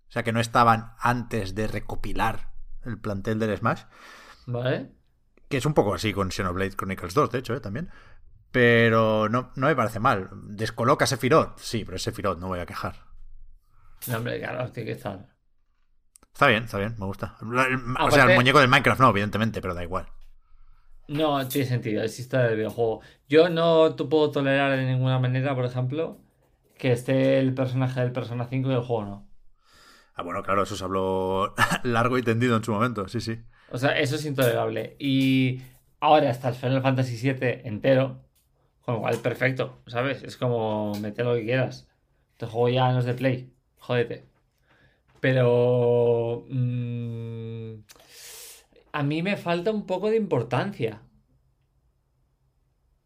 sea, 0.10 0.22
que 0.22 0.32
no 0.32 0.40
estaban 0.40 0.94
antes 1.00 1.56
de 1.56 1.66
recopilar 1.68 2.54
el 2.84 3.00
plantel 3.00 3.40
del 3.40 3.58
Smash. 3.58 3.82
¿Vale? 4.46 4.92
Que 5.50 5.58
es 5.58 5.66
un 5.66 5.74
poco 5.74 5.94
así 5.94 6.14
con 6.14 6.32
Xenoblade 6.32 6.76
Chronicles 6.76 7.14
2, 7.14 7.32
de 7.32 7.40
hecho, 7.40 7.54
¿eh? 7.54 7.60
también. 7.60 7.90
Pero 8.52 9.30
no, 9.30 9.52
no 9.56 9.68
me 9.68 9.76
parece 9.76 10.00
mal. 10.00 10.30
¿Descoloca 10.34 11.08
Sephiroth? 11.08 11.58
Sí, 11.60 11.86
pero 11.86 11.98
es 11.98 12.04
Sephiroth, 12.04 12.40
no 12.40 12.48
voy 12.48 12.60
a 12.60 12.66
quejar. 12.66 12.96
No, 14.08 14.18
hombre, 14.18 14.40
claro, 14.40 14.72
tiene 14.72 14.88
que 14.88 14.98
estar. 14.98 15.28
Está 16.34 16.48
bien, 16.48 16.64
está 16.64 16.78
bien, 16.80 16.96
me 16.98 17.06
gusta. 17.06 17.38
O 18.00 18.12
sea, 18.12 18.26
el 18.26 18.36
muñeco 18.36 18.60
del 18.60 18.68
Minecraft 18.68 19.02
no, 19.02 19.10
evidentemente, 19.10 19.62
pero 19.62 19.74
da 19.74 19.84
igual. 19.84 20.08
No, 21.08 21.48
tiene 21.48 21.68
sentido, 21.68 22.04
historia 22.04 22.48
del 22.48 22.58
videojuego. 22.58 23.02
Yo 23.28 23.50
no 23.50 23.96
te 23.96 24.04
puedo 24.06 24.32
tolerar 24.32 24.78
de 24.78 24.86
ninguna 24.86 25.20
manera, 25.20 25.54
por 25.54 25.66
ejemplo, 25.66 26.20
que 26.78 26.92
esté 26.92 27.40
el 27.40 27.54
personaje 27.54 28.00
del 28.00 28.12
Persona 28.12 28.48
5 28.50 28.72
y 28.72 28.74
el 28.74 28.82
juego 28.82 29.06
no. 29.06 29.28
Ah, 30.16 30.24
bueno, 30.24 30.44
claro, 30.44 30.64
eso 30.64 30.76
se 30.76 30.84
habló 30.84 31.54
largo 31.84 32.18
y 32.18 32.24
tendido 32.24 32.56
en 32.56 32.64
su 32.64 32.72
momento, 32.72 33.08
sí, 33.08 33.22
sí. 33.22 33.44
O 33.74 33.78
sea, 33.80 34.00
eso 34.00 34.18
es 34.18 34.26
intolerable. 34.26 34.96
Y 35.00 35.62
ahora 36.00 36.30
está 36.30 36.50
el 36.50 36.56
Final 36.56 36.84
Fantasy 36.84 37.16
VII 37.18 37.62
entero, 37.66 38.24
con 38.82 38.96
lo 38.96 39.02
cual 39.02 39.18
perfecto, 39.18 39.82
¿sabes? 39.88 40.22
Es 40.24 40.38
como 40.38 40.94
meter 41.00 41.26
lo 41.26 41.34
que 41.34 41.46
quieras. 41.46 41.90
Este 42.34 42.46
juego 42.46 42.70
ya 42.70 42.92
no 42.92 43.02
de 43.02 43.14
Play, 43.16 43.52
jódete. 43.80 44.26
Pero... 45.22 46.46
mm, 46.50 47.74
a 48.92 49.04
mí 49.04 49.24
me 49.24 49.38
falta 49.38 49.72
un 49.72 49.88
poco 49.88 50.12
de 50.12 50.18
importancia. 50.18 51.02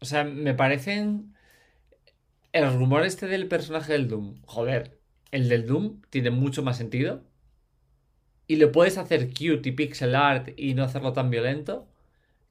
O 0.00 0.04
sea, 0.04 0.24
me 0.24 0.52
parecen... 0.54 1.34
El 2.52 2.74
rumor 2.74 3.06
este 3.06 3.26
del 3.26 3.48
personaje 3.48 3.92
del 3.94 4.08
Doom. 4.08 4.42
Joder, 4.44 5.00
el 5.30 5.48
del 5.48 5.66
Doom 5.66 6.02
tiene 6.10 6.30
mucho 6.30 6.62
más 6.62 6.76
sentido. 6.76 7.27
Y 8.48 8.56
lo 8.56 8.72
puedes 8.72 8.98
hacer 8.98 9.28
cute 9.28 9.68
y 9.68 9.72
pixel 9.72 10.16
art 10.16 10.50
y 10.56 10.74
no 10.74 10.82
hacerlo 10.84 11.12
tan 11.12 11.30
violento 11.30 11.88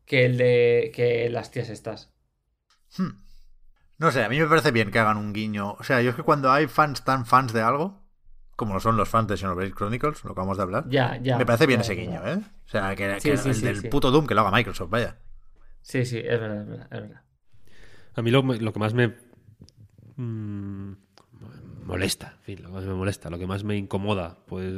que 0.05 0.25
el 0.25 0.37
de 0.37 0.91
que 0.95 1.29
las 1.29 1.51
tías 1.51 1.69
estas. 1.69 2.13
Hmm. 2.97 3.11
No 3.99 4.11
sé, 4.11 4.23
a 4.23 4.29
mí 4.29 4.39
me 4.39 4.47
parece 4.47 4.71
bien 4.71 4.91
que 4.91 4.99
hagan 4.99 5.17
un 5.17 5.33
guiño. 5.33 5.73
O 5.79 5.83
sea, 5.83 6.01
yo 6.01 6.11
es 6.11 6.15
que 6.15 6.23
cuando 6.23 6.51
hay 6.51 6.67
fans 6.67 7.03
tan 7.03 7.25
fans 7.25 7.53
de 7.53 7.61
algo, 7.61 8.01
como 8.55 8.73
lo 8.75 8.79
son 8.79 8.97
los 8.97 9.09
fans 9.09 9.27
de 9.27 9.37
Xenoblade 9.37 9.73
Chronicles, 9.73 10.23
lo 10.25 10.33
que 10.35 10.39
vamos 10.41 10.57
de 10.57 10.63
hablar, 10.63 10.85
Ya, 10.85 11.17
ya. 11.21 11.37
me 11.37 11.45
parece 11.45 11.67
bien 11.67 11.79
ya, 11.79 11.81
ese 11.81 11.93
es 11.93 11.99
guiño. 11.99 12.27
¿eh? 12.27 12.39
O 12.65 12.69
sea, 12.69 12.95
que, 12.95 13.19
Sí, 13.19 13.31
que 13.31 13.37
sí, 13.37 13.49
el 13.49 13.55
sí, 13.55 13.65
del 13.65 13.77
sí. 13.77 13.87
puto 13.89 14.11
Doom 14.11 14.27
que 14.27 14.35
lo 14.35 14.41
haga 14.41 14.51
Microsoft, 14.51 14.89
vaya. 14.89 15.17
Sí, 15.81 16.05
sí, 16.05 16.17
es 16.19 16.39
verdad, 16.39 16.61
es 16.61 16.67
verdad, 16.67 16.87
es 16.91 17.01
verdad. 17.01 17.21
A 18.15 18.21
mí 18.21 18.31
lo, 18.31 18.41
lo 18.43 18.73
que 18.73 18.79
más 18.79 18.93
me 18.93 19.15
mm, 20.17 20.93
molesta, 21.87 22.33
en 22.37 22.43
fin, 22.43 22.63
lo 22.63 22.69
que 22.69 22.75
más 22.75 22.85
me 22.85 22.93
molesta, 22.93 23.29
lo 23.29 23.39
que 23.39 23.47
más 23.47 23.63
me 23.63 23.77
incomoda, 23.77 24.37
pues 24.45 24.73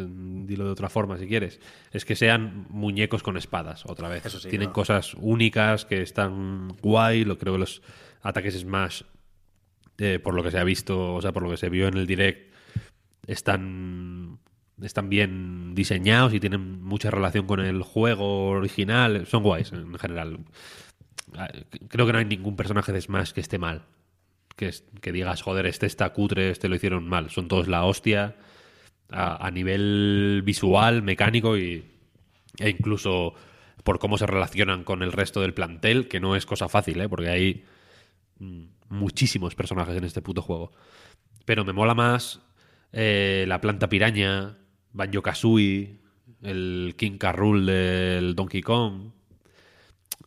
dilo 0.45 0.65
de 0.65 0.71
otra 0.71 0.89
forma 0.89 1.17
si 1.17 1.27
quieres, 1.27 1.59
es 1.91 2.05
que 2.05 2.15
sean 2.15 2.67
muñecos 2.69 3.23
con 3.23 3.35
espadas, 3.35 3.83
otra 3.85 4.07
vez. 4.07 4.25
Eso 4.25 4.39
sí, 4.39 4.49
Tienen 4.49 4.69
cosas 4.69 5.15
únicas 5.15 5.85
que 5.85 6.01
están 6.01 6.69
guay, 6.81 7.25
lo 7.25 7.37
creo 7.37 7.53
que 7.53 7.59
los 7.59 7.81
ataques 8.21 8.57
Smash, 8.59 9.01
eh, 9.97 10.19
por 10.19 10.33
lo 10.33 10.43
que 10.43 10.51
se 10.51 10.59
ha 10.59 10.63
visto, 10.63 11.15
o 11.15 11.21
sea, 11.21 11.31
por 11.33 11.43
lo 11.43 11.49
que 11.49 11.57
se 11.57 11.69
vio 11.69 11.87
en 11.87 11.97
el 11.97 12.07
direct, 12.07 12.53
están 13.27 14.39
están 14.81 15.09
bien 15.09 15.75
diseñados 15.75 16.33
y 16.33 16.39
tienen 16.39 16.81
mucha 16.81 17.11
relación 17.11 17.47
con 17.47 17.59
el 17.59 17.81
juego 17.81 18.49
original, 18.49 19.25
son 19.27 19.43
guays 19.43 19.73
en 19.73 19.97
general. 19.97 20.39
Ah, 21.35 21.49
Creo 21.89 22.05
que 22.05 22.13
no 22.13 22.19
hay 22.19 22.25
ningún 22.25 22.55
personaje 22.55 22.91
de 22.91 23.01
Smash 23.01 23.31
que 23.31 23.41
esté 23.41 23.57
mal. 23.57 23.83
Que, 24.59 25.11
digas, 25.11 25.41
joder, 25.41 25.65
este 25.65 25.85
está 25.85 26.09
cutre, 26.11 26.49
este 26.49 26.67
lo 26.67 26.75
hicieron 26.75 27.07
mal. 27.07 27.29
Son 27.29 27.47
todos 27.47 27.67
la 27.67 27.85
hostia 27.85 28.35
a, 29.09 29.45
a 29.45 29.51
nivel 29.51 30.41
visual, 30.43 31.01
mecánico 31.01 31.57
y, 31.57 31.85
e 32.57 32.69
incluso 32.69 33.33
por 33.83 33.99
cómo 33.99 34.17
se 34.17 34.27
relacionan 34.27 34.83
con 34.83 35.01
el 35.01 35.11
resto 35.11 35.41
del 35.41 35.53
plantel, 35.53 36.07
que 36.07 36.19
no 36.19 36.35
es 36.35 36.45
cosa 36.45 36.69
fácil, 36.69 36.99
¿eh? 37.01 37.09
porque 37.09 37.29
hay 37.29 37.63
mm, 38.39 38.63
muchísimos 38.89 39.55
personajes 39.55 39.95
en 39.95 40.03
este 40.03 40.21
puto 40.21 40.41
juego. 40.41 40.71
Pero 41.45 41.65
me 41.65 41.73
mola 41.73 41.95
más 41.95 42.41
eh, 42.91 43.45
la 43.47 43.61
planta 43.61 43.89
piraña, 43.89 44.57
Banjo 44.91 45.21
Kazooie, 45.21 45.99
el 46.43 46.95
King 46.97 47.17
Carrul 47.17 47.65
del 47.65 48.35
Donkey 48.35 48.61
Kong. 48.61 49.11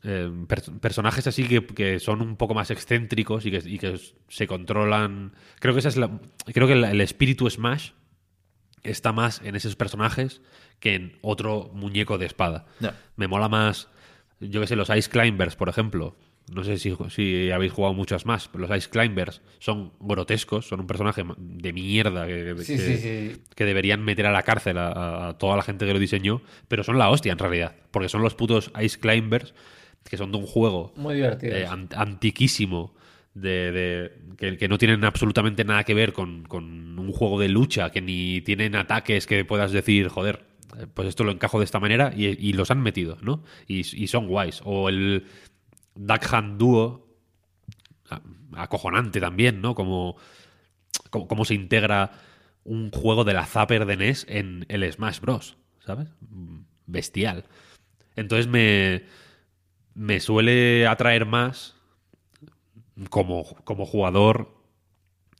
Eh, 0.04 0.30
per- 0.48 0.62
personajes 0.80 1.26
así 1.28 1.44
que, 1.44 1.64
que 1.64 2.00
son 2.00 2.22
un 2.22 2.36
poco 2.36 2.54
más 2.54 2.70
excéntricos 2.72 3.46
y 3.46 3.50
que, 3.52 3.62
y 3.64 3.78
que 3.78 4.00
se 4.28 4.46
controlan. 4.46 5.32
Creo 5.60 5.74
que 5.74 5.80
esa 5.80 5.88
es 5.90 5.96
la. 5.96 6.10
Creo 6.52 6.66
que 6.66 6.72
el, 6.72 6.84
el 6.84 7.00
espíritu 7.00 7.48
Smash 7.48 7.90
está 8.82 9.12
más 9.12 9.40
en 9.44 9.54
esos 9.54 9.76
personajes 9.76 10.40
que 10.80 10.94
en 10.96 11.18
otro 11.22 11.70
muñeco 11.72 12.18
de 12.18 12.26
espada. 12.26 12.66
Me 13.16 13.28
mola 13.28 13.48
más, 13.48 13.88
yo 14.40 14.60
que 14.60 14.66
sé, 14.66 14.74
los 14.74 14.90
Ice 14.90 15.08
Climbers, 15.08 15.54
por 15.54 15.68
ejemplo. 15.68 16.16
No 16.52 16.64
sé 16.64 16.76
si, 16.78 16.92
si 17.10 17.52
habéis 17.52 17.70
jugado 17.72 17.94
muchas 17.94 18.26
más, 18.26 18.48
pero 18.48 18.66
los 18.66 18.76
Ice 18.76 18.90
Climbers 18.90 19.40
son 19.60 19.92
grotescos, 20.00 20.66
son 20.66 20.80
un 20.80 20.88
personaje 20.88 21.22
de 21.38 21.72
mierda 21.72 22.26
que, 22.26 22.56
Sí, 22.64 22.76
que- 22.76 22.82
sí, 22.82 22.96
sí. 22.96 23.42
que 23.54 23.64
deberían 23.64 24.02
meter 24.02 24.26
a 24.26 24.32
la 24.32 24.42
cárcel 24.42 24.78
a, 24.78 25.28
a 25.28 25.38
toda 25.38 25.56
la 25.56 25.62
gente 25.62 25.86
que 25.86 25.92
lo 25.92 26.00
diseñó, 26.00 26.42
pero 26.66 26.82
son 26.82 26.98
la 26.98 27.08
hostia 27.10 27.30
en 27.30 27.38
realidad, 27.38 27.76
porque 27.92 28.08
son 28.08 28.22
los 28.22 28.34
putos 28.34 28.72
Ice 28.82 28.98
Climbers 28.98 29.54
que 30.08 30.16
son 30.16 30.30
de 30.32 30.38
un 30.38 30.46
juego 30.46 30.92
Muy 30.96 31.14
divertido. 31.14 31.56
eh, 31.56 31.66
an- 31.66 31.88
antiquísimo, 31.94 32.94
de, 33.34 33.72
de- 33.72 34.12
que, 34.36 34.58
que 34.58 34.68
no 34.68 34.76
tienen 34.78 35.04
absolutamente 35.04 35.64
nada 35.64 35.84
que 35.84 35.94
ver 35.94 36.12
con, 36.12 36.42
con 36.44 36.98
un 36.98 37.12
juego 37.12 37.40
de 37.40 37.48
lucha, 37.48 37.90
que 37.90 38.00
ni 38.02 38.40
tienen 38.42 38.76
ataques 38.76 39.26
que 39.26 39.44
puedas 39.44 39.72
decir, 39.72 40.08
joder, 40.08 40.44
eh, 40.78 40.86
pues 40.92 41.08
esto 41.08 41.24
lo 41.24 41.32
encajo 41.32 41.58
de 41.58 41.64
esta 41.64 41.80
manera 41.80 42.12
y, 42.16 42.26
y 42.26 42.52
los 42.52 42.70
han 42.70 42.80
metido, 42.82 43.16
¿no? 43.22 43.42
Y, 43.66 43.80
y 44.02 44.06
son 44.08 44.26
guays. 44.28 44.60
O 44.64 44.88
el 44.88 45.24
Duck 45.94 46.22
Hunt 46.32 46.58
Duo, 46.58 47.06
acojonante 48.54 49.20
también, 49.20 49.60
¿no? 49.60 49.74
Como, 49.74 50.16
como, 51.10 51.26
cómo 51.28 51.44
se 51.44 51.54
integra 51.54 52.12
un 52.64 52.90
juego 52.90 53.24
de 53.24 53.32
la 53.34 53.46
Zapper 53.46 53.86
de 53.86 53.96
NES 53.96 54.26
en 54.28 54.66
el 54.68 54.90
Smash 54.92 55.20
Bros. 55.20 55.56
¿Sabes? 55.84 56.08
Bestial. 56.86 57.44
Entonces 58.14 58.46
me, 58.46 59.04
me 59.94 60.20
suele 60.20 60.86
atraer 60.86 61.26
más 61.26 61.76
como, 63.10 63.44
como 63.64 63.86
jugador 63.86 64.54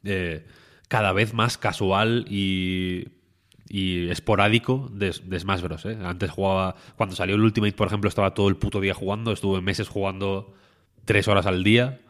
eh, 0.04 0.46
cada 0.88 1.12
vez 1.12 1.34
más 1.34 1.58
casual 1.58 2.26
y, 2.28 3.08
y 3.72 4.10
esporádico 4.10 4.90
de, 4.92 5.12
Smash 5.12 5.62
Bros. 5.62 5.86
¿eh? 5.86 5.98
Antes 6.04 6.30
jugaba, 6.30 6.74
cuando 6.96 7.16
salió 7.16 7.36
el 7.36 7.40
Ultimate, 7.40 7.72
por 7.72 7.86
ejemplo, 7.86 8.08
estaba 8.08 8.34
todo 8.34 8.48
el 8.48 8.56
puto 8.56 8.80
día 8.80 8.92
jugando, 8.92 9.32
estuve 9.32 9.62
meses 9.62 9.88
jugando 9.88 10.52
tres 11.06 11.26
horas 11.26 11.46
al 11.46 11.64
día, 11.64 12.00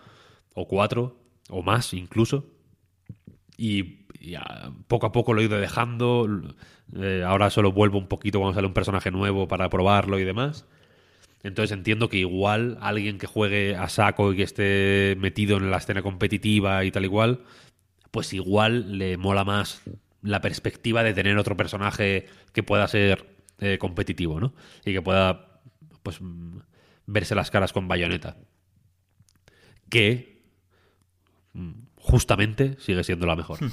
o 0.55 0.67
cuatro, 0.67 1.17
o 1.51 1.63
más 1.63 1.95
incluso. 1.95 2.47
Y, 3.57 4.03
poco 4.87 5.07
a 5.07 5.13
poco 5.13 5.35
lo 5.35 5.41
he 5.41 5.45
ido 5.45 5.59
dejando. 5.59 6.29
eh, 6.97 7.25
ahora 7.27 7.51
solo 7.51 7.73
vuelvo 7.73 7.99
un 7.99 8.09
poquito 8.09 8.39
cuando 8.39 8.55
sale 8.55 8.67
un 8.67 8.75
personaje 8.75 9.11
nuevo 9.11 9.49
para 9.49 9.69
probarlo 9.71 10.19
y 10.19 10.25
demás. 10.25 10.67
Entonces 11.43 11.77
entiendo 11.77 12.09
que 12.09 12.19
igual 12.19 12.79
alguien 12.81 13.19
que 13.19 13.27
juegue 13.27 13.75
a 13.77 13.89
saco 13.89 14.33
y 14.33 14.37
que 14.37 14.43
esté 14.45 15.17
metido 15.19 15.57
en 15.57 15.71
la 15.71 15.79
escena 15.79 16.03
competitiva 16.03 16.85
y 16.85 16.91
tal 16.93 17.05
igual, 17.05 17.41
pues 18.11 18.33
igual 18.33 18.99
le 18.99 19.17
mola 19.17 19.45
más 19.45 19.83
la 20.23 20.41
perspectiva 20.41 21.03
de 21.03 21.15
tener 21.15 21.37
otro 21.37 21.57
personaje 21.57 22.27
que 22.53 22.63
pueda 22.63 22.87
ser 22.87 23.27
eh, 23.59 23.79
competitivo, 23.79 24.41
¿no? 24.41 24.55
Y 24.85 24.93
que 24.93 25.03
pueda, 25.03 25.61
pues, 26.03 26.21
mm, 26.21 26.59
verse 27.07 27.35
las 27.35 27.51
caras 27.51 27.73
con 27.73 27.89
bayoneta. 27.89 28.37
Que 29.89 30.45
mm, 31.53 31.73
justamente 31.97 32.77
sigue 32.79 33.05
siendo 33.05 33.27
la 33.27 33.37
mejor. 33.37 33.59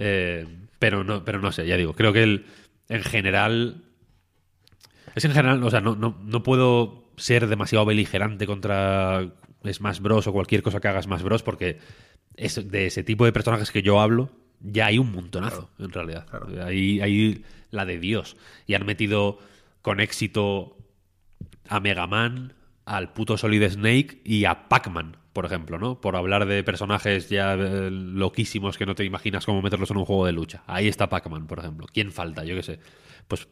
Eh, 0.00 0.46
pero 0.78 1.02
no, 1.02 1.24
pero 1.24 1.40
no 1.40 1.50
sé, 1.50 1.66
ya 1.66 1.76
digo, 1.76 1.92
creo 1.92 2.12
que 2.12 2.22
el, 2.22 2.46
en 2.88 3.02
general 3.02 3.87
es 5.14 5.24
en 5.24 5.32
general, 5.32 5.62
o 5.62 5.70
sea, 5.70 5.80
no, 5.80 5.96
no, 5.96 6.18
no 6.22 6.42
puedo 6.42 7.10
ser 7.16 7.46
demasiado 7.46 7.84
beligerante 7.84 8.46
contra 8.46 9.30
Smash 9.70 10.00
Bros. 10.00 10.26
o 10.26 10.32
cualquier 10.32 10.62
cosa 10.62 10.80
que 10.80 10.88
haga 10.88 11.02
Smash 11.02 11.22
Bros. 11.22 11.42
porque 11.42 11.78
es 12.36 12.70
de 12.70 12.86
ese 12.86 13.02
tipo 13.02 13.24
de 13.24 13.32
personajes 13.32 13.70
que 13.70 13.82
yo 13.82 14.00
hablo, 14.00 14.30
ya 14.60 14.86
hay 14.86 14.98
un 14.98 15.12
montonazo, 15.12 15.70
en 15.78 15.90
realidad. 15.90 16.26
Hay, 16.64 17.00
hay 17.00 17.44
la 17.70 17.84
de 17.84 17.98
Dios. 17.98 18.36
Y 18.66 18.74
han 18.74 18.86
metido 18.86 19.38
con 19.82 20.00
éxito 20.00 20.76
a 21.68 21.80
Mega 21.80 22.06
Man, 22.06 22.54
al 22.84 23.12
puto 23.12 23.36
Solid 23.36 23.68
Snake 23.68 24.22
y 24.24 24.44
a 24.44 24.68
Pac-Man, 24.68 25.16
por 25.32 25.44
ejemplo, 25.44 25.78
¿no? 25.78 26.00
Por 26.00 26.16
hablar 26.16 26.46
de 26.46 26.64
personajes 26.64 27.28
ya 27.28 27.54
eh, 27.54 27.90
loquísimos 27.90 28.78
que 28.78 28.86
no 28.86 28.94
te 28.94 29.04
imaginas 29.04 29.44
cómo 29.44 29.62
meterlos 29.62 29.90
en 29.90 29.98
un 29.98 30.04
juego 30.04 30.26
de 30.26 30.32
lucha. 30.32 30.62
Ahí 30.66 30.88
está 30.88 31.08
Pac-Man, 31.08 31.46
por 31.46 31.58
ejemplo. 31.58 31.86
¿Quién 31.92 32.12
falta? 32.12 32.44
Yo 32.44 32.56
qué 32.56 32.62
sé. 32.62 32.80
Pues 33.28 33.46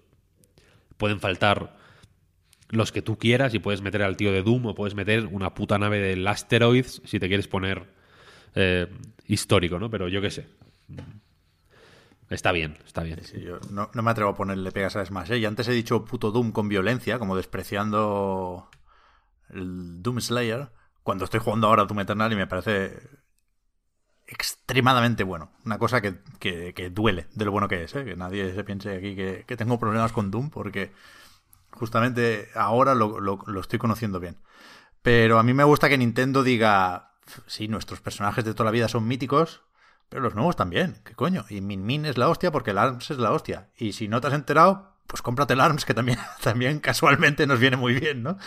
pueden 0.96 1.20
faltar 1.20 1.76
los 2.68 2.92
que 2.92 3.02
tú 3.02 3.18
quieras 3.18 3.54
y 3.54 3.58
puedes 3.58 3.80
meter 3.80 4.02
al 4.02 4.16
tío 4.16 4.32
de 4.32 4.42
Doom 4.42 4.66
o 4.66 4.74
puedes 4.74 4.94
meter 4.94 5.26
una 5.26 5.54
puta 5.54 5.78
nave 5.78 6.00
del 6.00 6.26
Asteroids 6.26 7.00
si 7.04 7.20
te 7.20 7.28
quieres 7.28 7.48
poner 7.48 7.86
eh, 8.54 8.88
histórico, 9.26 9.78
¿no? 9.78 9.90
Pero 9.90 10.08
yo 10.08 10.20
qué 10.20 10.30
sé. 10.30 10.48
Está 12.28 12.50
bien, 12.50 12.76
está 12.84 13.02
bien. 13.02 13.22
Sí, 13.22 13.40
yo 13.40 13.60
no, 13.70 13.90
me 13.92 14.10
atrevo 14.10 14.30
a 14.30 14.34
ponerle 14.34 14.72
pegas 14.72 14.96
a 14.96 15.04
Smash. 15.04 15.32
¿eh? 15.32 15.38
Y 15.38 15.44
antes 15.44 15.68
he 15.68 15.72
dicho 15.72 16.04
puto 16.04 16.32
Doom 16.32 16.50
con 16.50 16.68
violencia, 16.68 17.18
como 17.18 17.36
despreciando 17.36 18.68
el 19.50 20.02
Doom 20.02 20.20
Slayer, 20.20 20.70
cuando 21.04 21.24
estoy 21.24 21.38
jugando 21.38 21.68
ahora 21.68 21.84
Doom 21.84 22.00
Eternal 22.00 22.32
y 22.32 22.36
me 22.36 22.48
parece 22.48 23.00
extremadamente 24.26 25.24
bueno. 25.24 25.50
Una 25.64 25.78
cosa 25.78 26.00
que, 26.00 26.18
que- 26.38 26.90
duele 26.90 27.26
de 27.34 27.44
lo 27.44 27.52
bueno 27.52 27.68
que 27.68 27.84
es. 27.84 27.94
¿eh? 27.94 28.04
Que 28.04 28.16
nadie 28.16 28.54
se 28.54 28.64
piense 28.64 28.96
aquí 28.96 29.14
que, 29.16 29.44
que 29.46 29.56
tengo 29.56 29.78
problemas 29.78 30.12
con 30.12 30.30
Doom, 30.30 30.50
porque 30.50 30.92
justamente 31.70 32.48
ahora 32.54 32.94
lo, 32.94 33.20
lo- 33.20 33.40
lo 33.46 33.60
estoy 33.60 33.78
conociendo 33.78 34.20
bien. 34.20 34.38
Pero 35.02 35.38
a 35.38 35.42
mí 35.42 35.54
me 35.54 35.64
gusta 35.64 35.88
que 35.88 35.98
Nintendo 35.98 36.42
diga, 36.42 37.12
sí, 37.46 37.68
nuestros 37.68 38.00
personajes 38.00 38.44
de 38.44 38.52
toda 38.54 38.64
la 38.66 38.70
vida 38.72 38.88
son 38.88 39.06
míticos, 39.06 39.62
pero 40.08 40.22
los 40.22 40.34
nuevos 40.34 40.56
también, 40.56 41.00
¿qué 41.04 41.14
coño? 41.14 41.44
Y 41.48 41.60
Min 41.60 41.84
Min 41.84 42.06
es 42.06 42.18
la 42.18 42.28
hostia 42.28 42.50
porque 42.50 42.70
el 42.72 42.78
ARMS 42.78 43.10
es 43.12 43.18
la 43.18 43.32
hostia. 43.32 43.68
Y 43.76 43.92
si 43.92 44.08
no 44.08 44.20
te 44.20 44.28
has 44.28 44.34
enterado, 44.34 44.96
pues 45.06 45.22
cómprate 45.22 45.54
el 45.54 45.60
ARMS, 45.60 45.84
que 45.84 45.94
también, 45.94 46.18
también 46.42 46.80
casualmente 46.80 47.46
nos 47.46 47.60
viene 47.60 47.76
muy 47.76 47.94
bien, 47.94 48.22
¿no? 48.22 48.38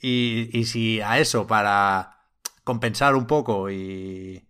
Y, 0.00 0.50
y 0.52 0.64
si 0.66 1.00
a 1.00 1.18
eso, 1.18 1.46
para 1.46 2.18
compensar 2.64 3.14
un 3.16 3.26
poco 3.26 3.70
y 3.70 4.45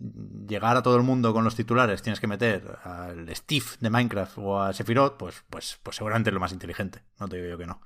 llegar 0.00 0.76
a 0.76 0.82
todo 0.82 0.96
el 0.96 1.02
mundo 1.02 1.32
con 1.32 1.44
los 1.44 1.54
titulares, 1.54 2.02
tienes 2.02 2.20
que 2.20 2.26
meter 2.26 2.78
al 2.84 3.34
Steve 3.36 3.66
de 3.80 3.90
Minecraft 3.90 4.38
o 4.38 4.60
a 4.60 4.72
Sephiroth, 4.72 5.16
pues, 5.16 5.44
pues, 5.50 5.78
pues 5.82 5.96
seguramente 5.96 6.30
es 6.30 6.34
lo 6.34 6.40
más 6.40 6.52
inteligente. 6.52 7.04
No 7.18 7.28
te 7.28 7.36
digo 7.36 7.48
yo 7.48 7.58
que 7.58 7.66
no. 7.66 7.80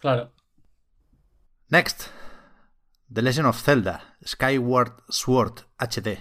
Claro. 0.00 0.32
Next. 1.68 2.08
The 3.12 3.22
Legend 3.22 3.46
of 3.46 3.62
Zelda 3.62 4.16
Skyward 4.26 5.04
Sword 5.08 5.66
HD. 5.78 6.18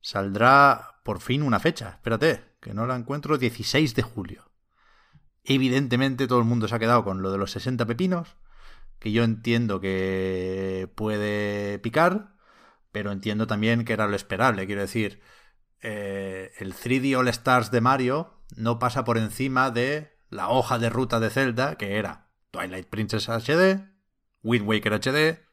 Saldrá 0.00 1.00
por 1.04 1.20
fin 1.20 1.42
una 1.42 1.60
fecha. 1.60 1.90
Espérate, 1.90 2.56
que 2.60 2.74
no 2.74 2.86
la 2.86 2.96
encuentro. 2.96 3.38
16 3.38 3.94
de 3.94 4.02
julio. 4.02 4.50
Evidentemente 5.44 6.26
todo 6.26 6.38
el 6.38 6.44
mundo 6.44 6.68
se 6.68 6.74
ha 6.74 6.78
quedado 6.78 7.04
con 7.04 7.22
lo 7.22 7.30
de 7.32 7.38
los 7.38 7.52
60 7.52 7.86
pepinos. 7.86 8.36
Que 8.98 9.12
yo 9.12 9.24
entiendo 9.24 9.80
que 9.80 10.90
puede 10.94 11.78
picar. 11.78 12.34
Pero 12.92 13.12
entiendo 13.12 13.46
también 13.46 13.84
que 13.84 13.92
era 13.92 14.06
lo 14.06 14.16
esperable. 14.16 14.66
Quiero 14.66 14.80
decir, 14.80 15.20
eh, 15.80 16.52
el 16.58 16.74
3D 16.74 17.16
All 17.16 17.28
Stars 17.28 17.70
de 17.70 17.80
Mario 17.80 18.42
no 18.56 18.78
pasa 18.78 19.04
por 19.04 19.18
encima 19.18 19.70
de 19.70 20.16
la 20.28 20.48
hoja 20.48 20.78
de 20.78 20.90
ruta 20.90 21.20
de 21.20 21.30
Zelda, 21.30 21.76
que 21.76 21.96
era 21.96 22.28
Twilight 22.50 22.88
Princess 22.88 23.28
HD, 23.28 23.88
Wind 24.42 24.66
Waker 24.66 24.94
HD. 24.94 25.44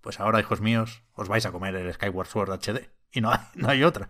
Pues 0.00 0.20
ahora, 0.20 0.40
hijos 0.40 0.60
míos, 0.60 1.02
os 1.14 1.28
vais 1.28 1.46
a 1.46 1.52
comer 1.52 1.74
el 1.74 1.92
Skyward 1.92 2.28
Sword 2.28 2.52
HD. 2.52 2.90
Y 3.10 3.20
no 3.20 3.30
hay, 3.30 3.40
no 3.54 3.68
hay 3.68 3.84
otra. 3.84 4.08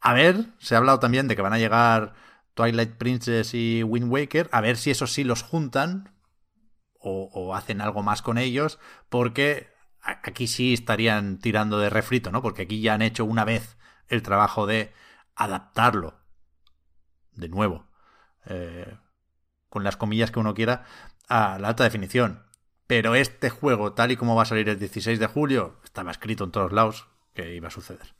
A 0.00 0.12
ver, 0.14 0.46
se 0.58 0.74
ha 0.74 0.78
hablado 0.78 1.00
también 1.00 1.28
de 1.28 1.36
que 1.36 1.42
van 1.42 1.52
a 1.52 1.58
llegar 1.58 2.14
Twilight 2.54 2.96
Princess 2.96 3.54
y 3.54 3.82
Wind 3.82 4.10
Waker. 4.10 4.48
A 4.52 4.60
ver 4.60 4.76
si 4.76 4.90
esos 4.90 5.12
sí 5.12 5.24
los 5.24 5.42
juntan 5.42 6.14
o, 7.00 7.54
hacen 7.54 7.80
algo 7.80 8.02
más 8.02 8.22
con 8.22 8.38
ellos. 8.38 8.78
Porque 9.08 9.68
aquí 10.02 10.46
sí 10.46 10.72
estarían 10.72 11.38
tirando 11.38 11.78
de 11.78 11.90
refrito, 11.90 12.30
¿no? 12.30 12.42
Porque 12.42 12.62
aquí 12.62 12.80
ya 12.80 12.94
han 12.94 13.02
hecho 13.02 13.24
una 13.24 13.44
vez 13.44 13.76
el 14.08 14.22
trabajo 14.22 14.66
de 14.66 14.92
adaptarlo 15.34 16.18
de 17.32 17.48
nuevo, 17.48 17.86
eh, 18.46 18.96
con 19.68 19.84
las 19.84 19.96
comillas 19.96 20.30
que 20.30 20.40
uno 20.40 20.54
quiera, 20.54 20.84
a 21.28 21.58
la 21.58 21.68
alta 21.68 21.84
definición. 21.84 22.44
Pero 22.86 23.14
este 23.14 23.50
juego, 23.50 23.92
tal 23.92 24.10
y 24.10 24.16
como 24.16 24.34
va 24.34 24.42
a 24.42 24.46
salir 24.46 24.68
el 24.68 24.78
16 24.78 25.18
de 25.18 25.26
julio, 25.26 25.78
estaba 25.84 26.10
escrito 26.10 26.44
en 26.44 26.50
todos 26.50 26.72
lados 26.72 27.08
que 27.34 27.54
iba 27.54 27.68
a 27.68 27.72
suceder. 27.72 28.14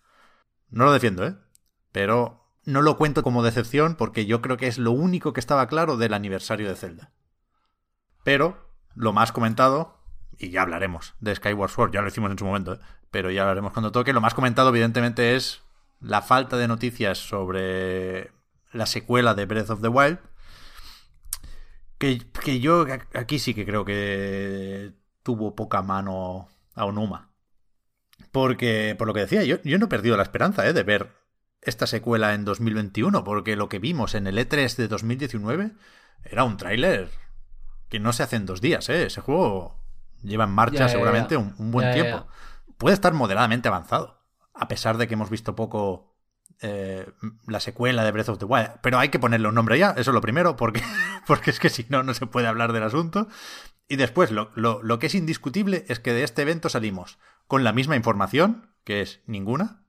No 0.69 0.85
lo 0.85 0.93
defiendo, 0.93 1.27
¿eh? 1.27 1.37
Pero 1.91 2.53
no 2.65 2.83
lo 2.83 2.99
cuento 2.99 3.23
como 3.23 3.43
decepción 3.43 3.97
porque 3.97 4.27
yo 4.27 4.43
creo 4.43 4.59
que 4.59 4.67
es 4.67 4.79
lo 4.79 4.93
único 4.93 5.33
que 5.33 5.41
estaba 5.41 5.67
claro 5.69 5.97
del 5.97 6.13
aniversario 6.13 6.69
de 6.69 6.77
Zelda. 6.77 7.13
Pero 8.25 8.75
lo 8.95 9.15
más 9.15 9.33
comentado, 9.33 9.98
y 10.39 10.51
ya 10.51 10.63
hablaremos 10.63 11.15
de 11.21 11.35
Skyward 11.35 11.71
Sword, 11.71 11.93
ya 11.93 12.01
lo 12.01 12.09
hicimos 12.09 12.31
en 12.31 12.39
su 12.39 12.45
momento, 12.45 12.75
¿eh? 12.75 12.79
pero 13.11 13.31
ya 13.31 13.43
hablaremos 13.43 13.73
cuando 13.73 13.93
toque, 13.93 14.13
lo 14.13 14.21
más 14.21 14.35
comentado 14.35 14.69
evidentemente 14.71 15.35
es 15.35 15.63
la 16.01 16.23
falta 16.23 16.57
de 16.57 16.69
noticias 16.69 17.19
sobre 17.19 18.31
la 18.73 18.87
secuela 18.87 19.35
de 19.35 19.47
Breath 19.47 19.71
of 19.71 19.83
the 19.83 19.89
Wild. 19.89 20.19
Que, 21.99 22.23
que 22.45 22.61
yo 22.61 22.87
aquí 23.15 23.41
sí 23.41 23.55
que 23.55 23.67
creo 23.67 23.85
que 23.85 24.93
tuvo 25.25 25.57
poca 25.57 25.83
mano 25.83 26.49
a 26.75 26.85
Onuma. 26.85 27.33
Porque, 28.31 28.95
por 28.97 29.09
lo 29.09 29.15
que 29.15 29.21
decía, 29.21 29.43
yo, 29.43 29.61
yo 29.65 29.79
no 29.79 29.87
he 29.87 29.89
perdido 29.89 30.17
la 30.17 30.23
esperanza 30.23 30.67
¿eh? 30.67 30.73
de 30.73 30.85
ver 30.85 31.13
esta 31.61 31.87
secuela 31.87 32.35
en 32.35 32.45
2021, 32.45 33.25
porque 33.25 33.57
lo 33.57 33.69
que 33.69 33.81
vimos 33.81 34.15
en 34.15 34.29
el 34.29 34.39
E3 34.39 34.77
de 34.77 34.87
2019 34.87 35.73
era 36.25 36.45
un 36.45 36.57
tráiler 36.57 37.11
que 37.89 37.99
no 37.99 38.13
se 38.13 38.23
hace 38.23 38.37
en 38.37 38.47
dos 38.47 38.61
días, 38.61 38.89
¿eh? 38.91 39.07
Ese 39.07 39.21
juego 39.21 39.88
lleva 40.23 40.45
en 40.45 40.51
marcha 40.51 40.81
Ya, 40.81 40.89
seguramente 40.89 41.35
ya. 41.35 41.41
Un, 41.41 41.55
un 41.59 41.71
buen 41.71 41.93
tiempo. 41.93 42.27
Puede 42.77 42.95
estar 42.95 43.13
moderadamente 43.13 43.69
avanzado, 43.69 44.23
a 44.55 44.69
pesar 44.69 44.97
de 44.97 45.09
que 45.09 45.15
hemos 45.15 45.31
visto 45.31 45.57
poco 45.57 46.17
eh, 46.61 47.07
la 47.47 47.61
secuela 47.61 48.03
de 48.05 48.11
Breath 48.11 48.31
of 48.31 48.39
the 48.39 48.45
Wild. 48.45 48.81
Pero 48.83 48.99
hay 48.99 49.11
que 49.11 49.19
ponerle 49.19 49.49
un 49.49 49.55
nombre 49.55 49.79
ya, 49.79 49.91
eso 49.91 50.11
es 50.11 50.15
lo 50.15 50.21
primero, 50.21 50.57
porque, 50.57 50.83
porque 51.27 51.51
es 51.51 51.61
que 51.61 51.71
si 51.71 51.87
no, 51.89 52.03
no 52.03 52.15
se 52.15 52.27
puede 52.27 52.49
hablar 52.49 52.73
del 52.73 52.83
asunto. 52.83 53.29
Y 53.87 53.97
después, 53.97 54.31
lo, 54.31 54.51
lo, 54.55 54.83
lo 54.83 54.99
que 54.99 55.07
es 55.07 55.15
indiscutible 55.15 55.85
es 55.89 56.01
que 56.01 56.13
de 56.13 56.25
este 56.25 56.43
evento 56.43 56.69
salimos 56.69 57.19
con 57.47 57.65
la 57.65 57.73
misma 57.73 57.97
información, 57.97 58.75
que 58.85 59.01
es 59.01 59.21
ninguna, 59.27 59.85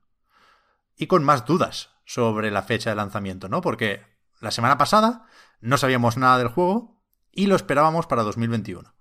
y 0.96 1.06
con 1.06 1.24
más 1.24 1.44
dudas 1.44 1.90
sobre 2.04 2.50
la 2.50 2.62
fecha 2.62 2.90
de 2.90 2.96
lanzamiento, 2.96 3.48
¿no? 3.48 3.60
Porque 3.60 4.02
la 4.40 4.50
semana 4.50 4.78
pasada 4.78 5.26
no 5.60 5.76
sabíamos 5.76 6.16
nada 6.16 6.38
del 6.38 6.48
juego 6.48 7.02
y 7.32 7.46
lo 7.46 7.56
esperábamos 7.56 8.06
para 8.06 8.22
2021. 8.22 8.92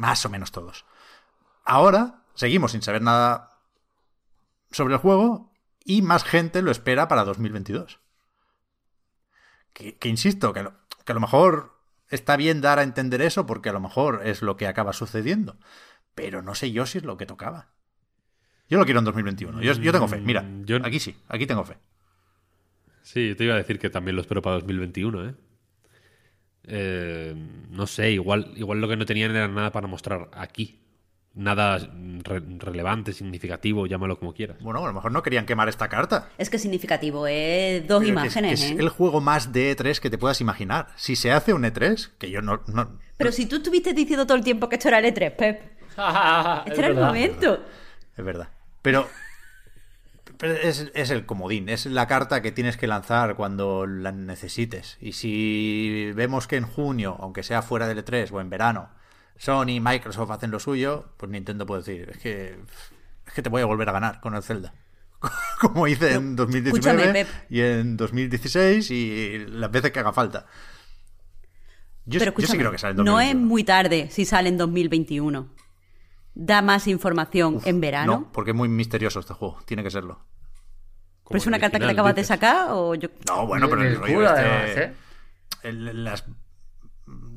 Más 0.00 0.24
o 0.24 0.30
menos 0.30 0.50
todos. 0.50 0.86
Ahora 1.64 2.22
seguimos 2.34 2.72
sin 2.72 2.80
saber 2.80 3.02
nada 3.02 3.58
sobre 4.70 4.94
el 4.94 5.00
juego 5.00 5.52
y 5.84 6.00
más 6.00 6.24
gente 6.24 6.62
lo 6.62 6.70
espera 6.70 7.06
para 7.06 7.24
2022. 7.24 8.00
Que, 9.74 9.98
que 9.98 10.08
insisto, 10.08 10.52
que, 10.54 10.62
lo- 10.62 10.74
que 11.04 11.12
a 11.12 11.14
lo 11.14 11.20
mejor 11.20 11.78
está 12.08 12.36
bien 12.36 12.62
dar 12.62 12.78
a 12.78 12.82
entender 12.82 13.20
eso 13.20 13.44
porque 13.46 13.68
a 13.68 13.72
lo 13.72 13.80
mejor 13.80 14.22
es 14.24 14.40
lo 14.40 14.56
que 14.56 14.66
acaba 14.66 14.92
sucediendo. 14.94 15.58
Pero 16.14 16.40
no 16.40 16.54
sé 16.54 16.72
yo 16.72 16.86
si 16.86 16.96
es 16.98 17.04
lo 17.04 17.16
que 17.18 17.26
tocaba. 17.26 17.68
Yo 18.68 18.78
lo 18.78 18.84
quiero 18.86 19.00
en 19.00 19.04
2021. 19.04 19.60
Yo, 19.62 19.74
yo 19.74 19.92
tengo 19.92 20.08
fe. 20.08 20.18
Mira, 20.20 20.42
Mm, 20.42 20.64
yo- 20.64 20.76
aquí 20.84 20.98
sí, 20.98 21.14
aquí 21.28 21.46
tengo 21.46 21.64
fe. 21.64 21.76
Sí, 23.02 23.34
te 23.36 23.44
iba 23.44 23.54
a 23.54 23.58
decir 23.58 23.78
que 23.78 23.90
también 23.90 24.16
lo 24.16 24.22
espero 24.22 24.40
para 24.42 24.56
2021, 24.56 25.28
¿eh? 25.28 25.34
Eh, 26.72 27.34
no 27.70 27.86
sé, 27.86 28.10
igual, 28.12 28.52
igual 28.56 28.80
lo 28.80 28.88
que 28.88 28.96
no 28.96 29.04
tenían 29.06 29.30
era 29.34 29.48
nada 29.48 29.70
para 29.72 29.86
mostrar 29.86 30.28
aquí. 30.32 30.78
Nada 31.32 31.78
re- 31.78 32.42
relevante, 32.58 33.12
significativo, 33.12 33.86
llámalo 33.86 34.18
como 34.18 34.34
quieras. 34.34 34.58
Bueno, 34.60 34.82
a 34.84 34.88
lo 34.88 34.92
mejor 34.92 35.12
no 35.12 35.22
querían 35.22 35.46
quemar 35.46 35.68
esta 35.68 35.88
carta. 35.88 36.28
Es 36.38 36.50
que 36.50 36.58
significativo, 36.58 37.26
es 37.28 37.86
dos 37.86 38.00
Pero 38.04 38.20
que 38.20 38.26
es- 38.26 38.34
imágenes, 38.36 38.60
que 38.60 38.66
es 38.66 38.72
¿eh? 38.72 38.76
el 38.80 38.88
juego 38.88 39.20
más 39.20 39.52
de 39.52 39.76
E3 39.76 40.00
que 40.00 40.10
te 40.10 40.18
puedas 40.18 40.40
imaginar. 40.40 40.88
Si 40.96 41.14
se 41.14 41.30
hace 41.30 41.52
un 41.52 41.62
E3, 41.62 42.10
que 42.18 42.30
yo 42.30 42.42
no. 42.42 42.62
no- 42.66 42.98
Pero 43.16 43.30
si 43.30 43.46
tú 43.46 43.56
estuviste 43.56 43.92
diciendo 43.94 44.26
todo 44.26 44.36
el 44.38 44.42
tiempo 44.44 44.68
que 44.68 44.74
esto 44.76 44.88
era 44.88 44.98
el 44.98 45.04
E3, 45.04 45.30
Pep. 45.36 45.60
Es 45.96 46.66
Este 46.66 46.78
era 46.80 46.88
el 46.88 46.94
verdad. 46.94 47.06
momento. 47.06 47.64
es 48.16 48.24
verdad. 48.24 48.48
Pero. 48.82 49.06
Es, 50.40 50.90
es 50.94 51.10
el 51.10 51.26
comodín, 51.26 51.68
es 51.68 51.86
la 51.86 52.06
carta 52.06 52.42
que 52.42 52.52
tienes 52.52 52.76
que 52.76 52.86
lanzar 52.86 53.36
cuando 53.36 53.86
la 53.86 54.12
necesites. 54.12 54.96
Y 55.00 55.12
si 55.12 56.12
vemos 56.14 56.46
que 56.46 56.56
en 56.56 56.64
junio, 56.64 57.16
aunque 57.20 57.42
sea 57.42 57.62
fuera 57.62 57.86
del 57.86 58.04
E3 58.04 58.30
o 58.32 58.40
en 58.40 58.50
verano, 58.50 58.90
Sony 59.36 59.68
y 59.70 59.80
Microsoft 59.80 60.30
hacen 60.30 60.50
lo 60.50 60.60
suyo, 60.60 61.12
pues 61.16 61.30
Nintendo 61.30 61.66
puede 61.66 61.82
decir, 61.82 62.10
es 62.10 62.18
que. 62.18 62.58
Es 63.26 63.32
que 63.34 63.42
te 63.42 63.48
voy 63.48 63.62
a 63.62 63.66
volver 63.66 63.88
a 63.88 63.92
ganar 63.92 64.20
con 64.20 64.34
el 64.34 64.42
Zelda. 64.42 64.74
Como 65.60 65.86
hice 65.86 66.14
en 66.14 66.34
2019 66.36 67.02
escúchame, 67.02 67.12
Pep. 67.12 67.28
y 67.50 67.60
en 67.60 67.96
2016 67.96 68.90
y 68.90 69.38
las 69.48 69.70
veces 69.70 69.92
que 69.92 70.00
haga 70.00 70.12
falta. 70.12 70.46
Yo, 72.06 72.18
Pero 72.18 72.34
yo 72.36 72.46
sí 72.46 72.58
creo 72.58 72.72
que 72.72 72.78
sale 72.78 72.98
en 72.98 73.04
no 73.04 73.20
es 73.20 73.28
2021. 73.28 73.46
muy 73.48 73.64
tarde 73.64 74.08
si 74.10 74.24
sale 74.24 74.48
en 74.48 74.58
2021. 74.58 75.48
Da 76.34 76.62
más 76.62 76.88
información 76.88 77.60
en 77.64 77.80
verano. 77.80 78.12
No, 78.12 78.32
porque 78.32 78.50
es 78.52 78.56
muy 78.56 78.68
misterioso 78.68 79.20
este 79.20 79.34
juego. 79.34 79.58
Tiene 79.64 79.82
que 79.82 79.90
serlo. 79.90 80.20
¿Pero 81.30 81.38
es 81.38 81.46
una 81.46 81.58
carta 81.58 81.78
que 81.78 81.86
te 81.86 81.90
acabas 81.92 82.14
de 82.14 82.24
sacar 82.24 82.66
o 82.70 82.94
yo... 82.94 83.08
No, 83.28 83.46
bueno, 83.46 83.68
pero 83.70 83.82
el 83.82 83.88
el 83.88 83.96
rollo 83.96 84.22
este- 84.26 84.40
además, 84.40 84.76
¿eh? 84.76 84.94
el- 85.62 86.04
las, 86.04 86.24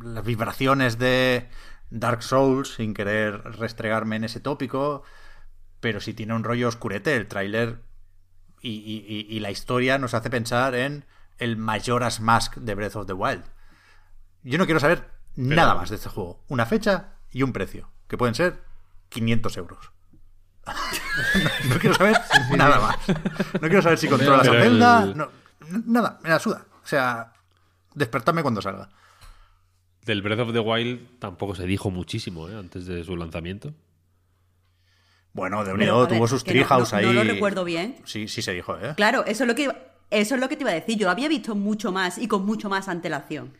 las 0.03 0.26
vibraciones 0.26 0.98
de 0.98 1.48
Dark 1.90 2.24
Souls, 2.24 2.74
sin 2.76 2.94
querer 2.94 3.41
restregarme 3.57 4.15
en 4.15 4.24
ese 4.24 4.40
tópico, 4.40 5.03
pero 5.80 5.99
si 6.02 6.14
tiene 6.14 6.34
un 6.34 6.44
rollo 6.44 6.68
oscurete 6.68 7.15
el 7.15 7.28
tráiler 7.28 7.82
y, 8.61 8.72
y- 8.72 9.06
y- 9.07 9.28
y 9.36 9.40
la 9.41 9.52
historia 9.52 9.98
nos 9.99 10.14
hace 10.14 10.30
pensar 10.30 10.74
en 10.76 11.06
el 11.38 11.56
Majora's 11.57 12.20
Mask 12.20 12.56
de 12.57 12.76
Breath 12.76 12.95
of 12.95 13.06
the 13.07 13.14
Wild. 13.14 13.44
Yo 14.41 14.57
no 14.57 14.65
quiero 14.65 14.80
saber 14.80 15.07
nada 15.36 15.76
más 15.76 15.90
de 15.90 15.98
este 15.98 16.10
juego. 16.10 16.44
Una 16.48 16.65
fecha 16.65 17.14
y 17.32 17.44
un 17.44 17.53
precio, 17.53 17.90
que 18.07 18.18
pueden 18.18 18.36
ser 18.36 18.61
500 19.10 19.57
euros. 19.57 19.91
No, 20.65 21.73
no 21.73 21.80
quiero 21.80 21.95
saber 21.95 22.18
nada 22.56 22.80
más. 22.80 22.98
No 23.53 23.60
quiero 23.61 23.81
saber 23.81 23.98
si 23.98 24.07
controlas 24.07 24.48
a 24.48 24.52
el- 24.56 24.61
Zelda. 24.64 25.06
no- 25.15 25.31
nada, 25.85 26.19
me 26.23 26.30
la 26.30 26.40
suda. 26.40 26.65
O 26.84 26.88
sea, 26.88 27.34
despertarme 27.94 28.41
cuando 28.41 28.61
salga. 28.61 28.90
Del 30.06 30.22
Breath 30.22 30.40
of 30.40 30.53
the 30.53 30.60
Wild 30.60 31.19
tampoco 31.19 31.56
se 31.56 31.65
dijo 31.65 31.90
muchísimo, 31.90 32.49
¿eh? 32.49 32.57
Antes 32.57 32.85
de 32.85 33.03
su 33.03 33.15
lanzamiento. 33.15 33.73
Bueno, 35.31 35.64
de 35.64 35.73
unido 35.73 35.99
ver, 36.02 36.10
tuvo 36.18 36.27
sus 36.27 36.44
no- 36.45 36.49
treehouse 36.52 36.91
no- 36.91 36.98
ahí. 36.98 37.06
no 37.06 37.14
lo 37.14 37.23
recuerdo 37.23 37.64
bien. 37.64 37.95
Sí, 38.06 38.27
sí 38.27 38.41
se 38.41 38.52
dijo, 38.53 38.77
¿eh? 38.77 38.94
Claro, 38.95 39.26
eso 39.26 39.44
es 39.44 39.48
lo 39.48 39.56
que 39.56 39.64
iba- 39.64 39.77
eso 40.11 40.35
es 40.35 40.41
lo 40.41 40.48
que 40.49 40.56
te 40.57 40.61
iba 40.64 40.72
a 40.72 40.76
decir. 40.76 40.98
Yo 40.98 41.10
había 41.10 41.27
visto 41.27 41.56
mucho 41.56 41.91
más 41.91 42.18
y 42.18 42.27
con 42.27 42.45
mucho 42.45 42.69
más 42.69 42.88
antelación. 42.88 43.57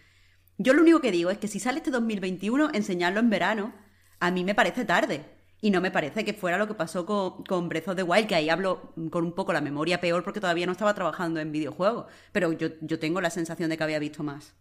Yo 0.60 0.74
lo 0.74 0.82
único 0.84 1.02
que 1.02 1.12
digo 1.12 1.32
es 1.32 1.40
que 1.40 1.48
si 1.48 1.60
sale 1.60 1.78
este 1.80 1.90
2021, 1.90 2.70
enseñarlo 2.74 3.20
en 3.20 3.30
verano, 3.32 3.74
a 4.20 4.30
mí 4.30 4.44
me 4.44 4.54
parece 4.54 4.86
tarde. 4.86 5.26
Y 5.64 5.72
no 5.72 5.80
me 5.80 5.92
parece 5.92 6.26
que 6.26 6.34
fuera 6.34 6.58
lo 6.58 6.68
que 6.68 6.74
pasó 6.74 7.06
con, 7.06 7.42
con 7.46 7.70
Breath 7.70 7.88
of 7.88 7.96
the 7.96 8.04
Wild, 8.04 8.28
que 8.28 8.36
ahí 8.36 8.50
hablo 8.50 8.92
con 9.10 9.24
un 9.24 9.32
poco 9.32 9.54
la 9.54 9.62
memoria 9.62 10.02
peor 10.02 10.22
porque 10.22 10.42
todavía 10.42 10.66
no 10.66 10.74
estaba 10.74 10.94
trabajando 10.94 11.40
en 11.40 11.54
videojuegos. 11.54 12.06
Pero 12.34 12.52
yo, 12.52 12.68
yo 12.82 13.00
tengo 13.00 13.22
la 13.22 13.30
sensación 13.30 13.70
de 13.70 13.78
que 13.78 13.84
había 13.86 13.98
visto 13.98 14.24
más. 14.24 14.54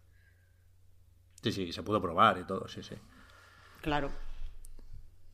Sí, 1.41 1.51
sí, 1.51 1.73
se 1.73 1.83
pudo 1.83 2.01
probar 2.01 2.37
y 2.37 2.45
todo, 2.45 2.69
sí, 2.69 2.81
sí. 2.83 2.95
Claro. 3.81 4.11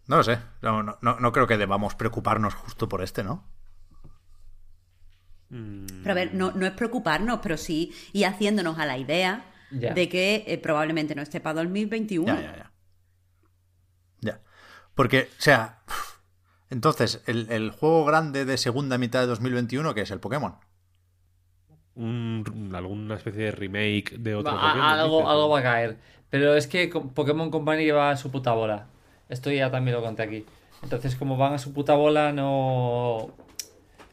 No 0.07 0.17
lo 0.17 0.23
sé. 0.23 0.39
No, 0.63 0.81
no, 0.81 0.97
no, 1.03 1.19
no 1.19 1.31
creo 1.31 1.45
que 1.45 1.55
debamos 1.57 1.93
preocuparnos 1.93 2.55
justo 2.55 2.89
por 2.89 3.03
este, 3.03 3.23
¿no? 3.23 3.43
Pero 5.49 6.11
a 6.11 6.13
ver, 6.15 6.33
no, 6.33 6.51
no 6.51 6.65
es 6.65 6.71
preocuparnos, 6.73 7.39
pero 7.43 7.57
sí 7.57 7.93
y 8.13 8.23
haciéndonos 8.23 8.77
a 8.79 8.85
la 8.87 8.97
idea 8.97 9.45
Ya. 9.71 9.93
de 9.93 10.09
que 10.09 10.43
eh, 10.47 10.57
probablemente 10.57 11.13
no 11.13 11.21
esté 11.21 11.39
para 11.41 11.61
2021. 11.61 12.25
Ya, 12.27 12.41
ya, 12.41 12.41
ya. 12.41 12.57
Ya. 12.57 12.68
Porque, 14.99 15.29
o 15.39 15.41
sea, 15.41 15.79
entonces, 16.69 17.23
el, 17.25 17.49
el 17.51 17.71
juego 17.71 18.03
grande 18.03 18.43
de 18.43 18.57
segunda 18.57 18.97
mitad 18.97 19.21
de 19.21 19.27
2021, 19.27 19.93
que 19.93 20.01
es 20.01 20.11
el 20.11 20.19
Pokémon. 20.19 20.55
Un- 21.95 22.71
alguna 22.75 23.15
especie 23.15 23.45
de 23.45 23.51
remake 23.51 24.17
de 24.17 24.35
otro 24.35 24.53
Va- 24.53 24.59
Pokémon, 24.61 24.85
algo, 24.89 25.17
dices, 25.19 25.29
algo 25.31 25.41
¿no? 25.43 25.49
va 25.51 25.59
a 25.59 25.63
caer. 25.63 25.97
Pero 26.29 26.53
es 26.53 26.67
que 26.67 26.89
Pokémon 26.89 27.49
Company 27.49 27.89
va 27.91 28.11
a 28.11 28.17
su 28.17 28.29
puta 28.29 28.51
bola. 28.51 28.87
Esto 29.29 29.49
ya 29.51 29.71
también 29.71 29.95
lo 29.95 30.03
conté 30.03 30.23
aquí. 30.23 30.45
Entonces, 30.83 31.15
como 31.15 31.37
van 31.37 31.53
a 31.53 31.59
su 31.59 31.71
puta 31.73 31.93
bola, 31.93 32.33
no. 32.33 33.29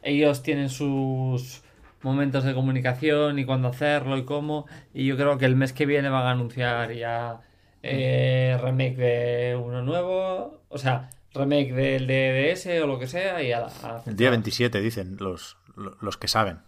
Ellos 0.04 0.44
tienen 0.44 0.68
sus 0.68 1.62
momentos 2.02 2.44
de 2.44 2.54
comunicación 2.54 3.40
y 3.40 3.44
cuándo 3.44 3.66
hacerlo 3.66 4.16
y 4.18 4.24
cómo. 4.24 4.66
Y 4.94 5.04
yo 5.06 5.16
creo 5.16 5.36
que 5.36 5.46
el 5.46 5.56
mes 5.56 5.72
que 5.72 5.84
viene 5.84 6.10
van 6.10 6.26
a 6.28 6.30
anunciar 6.30 6.92
ya 6.92 7.40
eh, 7.88 8.58
remake 8.60 8.96
de 8.96 9.56
uno 9.56 9.82
nuevo. 9.82 10.62
O 10.68 10.78
sea, 10.78 11.10
remake 11.34 11.72
del 11.72 12.06
DDS 12.06 12.80
o 12.82 12.86
lo 12.86 12.98
que 12.98 13.06
sea. 13.06 13.42
Y 13.42 13.52
a, 13.52 13.66
a 13.66 14.02
El 14.06 14.16
día 14.16 14.30
27, 14.30 14.80
dicen 14.80 15.16
los, 15.20 15.56
lo- 15.76 15.96
los 16.00 16.16
que 16.16 16.28
saben. 16.28 16.60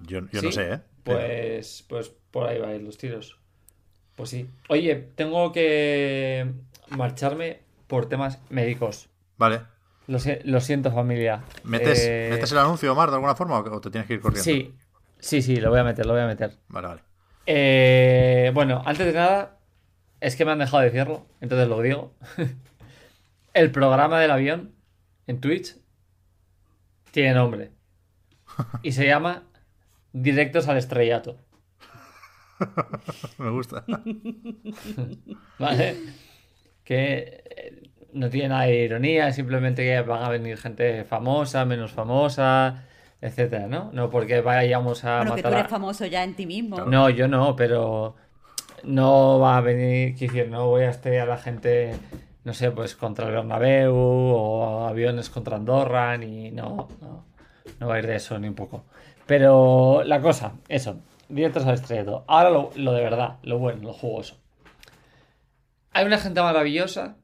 Yo, 0.00 0.20
yo 0.32 0.42
no 0.42 0.50
sé, 0.52 0.72
¿eh? 0.72 0.80
Pues, 1.02 1.84
pues 1.88 2.10
por 2.30 2.48
ahí 2.48 2.58
va 2.58 2.68
a 2.68 2.74
ir 2.74 2.82
los 2.82 2.96
tiros. 2.96 3.38
Pues 4.16 4.30
sí. 4.30 4.48
Oye, 4.68 4.94
tengo 5.16 5.52
que 5.52 6.46
marcharme 6.88 7.60
por 7.86 8.06
temas 8.08 8.38
médicos. 8.50 9.08
Vale. 9.36 9.62
Lo, 10.06 10.18
si- 10.18 10.38
lo 10.44 10.60
siento, 10.60 10.90
familia. 10.92 11.42
¿Metes, 11.64 11.98
Eh, 12.02 12.28
¿Metes 12.30 12.52
el 12.52 12.58
anuncio, 12.58 12.92
Omar, 12.92 13.08
de 13.10 13.16
alguna 13.16 13.34
forma 13.34 13.58
o 13.58 13.76
o 13.76 13.80
te 13.80 13.90
tienes 13.90 14.06
que 14.06 14.14
ir 14.14 14.20
corriendo? 14.20 14.44
Sí, 14.44 14.74
sí, 15.18 15.42
sí, 15.42 15.56
lo 15.56 15.70
voy 15.70 15.80
a 15.80 15.84
meter, 15.84 16.06
lo 16.06 16.12
voy 16.12 16.22
a 16.22 16.26
meter. 16.26 16.52
Vale, 16.68 16.88
vale. 16.88 17.00
Eh, 17.46 18.50
bueno, 18.54 18.82
antes 18.86 19.06
de 19.06 19.12
nada, 19.12 19.53
es 20.26 20.36
que 20.36 20.44
me 20.44 20.52
han 20.52 20.58
dejado 20.58 20.82
de 20.82 20.90
decirlo, 20.90 21.26
entonces 21.40 21.68
lo 21.68 21.80
digo. 21.82 22.14
el 23.54 23.70
programa 23.70 24.18
del 24.20 24.30
avión 24.30 24.74
en 25.26 25.40
Twitch 25.40 25.76
tiene 27.10 27.34
nombre. 27.34 27.70
Y 28.82 28.92
se 28.92 29.06
llama 29.06 29.42
Directos 30.12 30.68
al 30.68 30.78
Estrellato. 30.78 31.36
Me 33.38 33.50
gusta. 33.50 33.84
¿Vale? 35.58 35.96
Que 36.84 37.42
eh, 37.56 37.90
no 38.12 38.30
tiene 38.30 38.48
nada 38.48 38.64
de 38.64 38.84
ironía, 38.84 39.32
simplemente 39.32 39.82
que 39.82 40.00
van 40.02 40.22
a 40.22 40.28
venir 40.28 40.56
gente 40.58 41.04
famosa, 41.04 41.64
menos 41.64 41.92
famosa, 41.92 42.84
etcétera, 43.20 43.66
¿no? 43.66 43.90
No 43.92 44.10
porque 44.10 44.40
vayamos 44.40 45.04
a 45.04 45.18
Bueno, 45.18 45.34
que 45.34 45.42
tú 45.42 45.48
matar 45.48 45.56
a- 45.56 45.60
eres 45.60 45.70
famoso 45.70 46.06
ya 46.06 46.22
en 46.22 46.34
ti 46.34 46.46
mismo. 46.46 46.78
No, 46.84 47.10
yo 47.10 47.26
no, 47.28 47.56
pero 47.56 48.16
no 48.84 49.38
va 49.38 49.56
a 49.56 49.60
venir, 49.60 50.16
decir, 50.16 50.48
no 50.48 50.66
voy 50.68 50.82
a 50.84 50.90
estrellar 50.90 51.28
a 51.28 51.34
la 51.34 51.38
gente, 51.38 51.94
no 52.44 52.54
sé, 52.54 52.70
pues 52.70 52.94
contra 52.96 53.26
el 53.26 53.32
Bernabéu 53.32 53.94
o 53.94 54.86
aviones 54.86 55.30
contra 55.30 55.56
Andorra, 55.56 56.16
ni 56.18 56.50
no, 56.50 56.88
no, 57.00 57.24
no 57.80 57.88
va 57.88 57.94
a 57.94 57.98
ir 57.98 58.06
de 58.06 58.16
eso 58.16 58.38
ni 58.38 58.48
un 58.48 58.54
poco. 58.54 58.84
Pero 59.26 60.02
la 60.04 60.20
cosa, 60.20 60.54
eso, 60.68 60.98
directos 61.28 61.66
al 61.66 61.74
estrellato. 61.74 62.24
Ahora 62.28 62.50
lo, 62.50 62.70
lo 62.76 62.92
de 62.92 63.02
verdad, 63.02 63.38
lo 63.42 63.58
bueno, 63.58 63.82
lo 63.82 63.92
jugoso. 63.92 64.36
Hay 65.92 66.06
una 66.06 66.18
gente 66.18 66.42
maravillosa 66.42 67.16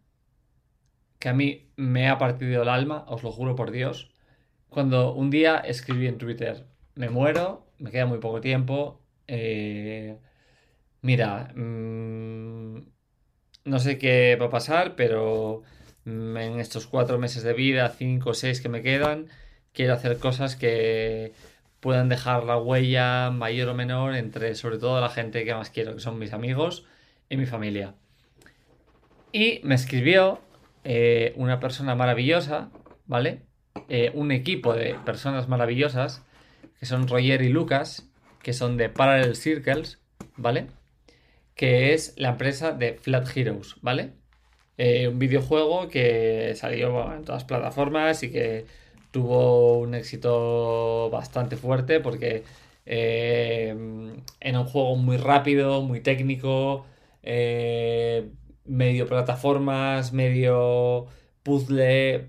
que 1.18 1.28
a 1.28 1.34
mí 1.34 1.70
me 1.76 2.08
ha 2.08 2.18
partido 2.18 2.62
el 2.62 2.68
alma, 2.68 3.04
os 3.08 3.22
lo 3.22 3.30
juro 3.30 3.54
por 3.54 3.70
Dios. 3.70 4.10
Cuando 4.68 5.12
un 5.12 5.30
día 5.30 5.58
escribí 5.58 6.06
en 6.06 6.18
Twitter, 6.18 6.66
me 6.94 7.10
muero, 7.10 7.66
me 7.78 7.90
queda 7.90 8.06
muy 8.06 8.18
poco 8.18 8.40
tiempo, 8.40 9.00
eh, 9.26 10.18
mira, 11.02 11.52
mm, 11.54 12.78
no 13.64 13.78
sé 13.78 13.98
qué 13.98 14.36
va 14.40 14.46
a 14.46 14.50
pasar, 14.50 14.96
pero 14.96 15.62
mm, 16.04 16.36
en 16.36 16.60
estos 16.60 16.86
cuatro 16.86 17.18
meses 17.18 17.42
de 17.42 17.52
vida, 17.52 17.88
cinco 17.90 18.30
o 18.30 18.34
seis 18.34 18.60
que 18.60 18.68
me 18.68 18.82
quedan, 18.82 19.28
quiero 19.72 19.94
hacer 19.94 20.18
cosas 20.18 20.56
que 20.56 21.32
puedan 21.80 22.08
dejar 22.08 22.44
la 22.44 22.58
huella 22.58 23.30
mayor 23.30 23.68
o 23.70 23.74
menor 23.74 24.14
entre 24.14 24.54
sobre 24.54 24.78
todo 24.78 25.00
la 25.00 25.08
gente 25.08 25.44
que 25.44 25.54
más 25.54 25.70
quiero, 25.70 25.94
que 25.94 26.00
son 26.00 26.18
mis 26.18 26.32
amigos 26.32 26.84
y 27.28 27.36
mi 27.36 27.46
familia. 27.46 27.94
Y 29.32 29.60
me 29.64 29.74
escribió 29.76 30.40
eh, 30.84 31.32
una 31.36 31.60
persona 31.60 31.94
maravillosa, 31.94 32.70
¿vale? 33.06 33.42
Eh, 33.88 34.10
un 34.14 34.32
equipo 34.32 34.74
de 34.74 34.94
personas 35.04 35.48
maravillosas, 35.48 36.24
que 36.78 36.86
son 36.86 37.08
Roger 37.08 37.42
y 37.42 37.48
Lucas, 37.48 38.10
que 38.42 38.52
son 38.52 38.76
de 38.76 38.88
Parallel 38.88 39.36
Circles, 39.36 40.00
¿vale? 40.36 40.66
Que 41.60 41.92
es 41.94 42.14
la 42.16 42.30
empresa 42.30 42.72
de 42.72 42.94
Flat 42.94 43.26
Heroes, 43.36 43.76
¿vale? 43.82 44.14
Eh, 44.78 45.08
un 45.08 45.18
videojuego 45.18 45.88
que 45.88 46.54
salió 46.56 47.12
en 47.14 47.24
todas 47.24 47.44
plataformas 47.44 48.22
y 48.22 48.30
que 48.32 48.66
tuvo 49.10 49.78
un 49.80 49.94
éxito 49.94 51.10
bastante 51.10 51.56
fuerte 51.56 52.00
porque 52.00 52.44
eh, 52.86 53.74
era 54.40 54.60
un 54.60 54.66
juego 54.66 54.96
muy 54.96 55.18
rápido, 55.18 55.82
muy 55.82 56.00
técnico, 56.00 56.86
eh, 57.22 58.30
medio 58.64 59.06
plataformas, 59.06 60.12
medio 60.14 61.06
puzzle, 61.42 62.28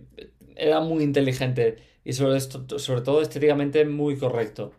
era 0.55 0.81
muy 0.81 1.03
inteligente 1.03 1.77
y 2.03 2.13
sobre 2.13 2.39
todo 3.01 3.21
estéticamente 3.21 3.85
muy 3.85 4.17
correcto, 4.17 4.73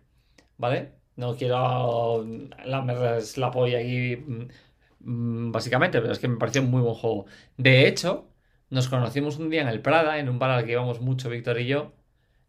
¿vale? 0.58 1.01
No 1.16 1.36
quiero 1.36 2.24
la 2.64 3.50
polla 3.52 3.78
aquí 3.78 4.16
mm, 4.16 4.48
mm, 5.00 5.52
básicamente, 5.52 6.00
pero 6.00 6.12
es 6.12 6.18
que 6.18 6.28
me 6.28 6.36
pareció 6.38 6.62
un 6.62 6.70
muy 6.70 6.80
buen 6.82 6.94
juego. 6.94 7.26
De 7.56 7.86
hecho, 7.88 8.28
nos 8.70 8.88
conocimos 8.88 9.38
un 9.38 9.50
día 9.50 9.62
en 9.62 9.68
el 9.68 9.82
Prada, 9.82 10.18
en 10.18 10.28
un 10.28 10.38
bar 10.38 10.50
al 10.50 10.64
que 10.64 10.72
íbamos 10.72 11.00
mucho 11.00 11.28
Víctor 11.30 11.60
y 11.60 11.66
yo, 11.66 11.92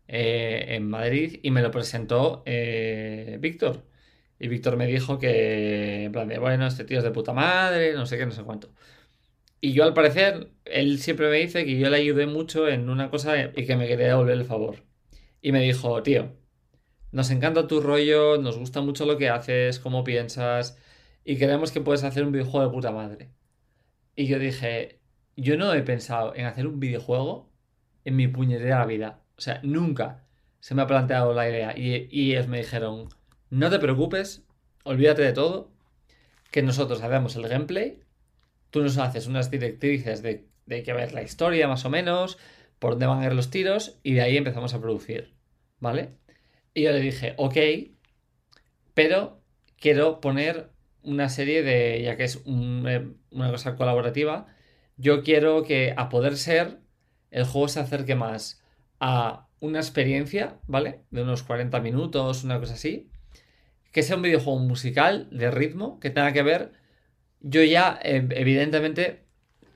eh, 0.08 0.66
en 0.70 0.90
Madrid, 0.90 1.40
y 1.44 1.52
me 1.52 1.62
lo 1.62 1.72
presentó 1.72 2.44
eh, 2.46 3.38
Víctor. 3.42 3.86
Y 4.40 4.48
Víctor 4.50 4.78
me 4.78 4.88
dijo 4.88 5.20
que, 5.20 6.06
en 6.06 6.12
plan 6.12 6.28
de, 6.28 6.40
bueno, 6.40 6.68
este 6.68 6.86
tío 6.86 7.00
es 7.00 7.04
de 7.04 7.12
puta 7.12 7.34
madre, 7.34 7.94
no 7.94 8.06
sé 8.06 8.18
qué, 8.18 8.26
no 8.26 8.32
sé 8.32 8.44
cuánto. 8.44 8.74
Y 9.62 9.74
yo 9.74 9.84
al 9.86 9.94
parecer, 9.94 10.52
él 10.66 11.00
siempre 11.00 11.30
me 11.30 11.38
dice 11.38 11.66
que 11.66 11.78
yo 11.80 11.90
le 11.90 11.98
ayudé 11.98 12.28
mucho 12.28 12.68
en 12.68 12.90
una 12.90 13.10
cosa 13.10 13.52
y 13.56 13.66
que 13.66 13.76
me 13.78 13.88
quería 13.88 14.08
devolver 14.08 14.38
el 14.38 14.46
favor. 14.46 14.84
Y 15.42 15.52
me 15.54 15.62
dijo, 15.62 16.04
tío, 16.04 16.34
nos 17.14 17.30
encanta 17.30 17.68
tu 17.68 17.80
rollo, 17.80 18.40
nos 18.40 18.58
gusta 18.58 18.82
mucho 18.82 19.06
lo 19.06 19.18
que 19.18 19.30
haces, 19.30 19.80
cómo 19.80 20.04
piensas, 20.04 20.80
y 21.24 21.38
creemos 21.38 21.72
que 21.72 21.80
puedes 21.80 22.04
hacer 22.04 22.26
un 22.26 22.32
videojuego 22.32 22.66
de 22.66 22.74
puta 22.74 22.92
madre. 22.92 23.30
Y 24.16 24.26
yo 24.26 24.40
dije, 24.40 25.00
yo 25.38 25.56
no 25.56 25.72
he 25.74 25.84
pensado 25.84 26.36
en 26.36 26.46
hacer 26.46 26.66
un 26.66 26.80
videojuego 26.80 27.52
en 28.04 28.16
mi 28.16 28.28
puñetera 28.28 28.84
vida. 28.88 29.22
O 29.38 29.42
sea, 29.42 29.60
nunca 29.62 30.26
se 30.60 30.74
me 30.74 30.82
ha 30.82 30.88
planteado 30.88 31.34
la 31.36 31.48
idea. 31.48 31.78
Y, 31.78 32.32
ellos 32.32 32.48
me 32.48 32.58
dijeron, 32.58 33.10
no 33.52 33.70
te 33.70 33.78
preocupes, 33.78 34.44
olvídate 34.84 35.22
de 35.22 35.34
todo, 35.34 35.72
que 36.50 36.64
nosotros 36.64 37.04
hacemos 37.04 37.36
el 37.36 37.48
gameplay, 37.48 38.00
tú 38.72 38.82
nos 38.82 38.98
haces 38.98 39.28
unas 39.28 39.52
directrices 39.52 40.24
de, 40.24 40.48
de 40.66 40.82
que 40.82 40.94
ver 40.94 41.14
la 41.14 41.22
historia 41.22 41.68
más 41.68 41.86
o 41.86 41.92
menos, 41.92 42.40
por 42.80 42.94
dónde 42.94 43.06
van 43.06 43.22
a 43.22 43.26
ir 43.28 43.34
los 43.34 43.52
tiros, 43.52 44.00
y 44.02 44.14
de 44.14 44.22
ahí 44.22 44.36
empezamos 44.36 44.74
a 44.74 44.82
producir. 44.82 45.36
¿Vale? 45.80 46.23
Y 46.76 46.84
yo 46.84 46.92
le 46.92 47.00
dije, 47.00 47.34
ok, 47.38 47.58
pero 48.94 49.42
quiero 49.80 50.22
poner 50.22 50.72
una 51.04 51.30
serie 51.30 51.64
de, 51.64 52.02
ya 52.04 52.16
que 52.18 52.24
es 52.24 52.38
un- 52.46 52.86
eh, 52.88 53.08
una 53.32 53.52
cosa 53.52 53.76
colaborativa, 53.76 54.48
yo 54.98 55.24
quiero 55.24 55.64
que 55.64 55.94
a 55.98 56.10
poder 56.10 56.38
ser 56.38 56.80
el 57.32 57.46
juego 57.46 57.68
se 57.68 57.80
acerque 57.80 58.16
más 58.16 58.64
a 59.00 59.48
una 59.60 59.80
experiencia, 59.80 60.60
¿vale? 60.68 61.02
De 61.10 61.24
unos 61.24 61.44
40 61.44 61.80
minutos, 61.82 62.44
una 62.44 62.60
cosa 62.60 62.74
así. 62.76 63.10
Que 63.92 64.04
sea 64.04 64.18
un 64.18 64.24
videojuego 64.24 64.60
musical, 64.60 65.30
de 65.32 65.52
ritmo, 65.52 66.00
que 66.00 66.10
tenga 66.10 66.34
que 66.34 66.44
ver. 66.44 66.74
Yo 67.42 67.64
ya, 67.64 68.00
eh, 68.04 68.28
evidentemente, 68.32 69.26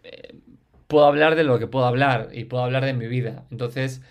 eh, 0.03 0.39
puedo 0.87 1.05
hablar 1.05 1.35
de 1.35 1.43
lo 1.45 1.59
que 1.59 1.67
puedo 1.67 1.85
hablar 1.85 2.29
y 2.33 2.45
puedo 2.45 2.63
hablar 2.63 2.85
de 2.85 2.93
mi 2.93 3.07
vida. 3.07 3.47
Entonces, 3.51 4.01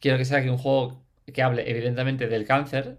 quiero 0.00 0.18
que 0.18 0.24
sea 0.26 0.42
que 0.42 0.50
un 0.50 0.58
juego 0.58 1.05
que 1.32 1.42
hable, 1.42 1.70
evidentemente, 1.70 2.28
del 2.28 2.46
cáncer, 2.46 2.98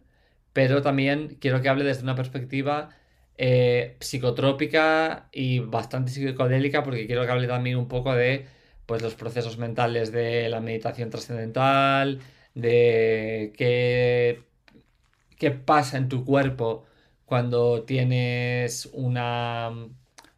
pero 0.53 0.81
también 0.81 1.37
quiero 1.39 1.61
que 1.61 1.69
hable 1.69 1.83
desde 1.85 2.03
una 2.03 2.15
perspectiva 2.15 2.89
eh, 3.37 3.97
psicotrópica 3.99 5.29
y 5.31 5.59
bastante 5.59 6.11
psicodélica, 6.11 6.83
porque 6.83 7.07
quiero 7.07 7.25
que 7.25 7.31
hable 7.31 7.47
también 7.47 7.77
un 7.77 7.87
poco 7.87 8.13
de 8.15 8.47
pues, 8.85 9.01
los 9.01 9.15
procesos 9.15 9.57
mentales 9.57 10.11
de 10.11 10.49
la 10.49 10.61
meditación 10.61 11.09
trascendental, 11.09 12.19
de 12.55 13.53
qué, 13.57 14.43
qué 15.37 15.51
pasa 15.51 15.97
en 15.97 16.09
tu 16.09 16.25
cuerpo 16.25 16.85
cuando 17.25 17.83
tienes 17.83 18.89
una, 18.93 19.69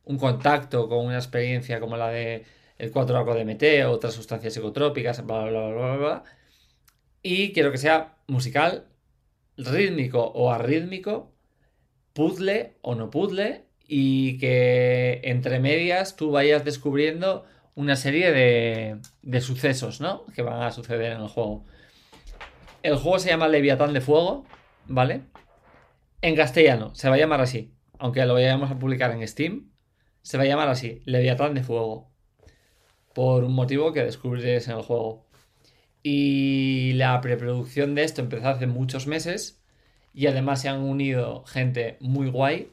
un 0.05 0.17
contacto 0.17 0.89
con 0.89 1.05
una 1.05 1.17
experiencia 1.17 1.79
como 1.79 1.97
la 1.97 2.09
de 2.09 2.45
el 2.79 2.91
4 2.91 3.25
DMT 3.25 3.63
o 3.85 3.91
otras 3.91 4.13
sustancias 4.13 4.53
psicotrópicas, 4.53 5.25
bla, 5.25 5.45
bla, 5.45 5.67
bla, 5.69 5.71
bla, 5.71 5.97
bla. 5.97 6.23
Y 7.21 7.53
quiero 7.53 7.71
que 7.71 7.77
sea 7.77 8.17
musical, 8.27 8.87
rítmico 9.57 10.23
o 10.23 10.51
arrítmico, 10.51 11.33
puzzle 12.13 12.77
o 12.81 12.95
no 12.95 13.09
puzzle, 13.09 13.65
y 13.87 14.37
que 14.37 15.21
entre 15.23 15.59
medias 15.59 16.15
tú 16.15 16.31
vayas 16.31 16.63
descubriendo 16.63 17.45
una 17.75 17.95
serie 17.95 18.31
de, 18.31 18.99
de 19.21 19.41
sucesos, 19.41 19.99
¿no? 19.99 20.25
Que 20.35 20.41
van 20.41 20.61
a 20.61 20.71
suceder 20.71 21.13
en 21.13 21.21
el 21.21 21.27
juego. 21.27 21.65
El 22.83 22.95
juego 22.95 23.19
se 23.19 23.29
llama 23.29 23.47
Leviatán 23.47 23.93
de 23.93 24.01
Fuego, 24.01 24.45
¿vale? 24.85 25.23
En 26.21 26.35
castellano, 26.35 26.93
se 26.95 27.09
va 27.09 27.15
a 27.15 27.17
llamar 27.17 27.41
así. 27.41 27.73
Aunque 27.97 28.25
lo 28.25 28.33
vayamos 28.33 28.71
a 28.71 28.79
publicar 28.79 29.11
en 29.11 29.27
Steam, 29.27 29.71
se 30.21 30.37
va 30.37 30.43
a 30.43 30.47
llamar 30.47 30.69
así, 30.69 31.01
Leviatán 31.05 31.53
de 31.53 31.63
Fuego. 31.63 32.11
Por 33.13 33.43
un 33.43 33.53
motivo 33.53 33.91
que 33.91 34.03
descubriréis 34.03 34.67
en 34.67 34.77
el 34.77 34.83
juego. 34.83 35.28
Y 36.11 36.93
la 36.93 37.21
preproducción 37.21 37.93
de 37.93 38.03
esto 38.03 38.21
empezó 38.21 38.49
hace 38.49 38.65
muchos 38.65 39.05
meses. 39.05 39.61
Y 40.11 40.25
además 40.25 40.61
se 40.61 40.69
han 40.69 40.81
unido 40.81 41.43
gente 41.45 41.97
muy 41.99 42.29
guay. 42.29 42.71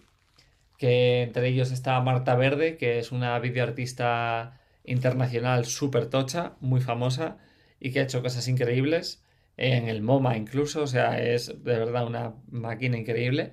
Que 0.79 1.23
entre 1.23 1.49
ellos 1.49 1.71
está 1.71 2.01
Marta 2.01 2.35
Verde, 2.35 2.79
que 2.79 2.99
es 2.99 3.13
una 3.13 3.39
videoartista 3.39 4.59
internacional 4.85 5.67
súper 5.67 6.07
tocha, 6.07 6.55
muy 6.61 6.81
famosa. 6.81 7.37
Y 7.79 7.93
que 7.93 8.01
ha 8.01 8.05
hecho 8.05 8.23
cosas 8.23 8.49
increíbles. 8.49 9.23
En 9.59 9.89
el 9.89 10.01
MoMA 10.01 10.39
incluso. 10.39 10.83
O 10.83 10.87
sea, 10.87 11.21
es 11.21 11.49
de 11.49 11.79
verdad 11.79 12.07
una 12.07 12.35
máquina 12.51 12.97
increíble. 12.97 13.53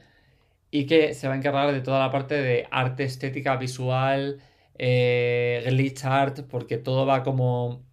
Y 0.72 0.86
que 0.86 1.14
se 1.14 1.28
va 1.28 1.34
a 1.34 1.38
encargar 1.38 1.74
de 1.74 1.82
toda 1.82 2.00
la 2.00 2.12
parte 2.12 2.36
de 2.36 2.68
arte 2.72 3.04
estética 3.04 3.58
visual. 3.58 4.42
eh, 4.78 5.62
glitch 5.68 6.06
art. 6.06 6.42
Porque 6.50 6.78
todo 6.78 7.06
va 7.06 7.24
como 7.24 7.84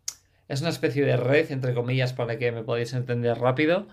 es 0.50 0.60
una 0.62 0.70
especie 0.70 1.04
de 1.04 1.16
red, 1.16 1.52
entre 1.52 1.74
comillas, 1.74 2.12
para 2.12 2.36
que 2.36 2.50
me 2.50 2.64
podáis 2.64 2.92
entender 2.92 3.38
rápido. 3.38 3.86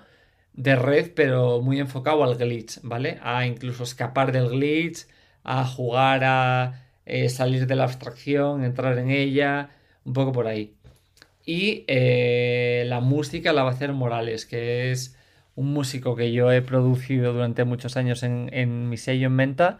De 0.53 0.75
red, 0.75 1.11
pero 1.15 1.61
muy 1.61 1.79
enfocado 1.79 2.23
al 2.23 2.35
glitch, 2.35 2.79
¿vale? 2.81 3.19
A 3.21 3.45
incluso 3.45 3.83
escapar 3.83 4.31
del 4.31 4.49
glitch, 4.49 5.05
a 5.43 5.65
jugar 5.65 6.23
a 6.23 6.87
eh, 7.05 7.29
salir 7.29 7.67
de 7.67 7.75
la 7.75 7.83
abstracción, 7.83 8.63
entrar 8.63 8.97
en 8.97 9.11
ella, 9.11 9.69
un 10.03 10.13
poco 10.13 10.31
por 10.31 10.47
ahí. 10.47 10.75
Y 11.45 11.85
eh, 11.87 12.85
la 12.87 13.01
música 13.01 13.53
la 13.53 13.61
va 13.61 13.69
a 13.69 13.73
hacer 13.73 13.93
Morales, 13.93 14.47
que 14.47 14.91
es 14.91 15.15
un 15.55 15.71
músico 15.73 16.15
que 16.15 16.31
yo 16.31 16.51
he 16.51 16.63
producido 16.63 17.33
durante 17.33 17.65
muchos 17.65 17.97
años 17.97 18.23
en, 18.23 18.89
mi 18.89 18.97
sello 18.97 19.27
en 19.27 19.33
Menta. 19.33 19.77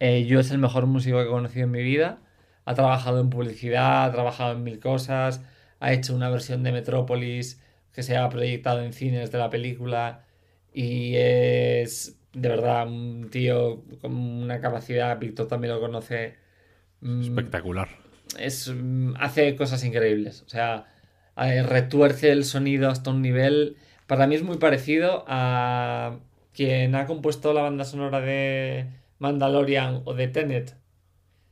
Eh, 0.00 0.24
yo 0.24 0.40
es 0.40 0.50
el 0.50 0.58
mejor 0.58 0.86
músico 0.86 1.18
que 1.18 1.24
he 1.24 1.28
conocido 1.28 1.64
en 1.64 1.72
mi 1.72 1.82
vida. 1.82 2.20
Ha 2.64 2.74
trabajado 2.74 3.20
en 3.20 3.28
publicidad, 3.28 4.06
ha 4.06 4.12
trabajado 4.12 4.52
en 4.52 4.64
mil 4.64 4.80
cosas, 4.80 5.42
ha 5.80 5.92
hecho 5.92 6.14
una 6.14 6.30
versión 6.30 6.62
de 6.62 6.72
Metrópolis 6.72 7.60
que 7.92 8.02
se 8.02 8.16
ha 8.16 8.28
proyectado 8.28 8.82
en 8.82 8.92
cines 8.92 9.30
de 9.30 9.38
la 9.38 9.50
película 9.50 10.24
y 10.72 11.14
es 11.16 12.18
de 12.32 12.48
verdad 12.48 12.86
un 12.86 13.28
tío 13.30 13.82
con 14.00 14.14
una 14.14 14.60
capacidad, 14.60 15.18
Víctor 15.18 15.48
también 15.48 15.74
lo 15.74 15.80
conoce. 15.80 16.36
Mm, 17.00 17.22
Espectacular. 17.22 17.88
Es, 18.38 18.68
mm, 18.68 19.14
hace 19.18 19.56
cosas 19.56 19.82
increíbles. 19.84 20.42
O 20.42 20.48
sea, 20.48 20.86
retuerce 21.36 22.30
el 22.30 22.44
sonido 22.44 22.90
hasta 22.90 23.10
un 23.10 23.22
nivel. 23.22 23.76
Para 24.06 24.26
mí 24.26 24.34
es 24.34 24.42
muy 24.42 24.58
parecido 24.58 25.24
a 25.26 26.18
quien 26.52 26.94
ha 26.94 27.06
compuesto 27.06 27.52
la 27.52 27.62
banda 27.62 27.84
sonora 27.84 28.20
de 28.20 28.88
Mandalorian 29.18 30.02
o 30.04 30.14
de 30.14 30.28
Tenet. 30.28 30.76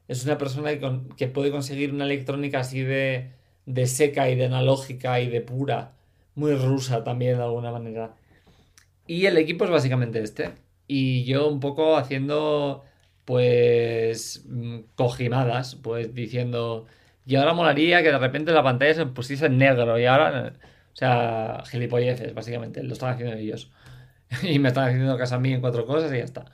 Es 0.08 0.24
una 0.24 0.38
persona 0.38 0.70
que, 1.16 1.28
puede 1.28 1.50
conseguir 1.50 1.92
una 1.92 2.04
electrónica 2.04 2.60
así 2.60 2.82
de, 2.82 3.32
de 3.66 3.86
seca 3.86 4.30
y 4.30 4.36
de 4.36 4.46
analógica 4.46 5.20
y 5.20 5.28
de 5.28 5.40
pura. 5.40 5.92
Muy 6.34 6.54
rusa 6.54 7.04
también 7.04 7.38
de 7.38 7.44
alguna 7.44 7.70
manera. 7.72 8.14
Y 9.06 9.26
el 9.26 9.36
equipo 9.38 9.64
es 9.64 9.70
básicamente 9.70 10.22
este. 10.22 10.52
Y 10.86 11.24
yo 11.24 11.48
un 11.48 11.60
poco 11.60 11.96
haciendo 11.96 12.84
pues 13.24 14.44
mm, 14.48 14.80
cojimadas, 14.96 15.76
pues 15.76 16.14
diciendo 16.14 16.86
y 17.26 17.36
ahora 17.36 17.54
molaría 17.54 18.02
que 18.02 18.10
de 18.10 18.18
repente 18.18 18.52
la 18.52 18.62
pantalla 18.62 18.94
se 18.94 19.06
pusiese 19.06 19.46
en 19.46 19.58
negro 19.58 19.98
y 19.98 20.06
ahora... 20.06 20.54
O 20.92 20.96
sea, 20.96 21.62
gilipolleces, 21.66 22.34
básicamente. 22.34 22.82
Lo 22.82 22.92
están 22.92 23.14
haciendo 23.14 23.34
ellos. 23.36 23.72
y 24.42 24.58
me 24.60 24.68
están 24.68 24.88
haciendo 24.88 25.18
caso 25.18 25.36
a 25.36 25.40
mí 25.40 25.52
en 25.52 25.60
cuatro 25.60 25.86
cosas 25.86 26.12
y 26.12 26.18
ya 26.18 26.24
está. 26.24 26.44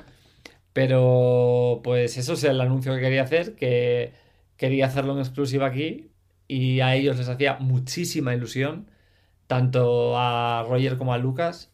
Pero 0.73 1.81
pues 1.85 2.17
eso 2.17 2.35
es 2.35 2.45
el 2.45 2.61
anuncio 2.61 2.95
que 2.95 3.01
quería 3.01 3.23
hacer, 3.25 3.55
que 3.57 4.13
quería 4.57 4.87
hacerlo 4.87 5.15
en 5.15 5.21
exclusiva 5.21 5.67
aquí 5.67 6.11
y 6.51 6.81
a 6.81 6.97
ellos 6.97 7.17
les 7.17 7.29
hacía 7.29 7.59
muchísima 7.61 8.35
ilusión, 8.35 8.91
tanto 9.47 10.19
a 10.19 10.65
Roger 10.69 10.97
como 10.99 11.15
a 11.15 11.19
Lucas. 11.19 11.73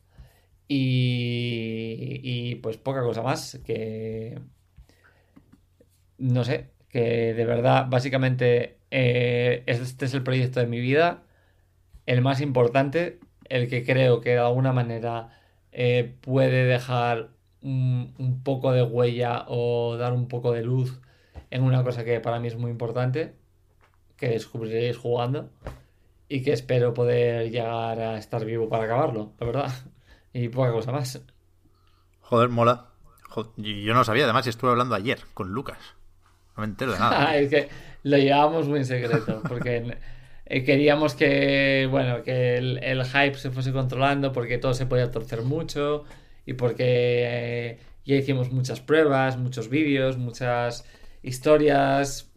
Y, 0.69 2.57
pues 2.57 2.77
poca 2.77 3.03
cosa 3.03 3.23
más, 3.23 3.61
que 3.65 4.39
no 6.19 6.45
sé, 6.45 6.71
que 6.89 7.35
de 7.35 7.45
verdad 7.45 7.87
básicamente 7.89 8.79
eh, 8.91 9.63
este 9.67 10.07
es 10.07 10.15
el 10.15 10.23
proyecto 10.23 10.61
de 10.61 10.67
mi 10.67 10.81
vida, 10.81 11.23
el 12.07 12.23
más 12.23 12.41
importante, 12.41 13.21
el 13.49 13.69
que 13.69 13.85
creo 13.85 14.21
que 14.21 14.31
de 14.31 14.39
alguna 14.41 14.73
manera 14.73 15.31
eh, 15.73 16.17
puede 16.23 16.65
dejar 16.67 17.31
un, 17.63 18.41
poco 18.45 18.73
de 18.73 18.83
huella 18.83 19.45
o 19.49 19.97
dar 19.97 20.13
un 20.13 20.29
poco 20.29 20.53
de 20.53 20.63
luz 20.63 21.01
en 21.51 21.63
una 21.63 21.85
cosa 21.85 22.05
que 22.05 22.21
para 22.21 22.41
mí 22.41 22.49
es 22.49 22.57
muy 22.57 22.71
importante, 22.71 23.35
que 24.17 24.29
descubriréis 24.29 24.97
jugando 24.97 25.51
y 26.29 26.43
que 26.43 26.53
espero 26.53 26.95
poder 26.95 27.51
llegar 27.51 28.01
a 28.01 28.19
estar 28.19 28.45
vivo 28.45 28.69
para 28.69 28.85
acabarlo, 28.85 29.33
la 29.39 29.47
verdad. 29.47 29.73
Y 30.33 30.49
poca 30.49 30.73
cosa 30.73 30.93
más. 30.93 31.21
Joder, 32.21 32.49
mola. 32.49 32.89
yo 33.57 33.95
no 33.95 34.05
sabía, 34.05 34.25
además 34.25 34.47
estuve 34.47 34.71
hablando 34.71 34.95
ayer 34.95 35.21
con 35.35 35.51
Lucas. 35.51 35.79
No 36.57 36.63
me 36.63 36.67
entero 36.67 36.93
de 36.93 36.99
nada. 36.99 37.37
es 37.39 37.49
que 37.49 37.69
lo 38.03 38.19
llevábamos 38.19 38.69
muy 38.69 38.81
en 38.81 38.85
secreto, 38.85 39.43
porque 39.49 39.97
eh, 40.47 40.65
queríamos 40.65 41.15
que, 41.15 41.89
bueno, 41.91 42.23
que 42.23 42.57
el, 42.57 43.05
hype 43.05 43.35
se 43.35 43.51
fuese 43.51 43.73
controlando, 43.73 44.33
porque 44.33 44.59
todo 44.59 44.75
se 44.75 44.87
podía 44.87 45.11
torcer 45.11 45.43
mucho 45.43 46.05
y 46.45 46.55
porque 46.55 46.85
eh, 46.87 47.79
ya 48.05 48.17
hicimos 48.17 48.51
muchas 48.53 48.81
pruebas, 48.81 49.37
muchos 49.37 49.69
vídeos, 49.69 50.19
muchas 50.19 50.85
historias. 51.23 52.31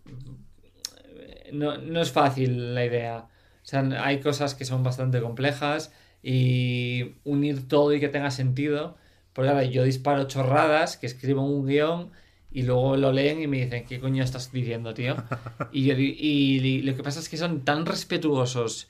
No, 1.53 1.77
no 1.77 2.01
es 2.01 2.11
fácil 2.11 2.75
la 2.75 2.85
idea. 2.85 3.27
O 3.63 3.65
sea, 3.65 3.81
hay 4.03 4.19
cosas 4.19 4.55
que 4.55 4.65
son 4.65 4.83
bastante 4.83 5.21
complejas 5.21 5.93
y 6.23 7.15
unir 7.23 7.67
todo 7.67 7.93
y 7.93 7.99
que 7.99 8.09
tenga 8.09 8.31
sentido. 8.31 8.97
Porque 9.33 9.49
ahora 9.49 9.63
yo 9.63 9.83
disparo 9.83 10.25
chorradas, 10.27 10.97
que 10.97 11.05
escribo 11.07 11.43
un 11.43 11.65
guion 11.67 12.11
y 12.51 12.63
luego 12.63 12.97
lo 12.97 13.11
leen 13.11 13.41
y 13.41 13.47
me 13.47 13.63
dicen, 13.63 13.85
¿qué 13.85 13.99
coño 13.99 14.23
estás 14.23 14.51
diciendo, 14.51 14.93
tío? 14.93 15.15
Y, 15.71 15.91
y, 15.91 16.81
lo 16.81 16.95
que 16.95 17.03
pasa 17.03 17.19
es 17.19 17.29
que 17.29 17.37
son 17.37 17.63
tan 17.63 17.85
respetuosos, 17.85 18.89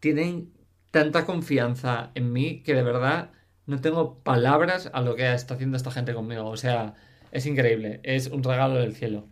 tienen 0.00 0.52
tanta 0.90 1.26
confianza 1.26 2.10
en 2.14 2.32
mí 2.32 2.62
que 2.62 2.74
de 2.74 2.82
verdad 2.82 3.30
no 3.66 3.80
tengo 3.80 4.22
palabras 4.22 4.90
a 4.92 5.00
lo 5.02 5.16
que 5.16 5.32
está 5.34 5.54
haciendo 5.54 5.76
esta 5.76 5.90
gente 5.90 6.14
conmigo. 6.14 6.46
O 6.48 6.56
sea, 6.56 6.94
es 7.32 7.46
increíble, 7.46 8.00
es 8.04 8.28
un 8.28 8.42
regalo 8.42 8.76
del 8.76 8.94
cielo. 8.94 9.28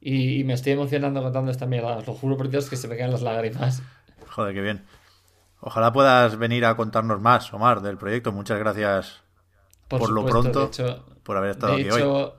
Y, 0.00 0.44
me 0.44 0.54
estoy 0.54 0.72
emocionando 0.72 1.22
contando 1.22 1.50
esta 1.50 1.66
mierda, 1.66 1.96
os 1.96 2.06
lo 2.06 2.14
juro 2.14 2.36
por 2.36 2.48
Dios 2.48 2.70
que 2.70 2.76
se 2.76 2.86
me 2.88 2.96
caen 2.96 3.10
las 3.10 3.22
lágrimas. 3.22 3.82
Joder, 4.28 4.54
qué 4.54 4.60
bien. 4.60 4.84
Ojalá 5.60 5.92
puedas 5.92 6.38
venir 6.38 6.64
a 6.64 6.76
contarnos 6.76 7.20
más, 7.20 7.52
Omar, 7.52 7.80
del 7.82 7.98
proyecto. 7.98 8.30
Muchas 8.30 8.58
gracias 8.58 9.22
por, 9.88 10.10
lo 10.10 10.24
pronto, 10.24 10.70
por 11.24 11.36
haber 11.36 11.50
estado 11.50 11.74
aquí 11.74 11.90
hoy. 11.90 12.30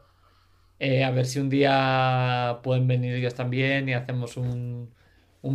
Eh, 0.80 1.04
a 1.04 1.12
ver 1.12 1.26
si 1.26 1.40
un 1.40 1.50
día 1.50 2.60
pueden 2.64 2.88
venir 2.88 3.14
ellos 3.14 3.36
también 3.36 3.90
y 3.90 3.94
hacemos 3.94 4.38
un, 4.38 4.94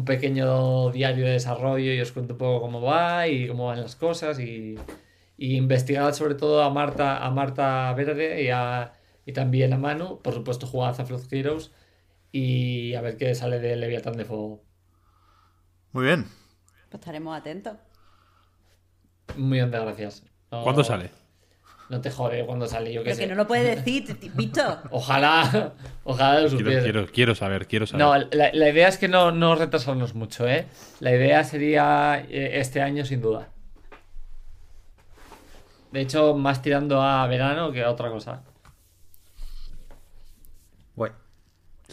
pequeño 0.05 0.90
diario 0.90 1.24
de 1.24 1.32
desarrollo 1.32 1.94
y 1.94 2.01
os 2.01 2.12
cuento 2.12 2.35
un 2.35 2.39
poco 2.39 2.60
cómo 2.60 2.82
va 2.82 3.26
y 3.26 3.48
cómo 3.48 3.66
van 3.66 3.81
las 3.81 3.97
cosas 3.97 4.39
y, 4.39 4.78
investigar 5.36 6.14
sobre 6.14 6.35
todo 6.35 6.62
a 6.62 6.70
Marta, 6.70 7.24
a 7.24 7.31
Marta 7.31 7.93
Verde 7.94 8.43
y, 8.43 8.51
a, 8.51 8.93
y 9.24 9.32
también 9.32 9.72
a 9.72 9.78
Manu, 9.78 10.20
por 10.22 10.35
supuesto 10.35 10.66
jugar 10.66 10.90
a 10.90 10.94
Zafroth 10.94 11.32
Heroes 11.32 11.72
y 12.35 12.97
a 12.97 13.01
ver 13.01 13.16
qué 13.16 13.32
sale 13.36 13.61
de 13.61 13.77
Leviatán 13.77 14.16
de 14.16 14.24
Fuego. 14.24 14.61
Muy 15.93 16.06
bien. 16.06 16.24
Pues 16.90 17.01
estaremos 17.01 17.39
atentos. 17.39 17.77
Muy 19.36 19.59
bien, 19.59 19.70
gracias. 19.70 20.24
¿Cuándo 20.48 20.82
sale? 20.82 21.11
No 21.90 22.01
te 22.01 22.11
jode 22.11 22.44
cuando 22.44 22.66
sale, 22.66 22.93
yo 22.93 23.05
que 23.05 23.15
sé. 23.15 23.20
que 23.20 23.27
no 23.28 23.36
lo 23.36 23.47
puede 23.47 23.77
decir, 23.77 24.19
visto 24.35 24.62
ojalá, 24.90 25.74
ojalá 26.02 26.40
lo 26.40 26.48
supiera. 26.51 26.82
Quiero, 26.82 27.06
quiero, 27.06 27.35
saber, 27.36 27.69
quiero 27.69 27.86
saber. 27.86 28.05
No, 28.05 28.28
la, 28.32 28.69
idea 28.69 28.89
es 28.89 28.98
que 28.98 29.06
no, 29.06 29.31
no 29.31 29.55
retrasarnos 29.55 30.16
mucho, 30.16 30.48
¿eh? 30.48 30.66
La 30.98 31.12
idea 31.12 31.44
sería 31.44 32.27
eh, 32.28 32.59
este 32.59 32.82
año, 32.82 33.05
sin 33.05 33.20
duda. 33.20 33.51
De 35.93 36.01
hecho, 36.01 36.35
más 36.35 36.62
tirando 36.62 37.01
a 37.01 37.24
verano 37.28 37.70
que 37.70 37.85
a 37.85 37.90
otra 37.93 38.11
cosa. 38.11 38.43
Bueno. 40.97 41.15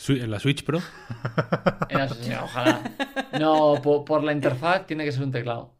¿En 0.07 0.31
la 0.31 0.39
Switch 0.39 0.63
Pro? 0.63 0.79
En 1.89 1.99
la, 1.99 2.43
ojalá. 2.43 2.81
No, 3.39 3.81
por 3.81 4.23
la 4.23 4.31
interfaz 4.31 4.87
tiene 4.87 5.05
que 5.05 5.11
ser 5.11 5.23
un 5.23 5.31
teclado. 5.31 5.73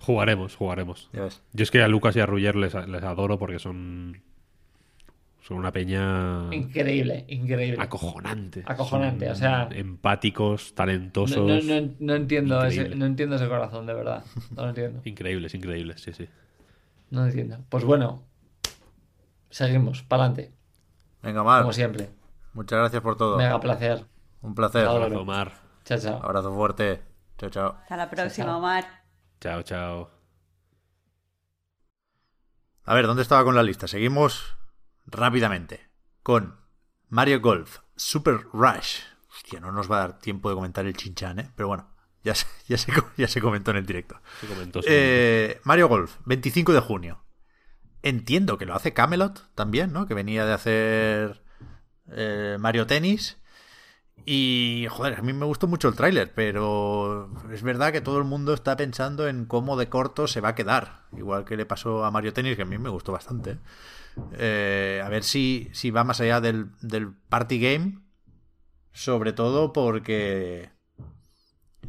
Jugaremos, 0.00 0.54
jugaremos. 0.54 1.10
Yo 1.12 1.62
es 1.62 1.70
que 1.70 1.82
a 1.82 1.88
Lucas 1.88 2.14
y 2.16 2.20
a 2.20 2.26
Ruyer 2.26 2.54
les, 2.54 2.74
adoro 2.74 3.38
porque 3.38 3.58
son. 3.58 4.22
Son 5.40 5.56
una 5.56 5.72
peña. 5.72 6.52
Increíble, 6.52 7.24
increíble. 7.28 7.78
Acojonante. 7.80 8.62
Acojonante, 8.66 9.30
o 9.30 9.34
sea. 9.34 9.68
Empáticos, 9.72 10.74
talentosos. 10.74 11.64
No, 11.98 12.14
entiendo 12.14 12.64
ese, 12.64 12.90
no 12.90 13.06
entiendo 13.06 13.36
ese 13.36 13.48
corazón, 13.48 13.86
de 13.86 13.94
verdad. 13.94 14.24
No 14.54 14.62
lo 14.62 14.68
entiendo. 14.68 15.00
increíbles, 15.04 15.54
increíbles, 15.54 16.02
sí, 16.02 16.12
sí. 16.12 16.28
No 17.10 17.26
entiendo. 17.26 17.58
Pues 17.70 17.84
bueno, 17.84 18.22
seguimos, 19.48 20.02
para 20.02 20.24
adelante. 20.24 20.52
Venga, 21.22 21.42
Mar. 21.42 21.62
Como 21.62 21.72
siempre. 21.72 22.10
Muchas 22.52 22.78
gracias 22.78 23.02
por 23.02 23.16
todo. 23.16 23.36
Mega 23.36 23.60
placer. 23.60 24.06
Un 24.40 24.54
placer. 24.54 24.86
Abrazo, 24.86 25.20
Omar. 25.20 25.52
Chao, 25.84 25.98
chao. 25.98 26.20
Abrazo 26.22 26.54
fuerte. 26.54 27.02
Chao, 27.38 27.50
chao. 27.50 27.76
Hasta 27.82 27.96
la 27.96 28.10
próxima, 28.10 28.56
Omar. 28.56 28.84
Chao, 29.40 29.62
chao. 29.62 30.10
A 32.84 32.94
ver, 32.94 33.06
¿dónde 33.06 33.22
estaba 33.22 33.44
con 33.44 33.54
la 33.54 33.62
lista? 33.62 33.86
Seguimos 33.86 34.56
rápidamente 35.06 35.90
con 36.22 36.58
Mario 37.08 37.40
Golf 37.40 37.78
Super 37.96 38.40
Rush. 38.52 39.00
Hostia, 39.30 39.60
no 39.60 39.72
nos 39.72 39.90
va 39.90 39.96
a 39.96 40.00
dar 40.00 40.18
tiempo 40.18 40.48
de 40.48 40.54
comentar 40.54 40.86
el 40.86 40.96
chinchan, 40.96 41.38
¿eh? 41.38 41.50
Pero 41.54 41.68
bueno, 41.68 41.88
ya 42.24 42.34
se, 42.34 42.46
ya 42.66 42.76
ya 43.16 43.28
se 43.28 43.40
comentó 43.40 43.70
en 43.72 43.78
el 43.78 43.86
directo. 43.86 44.20
Eh, 44.86 45.60
Mario 45.64 45.88
Golf, 45.88 46.16
25 46.24 46.72
de 46.72 46.80
junio. 46.80 47.24
Entiendo 48.02 48.58
que 48.58 48.66
lo 48.66 48.74
hace 48.74 48.94
Camelot 48.94 49.54
también, 49.54 49.92
¿no? 49.92 50.06
Que 50.06 50.14
venía 50.14 50.44
de 50.46 50.52
hacer 50.52 51.42
eh, 52.12 52.56
Mario 52.58 52.86
Tennis. 52.86 53.38
Y, 54.24 54.86
joder, 54.90 55.18
a 55.18 55.22
mí 55.22 55.32
me 55.32 55.46
gustó 55.46 55.68
mucho 55.68 55.88
el 55.88 55.94
tráiler, 55.94 56.32
pero 56.34 57.30
es 57.52 57.62
verdad 57.62 57.92
que 57.92 58.00
todo 58.00 58.18
el 58.18 58.24
mundo 58.24 58.52
está 58.52 58.76
pensando 58.76 59.26
en 59.28 59.46
cómo 59.46 59.76
de 59.76 59.88
corto 59.88 60.26
se 60.26 60.40
va 60.40 60.50
a 60.50 60.54
quedar. 60.54 61.06
Igual 61.16 61.44
que 61.44 61.56
le 61.56 61.66
pasó 61.66 62.04
a 62.04 62.10
Mario 62.10 62.32
Tennis, 62.32 62.56
que 62.56 62.62
a 62.62 62.66
mí 62.66 62.76
me 62.78 62.90
gustó 62.90 63.12
bastante. 63.12 63.58
Eh, 64.32 65.00
a 65.04 65.08
ver 65.08 65.22
si, 65.22 65.70
si 65.72 65.90
va 65.90 66.04
más 66.04 66.20
allá 66.20 66.40
del, 66.40 66.72
del 66.80 67.14
party 67.28 67.58
game. 67.58 68.00
Sobre 68.92 69.32
todo 69.32 69.72
porque... 69.72 70.70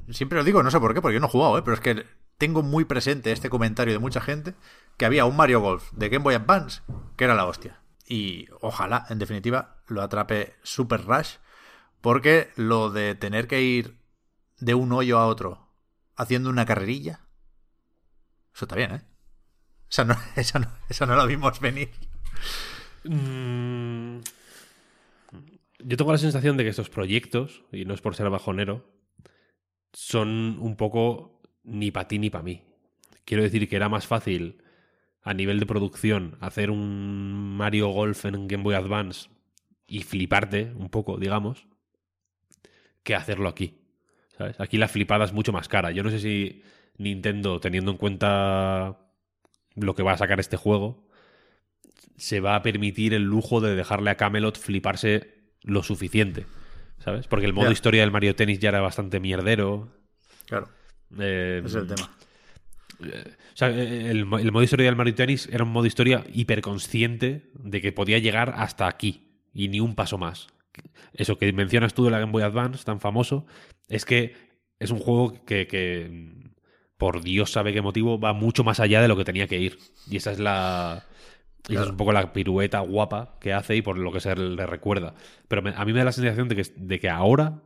Siempre 0.10 0.38
lo 0.38 0.44
digo, 0.44 0.64
no 0.64 0.72
sé 0.72 0.80
por 0.80 0.94
qué, 0.94 1.02
porque 1.02 1.16
yo 1.16 1.20
no 1.20 1.28
he 1.28 1.32
jugado, 1.32 1.58
¿eh? 1.58 1.62
pero 1.62 1.74
es 1.74 1.82
que 1.82 2.06
tengo 2.38 2.64
muy 2.64 2.86
presente 2.86 3.32
este 3.32 3.50
comentario 3.50 3.94
de 3.94 4.00
mucha 4.00 4.22
gente 4.22 4.56
que 4.98 5.06
había 5.06 5.26
un 5.26 5.36
Mario 5.36 5.60
Golf 5.60 5.91
de 5.91 6.10
Game 6.10 6.24
Boy 6.24 6.36
Advance 6.36 6.82
que 7.16 7.26
era 7.26 7.36
la 7.36 7.46
hostia. 7.46 7.82
Y 8.08 8.48
ojalá, 8.62 9.06
en 9.10 9.20
definitiva, 9.20 9.78
lo 9.90 10.02
atrape 10.02 10.56
Super 10.64 11.06
Rush 11.06 11.36
porque 12.02 12.49
lo 12.56 12.90
de 12.90 13.16
tener 13.16 13.48
que 13.48 13.61
ir 13.61 13.99
de 14.60 14.74
un 14.74 14.91
hoyo 14.91 15.20
a 15.20 15.28
otro 15.28 15.70
haciendo 16.16 16.49
una 16.49 16.66
carrerilla, 16.66 17.22
eso 18.53 18.66
está 18.66 18.76
bien, 18.76 18.91
¿eh? 18.91 19.02
Esa 19.90 20.03
no, 20.06 20.16
esa 20.36 20.60
no, 20.60 20.68
esa 20.90 21.06
no 21.06 21.16
la 21.16 21.26
vimos 21.26 21.60
venir. 21.60 21.90
Mm. 23.03 24.20
Yo 25.82 25.98
tengo 25.98 26.11
la 26.11 26.18
sensación 26.18 26.57
de 26.57 26.64
que 26.64 26.70
estos 26.70 26.90
proyectos, 26.90 27.64
y 27.72 27.86
no 27.86 27.94
es 27.94 28.02
por 28.02 28.16
ser 28.16 28.30
bajonero, 28.30 28.86
son 29.94 30.57
un 30.60 30.76
poco 30.76 31.41
ni 31.64 31.91
para 31.91 32.07
ti 32.07 32.20
ni 32.20 32.30
para 32.30 32.44
mí. 32.44 32.64
Quiero 33.24 33.44
decir 33.44 33.70
que 33.70 33.78
era 33.78 33.88
más 33.88 34.06
fácil 34.06 34.61
a 35.22 35.34
nivel 35.34 35.60
de 35.60 35.66
producción 35.66 36.38
hacer 36.41 36.70
un 36.70 37.56
Mario 37.56 37.90
Golf 37.90 38.26
en 38.26 38.48
Game 38.48 38.64
Boy 38.64 38.76
Advance 38.76 39.30
y 39.90 40.03
fliparte 40.03 40.72
un 40.76 40.90
poco, 40.90 41.18
digamos, 41.18 41.68
que 43.03 43.16
hacerlo 43.16 43.49
aquí. 43.49 43.82
¿sabes? 44.38 44.60
Aquí 44.60 44.78
la 44.78 44.88
flipada 44.88 45.26
es 45.26 45.34
mucho 45.34 45.52
más 45.52 45.68
cara. 45.68 45.91
Yo 45.91 46.03
no 46.03 46.11
sé 46.11 46.20
si 46.20 46.64
Nintendo, 46.98 47.60
teniendo 47.60 47.91
en 47.91 47.98
cuenta 47.98 48.99
lo 49.76 49.95
que 49.95 50.03
va 50.03 50.14
a 50.14 50.18
sacar 50.18 50.40
este 50.40 50.57
juego, 50.57 51.07
se 52.18 52.40
va 52.40 52.56
a 52.56 52.61
permitir 52.61 53.14
el 53.14 53.24
lujo 53.24 53.61
de 53.61 53.76
dejarle 53.76 54.11
a 54.11 54.16
Camelot 54.16 54.57
fliparse 54.57 55.53
lo 55.64 55.84
suficiente. 55.84 56.45
¿Sabes? 56.99 57.28
Porque 57.28 57.45
el 57.45 57.53
modo 57.53 57.72
historia 57.72 58.02
del 58.02 58.11
Mario 58.11 58.36
Tennis 58.36 58.60
ya 58.60 58.70
era 58.70 58.82
bastante 58.82 59.20
mierdero. 59.20 59.90
Claro, 60.45 60.70
Eh, 61.18 61.61
es 61.66 61.74
el 61.74 61.88
tema. 61.88 62.11
o 63.02 63.06
sea, 63.56 63.70
el, 63.70 64.18
el 64.18 64.26
modo 64.26 64.64
historia 64.64 64.86
del 64.86 64.98
Mario 64.98 65.16
Tennis 65.16 65.48
era 65.52 65.64
un 65.64 65.72
modo 65.72 65.86
historia 65.86 66.26
hiperconsciente 66.34 67.52
de 67.53 67.82
que 67.82 67.94
podía 67.94 68.20
llegar 68.20 68.53
hasta 68.57 68.88
aquí 68.88 69.28
y 69.53 69.67
ni 69.69 69.80
un 69.80 69.95
paso 69.95 70.17
más. 70.17 70.47
Eso 71.13 71.38
que 71.38 71.51
mencionas 71.53 71.93
tú 71.93 72.05
de 72.05 72.11
la 72.11 72.19
Game 72.19 72.31
Boy 72.31 72.43
Advance, 72.43 72.84
tan 72.85 72.99
famoso, 72.99 73.45
es 73.88 74.05
que 74.05 74.35
es 74.80 74.91
un 74.91 74.99
juego 74.99 75.34
que, 75.45 75.67
que, 75.67 76.34
por 76.97 77.21
Dios 77.21 77.51
sabe 77.51 77.73
qué 77.73 77.81
motivo, 77.81 78.19
va 78.19 78.34
mucho 78.34 78.63
más 78.63 78.80
allá 78.80 79.01
de 79.01 79.07
lo 79.07 79.17
que 79.17 79.26
tenía 79.26 79.47
que 79.47 79.59
ir. 79.59 79.77
Y 80.09 80.17
esa 80.17 80.31
es 80.31 80.39
la. 80.39 81.05
esa 81.67 81.84
es 81.84 81.89
un 81.89 81.97
poco 81.97 82.13
la 82.13 82.31
pirueta 82.34 82.80
guapa 82.80 83.38
que 83.41 83.53
hace 83.53 83.76
y 83.76 83.81
por 83.81 83.97
lo 83.97 84.11
que 84.11 84.19
se 84.21 84.35
le 84.35 84.65
recuerda. 84.65 85.15
Pero 85.47 85.61
me- 85.61 85.73
a 85.76 85.84
mí 85.85 85.91
me 85.93 85.99
da 85.99 86.05
la 86.05 86.11
sensación 86.11 86.47
de 86.47 86.55
que, 86.55 86.63
de 86.76 86.99
que 86.99 87.09
ahora 87.09 87.61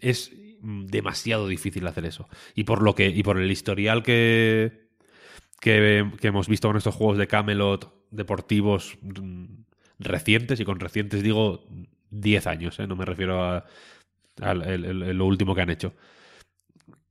es 0.00 0.32
demasiado 0.60 1.46
difícil 1.48 1.86
hacer 1.86 2.04
eso. 2.04 2.28
Y 2.54 2.64
por 2.64 2.82
lo 2.82 2.94
que. 2.94 3.08
Y 3.08 3.22
por 3.22 3.38
el 3.38 3.50
historial 3.50 4.02
que. 4.02 4.88
que, 5.60 6.10
que 6.20 6.26
hemos 6.28 6.48
visto 6.48 6.68
con 6.68 6.76
estos 6.76 6.94
juegos 6.94 7.16
de 7.18 7.26
Camelot 7.26 7.94
deportivos 8.10 8.98
recientes, 9.98 10.60
y 10.60 10.64
con 10.64 10.80
recientes 10.80 11.22
digo 11.22 11.64
10 12.10 12.46
años, 12.46 12.78
¿eh? 12.78 12.86
no 12.86 12.96
me 12.96 13.04
refiero 13.04 13.42
a, 13.44 13.64
lo 14.40 15.26
último 15.26 15.54
que 15.54 15.62
han 15.62 15.70
hecho. 15.70 15.94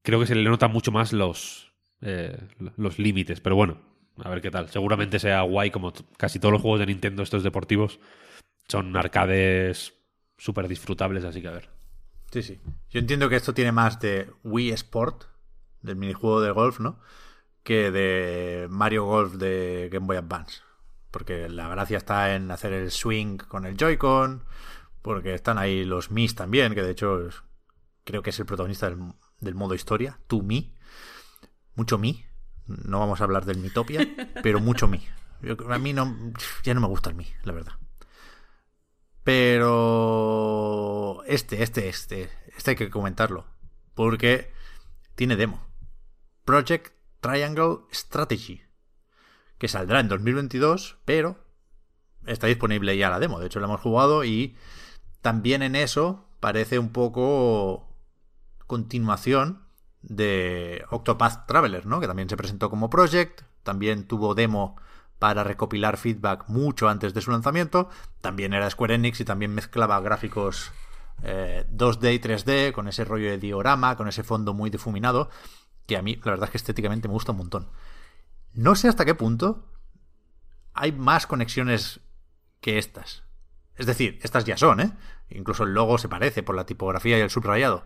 Creo 0.02 0.20
que 0.20 0.28
se 0.28 0.36
le 0.36 0.50
nota 0.50 0.68
mucho 0.68 0.92
más 0.92 1.12
los, 1.12 1.74
eh, 2.02 2.38
los 2.78 3.00
límites, 3.00 3.42
pero 3.42 3.56
bueno, 3.56 3.80
a 4.24 4.30
ver 4.30 4.42
qué 4.42 4.52
tal. 4.52 4.70
Seguramente 4.70 5.20
sea 5.20 5.42
guay 5.42 5.72
como 5.72 5.94
casi 6.18 6.40
todos 6.40 6.54
los 6.54 6.62
juegos 6.62 6.80
de 6.80 6.86
Nintendo, 6.86 7.24
estos 7.24 7.44
deportivos, 7.44 8.00
son 8.68 8.96
arcades 8.96 9.94
súper 10.38 10.68
disfrutables, 10.68 11.24
así 11.24 11.42
que 11.42 11.48
a 11.48 11.52
ver. 11.52 11.70
Sí, 12.32 12.44
sí. 12.44 12.60
Yo 12.90 13.00
entiendo 13.00 13.30
que 13.30 13.36
esto 13.36 13.54
tiene 13.54 13.72
más 13.72 14.00
de 14.00 14.30
Wii 14.44 14.72
Sport, 14.72 15.26
del 15.82 15.96
minijuego 15.96 16.42
de 16.42 16.52
golf, 16.52 16.80
¿no? 16.80 17.00
Que 17.64 17.92
de 17.92 18.68
Mario 18.70 19.06
Golf 19.06 19.34
de 19.36 19.90
Game 19.92 20.08
Boy 20.08 20.18
Advance. 20.18 20.62
Porque 21.12 21.48
la 21.50 21.68
gracia 21.70 21.98
está 21.98 22.36
en 22.36 22.52
hacer 22.52 22.74
el 22.74 22.92
swing 22.92 23.38
con 23.38 23.66
el 23.66 23.78
Joy-Con, 23.78 24.44
porque 25.02 25.34
están 25.34 25.58
ahí 25.58 25.84
los 25.86 26.12
Mis 26.12 26.36
también, 26.36 26.76
que 26.76 26.84
de 26.84 26.92
hecho 26.92 27.28
es- 27.28 27.44
creo 28.04 28.22
que 28.22 28.30
es 28.32 28.40
el 28.40 28.46
protagonista 28.46 28.90
del, 28.90 29.14
del 29.40 29.56
modo 29.56 29.74
historia, 29.74 30.20
Tu 30.28 30.42
Mi. 30.44 30.76
Mucho 31.76 31.98
Mi. 31.98 32.26
No 32.66 33.00
vamos 33.00 33.22
a 33.22 33.24
hablar 33.24 33.46
del 33.46 33.60
Mitopia, 33.60 34.02
pero 34.44 34.60
mucho 34.60 34.88
Mi. 34.88 35.06
Yo- 35.42 35.56
a 35.72 35.78
mí 35.78 35.94
no, 35.94 36.34
ya 36.64 36.74
no 36.74 36.82
me 36.82 36.88
gusta 36.88 37.10
el 37.10 37.16
Mi, 37.16 37.28
la 37.44 37.54
verdad. 37.54 37.74
Pero 39.98 41.24
este, 41.26 41.62
este, 41.64 41.90
este, 41.90 42.30
este 42.56 42.72
hay 42.72 42.76
que 42.78 42.90
comentarlo. 42.90 43.46
Porque 43.94 44.52
tiene 45.16 45.36
demo. 45.36 45.66
Project 46.46 46.94
Triangle 47.20 47.80
Strategy. 47.92 48.62
Que 49.58 49.68
saldrá 49.68 50.00
en 50.00 50.08
2022, 50.08 50.98
pero 51.06 51.38
está 52.26 52.48
disponible 52.48 52.98
ya 52.98 53.10
la 53.10 53.20
demo. 53.20 53.40
De 53.40 53.48
hecho, 53.48 53.60
la 53.60 53.68
hemos 53.68 53.82
jugado 53.82 54.24
y 54.24 54.56
también 55.22 55.64
en 55.64 55.76
eso 55.76 56.26
parece 56.40 56.80
un 56.80 56.90
poco 56.90 57.88
continuación 58.68 59.64
de 60.02 60.84
Octopath 60.90 61.48
Traveler, 61.48 61.86
¿no? 61.86 62.00
Que 62.00 62.08
también 62.08 62.30
se 62.30 62.38
presentó 62.38 62.70
como 62.70 62.90
Project, 62.90 63.42
también 63.64 64.08
tuvo 64.08 64.36
demo 64.36 64.76
para 65.20 65.44
recopilar 65.44 65.98
feedback 65.98 66.48
mucho 66.48 66.88
antes 66.90 67.14
de 67.14 67.22
su 67.22 67.32
lanzamiento, 67.32 67.90
también 68.22 68.54
era 68.54 68.70
Square 68.70 68.96
Enix 68.96 69.20
y 69.20 69.26
también 69.26 69.54
mezclaba 69.54 70.00
gráficos 70.00 70.72
eh, 71.24 71.66
2D 71.74 72.14
y 72.14 72.20
3D 72.20 72.72
con 72.72 72.88
ese 72.88 73.04
rollo 73.04 73.30
de 73.30 73.40
diorama, 73.40 73.96
con 73.98 74.08
ese 74.08 74.24
fondo 74.24 74.54
muy 74.54 74.70
difuminado, 74.70 75.30
que 75.88 75.98
a 75.98 76.02
mí 76.02 76.16
la 76.24 76.32
verdad 76.32 76.46
es 76.46 76.52
que 76.52 76.58
estéticamente 76.58 77.08
me 77.08 77.14
gusta 77.14 77.32
un 77.32 77.40
montón. 77.40 77.68
No 78.58 78.74
sé 78.74 78.88
hasta 78.88 79.06
qué 79.06 79.14
punto 79.14 79.72
hay 80.74 80.92
más 80.92 81.28
conexiones 81.28 82.00
que 82.60 82.80
estas. 82.80 83.24
Es 83.76 83.86
decir, 83.86 84.18
estas 84.24 84.46
ya 84.46 84.58
son, 84.58 84.80
¿eh? 84.80 84.94
Incluso 85.30 85.64
el 85.64 85.76
logo 85.76 86.00
se 86.00 86.10
parece 86.10 86.42
por 86.42 86.56
la 86.56 86.66
tipografía 86.66 87.20
y 87.20 87.22
el 87.22 87.30
subrayado. 87.30 87.86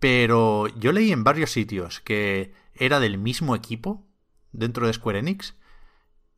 Pero 0.00 0.68
yo 0.68 0.92
leí 0.92 1.12
en 1.12 1.22
varios 1.22 1.50
sitios 1.50 2.00
que 2.00 2.54
era 2.74 2.98
del 2.98 3.18
mismo 3.18 3.54
equipo 3.54 4.06
dentro 4.52 4.86
de 4.86 4.94
Square 4.94 5.18
Enix. 5.18 5.54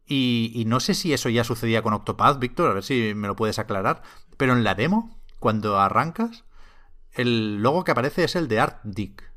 Y, 0.04 0.64
no 0.66 0.80
sé 0.80 0.94
si 0.94 1.12
eso 1.12 1.28
ya 1.28 1.44
sucedía 1.44 1.82
con 1.82 1.92
Octopath, 1.92 2.40
Víctor, 2.40 2.72
a 2.72 2.74
ver 2.74 2.82
si 2.82 3.12
me 3.14 3.28
lo 3.28 3.36
puedes 3.36 3.60
aclarar. 3.60 4.02
Pero 4.36 4.54
en 4.54 4.64
la 4.64 4.74
demo, 4.74 5.22
cuando 5.38 5.78
arrancas, 5.78 6.44
el 7.12 7.62
logo 7.62 7.84
que 7.84 7.92
aparece 7.92 8.24
es 8.24 8.34
el 8.34 8.48
de 8.48 8.58
ArtDick. 8.58 9.27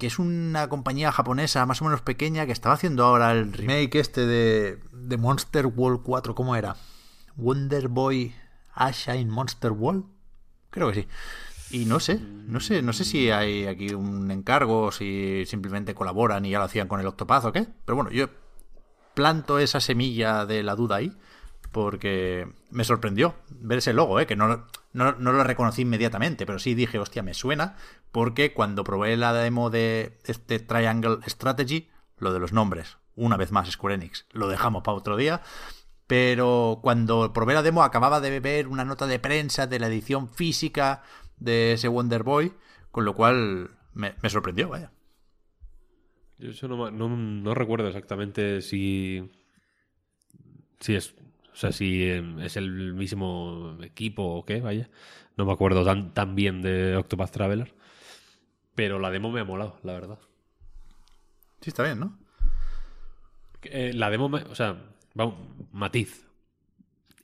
Que 0.00 0.06
es 0.06 0.18
una 0.18 0.70
compañía 0.70 1.12
japonesa 1.12 1.66
más 1.66 1.82
o 1.82 1.84
menos 1.84 2.00
pequeña 2.00 2.46
que 2.46 2.52
estaba 2.52 2.74
haciendo 2.74 3.04
ahora 3.04 3.32
el 3.32 3.52
remake 3.52 3.96
este 3.96 4.26
de, 4.26 5.16
Monster 5.18 5.66
World 5.66 6.00
4. 6.02 6.34
¿Cómo 6.34 6.56
era? 6.56 6.74
Wonder 7.36 7.88
Boy 7.88 8.34
Ashine 8.74 9.26
Monster 9.26 9.72
World. 9.72 10.06
Creo 10.70 10.88
que 10.90 11.02
sí. 11.02 11.08
Y 11.70 11.84
no 11.84 12.00
sé, 12.00 12.18
no 12.18 12.60
sé, 12.60 12.80
no 12.80 12.94
sé 12.94 13.04
si 13.04 13.30
hay 13.30 13.66
aquí 13.66 13.92
un 13.92 14.30
encargo 14.30 14.90
si 14.90 15.44
simplemente 15.46 15.94
colaboran 15.94 16.46
y 16.46 16.50
ya 16.50 16.58
lo 16.58 16.64
hacían 16.64 16.88
con 16.88 17.00
el 17.00 17.06
Octopath 17.06 17.44
o 17.44 17.52
qué. 17.52 17.66
Pero 17.84 17.96
bueno, 17.96 18.10
yo 18.10 18.30
planto 19.12 19.58
esa 19.58 19.80
semilla 19.80 20.46
de 20.46 20.62
la 20.62 20.76
duda 20.76 20.96
ahí 20.96 21.14
porque 21.72 22.48
me 22.70 22.84
sorprendió 22.84 23.34
ver 23.50 23.78
ese 23.78 23.92
logo, 23.92 24.18
¿eh? 24.18 24.26
que 24.26 24.34
no, 24.34 24.66
no, 24.92 25.12
no 25.12 25.32
lo 25.32 25.44
reconocí 25.44 25.82
inmediatamente, 25.82 26.46
pero 26.46 26.58
sí 26.58 26.74
dije, 26.74 26.98
hostia, 26.98 27.22
me 27.22 27.34
suena, 27.34 27.76
porque 28.12 28.52
cuando 28.52 28.84
probé 28.84 29.16
la 29.16 29.32
demo 29.32 29.70
de 29.70 30.18
este 30.24 30.58
Triangle 30.58 31.18
Strategy, 31.26 31.88
lo 32.18 32.32
de 32.32 32.40
los 32.40 32.52
nombres, 32.52 32.98
una 33.16 33.36
vez 33.36 33.52
más 33.52 33.70
Square 33.70 33.96
Enix, 33.96 34.26
lo 34.32 34.48
dejamos 34.48 34.82
para 34.82 34.96
otro 34.96 35.16
día, 35.16 35.42
pero 36.06 36.80
cuando 36.82 37.32
probé 37.32 37.54
la 37.54 37.62
demo 37.62 37.82
acababa 37.82 38.20
de 38.20 38.40
ver 38.40 38.66
una 38.66 38.84
nota 38.84 39.06
de 39.06 39.18
prensa 39.18 39.66
de 39.66 39.78
la 39.78 39.86
edición 39.86 40.28
física 40.28 41.02
de 41.38 41.74
ese 41.74 41.88
Wonder 41.88 42.22
Boy, 42.22 42.52
con 42.90 43.04
lo 43.04 43.14
cual 43.14 43.70
me, 43.94 44.14
sorprendió, 44.28 44.68
vaya. 44.68 44.92
Yo 46.38 46.50
eso 46.50 46.68
no, 46.68 46.90
no, 46.90 47.08
no 47.08 47.54
recuerdo 47.54 47.86
exactamente 47.88 48.60
si. 48.62 49.30
Si 50.80 50.94
es. 50.94 51.14
O 51.52 51.56
sea, 51.56 51.72
si 51.72 52.04
eh, 52.04 52.24
es 52.40 52.56
el 52.56 52.94
mismo 52.94 53.76
equipo 53.82 54.22
o 54.22 54.44
qué, 54.44 54.60
vaya. 54.60 54.88
No 55.36 55.44
me 55.44 55.52
acuerdo 55.52 55.84
tan, 55.84 56.14
tan 56.14 56.34
bien 56.34 56.62
de 56.62 56.96
Octopath 56.96 57.30
Traveler. 57.30 57.74
Pero 58.74 58.98
la 58.98 59.10
demo 59.10 59.30
me 59.30 59.40
ha 59.40 59.44
molado, 59.44 59.78
la 59.82 59.92
verdad. 59.92 60.18
Sí, 61.60 61.70
está 61.70 61.82
bien, 61.82 62.00
¿no? 62.00 62.16
Eh, 63.62 63.92
la 63.94 64.08
demo, 64.10 64.28
me- 64.28 64.42
o 64.42 64.54
sea, 64.54 64.76
vamos, 65.14 65.34
matiz. 65.72 66.26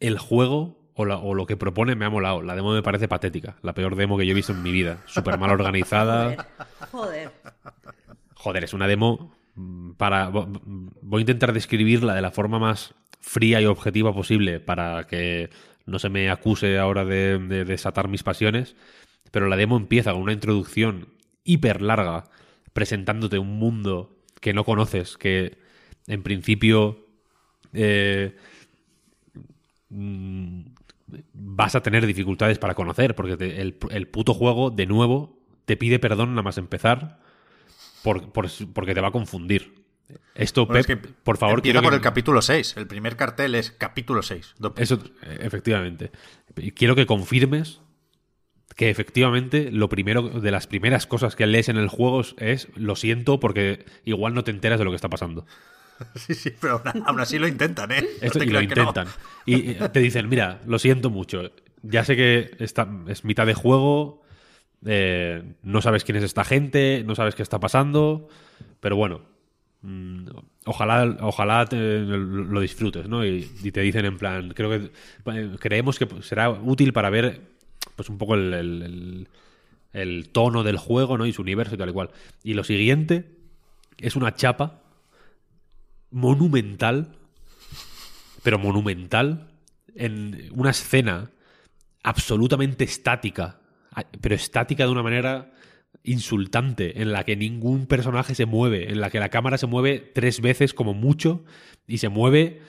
El 0.00 0.18
juego 0.18 0.78
o, 0.94 1.04
la- 1.06 1.16
o 1.18 1.34
lo 1.34 1.46
que 1.46 1.56
propone 1.56 1.94
me 1.94 2.04
ha 2.04 2.10
molado. 2.10 2.42
La 2.42 2.54
demo 2.54 2.72
me 2.74 2.82
parece 2.82 3.08
patética. 3.08 3.56
La 3.62 3.72
peor 3.74 3.96
demo 3.96 4.18
que 4.18 4.26
yo 4.26 4.32
he 4.32 4.34
visto 4.34 4.52
en 4.52 4.62
mi 4.62 4.72
vida. 4.72 5.02
Súper 5.06 5.38
mal 5.38 5.50
organizada. 5.50 6.46
Joder. 6.92 7.30
Joder, 8.34 8.64
es 8.64 8.74
una 8.74 8.86
demo 8.86 9.34
para... 9.96 10.30
vo- 10.30 10.46
Voy 11.00 11.20
a 11.20 11.22
intentar 11.22 11.52
describirla 11.54 12.14
de 12.14 12.20
la 12.22 12.30
forma 12.32 12.58
más 12.58 12.94
fría 13.20 13.60
y 13.60 13.66
objetiva 13.66 14.12
posible 14.14 14.60
para 14.60 15.06
que 15.06 15.48
no 15.86 15.98
se 15.98 16.10
me 16.10 16.30
acuse 16.30 16.78
ahora 16.78 17.04
de, 17.06 17.38
de 17.38 17.64
desatar 17.64 18.08
mis 18.08 18.22
pasiones. 18.22 18.76
Pero 19.30 19.48
la 19.48 19.56
demo 19.56 19.76
empieza 19.78 20.12
con 20.12 20.20
una 20.22 20.32
introducción 20.32 21.08
hiper 21.46 21.80
larga 21.82 22.24
presentándote 22.72 23.38
un 23.38 23.58
mundo 23.58 24.14
que 24.40 24.52
no 24.52 24.64
conoces, 24.64 25.16
que 25.16 25.56
en 26.06 26.22
principio 26.22 27.06
eh, 27.72 28.36
mm, 29.90 30.60
vas 31.32 31.74
a 31.74 31.82
tener 31.82 32.06
dificultades 32.06 32.58
para 32.58 32.74
conocer, 32.74 33.14
porque 33.14 33.36
te- 33.36 33.60
el, 33.60 33.76
el 33.90 34.08
puto 34.08 34.34
juego, 34.34 34.70
de 34.70 34.86
nuevo, 34.86 35.38
te 35.64 35.76
pide 35.76 35.98
perdón 35.98 36.30
nada 36.30 36.42
más 36.42 36.58
empezar 36.58 37.18
por, 38.02 38.30
por- 38.32 38.48
porque 38.72 38.94
te 38.94 39.00
va 39.00 39.08
a 39.08 39.12
confundir. 39.12 39.84
Esto, 40.34 40.66
Bueno, 40.66 40.80
es 40.80 40.86
Pep, 40.86 41.02
que 41.02 41.08
por 41.24 41.36
favor, 41.38 41.58
empieza 41.58 41.72
quiero 41.74 41.82
por 41.82 41.92
que- 41.92 41.96
el 41.96 42.02
capítulo 42.02 42.42
6. 42.42 42.76
El 42.76 42.86
primer 42.86 43.16
cartel 43.16 43.54
es 43.54 43.70
capítulo 43.72 44.22
6. 44.22 44.54
dos 44.58 44.72
puntos. 44.72 44.82
Eso, 44.82 45.02
efectivamente. 45.40 46.10
Quiero 46.74 46.94
que 46.94 47.06
confirmes 47.06 47.80
que 48.76 48.90
efectivamente 48.90 49.70
lo 49.72 49.88
primero 49.88 50.22
de 50.22 50.50
las 50.50 50.66
primeras 50.66 51.06
cosas 51.06 51.34
que 51.34 51.46
lees 51.46 51.68
en 51.68 51.76
el 51.78 51.88
juego 51.88 52.22
es- 52.38 52.68
lo 52.76 52.94
siento 52.96 53.40
porque 53.40 53.84
igual 54.04 54.34
no 54.34 54.44
te 54.44 54.50
enteras 54.50 54.78
de 54.78 54.84
lo 54.84 54.90
que 54.90 54.96
está 54.96 55.08
pasando. 55.08 55.46
Sí, 56.14 56.34
sí, 56.34 56.50
pero 56.60 56.82
aún, 57.06 57.20
así 57.20 57.38
lo 57.38 57.48
intentan, 57.48 57.90
¿eh? 57.92 58.02
No 58.02 58.26
Esto, 58.26 58.42
y 58.42 58.46
lo 58.48 58.58
no. 58.58 58.64
intentan. 58.64 59.08
Y 59.46 59.74
te 59.74 60.00
dicen, 60.00 60.28
mira, 60.28 60.60
lo 60.66 60.78
siento 60.78 61.08
mucho. 61.10 61.50
Ya 61.82 62.04
sé 62.04 62.16
que 62.16 62.50
está, 62.58 62.86
es 63.08 63.24
mitad 63.24 63.46
de 63.46 63.54
juego, 63.54 64.22
eh, 64.84 65.42
no 65.62 65.80
sabes 65.82 66.04
quién 66.04 66.16
es 66.16 66.24
esta 66.24 66.44
gente, 66.44 67.02
no 67.06 67.14
sabes 67.14 67.34
qué 67.34 67.42
está 67.42 67.60
pasando, 67.60 68.28
pero 68.80 68.96
bueno, 68.96 69.22
mm, 69.82 70.26
ojalá, 70.66 71.16
ojalá 71.20 71.64
te- 71.66 72.00
lo 72.00 72.60
disfrutes, 72.60 73.08
¿no? 73.08 73.24
Y, 73.24 73.48
y 73.62 73.72
te 73.72 73.80
dicen 73.80 74.04
en 74.04 74.18
plan, 74.18 74.52
creo 74.54 74.70
que 74.70 74.90
creemos 75.58 75.98
que 75.98 76.06
será 76.22 76.50
útil 76.50 76.92
para 76.92 77.08
ver 77.10 77.40
pues 77.96 78.08
un 78.08 78.18
poco 78.18 78.34
el, 78.34 79.26
el- 79.92 80.28
tono 80.30 80.62
del 80.62 80.76
juego, 80.76 81.18
¿no? 81.18 81.26
Y 81.26 81.32
su 81.32 81.42
universo 81.42 81.74
y 81.74 81.78
tal 81.78 81.88
y 81.88 81.92
cual. 81.92 82.10
Y 82.44 82.54
lo 82.54 82.62
siguiente 82.64 83.30
es 83.98 84.14
una 84.14 84.34
chapa 84.34 84.82
monumental 86.10 87.16
pero 88.46 88.60
monumental, 88.60 89.48
en 89.96 90.50
una 90.52 90.70
escena 90.70 91.32
absolutamente 92.04 92.84
estática, 92.84 93.58
pero 94.20 94.36
estática 94.36 94.84
de 94.84 94.92
una 94.92 95.02
manera 95.02 95.50
insultante, 96.04 97.02
en 97.02 97.10
la 97.10 97.24
que 97.24 97.34
ningún 97.34 97.86
personaje 97.86 98.36
se 98.36 98.46
mueve, 98.46 98.92
en 98.92 99.00
la 99.00 99.10
que 99.10 99.18
la 99.18 99.30
cámara 99.30 99.58
se 99.58 99.66
mueve 99.66 99.98
tres 99.98 100.40
veces 100.40 100.74
como 100.74 100.94
mucho 100.94 101.44
y 101.88 101.98
se 101.98 102.08
mueve 102.08 102.62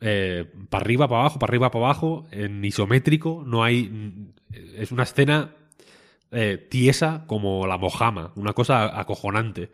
eh, 0.00 0.44
para 0.68 0.82
arriba, 0.84 1.08
para 1.08 1.20
abajo, 1.22 1.38
para 1.38 1.50
arriba, 1.50 1.70
para 1.70 1.84
abajo, 1.84 2.26
en 2.30 2.64
isométrico, 2.64 3.42
no 3.46 3.62
hay... 3.64 4.32
Es 4.76 4.92
una 4.92 5.02
escena 5.02 5.54
eh, 6.30 6.58
tiesa 6.70 7.24
como 7.26 7.66
la 7.66 7.78
mojama, 7.78 8.32
una 8.36 8.52
cosa 8.52 8.98
acojonante. 8.98 9.70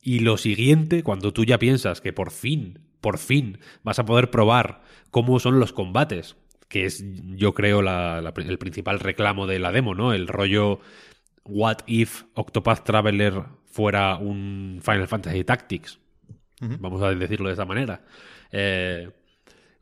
Y 0.00 0.20
lo 0.20 0.36
siguiente, 0.38 1.02
cuando 1.02 1.32
tú 1.32 1.44
ya 1.44 1.58
piensas 1.58 2.00
que 2.00 2.12
por 2.12 2.30
fin, 2.30 2.78
por 3.00 3.18
fin 3.18 3.58
vas 3.82 3.98
a 3.98 4.04
poder 4.06 4.30
probar 4.30 4.82
cómo 5.10 5.38
son 5.40 5.58
los 5.60 5.72
combates, 5.72 6.36
que 6.68 6.84
es, 6.84 7.04
yo 7.36 7.54
creo, 7.54 7.82
la- 7.82 8.20
la- 8.20 8.32
el 8.36 8.58
principal 8.58 9.00
reclamo 9.00 9.46
de 9.46 9.58
la 9.58 9.72
demo, 9.72 9.94
¿no? 9.94 10.12
El 10.12 10.28
rollo 10.28 10.80
What 11.44 11.78
if 11.86 12.24
Octopath 12.34 12.84
Traveler 12.84 13.42
fuera 13.64 14.16
un 14.16 14.80
Final 14.82 15.08
Fantasy 15.08 15.44
Tactics? 15.44 15.98
Vamos 16.60 17.02
a 17.02 17.14
decirlo 17.14 17.48
de 17.48 17.54
esa 17.54 17.64
manera. 17.64 18.02
Eh, 18.52 19.08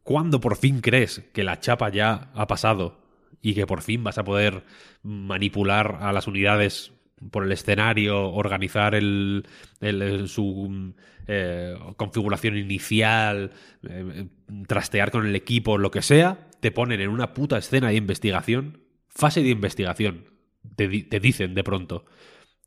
¿Cuándo 0.06 0.40
por 0.40 0.56
fin 0.56 0.80
crees 0.80 1.12
que 1.34 1.42
la 1.44 1.58
chapa 1.60 1.88
ya 1.90 2.30
ha 2.34 2.46
pasado 2.46 3.02
y 3.42 3.54
que 3.54 3.66
por 3.66 3.82
fin 3.82 4.04
vas 4.04 4.18
a 4.18 4.24
poder 4.24 4.62
manipular 5.02 5.98
a 6.00 6.12
las 6.12 6.28
unidades 6.28 6.92
por 7.32 7.44
el 7.44 7.50
escenario, 7.52 8.30
organizar 8.32 8.94
el, 8.94 9.46
el- 9.80 10.02
el- 10.02 10.28
su 10.28 10.94
eh, 11.26 11.74
configuración 11.96 12.56
inicial, 12.56 13.50
eh, 13.88 14.28
trastear 14.68 15.10
con 15.10 15.26
el 15.26 15.34
equipo, 15.34 15.76
lo 15.78 15.90
que 15.90 16.02
sea? 16.02 16.48
Te 16.60 16.70
ponen 16.70 17.00
en 17.00 17.08
una 17.08 17.34
puta 17.34 17.58
escena 17.58 17.88
de 17.88 17.96
investigación, 17.96 18.82
fase 19.08 19.42
de 19.42 19.48
investigación, 19.50 20.30
te 20.76 20.88
dicen 21.20 21.54
de 21.54 21.64
pronto. 21.64 22.04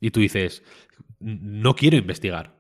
Y 0.02 0.12
tú 0.12 0.20
dices, 0.20 0.64
no 1.20 1.76
quiero 1.76 1.96
investigar. 1.98 2.56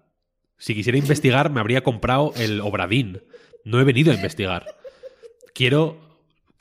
Si 0.57 0.73
quisiera 0.75 0.97
investigar, 1.05 1.51
me 1.51 1.59
habría 1.59 1.83
comprado 1.83 2.33
el 2.37 2.61
Obradín. 2.61 3.23
No 3.69 3.79
he 3.79 3.83
venido 3.83 4.11
a 4.11 4.15
investigar. 4.15 4.65
Quiero 5.53 5.99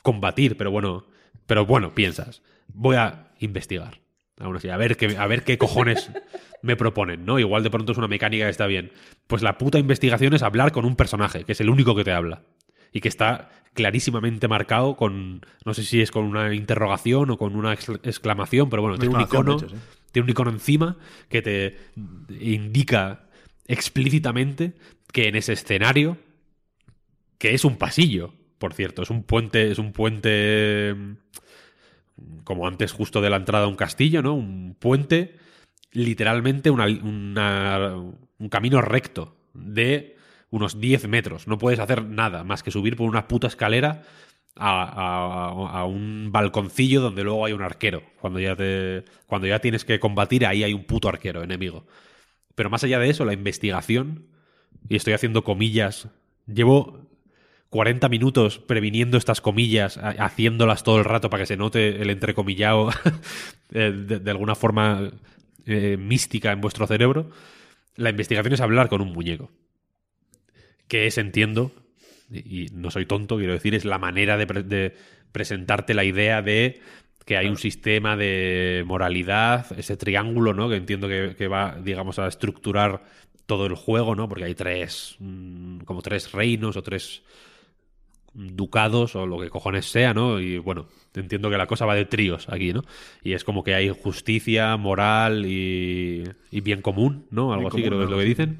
combatir, 0.02 0.56
pero 0.56 0.70
bueno, 0.70 1.06
pero 1.46 1.64
bueno, 1.66 1.94
piensas, 1.94 2.42
voy 2.72 2.96
a 2.96 3.32
investigar. 3.40 4.00
Aún 4.40 4.56
así, 4.56 4.68
a 4.68 4.76
ver 4.76 4.96
qué, 4.96 5.16
a 5.16 5.26
ver 5.26 5.42
qué 5.42 5.58
cojones 5.58 6.10
me 6.62 6.76
proponen, 6.76 7.24
¿no? 7.24 7.38
Igual 7.38 7.62
de 7.62 7.70
pronto 7.70 7.92
es 7.92 7.98
una 7.98 8.08
mecánica 8.08 8.44
que 8.44 8.50
está 8.50 8.66
bien. 8.66 8.92
Pues 9.26 9.42
la 9.42 9.58
puta 9.58 9.78
investigación 9.78 10.34
es 10.34 10.42
hablar 10.42 10.70
con 10.70 10.84
un 10.84 10.94
personaje, 10.96 11.44
que 11.44 11.52
es 11.52 11.60
el 11.60 11.70
único 11.70 11.94
que 11.96 12.04
te 12.04 12.12
habla. 12.12 12.42
Y 12.92 13.00
que 13.00 13.08
está 13.08 13.50
clarísimamente 13.74 14.48
marcado 14.48 14.96
con, 14.96 15.44
no 15.64 15.74
sé 15.74 15.82
si 15.84 16.00
es 16.00 16.10
con 16.10 16.24
una 16.24 16.54
interrogación 16.54 17.30
o 17.30 17.36
con 17.38 17.54
una 17.56 17.74
excla- 17.74 18.00
exclamación, 18.02 18.70
pero 18.70 18.82
bueno, 18.82 18.98
tiene 18.98 19.14
un 19.14 19.20
icono, 19.20 19.56
de 19.58 19.66
hecho, 19.66 19.74
sí. 19.74 19.82
tiene 20.12 20.24
un 20.24 20.30
icono 20.30 20.50
encima 20.50 20.96
que 21.28 21.42
te 21.42 21.76
indica 22.40 23.28
explícitamente 23.66 24.72
que 25.12 25.28
en 25.28 25.36
ese 25.36 25.52
escenario, 25.52 26.16
que 27.38 27.54
es 27.54 27.64
un 27.64 27.76
pasillo, 27.76 28.34
por 28.58 28.74
cierto, 28.74 29.02
es 29.02 29.10
un 29.10 29.22
puente, 29.24 29.70
es 29.70 29.78
un 29.78 29.92
puente 29.92 30.94
mm, 30.96 31.12
como 32.44 32.66
antes 32.66 32.92
justo 32.92 33.20
de 33.20 33.30
la 33.30 33.36
entrada 33.36 33.64
a 33.64 33.68
un 33.68 33.76
castillo, 33.76 34.22
¿no? 34.22 34.34
Un 34.34 34.76
puente, 34.78 35.36
literalmente 35.92 36.70
un 36.70 38.48
camino 38.50 38.80
recto 38.82 39.36
de 39.54 40.16
unos 40.50 40.80
10 40.80 41.08
metros. 41.08 41.46
No 41.46 41.58
puedes 41.58 41.80
hacer 41.80 42.04
nada 42.04 42.44
más 42.44 42.62
que 42.62 42.70
subir 42.70 42.96
por 42.96 43.08
una 43.08 43.28
puta 43.28 43.46
escalera 43.48 44.02
a, 44.56 44.82
a- 44.84 45.80
a 45.80 45.84
un 45.84 46.30
balconcillo 46.32 47.00
donde 47.00 47.24
luego 47.24 47.44
hay 47.44 47.52
un 47.52 47.62
arquero. 47.62 48.02
Cuando 48.20 48.40
ya, 48.40 48.56
te, 48.56 49.04
cuando 49.26 49.46
ya 49.46 49.60
tienes 49.60 49.84
que 49.84 50.00
combatir, 50.00 50.46
ahí 50.46 50.64
hay 50.64 50.74
un 50.74 50.84
puto 50.84 51.08
arquero 51.08 51.42
enemigo. 51.42 51.86
Pero 52.54 52.70
más 52.70 52.84
allá 52.84 52.98
de 52.98 53.10
eso, 53.10 53.24
la 53.24 53.32
investigación, 53.34 54.26
y 54.88 54.96
estoy 54.96 55.14
haciendo 55.14 55.44
comillas, 55.44 56.08
llevo 56.46 57.07
40 57.70 58.08
minutos 58.08 58.58
previniendo 58.58 59.18
estas 59.18 59.40
comillas, 59.40 59.98
ha- 59.98 60.10
haciéndolas 60.24 60.82
todo 60.84 60.98
el 60.98 61.04
rato 61.04 61.30
para 61.30 61.42
que 61.42 61.46
se 61.46 61.56
note 61.56 62.00
el 62.02 62.10
entrecomillado 62.10 62.90
eh, 63.72 63.92
de, 63.92 64.18
de 64.20 64.30
alguna 64.30 64.54
forma 64.54 65.10
eh, 65.66 65.96
mística 65.98 66.52
en 66.52 66.60
vuestro 66.60 66.86
cerebro. 66.86 67.30
La 67.96 68.10
investigación 68.10 68.54
es 68.54 68.60
hablar 68.60 68.88
con 68.88 69.00
un 69.02 69.12
muñeco. 69.12 69.50
Que 70.86 71.06
es, 71.06 71.18
entiendo, 71.18 71.72
y 72.30 72.64
y 72.64 72.68
no 72.72 72.90
soy 72.90 73.04
tonto, 73.06 73.36
quiero 73.36 73.52
decir, 73.52 73.74
es 73.74 73.84
la 73.84 73.98
manera 73.98 74.36
de, 74.36 74.46
pre- 74.46 74.62
de 74.62 74.94
presentarte 75.32 75.94
la 75.94 76.04
idea 76.04 76.40
de 76.42 76.80
que 77.26 77.36
hay 77.36 77.46
un 77.48 77.58
sistema 77.58 78.16
de 78.16 78.84
moralidad, 78.86 79.66
ese 79.78 79.98
triángulo, 79.98 80.54
¿no? 80.54 80.68
Que 80.70 80.76
entiendo 80.76 81.08
que, 81.08 81.34
que 81.36 81.46
va, 81.48 81.76
digamos, 81.82 82.18
a 82.18 82.26
estructurar 82.26 83.04
todo 83.46 83.66
el 83.66 83.74
juego, 83.74 84.14
¿no? 84.14 84.28
Porque 84.28 84.44
hay 84.44 84.54
tres, 84.54 85.16
mm, 85.18 85.80
como 85.80 86.00
tres 86.00 86.32
reinos 86.32 86.76
o 86.78 86.82
tres 86.82 87.22
ducados 88.34 89.16
o 89.16 89.26
lo 89.26 89.38
que 89.40 89.50
cojones 89.50 89.86
sea, 89.90 90.14
¿no? 90.14 90.40
Y 90.40 90.58
bueno, 90.58 90.86
entiendo 91.14 91.50
que 91.50 91.56
la 91.58 91.66
cosa 91.66 91.86
va 91.86 91.94
de 91.94 92.04
tríos 92.04 92.48
aquí, 92.48 92.72
¿no? 92.72 92.84
Y 93.22 93.32
es 93.32 93.44
como 93.44 93.64
que 93.64 93.74
hay 93.74 93.88
justicia, 93.90 94.76
moral 94.76 95.44
y, 95.46 96.24
y 96.50 96.60
bien 96.60 96.82
común, 96.82 97.26
¿no? 97.30 97.52
Algo 97.52 97.68
Bien 97.70 97.72
así 97.72 97.82
creo 97.88 97.98
que 97.98 98.04
es 98.04 98.10
lo 98.10 98.18
que 98.18 98.24
dicen. 98.24 98.58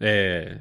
Eh, 0.00 0.58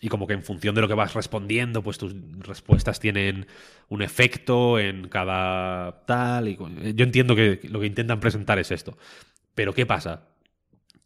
y 0.00 0.08
como 0.08 0.28
que 0.28 0.34
en 0.34 0.44
función 0.44 0.76
de 0.76 0.80
lo 0.80 0.86
que 0.86 0.94
vas 0.94 1.14
respondiendo, 1.14 1.82
pues 1.82 1.98
tus 1.98 2.14
respuestas 2.40 3.00
tienen 3.00 3.46
un 3.88 4.02
efecto 4.02 4.78
en 4.78 5.08
cada 5.08 6.04
tal. 6.06 6.46
Y, 6.48 6.54
cu- 6.56 6.68
yo 6.94 7.04
entiendo 7.04 7.34
que 7.34 7.58
lo 7.64 7.80
que 7.80 7.86
intentan 7.86 8.20
presentar 8.20 8.60
es 8.60 8.70
esto. 8.70 8.96
Pero 9.56 9.74
¿qué 9.74 9.86
pasa? 9.86 10.28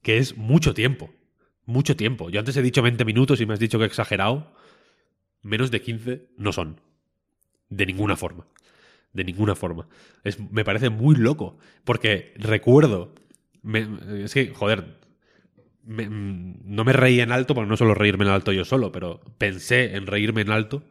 Que 0.02 0.18
es 0.18 0.36
mucho 0.36 0.74
tiempo. 0.74 1.10
Mucho 1.64 1.96
tiempo. 1.96 2.28
Yo 2.28 2.40
antes 2.40 2.56
he 2.56 2.62
dicho 2.62 2.82
20 2.82 3.04
minutos 3.06 3.40
y 3.40 3.46
me 3.46 3.54
has 3.54 3.60
dicho 3.60 3.78
que 3.78 3.84
he 3.84 3.86
exagerado. 3.86 4.52
Menos 5.42 5.70
de 5.70 5.80
15 5.80 6.28
no 6.36 6.52
son. 6.52 6.80
De 7.68 7.86
ninguna 7.86 8.16
forma. 8.16 8.46
De 9.12 9.24
ninguna 9.24 9.54
forma. 9.54 9.88
Es, 10.24 10.38
me 10.38 10.64
parece 10.64 10.90
muy 10.90 11.16
loco. 11.16 11.58
Porque 11.84 12.32
recuerdo. 12.36 13.14
es 13.64 14.34
que, 14.34 14.52
joder. 14.54 14.98
mm, 15.84 16.54
no 16.64 16.84
me 16.84 16.92
reí 16.92 17.20
en 17.20 17.32
alto, 17.32 17.54
porque 17.54 17.68
no 17.68 17.76
suelo 17.76 17.94
reírme 17.94 18.24
en 18.24 18.30
alto 18.30 18.52
yo 18.52 18.64
solo, 18.64 18.92
pero 18.92 19.20
pensé 19.38 19.96
en 19.96 20.06
reírme 20.06 20.42
en 20.42 20.50
alto 20.50 20.84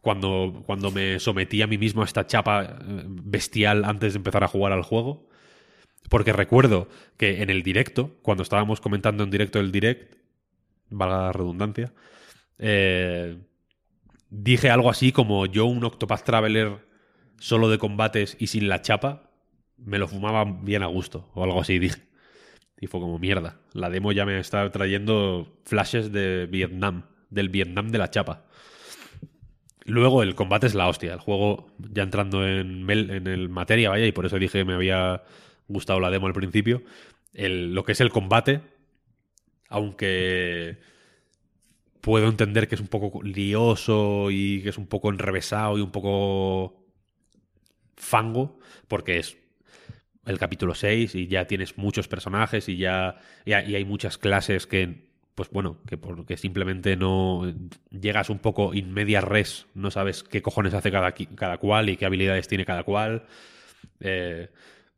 cuando, 0.00 0.62
cuando 0.66 0.90
me 0.90 1.18
sometí 1.18 1.62
a 1.62 1.66
mí 1.66 1.78
mismo 1.78 2.02
a 2.02 2.04
esta 2.04 2.26
chapa 2.26 2.62
eh, 2.64 3.04
bestial 3.06 3.84
antes 3.84 4.12
de 4.12 4.18
empezar 4.18 4.44
a 4.44 4.48
jugar 4.48 4.72
al 4.72 4.82
juego. 4.82 5.28
Porque 6.08 6.32
recuerdo 6.32 6.88
que 7.16 7.42
en 7.42 7.50
el 7.50 7.62
directo, 7.62 8.16
cuando 8.22 8.42
estábamos 8.42 8.80
comentando 8.80 9.22
en 9.22 9.30
directo 9.30 9.60
el 9.60 9.70
direct, 9.72 10.16
valga 10.88 11.18
la 11.18 11.32
redundancia, 11.32 11.92
eh, 12.58 13.38
dije 14.30 14.70
algo 14.70 14.90
así 14.90 15.12
como 15.12 15.46
yo 15.46 15.66
un 15.66 15.84
Octopath 15.84 16.24
Traveler 16.24 16.78
solo 17.38 17.68
de 17.68 17.78
combates 17.78 18.36
y 18.38 18.46
sin 18.46 18.68
la 18.68 18.82
chapa, 18.82 19.30
me 19.76 19.98
lo 19.98 20.08
fumaba 20.08 20.44
bien 20.44 20.82
a 20.82 20.86
gusto, 20.86 21.30
o 21.34 21.44
algo 21.44 21.60
así 21.60 21.78
dije. 21.80 22.02
Y 22.80 22.86
fue 22.86 23.00
como 23.00 23.18
mierda. 23.18 23.60
La 23.74 23.90
demo 23.90 24.10
ya 24.12 24.24
me 24.24 24.38
está 24.38 24.70
trayendo 24.70 25.60
flashes 25.64 26.12
de 26.12 26.46
Vietnam, 26.46 27.04
del 27.28 27.50
Vietnam 27.50 27.90
de 27.90 27.98
la 27.98 28.10
chapa. 28.10 28.46
Luego 29.84 30.22
el 30.22 30.34
combate 30.34 30.66
es 30.66 30.74
la 30.74 30.88
hostia. 30.88 31.12
El 31.12 31.18
juego, 31.18 31.66
ya 31.78 32.02
entrando 32.02 32.46
en, 32.46 32.88
en 32.88 33.26
el 33.26 33.50
materia, 33.50 33.90
vaya, 33.90 34.06
y 34.06 34.12
por 34.12 34.24
eso 34.24 34.38
dije 34.38 34.60
que 34.60 34.64
me 34.64 34.74
había 34.74 35.24
gustado 35.68 36.00
la 36.00 36.10
demo 36.10 36.26
al 36.26 36.32
principio. 36.32 36.82
lo 37.34 37.84
que 37.84 37.92
es 37.92 38.00
el 38.00 38.10
combate, 38.10 38.62
aunque 39.68 40.78
puedo 42.00 42.28
entender 42.28 42.68
que 42.68 42.74
es 42.74 42.80
un 42.80 42.88
poco 42.88 43.22
lioso 43.22 44.30
y 44.30 44.62
que 44.62 44.70
es 44.70 44.78
un 44.78 44.86
poco 44.86 45.10
enrevesado 45.10 45.78
y 45.78 45.80
un 45.80 45.90
poco 45.92 46.86
fango, 47.96 48.58
porque 48.88 49.18
es 49.18 49.36
el 50.26 50.38
capítulo 50.38 50.74
6 50.74 51.14
y 51.14 51.26
ya 51.26 51.46
tienes 51.46 51.78
muchos 51.78 52.08
personajes 52.08 52.68
y 52.68 52.76
ya, 52.76 53.16
y 53.44 53.52
hay 53.52 53.84
muchas 53.84 54.18
clases 54.18 54.66
que 54.66 55.10
pues 55.34 55.48
bueno, 55.50 55.78
que 55.86 55.96
porque 55.96 56.36
simplemente 56.36 56.96
no 56.96 57.50
llegas 57.88 58.28
un 58.28 58.40
poco 58.40 58.74
in 58.74 58.92
media 58.92 59.22
res, 59.22 59.66
no 59.74 59.90
sabes 59.90 60.22
qué 60.22 60.42
cojones 60.42 60.74
hace 60.74 60.90
cada, 60.90 61.12
cada 61.12 61.56
cual 61.56 61.88
y 61.88 61.96
qué 61.96 62.04
habilidades 62.04 62.46
tiene 62.46 62.66
cada 62.66 62.84
cual. 62.84 63.24
Eh, 64.00 64.50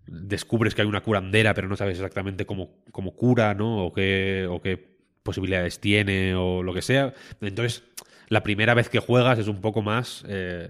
descubres 0.07 0.75
que 0.75 0.83
hay 0.83 0.89
una 0.89 1.03
curandera, 1.03 1.55
pero 1.55 1.69
no 1.69 1.77
sabes 1.77 1.99
exactamente 1.99 2.45
cómo, 2.45 2.83
cómo 2.91 3.15
cura, 3.15 3.55
¿no? 3.55 3.87
O 3.87 3.93
qué, 3.93 4.49
o 4.51 4.61
qué 4.61 4.92
posibilidades 5.23 5.81
tiene 5.81 6.35
o 6.35 6.63
lo 6.63 6.75
que 6.75 6.83
sea. 6.83 7.15
Entonces, 7.41 7.85
la 8.29 8.43
primera 8.43 8.75
vez 8.75 8.89
que 8.89 8.99
juegas 8.99 9.39
es 9.39 9.49
un 9.49 9.61
poco 9.61 9.83
más... 9.83 10.25
Eh, 10.29 10.69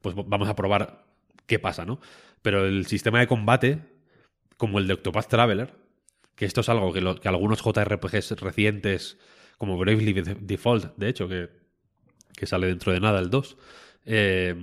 pues 0.00 0.14
vamos 0.14 0.48
a 0.48 0.54
probar 0.54 1.04
qué 1.46 1.58
pasa, 1.58 1.84
¿no? 1.84 2.00
Pero 2.42 2.66
el 2.66 2.86
sistema 2.86 3.18
de 3.18 3.26
combate, 3.26 3.80
como 4.56 4.78
el 4.78 4.86
de 4.86 4.94
Octopath 4.94 5.28
Traveler, 5.28 5.74
que 6.34 6.44
esto 6.44 6.60
es 6.60 6.68
algo 6.68 6.92
que, 6.92 7.28
algunos 7.28 7.62
JRPGs 7.62 8.40
recientes, 8.40 9.18
como 9.58 9.76
Bravely 9.76 10.12
Default, 10.40 10.96
de 10.96 11.08
hecho, 11.08 11.28
que, 11.28 11.48
que 12.36 12.46
sale 12.46 12.68
dentro 12.68 12.92
de 12.92 13.00
nada 13.00 13.18
el 13.18 13.28
2, 13.28 13.56
eh, 14.06 14.54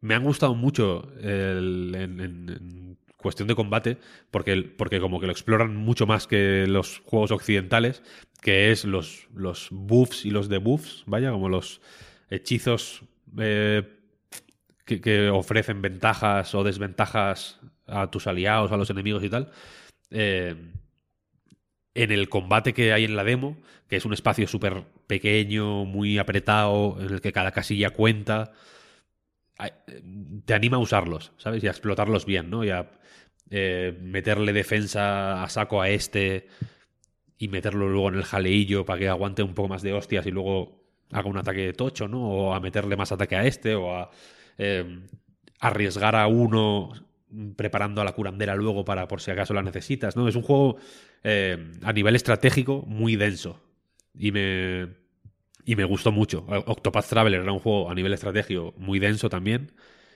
me 0.00 0.14
han 0.14 0.24
gustado 0.24 0.54
mucho 0.54 1.12
en, 1.20 2.91
cuestión 3.22 3.48
de 3.48 3.54
combate, 3.54 3.98
porque, 4.30 4.62
porque 4.62 5.00
como 5.00 5.20
que 5.20 5.26
lo 5.26 5.32
exploran 5.32 5.74
mucho 5.76 6.06
más 6.06 6.26
que 6.26 6.66
los 6.66 7.00
juegos 7.04 7.30
occidentales, 7.30 8.02
que 8.42 8.70
es 8.70 8.84
los, 8.84 9.28
los 9.34 9.68
buffs 9.70 10.26
y 10.26 10.30
los 10.30 10.48
debuffs, 10.48 11.04
vaya, 11.06 11.30
como 11.30 11.48
los 11.48 11.80
hechizos 12.28 13.02
eh, 13.38 13.82
que, 14.84 15.30
ofrecen 15.30 15.80
ventajas 15.80 16.54
o 16.54 16.64
desventajas 16.64 17.60
a 17.86 18.10
tus 18.10 18.26
aliados, 18.26 18.72
a 18.72 18.76
los 18.76 18.90
enemigos 18.90 19.22
y 19.24 19.30
tal. 19.30 19.50
Eh, 20.10 20.54
en 21.94 22.10
el 22.10 22.28
combate 22.28 22.72
que 22.72 22.92
hay 22.92 23.04
en 23.04 23.16
la 23.16 23.24
demo, 23.24 23.58
que 23.88 23.96
es 23.96 24.04
un 24.04 24.12
espacio 24.12 24.48
súper 24.48 24.84
pequeño, 25.06 25.84
muy 25.84 26.18
apretado, 26.18 26.96
en 27.00 27.12
el 27.12 27.20
que 27.20 27.32
cada 27.32 27.52
casilla 27.52 27.90
cuenta, 27.90 28.52
te 30.44 30.54
anima 30.54 30.78
a 30.78 30.80
usarlos, 30.80 31.32
¿sabes? 31.36 31.62
Y 31.62 31.66
a 31.68 31.70
explotarlos 31.70 32.24
bien, 32.24 32.50
¿no? 32.50 32.64
Y 32.64 32.70
a 32.70 32.90
eh, 33.54 33.94
meterle 34.00 34.54
defensa 34.54 35.42
a 35.42 35.48
saco 35.50 35.82
a 35.82 35.90
este 35.90 36.46
y 37.36 37.48
meterlo 37.48 37.86
luego 37.86 38.08
en 38.08 38.14
el 38.14 38.24
jaleillo 38.24 38.86
para 38.86 38.98
que 38.98 39.08
aguante 39.10 39.42
un 39.42 39.52
poco 39.52 39.68
más 39.68 39.82
de 39.82 39.92
hostias 39.92 40.24
y 40.24 40.30
luego 40.30 40.86
haga 41.10 41.28
un 41.28 41.36
ataque 41.36 41.66
de 41.66 41.72
tocho, 41.74 42.08
¿no? 42.08 42.22
O 42.22 42.54
a 42.54 42.60
meterle 42.60 42.96
más 42.96 43.12
ataque 43.12 43.36
a 43.36 43.44
este 43.44 43.74
o 43.74 43.94
a 43.94 44.10
eh, 44.56 45.00
arriesgar 45.60 46.16
a 46.16 46.28
uno 46.28 46.92
preparando 47.54 48.00
a 48.00 48.04
la 48.04 48.12
curandera 48.12 48.56
luego 48.56 48.86
para 48.86 49.06
por 49.06 49.20
si 49.20 49.30
acaso 49.30 49.52
la 49.52 49.62
necesitas, 49.62 50.16
¿no? 50.16 50.28
Es 50.28 50.34
un 50.34 50.42
juego 50.42 50.78
eh, 51.22 51.72
a 51.82 51.92
nivel 51.92 52.16
estratégico 52.16 52.84
muy 52.86 53.16
denso 53.16 53.60
y 54.14 54.32
me, 54.32 54.88
y 55.66 55.76
me 55.76 55.84
gustó 55.84 56.10
mucho. 56.10 56.46
Octopath 56.48 57.06
Traveler 57.06 57.42
era 57.42 57.52
un 57.52 57.58
juego 57.58 57.90
a 57.90 57.94
nivel 57.94 58.14
estratégico 58.14 58.72
muy 58.78 58.98
denso 58.98 59.28
también 59.28 59.72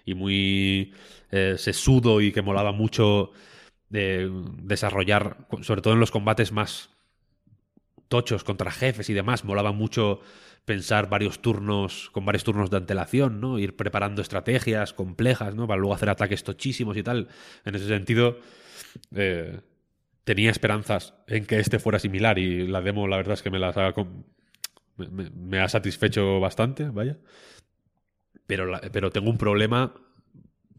y 0.07 0.15
muy 0.15 0.95
eh, 1.31 1.57
sesudo 1.59 2.23
y 2.23 2.33
que 2.33 2.41
molaba 2.41 2.73
mucho 2.73 3.33
de 3.91 4.31
desarrollar, 4.63 5.47
sobre 5.61 5.83
todo 5.83 5.93
en 5.93 6.01
los 6.01 6.11
combates 6.11 6.53
más 6.53 6.91
tochos 8.09 8.45
contra 8.45 8.71
jefes 8.71 9.11
y 9.11 9.15
demás, 9.15 9.45
molaba 9.45 9.73
mucho 9.73 10.21
pensar 10.65 11.09
varios 11.09 11.41
turnos, 11.41 12.11
con 12.11 12.25
varios 12.25 12.45
turnos 12.45 12.71
de 12.71 12.79
antelación, 12.79 13.41
¿no? 13.41 13.59
Ir 13.59 13.77
preparando 13.77 14.23
estrategias 14.23 14.93
complejas, 14.93 15.55
¿no? 15.55 15.67
Para 15.67 15.79
luego 15.79 15.95
hacer 15.95 16.09
ataques 16.09 16.43
tochísimos 16.45 16.97
y 16.97 17.03
tal. 17.03 17.29
En 17.65 17.75
ese 17.75 17.87
sentido, 17.87 18.39
eh, 19.15 19.61
tenía 20.25 20.51
esperanzas 20.51 21.15
en 21.29 21.47
que 21.47 21.61
este 21.61 21.79
fuera 21.79 21.99
similar 21.99 22.39
y 22.39 22.67
la 22.67 22.81
demo, 22.81 23.07
la 23.07 23.17
verdad 23.17 23.35
es 23.35 23.43
que 23.43 23.51
me 23.51 23.59
las 23.61 23.77
me, 24.97 25.61
ha 25.61 25.69
satisfecho 25.69 26.41
bastante, 26.41 26.85
vaya. 26.89 27.17
Pero, 28.47 28.81
pero 28.93 29.11
tengo 29.11 29.31
un 29.31 29.39
problema 29.39 29.93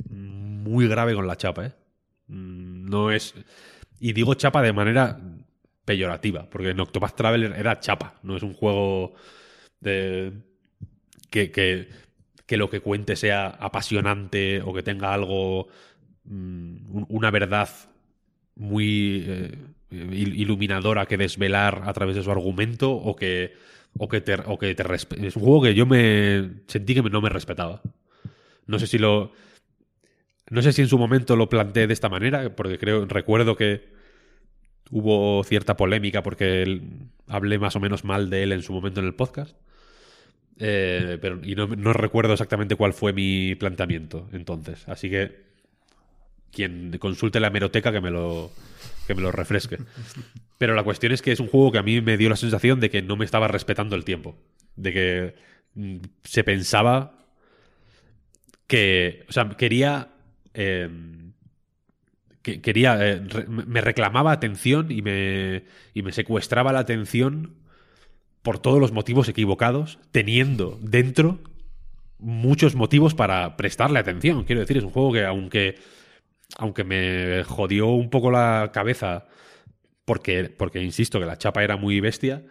muy 0.10 0.88
grave 0.88 1.16
con 1.16 1.28
la 1.28 1.38
chapa, 1.38 1.66
¿eh? 1.68 1.74
Mm, 2.28 2.90
no 2.90 3.12
es... 3.12 3.34
Y 4.00 4.14
digo 4.14 4.34
chapa 4.36 4.62
de 4.62 4.74
manera 4.74 5.20
peyorativa, 5.86 6.50
porque 6.50 6.70
en 6.70 6.80
Octopath 6.80 7.16
Traveler 7.16 7.54
era 7.58 7.80
chapa, 7.80 8.16
no 8.22 8.36
es 8.36 8.44
un 8.44 8.54
juego 8.54 9.14
de 9.80 10.34
que, 11.30 11.52
que, 11.52 12.58
lo 12.58 12.70
que 12.70 12.82
cuente 12.82 13.16
sea 13.16 13.48
apasionante 13.48 14.62
o 14.62 14.74
que 14.74 14.84
tenga 14.84 15.14
algo, 15.14 15.68
mm, 16.26 17.06
una 17.10 17.32
verdad 17.32 17.70
muy 18.56 19.24
eh, 19.28 19.58
iluminadora 19.92 21.06
que 21.06 21.18
desvelar 21.18 21.84
a 21.86 21.94
través 21.94 22.16
de 22.16 22.24
su 22.24 22.32
argumento 22.32 22.92
o 22.92 23.16
que, 23.16 23.54
o 23.98 24.08
que 24.08 24.22
te, 24.22 24.36
o 24.46 24.58
que 24.58 24.76
te 24.76 24.84
Es 24.96 25.36
un 25.36 25.44
juego 25.44 25.64
que 25.64 25.74
yo 25.74 25.86
me 25.86 26.50
sentí 26.68 26.94
que 26.94 27.02
no 27.02 27.22
me 27.22 27.30
respetaba. 27.30 27.82
No 28.66 28.80
sé 28.80 28.88
si 28.88 28.98
lo... 28.98 29.32
No 30.50 30.62
sé 30.62 30.72
si 30.72 30.82
en 30.82 30.88
su 30.88 30.98
momento 30.98 31.36
lo 31.36 31.50
planteé 31.50 31.88
de 31.88 31.94
esta 31.94 32.08
manera, 32.08 32.56
porque 32.56 32.78
creo, 32.78 33.06
recuerdo 33.06 33.58
que 33.58 33.90
hubo 34.92 35.44
cierta 35.44 35.76
polémica 35.76 36.24
porque 36.24 36.82
hablé 37.28 37.60
más 37.60 37.76
o 37.76 37.80
menos 37.80 38.06
mal 38.06 38.30
de 38.30 38.44
él 38.44 38.52
en 38.54 38.62
su 38.62 38.74
momento 38.74 39.00
en 39.00 39.08
el 39.08 39.16
podcast. 39.16 39.56
Eh, 40.60 41.18
pero, 41.22 41.40
y 41.44 41.56
no, 41.56 41.94
recuerdo 41.94 42.34
exactamente 42.34 42.76
cuál 42.76 42.94
fue 42.94 43.14
mi 43.14 43.56
planteamiento 43.56 44.28
entonces. 44.32 44.88
Así 44.88 45.10
que 45.10 45.48
quien 46.52 46.98
consulte 46.98 47.40
la 47.40 47.48
hemeroteca 47.48 47.92
que 47.92 48.02
me 48.02 48.10
lo, 48.10 48.52
que 49.08 49.16
me 49.16 49.22
lo 49.22 49.32
refresque. 49.32 49.78
Pero 50.58 50.76
la 50.76 50.84
cuestión 50.84 51.12
es 51.12 51.22
que 51.22 51.32
es 51.32 51.40
un 51.40 51.48
juego 51.48 51.72
que 51.72 51.78
a 51.78 51.84
mí 51.84 52.02
me 52.02 52.18
dio 52.18 52.30
la 52.30 52.36
sensación 52.36 52.80
de 52.80 52.90
que 52.90 53.02
no 53.02 53.16
me 53.16 53.26
estaba 53.26 53.48
respetando 53.48 53.96
el 53.96 54.04
tiempo. 54.04 54.36
De 54.76 54.94
que 54.94 55.36
mm, 55.76 55.98
se 56.24 56.44
pensaba 56.44 57.18
que. 58.68 59.26
O 59.30 59.32
sea, 59.32 59.50
quería. 59.50 60.10
Em, 60.54 61.34
que, 62.42 62.62
quería. 62.62 62.98
Eh, 63.02 63.22
me 63.48 63.82
reclamaba 63.82 64.32
atención 64.32 64.92
y 64.92 65.02
me, 65.02 65.64
y 65.94 66.04
me 66.04 66.12
secuestraba 66.12 66.74
la 66.74 66.80
atención 66.80 67.56
por 68.42 68.60
todos 68.60 68.80
los 68.80 68.92
motivos 68.92 69.28
equivocados, 69.28 70.00
teniendo 70.12 70.80
dentro 70.82 71.40
muchos 72.20 72.76
motivos 72.76 73.14
para 73.14 73.58
prestarle 73.58 74.00
atención. 74.00 74.44
Quiero 74.44 74.62
decir, 74.62 74.78
es 74.78 74.84
un 74.84 74.92
juego 74.92 75.14
que 75.14 75.26
aunque, 75.26 75.76
aunque 76.58 76.84
me 76.84 77.44
jodió 77.44 77.88
un 77.88 78.10
poco 78.10 78.32
la 78.32 78.72
cabeza, 78.74 79.28
porque, 80.06 80.46
porque 80.46 80.82
insisto 80.82 81.20
que 81.20 81.26
la 81.26 81.38
chapa 81.38 81.64
era 81.64 81.78
muy 81.78 82.00
bestia, 82.00 82.46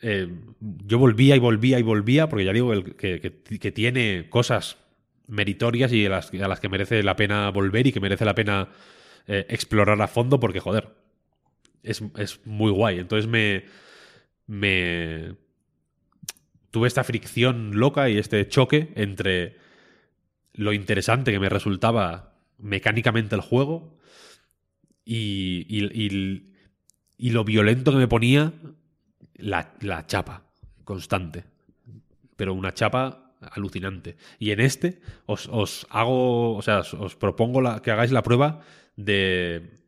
eh, 0.00 0.32
yo 0.60 0.98
volvía 0.98 1.34
y 1.34 1.40
volvía 1.40 1.78
y 1.78 1.82
volvía, 1.82 2.28
porque 2.28 2.44
ya 2.44 2.52
digo 2.52 2.72
que, 2.96 3.20
que, 3.20 3.72
tiene 3.72 4.28
cosas 4.30 4.76
meritorias 5.26 5.92
y 5.92 6.06
a 6.06 6.10
las, 6.10 6.32
a 6.32 6.48
las, 6.48 6.60
que 6.60 6.68
merece 6.68 7.02
la 7.02 7.16
pena 7.16 7.50
volver 7.50 7.86
y 7.88 7.92
que 7.92 8.00
merece 8.00 8.24
la 8.24 8.34
pena 8.34 8.68
eh, 9.26 9.46
explorar 9.48 10.00
a 10.00 10.06
fondo, 10.08 10.38
porque 10.38 10.60
joder, 10.60 10.88
es, 11.82 12.02
es 12.16 12.40
muy 12.46 12.70
guay. 12.70 13.00
Entonces 13.00 13.28
me 13.28 13.64
me 14.48 15.34
tuve 16.72 16.88
esta 16.88 17.04
fricción 17.04 17.78
loca 17.78 18.08
y 18.08 18.18
este 18.18 18.48
choque 18.48 18.92
entre 18.96 19.56
lo 20.54 20.72
interesante 20.72 21.30
que 21.30 21.38
me 21.38 21.48
resultaba 21.48 22.27
mecánicamente 22.58 23.34
el 23.34 23.40
juego 23.40 23.96
y, 25.04 25.66
y, 25.70 27.30
lo 27.30 27.44
violento 27.44 27.92
que 27.92 27.98
me 27.98 28.08
ponía 28.08 28.52
la, 29.36 29.74
la, 29.80 30.06
chapa 30.06 30.44
constante. 30.84 31.44
pero 32.36 32.52
una 32.54 32.74
chapa 32.74 33.34
alucinante. 33.40 34.16
Y 34.38 34.50
en 34.50 34.60
este 34.60 35.00
os, 35.26 35.48
os 35.50 35.86
hago, 35.90 36.56
o 36.56 36.62
sea, 36.62 36.80
os, 36.80 37.16
propongo 37.16 37.60
la, 37.60 37.80
que 37.80 37.90
hagáis 37.90 38.10
la 38.10 38.22
prueba 38.22 38.60
de 38.96 39.78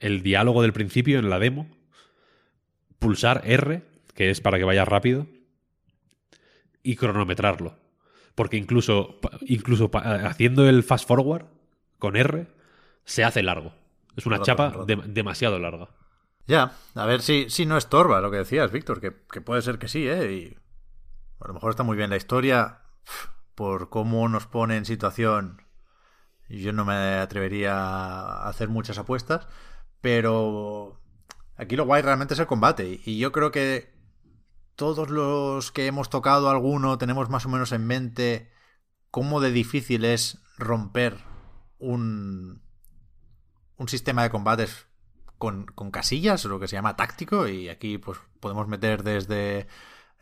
el 0.00 0.22
diálogo 0.22 0.62
del 0.62 0.72
principio 0.72 1.18
en 1.18 1.30
la 1.30 1.38
demo, 1.38 1.68
pulsar 2.98 3.42
R, 3.44 3.82
que 4.14 4.30
es 4.30 4.40
para 4.40 4.58
que 4.58 4.64
vaya 4.64 4.84
rápido, 4.84 5.26
y 6.82 6.96
cronometrarlo. 6.96 7.78
Porque 8.34 8.56
incluso, 8.56 9.20
incluso 9.42 9.90
haciendo 9.92 10.68
el 10.68 10.82
fast 10.82 11.06
forward 11.06 11.46
con 12.00 12.16
R, 12.16 12.48
se 13.04 13.22
hace 13.22 13.44
largo. 13.44 13.72
Es 14.16 14.26
una 14.26 14.36
Rato, 14.38 14.46
chapa 14.46 14.66
rato. 14.70 14.84
de- 14.86 14.96
demasiado 14.96 15.60
larga. 15.60 15.90
Ya, 16.48 16.72
a 16.96 17.06
ver 17.06 17.22
si, 17.22 17.48
si 17.48 17.64
no 17.66 17.76
estorba 17.76 18.20
lo 18.20 18.32
que 18.32 18.38
decías, 18.38 18.72
Víctor, 18.72 19.00
que, 19.00 19.14
que 19.30 19.40
puede 19.40 19.62
ser 19.62 19.78
que 19.78 19.86
sí, 19.86 20.08
¿eh? 20.08 20.32
Y 20.32 20.58
a 21.40 21.46
lo 21.46 21.54
mejor 21.54 21.70
está 21.70 21.84
muy 21.84 21.96
bien 21.96 22.10
la 22.10 22.16
historia, 22.16 22.80
por 23.54 23.88
cómo 23.88 24.28
nos 24.28 24.46
pone 24.48 24.76
en 24.76 24.84
situación, 24.84 25.62
yo 26.48 26.72
no 26.72 26.84
me 26.84 26.94
atrevería 27.18 27.74
a 27.78 28.48
hacer 28.48 28.68
muchas 28.68 28.98
apuestas, 28.98 29.46
pero 30.00 31.00
aquí 31.56 31.76
lo 31.76 31.84
guay 31.84 32.02
realmente 32.02 32.34
es 32.34 32.40
el 32.40 32.46
combate. 32.46 32.88
Y- 32.88 33.02
Y 33.04 33.18
yo 33.18 33.30
creo 33.30 33.52
que 33.52 33.94
todos 34.74 35.10
los 35.10 35.70
que 35.70 35.86
hemos 35.86 36.10
tocado 36.10 36.50
alguno 36.50 36.98
tenemos 36.98 37.28
más 37.30 37.46
o 37.46 37.48
menos 37.48 37.70
en 37.72 37.86
mente 37.86 38.50
cómo 39.10 39.40
de 39.40 39.52
difícil 39.52 40.04
es 40.04 40.42
romper 40.58 41.18
un, 41.80 42.62
un 43.76 43.88
sistema 43.88 44.22
de 44.22 44.30
combates 44.30 44.86
con, 45.38 45.66
con 45.66 45.90
casillas, 45.90 46.44
lo 46.44 46.60
que 46.60 46.68
se 46.68 46.76
llama 46.76 46.96
táctico, 46.96 47.48
y 47.48 47.68
aquí 47.68 47.98
pues 47.98 48.18
podemos 48.40 48.68
meter 48.68 49.02
desde 49.02 49.66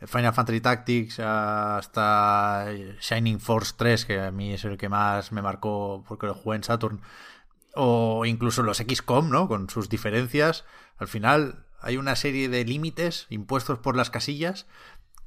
Final 0.05 0.33
Fantasy 0.33 0.61
Tactics 0.61 1.19
hasta 1.19 2.67
Shining 3.01 3.39
Force 3.39 3.73
3, 3.77 4.05
que 4.05 4.19
a 4.21 4.31
mí 4.31 4.53
es 4.53 4.63
el 4.63 4.77
que 4.77 4.87
más 4.87 5.31
me 5.31 5.41
marcó 5.41 6.03
porque 6.07 6.27
lo 6.27 6.33
jugué 6.33 6.55
en 6.55 6.63
Saturn, 6.63 7.01
o 7.75 8.25
incluso 8.25 8.63
los 8.63 8.77
XCOM, 8.77 9.29
¿no? 9.29 9.47
Con 9.47 9.69
sus 9.69 9.89
diferencias. 9.89 10.65
Al 10.97 11.07
final 11.07 11.65
hay 11.81 11.97
una 11.97 12.15
serie 12.15 12.49
de 12.49 12.63
límites 12.65 13.27
impuestos 13.29 13.79
por 13.79 13.95
las 13.95 14.09
casillas 14.09 14.67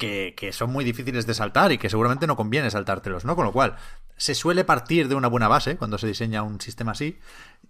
que, 0.03 0.53
son 0.53 0.71
muy 0.73 0.85
difíciles 0.85 1.27
de 1.27 1.35
saltar 1.35 1.73
y 1.73 1.79
que 1.79 1.89
seguramente 1.91 2.27
no 2.27 2.37
conviene 2.37 2.71
saltártelos, 2.71 3.25
¿no? 3.25 3.37
Con 3.37 3.45
lo 3.45 3.53
cual, 3.53 3.77
se 4.17 4.35
suele 4.35 4.65
partir 4.65 5.09
de 5.09 5.15
una 5.15 5.29
buena 5.29 5.49
base 5.49 5.77
cuando 5.77 5.99
se 5.99 6.07
diseña 6.07 6.43
un 6.43 6.61
sistema 6.61 6.93
así 6.93 7.19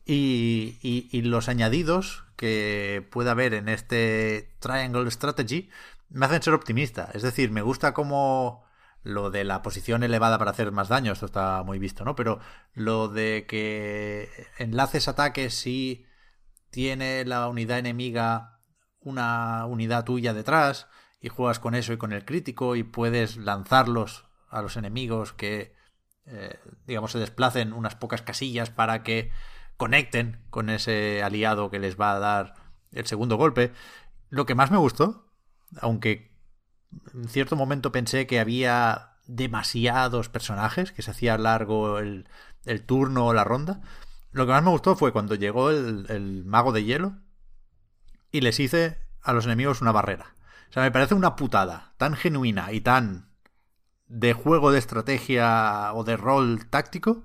y, 0.05 0.79
y- 0.83 1.09
y 1.13 1.23
los 1.23 1.49
añadidos 1.49 2.25
que 2.37 3.07
pueda 3.11 3.33
haber 3.33 3.55
en 3.55 3.69
este 3.69 4.55
Triangle 4.59 5.11
Strategy 5.11 5.71
me 6.09 6.27
hacen 6.27 6.43
ser 6.43 6.55
optimista. 6.55 7.11
Es 7.15 7.23
decir, 7.23 7.51
me 7.51 7.63
gusta 7.63 7.93
como 7.95 8.65
lo 9.03 9.31
de 9.31 9.45
la 9.45 9.63
posición 9.63 10.03
elevada 10.03 10.39
para 10.39 10.53
hacer 10.53 10.73
más 10.73 10.89
daño, 10.89 11.13
esto 11.13 11.27
está 11.27 11.63
muy 11.65 11.79
visto, 11.79 12.05
¿no? 12.05 12.15
Pero 12.15 12.39
lo 12.75 13.09
de 13.09 13.47
que 13.49 14.29
enlaces 14.59 15.09
ataques 15.09 15.55
si 15.55 16.07
tiene 16.71 17.25
la 17.25 17.49
unidad 17.49 17.79
enemiga 17.79 18.61
una 19.01 19.67
unidad 19.67 20.05
tuya 20.05 20.33
detrás 20.33 20.87
y 21.23 21.29
juegas 21.29 21.61
con 21.61 21.75
eso 21.75 21.93
y 21.93 21.97
con 21.97 22.13
el 22.13 22.25
crítico 22.25 22.77
y 22.77 22.83
puedes 22.83 23.37
lanzarlos 23.37 24.27
a 24.51 24.61
los 24.61 24.77
enemigos 24.77 25.33
que 25.33 25.75
eh, 26.27 26.59
digamos 26.87 27.13
se 27.13 27.19
desplacen 27.19 27.73
unas 27.73 27.95
pocas 27.95 28.23
casillas 28.23 28.71
para 28.71 29.03
que 29.03 29.31
conecten 29.77 30.45
con 30.51 30.69
ese 30.69 31.23
aliado 31.23 31.71
que 31.71 31.79
les 31.79 31.99
va 31.99 32.13
a 32.13 32.19
dar 32.19 32.55
el 32.93 33.07
segundo 33.07 33.37
golpe. 33.37 33.73
Lo 34.29 34.47
que 34.47 34.55
más 34.55 34.71
me 34.71 34.77
gustó, 34.79 35.33
aunque 35.81 36.33
en 37.15 37.29
cierto 37.29 37.57
momento 37.57 37.93
pensé 37.93 38.27
que 38.27 38.41
había 38.41 39.17
demasiados 39.27 40.29
personajes, 40.29 40.93
que 40.93 41.03
se 41.03 41.13
hacía 41.13 41.39
largo 41.39 41.99
el, 41.99 42.29
el 42.65 42.85
turno 42.85 43.27
o 43.27 43.33
la 43.33 43.45
ronda, 43.45 43.81
lo 44.33 44.47
que 44.47 44.53
más 44.53 44.63
me 44.63 44.71
gustó 44.71 44.97
fue 44.97 45.13
cuando 45.13 45.35
llegó 45.35 45.71
el, 45.71 46.07
el 46.09 46.45
mago 46.45 46.73
de 46.73 46.85
hielo 46.85 47.19
y 48.31 48.41
les 48.41 48.61
hice 48.61 48.99
a 49.23 49.33
los 49.33 49.47
enemigos 49.47 49.83
una 49.83 49.93
barrera. 49.93 50.35
O 50.73 50.75
sea, 50.75 50.85
me 50.85 50.91
parece 50.91 51.13
una 51.13 51.37
putada 51.37 51.93
tan 51.99 52.15
genuina 52.15 52.73
y 52.73 52.81
tan 52.81 53.29
de 54.07 54.33
juego 54.33 54.73
de 54.73 54.79
estrategia 54.79 55.93
o 55.93 56.03
de 56.03 56.17
rol 56.17 56.65
táctico 56.71 57.25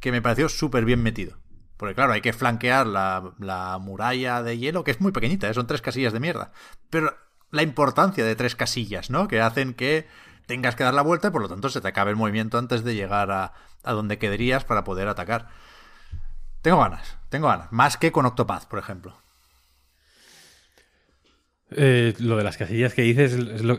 que 0.00 0.10
me 0.10 0.20
pareció 0.20 0.48
súper 0.48 0.84
bien 0.84 1.00
metido. 1.00 1.38
Porque 1.76 1.94
claro, 1.94 2.12
hay 2.12 2.22
que 2.22 2.32
flanquear 2.32 2.88
la, 2.88 3.34
la 3.38 3.78
muralla 3.78 4.42
de 4.42 4.58
hielo, 4.58 4.82
que 4.82 4.90
es 4.90 5.00
muy 5.00 5.12
pequeñita, 5.12 5.48
¿eh? 5.48 5.54
son 5.54 5.68
tres 5.68 5.80
casillas 5.80 6.12
de 6.12 6.18
mierda. 6.18 6.50
Pero 6.90 7.16
la 7.52 7.62
importancia 7.62 8.24
de 8.24 8.34
tres 8.34 8.56
casillas, 8.56 9.10
¿no? 9.10 9.28
Que 9.28 9.40
hacen 9.40 9.74
que 9.74 10.08
tengas 10.46 10.74
que 10.74 10.82
dar 10.82 10.94
la 10.94 11.02
vuelta 11.02 11.28
y 11.28 11.30
por 11.30 11.42
lo 11.42 11.48
tanto 11.48 11.68
se 11.68 11.80
te 11.80 11.86
acabe 11.86 12.10
el 12.10 12.16
movimiento 12.16 12.58
antes 12.58 12.82
de 12.82 12.96
llegar 12.96 13.30
a, 13.30 13.52
a 13.84 13.92
donde 13.92 14.18
quedarías 14.18 14.64
para 14.64 14.82
poder 14.82 15.06
atacar. 15.06 15.50
Tengo 16.62 16.80
ganas, 16.80 17.16
tengo 17.28 17.46
ganas. 17.46 17.70
Más 17.70 17.96
que 17.96 18.10
con 18.10 18.26
Octopath, 18.26 18.66
por 18.66 18.80
ejemplo. 18.80 19.22
Eh, 21.76 22.14
lo 22.18 22.36
de 22.36 22.44
las 22.44 22.56
casillas 22.56 22.94
que 22.94 23.02
dices 23.02 23.32
es, 23.34 23.62
lo, 23.62 23.78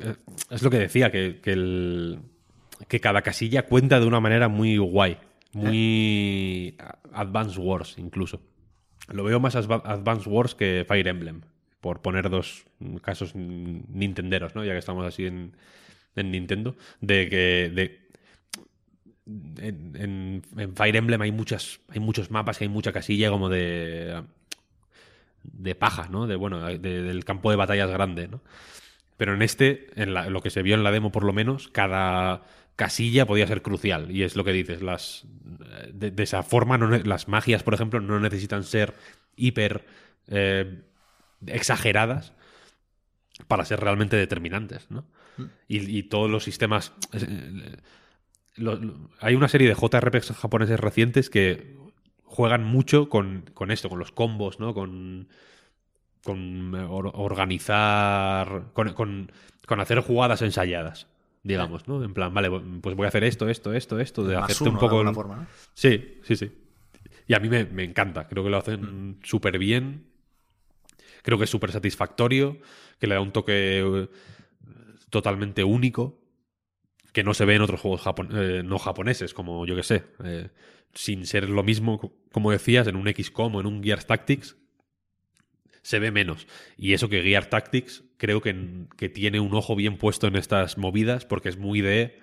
es 0.49 0.61
lo 0.61 0.70
que 0.70 0.80
decía, 0.80 1.11
que, 1.11 1.40
que, 1.41 1.52
el- 1.53 2.20
que 2.88 2.99
cada 2.99 3.22
casilla 3.22 3.64
cuenta 3.65 3.99
de 3.99 4.06
una 4.06 4.20
manera 4.20 4.48
muy 4.48 4.78
guay, 4.78 5.18
muy 5.53 6.76
Advance 7.14 7.60
Wars 7.60 7.95
incluso. 7.98 8.41
Lo 9.11 9.24
veo 9.24 9.40
más 9.40 9.56
Adva- 9.56 9.82
Advance 9.86 10.30
Wars 10.30 10.56
que 10.56 10.86
Fire 10.88 11.07
Emblem, 11.07 11.41
por 11.82 12.02
poner 12.02 12.30
dos 12.30 12.65
casos 13.02 13.36
nintenderos, 13.36 14.56
¿no? 14.56 14.64
Ya 14.64 14.72
que 14.72 14.80
estamos 14.80 15.06
así 15.06 15.26
en, 15.26 15.56
en 16.15 16.32
Nintendo, 16.32 16.76
de 17.02 17.28
que 17.30 17.99
en 19.26 20.41
Fire 20.76 20.95
Emblem 20.95 21.22
hay 21.22 21.32
muchas 21.32 21.80
hay 21.90 21.99
muchos 21.99 22.30
mapas 22.32 22.57
que 22.57 22.65
hay 22.65 22.70
mucha 22.70 22.91
casilla 22.91 23.30
como 23.30 23.49
de 23.49 24.22
de 25.44 25.76
paja, 25.76 26.07
¿no? 26.10 26.28
De 26.28 26.36
bueno, 26.36 26.61
de- 26.65 26.78
del 26.80 27.26
campo 27.26 27.49
de 27.52 27.57
batallas 27.57 27.90
grande, 27.90 28.28
¿no? 28.28 28.41
Pero 29.18 29.34
en 29.36 29.41
este, 29.41 29.88
en 29.95 30.14
la- 30.14 30.30
lo 30.30 30.41
que 30.41 30.49
se 30.49 30.61
vio 30.64 30.76
en 30.76 30.84
la 30.84 30.91
demo 30.91 31.11
por 31.11 31.24
lo 31.24 31.34
menos, 31.34 31.68
cada 31.68 32.44
casilla 32.76 33.26
podía 33.26 33.45
ser 33.48 33.61
crucial. 33.61 34.10
Y 34.11 34.24
es 34.24 34.36
lo 34.36 34.44
que 34.44 34.52
dices, 34.53 34.82
las 34.82 35.26
de, 35.94 36.10
de 36.11 36.24
esa 36.24 36.41
forma 36.44 36.78
no 36.78 36.90
las 36.90 37.28
magias, 37.28 37.61
por 37.64 37.74
ejemplo, 37.76 37.99
no 37.99 38.20
necesitan 38.20 38.64
ser 38.64 38.94
hiper 39.36 39.86
eh, 40.28 40.82
exageradas 41.45 42.34
para 43.48 43.65
ser 43.65 43.80
realmente 43.80 44.15
determinantes, 44.15 44.90
¿no? 44.90 45.06
Y, 45.68 45.98
y 45.98 46.03
todos 46.03 46.30
los 46.30 46.44
sistemas. 46.44 46.94
eh, 47.14 47.78
lo- 48.56 48.76
lo- 48.76 49.10
hay 49.20 49.36
una 49.36 49.48
serie 49.48 49.68
de 49.68 49.76
JRPGs 49.76 50.32
japoneses 50.34 50.80
recientes 50.80 51.30
que 51.30 51.76
juegan 52.34 52.64
mucho 52.64 53.10
con, 53.10 53.45
con 53.53 53.69
esto, 53.69 53.89
con 53.89 53.99
los 53.99 54.11
combos, 54.11 54.60
¿no? 54.60 54.73
Con, 54.73 55.27
con 56.23 56.73
or- 56.73 57.11
organizar, 57.14 58.72
con, 58.73 58.93
con- 58.93 59.31
con 59.68 59.80
hacer 59.80 59.99
jugadas 59.99 60.41
ensayadas, 60.41 61.07
digamos, 61.43 61.88
¿no? 61.88 62.03
En 62.03 62.14
plan, 62.14 62.34
vale, 62.34 62.49
pues 62.81 62.95
voy 62.95 63.05
a 63.05 63.10
hacer 63.10 63.23
esto, 63.23 63.49
esto, 63.49 63.73
esto, 63.73 63.99
esto, 63.99 64.23
de 64.23 64.35
Más 64.35 64.45
hacerte 64.45 64.64
uno, 64.64 64.72
un 64.72 64.76
de 64.76 64.80
poco... 64.80 65.01
el- 65.10 65.15
forma, 65.15 65.35
¿no? 65.38 65.47
Sí, 65.76 66.19
sí, 66.23 66.35
sí. 66.35 66.51
Y 67.27 67.35
a 67.35 67.39
mí 67.39 67.49
me, 67.49 67.65
me 67.65 67.84
encanta, 67.84 68.27
creo 68.27 68.43
que 68.43 68.49
lo 68.49 68.57
hacen 68.57 69.19
súper 69.23 69.60
bien, 69.60 70.05
creo 71.22 71.38
que 71.38 71.43
es 71.43 71.49
súper 71.49 71.72
satisfactorio, 71.72 72.57
que 72.99 73.07
le 73.07 73.14
da 73.15 73.22
un 73.22 73.31
toque 73.31 73.80
eh, 73.80 74.07
totalmente 75.10 75.64
único, 75.64 76.19
que 77.14 77.23
no 77.23 77.34
se 77.34 77.45
ve 77.45 77.56
en 77.56 77.61
otros 77.61 77.80
juegos 77.80 78.03
eh, 78.34 78.61
no 78.65 78.77
japoneses, 78.80 79.34
como 79.34 79.65
yo 79.65 79.76
que 79.76 79.84
sé, 79.84 80.03
eh, 80.23 80.49
sin 80.94 81.26
ser 81.26 81.49
lo 81.49 81.64
mismo, 81.64 81.99
co- 81.99 82.14
como 82.31 82.52
decías, 82.52 82.88
en 82.88 82.95
un 82.98 83.07
XCOM 83.07 83.56
o 83.56 83.60
en 83.61 83.68
un 83.68 83.84
Gears 83.84 84.06
Tactics, 84.07 84.57
se 85.81 85.99
ve 85.99 86.11
menos. 86.11 86.48
Y 86.77 86.94
eso 86.94 87.10
que 87.10 87.22
Gear 87.22 87.45
Tactics 87.48 88.03
creo 88.18 88.41
que, 88.41 88.88
que 88.98 89.10
tiene 89.10 89.40
un 89.40 89.53
ojo 89.53 89.76
bien 89.76 89.98
puesto 89.98 90.27
en 90.27 90.35
estas 90.35 90.77
movidas, 90.77 91.26
porque 91.26 91.49
es 91.49 91.57
muy 91.57 91.81
de 91.81 92.19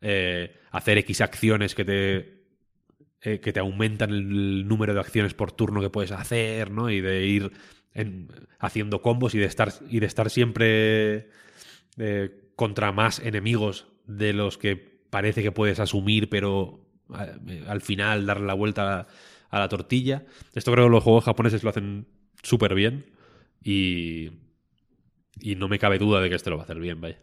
eh, 0.00 0.56
hacer 0.70 0.98
X 0.98 1.20
acciones 1.20 1.74
que 1.74 1.84
te, 1.84 2.44
que 3.40 3.52
te 3.52 3.60
aumentan 3.60 4.10
el 4.10 4.68
número 4.68 4.92
de 4.94 5.00
acciones 5.00 5.34
por 5.34 5.50
turno 5.52 5.80
que 5.80 5.88
puedes 5.90 6.12
hacer, 6.12 6.70
¿no? 6.70 6.90
Y 6.90 7.00
de 7.00 7.26
ir 7.26 7.52
en- 7.94 8.28
haciendo 8.58 9.00
combos 9.02 9.34
y 9.34 9.38
de 9.38 9.46
estar, 9.46 9.72
y 9.88 9.98
de 10.00 10.06
estar 10.06 10.28
siempre 10.30 11.30
contra 12.54 12.92
más 12.92 13.18
enemigos 13.20 13.88
de 14.06 14.32
los 14.32 14.58
que 14.58 14.76
parece 15.10 15.42
que 15.42 15.52
puedes 15.52 15.80
asumir, 15.80 16.28
pero 16.28 16.84
eh, 17.18 17.64
al 17.68 17.80
final 17.80 18.26
darle 18.26 18.46
la 18.46 18.54
vuelta 18.54 19.06
a, 19.50 19.58
la 19.58 19.68
tortilla. 19.68 20.24
Esto 20.54 20.72
creo 20.72 20.86
que 20.86 20.90
los 20.90 21.04
juegos 21.04 21.24
japoneses 21.24 21.62
lo 21.62 21.70
hacen 21.70 22.08
súper 22.42 22.74
bien 22.74 23.06
y, 23.62 24.32
y 25.40 25.54
no 25.54 25.68
me 25.68 25.78
cabe 25.78 25.98
duda 25.98 26.20
de 26.20 26.28
que 26.28 26.34
este 26.34 26.50
lo 26.50 26.56
va 26.56 26.62
a 26.62 26.64
hacer 26.64 26.80
bien, 26.80 27.00
vaya. 27.00 27.20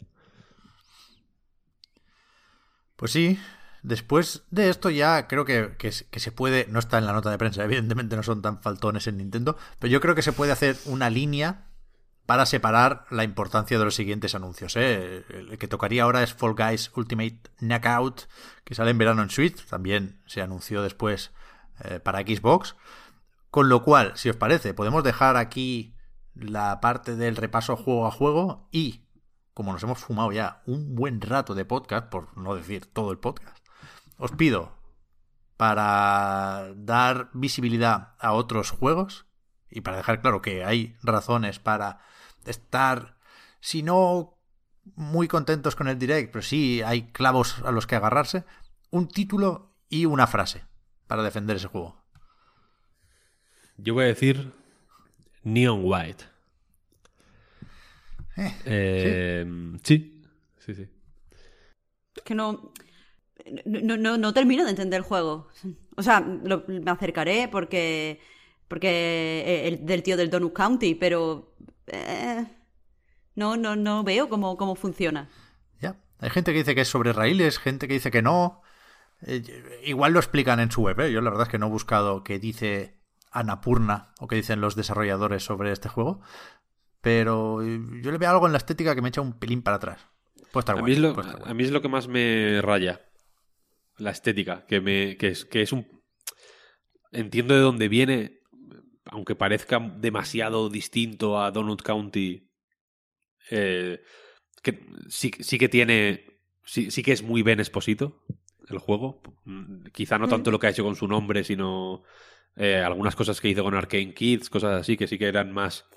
Pues 2.95 3.11
sí, 3.11 3.37
después 3.83 4.43
de 4.51 4.69
esto 4.69 4.89
ya 4.89 5.27
creo 5.27 5.43
que, 5.43 5.71
que, 5.77 5.91
que 6.09 6.19
se 6.19 6.31
puede, 6.31 6.67
no 6.69 6.79
está 6.79 6.97
en 6.97 7.05
la 7.05 7.13
nota 7.13 7.31
de 7.31 7.37
prensa, 7.37 7.63
evidentemente 7.65 8.15
no 8.15 8.23
son 8.23 8.41
tan 8.41 8.61
faltones 8.61 9.07
en 9.07 9.17
Nintendo, 9.17 9.57
pero 9.79 9.91
yo 9.91 9.99
creo 9.99 10.15
que 10.15 10.21
se 10.21 10.31
puede 10.31 10.53
hacer 10.53 10.77
una 10.85 11.09
línea 11.09 11.70
para 12.25 12.45
separar 12.45 13.05
la 13.09 13.23
importancia 13.23 13.77
de 13.77 13.85
los 13.85 13.95
siguientes 13.95 14.35
anuncios. 14.35 14.75
¿eh? 14.75 15.25
El 15.29 15.57
que 15.57 15.67
tocaría 15.67 16.03
ahora 16.03 16.23
es 16.23 16.33
Fall 16.33 16.55
Guys 16.55 16.91
Ultimate 16.95 17.39
Knockout, 17.59 18.27
que 18.63 18.75
sale 18.75 18.91
en 18.91 18.97
verano 18.97 19.21
en 19.21 19.29
Switch, 19.29 19.65
también 19.65 20.21
se 20.25 20.41
anunció 20.41 20.81
después 20.81 21.31
eh, 21.83 21.99
para 21.99 22.21
Xbox. 22.21 22.75
Con 23.49 23.67
lo 23.67 23.83
cual, 23.83 24.13
si 24.15 24.29
os 24.29 24.37
parece, 24.37 24.73
podemos 24.73 25.03
dejar 25.03 25.35
aquí 25.35 25.93
la 26.33 26.79
parte 26.79 27.15
del 27.15 27.35
repaso 27.35 27.75
juego 27.75 28.07
a 28.07 28.11
juego 28.11 28.69
y, 28.71 29.05
como 29.53 29.73
nos 29.73 29.83
hemos 29.83 29.99
fumado 29.99 30.31
ya 30.31 30.61
un 30.65 30.95
buen 30.95 31.19
rato 31.19 31.53
de 31.53 31.65
podcast, 31.65 32.07
por 32.07 32.37
no 32.37 32.55
decir 32.55 32.85
todo 32.85 33.11
el 33.11 33.17
podcast, 33.17 33.57
os 34.17 34.31
pido 34.31 34.71
para 35.57 36.71
dar 36.75 37.29
visibilidad 37.33 38.15
a 38.19 38.31
otros 38.33 38.71
juegos 38.71 39.25
y 39.69 39.81
para 39.81 39.97
dejar 39.97 40.21
claro 40.21 40.41
que 40.41 40.63
hay 40.63 40.95
razones 41.03 41.59
para 41.59 41.99
estar, 42.45 43.17
si 43.59 43.83
no 43.83 44.37
muy 44.95 45.27
contentos 45.27 45.75
con 45.75 45.87
el 45.87 45.99
direct, 45.99 46.31
pero 46.31 46.41
sí 46.41 46.81
hay 46.83 47.11
clavos 47.11 47.61
a 47.63 47.71
los 47.71 47.87
que 47.87 47.95
agarrarse, 47.95 48.43
un 48.89 49.07
título 49.07 49.75
y 49.89 50.05
una 50.05 50.27
frase 50.27 50.63
para 51.07 51.23
defender 51.23 51.57
ese 51.57 51.67
juego. 51.67 52.01
Yo 53.77 53.93
voy 53.93 54.05
a 54.05 54.07
decir 54.07 54.51
Neon 55.43 55.81
White. 55.83 56.23
Eh, 58.37 58.53
Eh, 58.65 59.45
¿sí? 59.83 60.21
sí, 60.59 60.73
sí, 60.75 60.87
que 62.23 62.35
no, 62.35 62.71
no, 63.65 63.97
no, 63.97 64.17
no 64.17 64.33
termino 64.33 64.63
de 64.63 64.69
entender 64.71 64.97
el 64.99 65.03
juego. 65.03 65.47
O 65.97 66.03
sea, 66.03 66.19
lo- 66.21 66.63
me 66.67 66.91
acercaré 66.91 67.47
porque 67.49 68.19
porque 68.67 69.67
el 69.67 69.85
del 69.85 70.01
tío 70.01 70.15
del 70.15 70.29
Donut 70.29 70.53
County, 70.53 70.95
pero 70.95 71.50
eh, 71.91 72.45
no, 73.35 73.57
no, 73.57 73.75
no 73.75 74.03
veo 74.03 74.29
cómo, 74.29 74.57
cómo 74.57 74.75
funciona. 74.75 75.29
Ya. 75.79 75.97
Hay 76.19 76.29
gente 76.29 76.51
que 76.51 76.59
dice 76.59 76.75
que 76.75 76.81
es 76.81 76.87
sobre 76.87 77.13
raíles, 77.13 77.59
gente 77.59 77.87
que 77.87 77.93
dice 77.95 78.11
que 78.11 78.21
no. 78.21 78.61
Eh, 79.25 79.43
igual 79.83 80.13
lo 80.13 80.19
explican 80.19 80.59
en 80.59 80.71
su 80.71 80.81
web, 80.81 80.99
¿eh? 81.01 81.11
Yo 81.11 81.21
la 81.21 81.29
verdad 81.29 81.47
es 81.47 81.51
que 81.51 81.59
no 81.59 81.67
he 81.67 81.69
buscado 81.69 82.23
qué 82.23 82.39
dice 82.39 82.99
Anapurna 83.31 84.13
o 84.19 84.27
qué 84.27 84.35
dicen 84.35 84.61
los 84.61 84.75
desarrolladores 84.75 85.43
sobre 85.43 85.71
este 85.71 85.89
juego. 85.89 86.21
Pero 87.01 87.61
eh, 87.63 87.79
yo 88.01 88.11
le 88.11 88.17
veo 88.17 88.29
algo 88.29 88.45
en 88.45 88.51
la 88.51 88.57
estética 88.57 88.95
que 88.95 89.01
me 89.01 89.09
echa 89.09 89.21
un 89.21 89.39
pelín 89.39 89.61
para 89.61 89.77
atrás. 89.77 90.07
Puede 90.51 90.61
estar 90.61 90.77
A 90.77 90.79
guay, 90.79 90.91
mí, 90.91 90.95
es 90.95 90.99
lo, 90.99 91.13
puede 91.13 91.27
estar 91.27 91.41
guay. 91.41 91.51
a 91.51 91.53
mí 91.53 91.63
es 91.63 91.71
lo 91.71 91.81
que 91.81 91.89
más 91.89 92.07
me 92.07 92.61
raya. 92.61 93.01
La 93.97 94.11
estética. 94.11 94.65
Que, 94.65 94.81
me, 94.81 95.17
que, 95.17 95.29
es, 95.29 95.45
que 95.45 95.61
es 95.61 95.71
un. 95.71 95.87
Entiendo 97.11 97.53
de 97.53 97.61
dónde 97.61 97.87
viene. 97.87 98.40
Aunque 99.11 99.35
parezca 99.35 99.79
demasiado 99.79 100.69
distinto 100.69 101.39
a 101.39 101.51
Donut 101.51 101.81
County. 101.83 102.49
eh, 103.49 104.01
que 104.63 104.79
sí, 105.09 105.31
sí 105.39 105.57
que 105.59 105.69
tiene. 105.69 106.25
Sí, 106.65 106.91
sí 106.91 107.03
que 107.03 107.11
es 107.13 107.23
muy 107.23 107.43
Ben 107.43 107.59
Esposito. 107.59 108.23
El 108.69 108.77
juego. 108.79 109.21
Mm, 109.45 109.85
Quizá 109.91 110.17
no 110.17 110.27
tanto 110.27 110.51
lo 110.51 110.59
que 110.59 110.67
ha 110.67 110.69
hecho 110.71 110.83
con 110.83 110.95
su 110.95 111.07
nombre, 111.07 111.43
sino. 111.43 112.03
eh, 112.55 112.77
algunas 112.77 113.15
cosas 113.15 113.41
que 113.41 113.49
hizo 113.49 113.63
con 113.63 113.75
Arcane 113.75 114.13
Kids, 114.13 114.49
cosas 114.49 114.81
así, 114.81 114.97
que 114.97 115.07
sí 115.07 115.17
que 115.17 115.27
eran 115.27 115.51
más. 115.51 115.87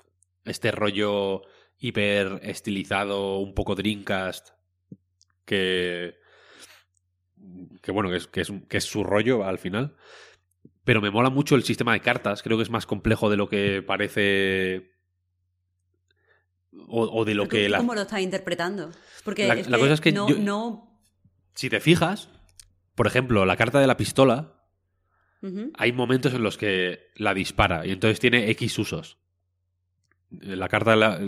Este 0.45 0.71
rollo 0.71 1.43
hiper 1.79 2.39
estilizado, 2.43 3.39
un 3.39 3.53
poco 3.53 3.75
Dreamcast, 3.75 4.49
que, 5.45 6.15
que 7.81 7.91
bueno, 7.91 8.09
que 8.09 8.17
es, 8.17 8.27
que, 8.27 8.41
es, 8.41 8.51
que 8.69 8.77
es 8.77 8.83
su 8.85 9.03
rollo 9.03 9.43
al 9.45 9.57
final. 9.59 9.95
Pero 10.85 11.01
me 11.01 11.11
mola 11.11 11.29
mucho 11.29 11.55
el 11.55 11.63
sistema 11.63 11.91
de 11.93 11.99
cartas, 11.99 12.41
creo 12.43 12.57
que 12.57 12.63
es 12.63 12.69
más 12.69 12.85
complejo 12.85 13.29
de 13.29 13.37
lo 13.37 13.49
que 13.49 13.81
parece... 13.81 14.91
O, 16.87 17.03
o 17.21 17.25
de 17.25 17.33
lo 17.35 17.43
¿Tú- 17.43 17.49
que... 17.49 17.67
la- 17.69 17.77
¿Cómo 17.79 17.95
lo 17.95 18.01
estás 18.01 18.21
interpretando? 18.21 18.91
Porque 19.23 19.47
La- 19.47 19.55
es 19.55 19.69
la 19.69 19.77
cosa 19.77 19.93
es 19.93 20.01
que 20.01 20.11
no, 20.11 20.29
yo- 20.29 20.37
no- 20.37 21.01
Si 21.55 21.69
te 21.69 21.79
fijas, 21.79 22.29
por 22.95 23.07
ejemplo, 23.07 23.45
la 23.45 23.55
carta 23.57 23.79
de 23.79 23.87
la 23.87 23.97
pistola, 23.97 24.51
hay 25.77 25.91
momentos 25.91 26.33
en 26.33 26.41
los 26.41 26.57
que 26.57 27.11
la 27.15 27.35
dispara 27.35 27.85
y 27.85 27.91
entonces 27.91 28.19
tiene 28.19 28.49
X 28.51 28.79
usos. 28.79 29.19
La 30.31 30.67
carta 30.67 30.91
de 30.91 30.97
la... 30.97 31.19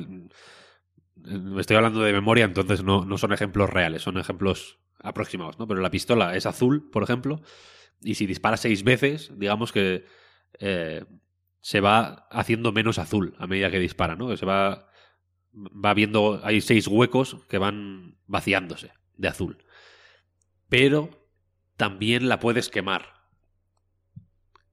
Me 1.15 1.61
estoy 1.61 1.75
hablando 1.77 2.01
de 2.01 2.13
memoria, 2.13 2.45
entonces 2.45 2.83
no, 2.83 3.05
no 3.05 3.17
son 3.19 3.31
ejemplos 3.31 3.69
reales, 3.69 4.01
son 4.01 4.17
ejemplos 4.17 4.79
aproximados, 4.99 5.59
¿no? 5.59 5.67
Pero 5.67 5.81
la 5.81 5.91
pistola 5.91 6.35
es 6.35 6.45
azul, 6.47 6.89
por 6.89 7.03
ejemplo, 7.03 7.41
y 8.01 8.15
si 8.15 8.25
dispara 8.25 8.57
seis 8.57 8.83
veces, 8.83 9.31
digamos 9.37 9.71
que 9.71 10.05
eh, 10.59 11.05
se 11.61 11.81
va 11.81 12.27
haciendo 12.31 12.71
menos 12.71 12.99
azul 12.99 13.35
a 13.39 13.47
medida 13.47 13.71
que 13.71 13.79
dispara, 13.79 14.15
¿no? 14.15 14.29
Que 14.29 14.37
se 14.37 14.45
va, 14.45 14.89
va 15.53 15.93
viendo, 15.93 16.41
hay 16.43 16.61
seis 16.61 16.87
huecos 16.87 17.37
que 17.49 17.57
van 17.57 18.17
vaciándose 18.25 18.91
de 19.15 19.27
azul. 19.27 19.65
Pero 20.69 21.27
también 21.75 22.29
la 22.29 22.39
puedes 22.39 22.69
quemar 22.69 23.17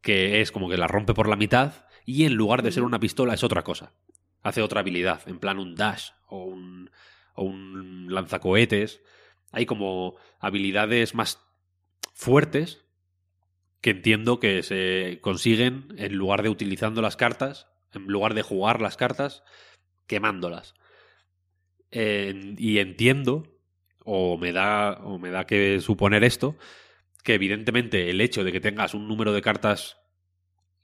que 0.04 0.42
es 0.42 0.52
como 0.52 0.68
que 0.68 0.76
la 0.76 0.86
rompe 0.86 1.14
por 1.14 1.28
la 1.28 1.36
mitad 1.36 1.86
y 2.04 2.26
en 2.26 2.34
lugar 2.34 2.62
de 2.62 2.70
ser 2.70 2.82
una 2.82 3.00
pistola 3.00 3.34
es 3.34 3.42
otra 3.42 3.64
cosa. 3.64 3.94
Hace 4.42 4.60
otra 4.60 4.80
habilidad, 4.80 5.26
en 5.26 5.38
plan 5.38 5.58
un 5.58 5.74
dash 5.74 6.10
o 6.28 6.44
un, 6.44 6.90
o 7.34 7.44
un 7.44 8.08
lanzacohetes. 8.10 9.00
Hay 9.50 9.64
como 9.64 10.16
habilidades 10.38 11.14
más 11.14 11.40
fuertes 12.12 12.83
que 13.84 13.90
entiendo 13.90 14.40
que 14.40 14.62
se 14.62 15.18
consiguen 15.20 15.88
en 15.98 16.14
lugar 16.14 16.42
de 16.42 16.48
utilizando 16.48 17.02
las 17.02 17.18
cartas, 17.18 17.66
en 17.92 18.04
lugar 18.06 18.32
de 18.32 18.40
jugar 18.40 18.80
las 18.80 18.96
cartas, 18.96 19.42
quemándolas. 20.06 20.74
Y 21.90 22.78
entiendo, 22.78 23.58
o 24.02 24.38
me 24.38 24.52
da, 24.52 24.94
o 25.04 25.18
me 25.18 25.28
da 25.28 25.44
que 25.44 25.82
suponer 25.82 26.24
esto, 26.24 26.56
que 27.24 27.34
evidentemente 27.34 28.08
el 28.08 28.22
hecho 28.22 28.42
de 28.42 28.52
que 28.52 28.60
tengas 28.62 28.94
un 28.94 29.06
número 29.06 29.34
de 29.34 29.42
cartas 29.42 29.98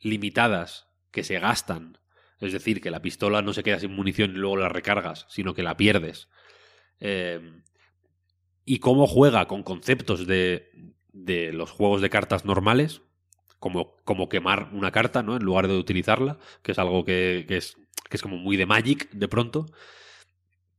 limitadas 0.01 0.86
que 1.10 1.24
se 1.24 1.39
gastan, 1.39 1.97
es 2.39 2.52
decir, 2.52 2.82
que 2.82 2.90
la 2.90 3.01
pistola 3.01 3.40
no 3.40 3.55
se 3.55 3.62
queda 3.62 3.81
sin 3.81 3.94
munición 3.94 4.32
y 4.32 4.35
luego 4.35 4.59
la 4.59 4.68
recargas, 4.68 5.24
sino 5.31 5.55
que 5.55 5.62
la 5.62 5.78
pierdes, 5.78 6.28
eh, 7.01 7.62
y 8.66 8.78
cómo 8.78 9.06
juega 9.06 9.47
con 9.47 9.62
conceptos 9.62 10.27
de, 10.27 10.70
de 11.12 11.53
los 11.53 11.70
juegos 11.70 12.01
de 12.01 12.11
cartas 12.11 12.45
normales, 12.45 13.03
como, 13.59 13.97
como 14.05 14.28
quemar 14.28 14.70
una 14.73 14.91
carta, 14.91 15.23
¿no? 15.23 15.37
En 15.37 15.43
lugar 15.45 15.69
de 15.69 15.77
utilizarla, 15.77 16.39
que 16.62 16.73
es 16.73 16.78
algo 16.78 17.05
que, 17.05 17.45
que 17.49 17.57
es, 17.59 17.77
que 18.09 18.16
es 18.16 18.23
como 18.23 18.37
muy 18.39 18.57
de 18.57 18.66
Magic 18.66 19.11
de 19.11 19.28
pronto, 19.28 19.66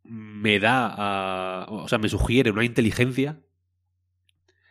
me 0.04 0.60
da, 0.60 1.66
o 1.70 1.88
sea, 1.88 1.98
me 1.98 2.10
sugiere 2.10 2.52
una 2.52 2.66
inteligencia 2.66 3.40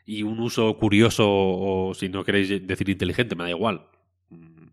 y 0.05 0.23
un 0.23 0.41
uso 0.41 0.77
curioso, 0.77 1.25
o 1.29 1.95
si 1.95 2.09
no 2.09 2.25
queréis 2.25 2.67
decir 2.67 2.89
inteligente, 2.89 3.37
me 3.37 3.45
da 3.45 3.51
igual. 3.51 3.87
Mm, 4.31 4.69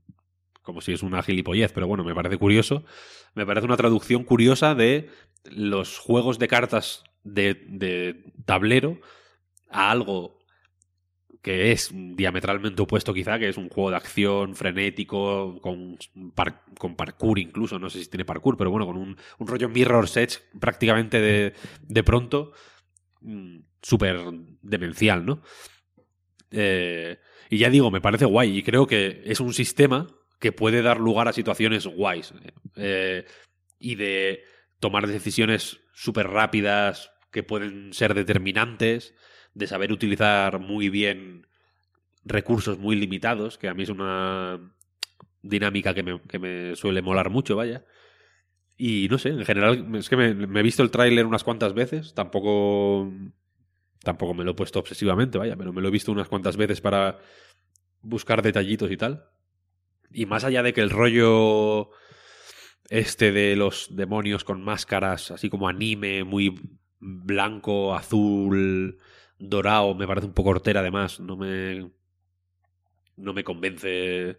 Como 0.63 0.81
si 0.81 0.93
es 0.93 1.03
una 1.03 1.21
gilipollez, 1.23 1.71
pero 1.73 1.87
bueno, 1.87 2.03
me 2.03 2.15
parece 2.15 2.37
curioso. 2.37 2.83
Me 3.35 3.45
parece 3.45 3.65
una 3.65 3.77
traducción 3.77 4.23
curiosa 4.23 4.73
de 4.73 5.09
los 5.45 5.99
juegos 5.99 6.39
de 6.39 6.47
cartas 6.47 7.03
de, 7.23 7.53
de 7.69 8.33
tablero 8.45 8.99
a 9.69 9.91
algo 9.91 10.36
que 11.47 11.71
es 11.71 11.91
diametralmente 11.93 12.81
opuesto 12.81 13.13
quizá, 13.13 13.39
que 13.39 13.47
es 13.47 13.55
un 13.55 13.69
juego 13.69 13.89
de 13.89 13.95
acción 13.95 14.53
frenético, 14.53 15.61
con, 15.61 15.97
con 16.77 16.95
parkour 16.97 17.39
incluso, 17.39 17.79
no 17.79 17.89
sé 17.89 18.03
si 18.03 18.09
tiene 18.09 18.25
parkour, 18.25 18.57
pero 18.57 18.69
bueno, 18.69 18.85
con 18.85 18.97
un, 18.97 19.15
rollo 19.39 19.69
Mirror's 19.69 20.17
Edge 20.17 20.39
prácticamente 20.59 21.21
de, 21.21 21.53
de 21.83 22.03
pronto, 22.03 22.51
mm, 23.21 23.59
súper 23.81 24.19
demencial, 24.61 25.25
¿no? 25.25 25.41
Eh, 26.51 27.17
y 27.49 27.59
ya 27.59 27.69
digo, 27.69 27.91
me 27.91 28.01
parece 28.01 28.25
guay 28.25 28.57
y 28.57 28.61
creo 28.61 28.85
que 28.85 29.21
es 29.23 29.39
un 29.39 29.53
sistema 29.53 30.05
que 30.41 30.51
puede 30.51 30.81
dar 30.81 30.99
lugar 30.99 31.29
a 31.29 31.33
situaciones 31.33 31.87
guays 31.87 32.33
eh, 32.75 33.23
y 33.79 33.95
de 33.95 34.43
tomar 34.81 35.07
decisiones 35.07 35.79
súper 35.93 36.27
rápidas 36.27 37.09
que 37.31 37.43
pueden 37.43 37.93
ser 37.93 38.15
determinantes, 38.15 39.15
de 39.57 39.65
saber 39.65 39.91
utilizar 39.91 40.59
muy 40.59 40.89
bien 40.89 41.47
recursos 42.23 42.77
muy 42.77 42.95
limitados, 42.95 43.57
que 43.57 43.67
a 43.67 43.73
mí 43.73 43.83
es 43.83 43.89
una 43.89 44.59
dinámica 45.41 45.95
que 45.95 46.03
me, 46.03 46.21
que 46.21 46.37
me 46.37 46.75
suele 46.75 47.01
molar 47.01 47.31
mucho, 47.31 47.55
vaya. 47.55 47.83
Y 48.77 49.07
no 49.09 49.17
sé, 49.17 49.29
en 49.29 49.45
general, 49.45 49.95
es 49.95 50.09
que 50.09 50.15
me, 50.15 50.59
he 50.59 50.63
visto 50.63 50.83
el 50.83 50.91
tráiler 50.91 51.25
unas 51.25 51.43
cuantas 51.43 51.73
veces, 51.73 52.13
tampoco 52.13 53.11
tampoco 54.03 54.35
me 54.35 54.43
lo 54.43 54.51
he 54.51 54.53
puesto 54.53 54.79
obsesivamente, 54.79 55.39
vaya, 55.39 55.55
pero 55.57 55.73
me 55.73 55.81
lo 55.81 55.87
he 55.87 55.91
visto 55.91 56.11
unas 56.11 56.29
cuantas 56.29 56.55
veces 56.55 56.79
para 56.79 57.17
buscar 58.01 58.43
detallitos 58.43 58.91
y 58.91 58.97
tal. 58.97 59.25
Y 60.11 60.27
más 60.27 60.43
allá 60.43 60.61
de 60.61 60.73
que 60.73 60.81
el 60.81 60.91
rollo 60.91 61.89
este 62.89 63.31
de 63.31 63.55
los 63.55 63.95
demonios 63.95 64.43
con 64.43 64.63
máscaras, 64.63 65.31
así 65.31 65.49
como 65.49 65.67
anime, 65.67 66.23
muy 66.23 66.53
blanco, 66.99 67.95
azul, 67.95 68.99
dorado, 69.39 69.93
me 69.95 70.07
parece 70.07 70.27
un 70.27 70.33
poco 70.33 70.49
hortera 70.49 70.79
además, 70.81 71.19
no 71.19 71.35
me 71.37 71.91
no 73.15 73.33
me 73.33 73.43
convence 73.43 74.37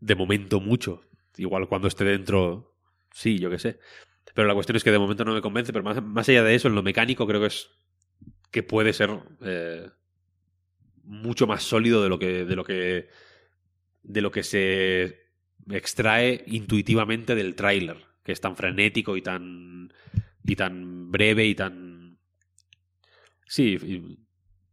de 0.00 0.14
momento 0.14 0.60
mucho. 0.60 1.02
Igual 1.36 1.68
cuando 1.68 1.88
esté 1.88 2.04
dentro 2.04 2.74
sí, 3.12 3.38
yo 3.38 3.50
qué 3.50 3.58
sé. 3.58 3.78
Pero 4.34 4.48
la 4.48 4.54
cuestión 4.54 4.76
es 4.76 4.84
que 4.84 4.90
de 4.90 4.98
momento 4.98 5.24
no 5.24 5.34
me 5.34 5.40
convence, 5.40 5.72
pero 5.72 5.84
más, 5.84 6.02
más 6.02 6.28
allá 6.28 6.42
de 6.42 6.54
eso, 6.54 6.68
en 6.68 6.74
lo 6.74 6.82
mecánico 6.82 7.26
creo 7.26 7.40
que 7.40 7.48
es 7.48 7.70
que 8.50 8.62
puede 8.62 8.92
ser 8.92 9.10
eh, 9.42 9.88
mucho 11.04 11.46
más 11.46 11.62
sólido 11.62 12.02
de 12.02 12.08
lo 12.08 12.18
que 12.18 12.44
de 12.44 12.56
lo 12.56 12.64
que 12.64 13.08
de 14.02 14.20
lo 14.20 14.30
que 14.30 14.42
se 14.42 15.30
extrae 15.70 16.42
intuitivamente 16.46 17.34
del 17.34 17.54
tráiler, 17.54 17.98
que 18.24 18.32
es 18.32 18.40
tan 18.40 18.56
frenético 18.56 19.16
y 19.16 19.22
tan 19.22 19.92
y 20.44 20.56
tan 20.56 21.10
breve 21.10 21.46
y 21.46 21.54
tan 21.54 21.89
sí, 23.50 24.16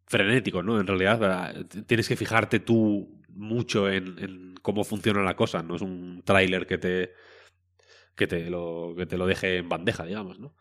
frenético, 0.05 0.61
¿no? 0.61 0.79
En 0.79 0.85
realidad 0.85 1.65
tienes 1.87 2.07
que 2.07 2.15
fijarte 2.15 2.59
tú 2.59 3.19
mucho 3.29 3.89
en, 3.89 4.55
cómo 4.61 4.83
funciona 4.83 5.23
la 5.23 5.35
cosa, 5.35 5.63
no 5.63 5.75
es 5.75 5.81
un 5.81 6.21
tráiler 6.23 6.67
que 6.67 6.77
te 6.77 7.13
que 8.15 8.27
te 8.27 8.49
lo 8.49 8.93
que 8.95 9.05
te 9.05 9.17
lo 9.17 9.25
deje 9.25 9.57
en 9.57 9.69
bandeja, 9.69 10.05
digamos, 10.05 10.39
¿no? 10.39 10.55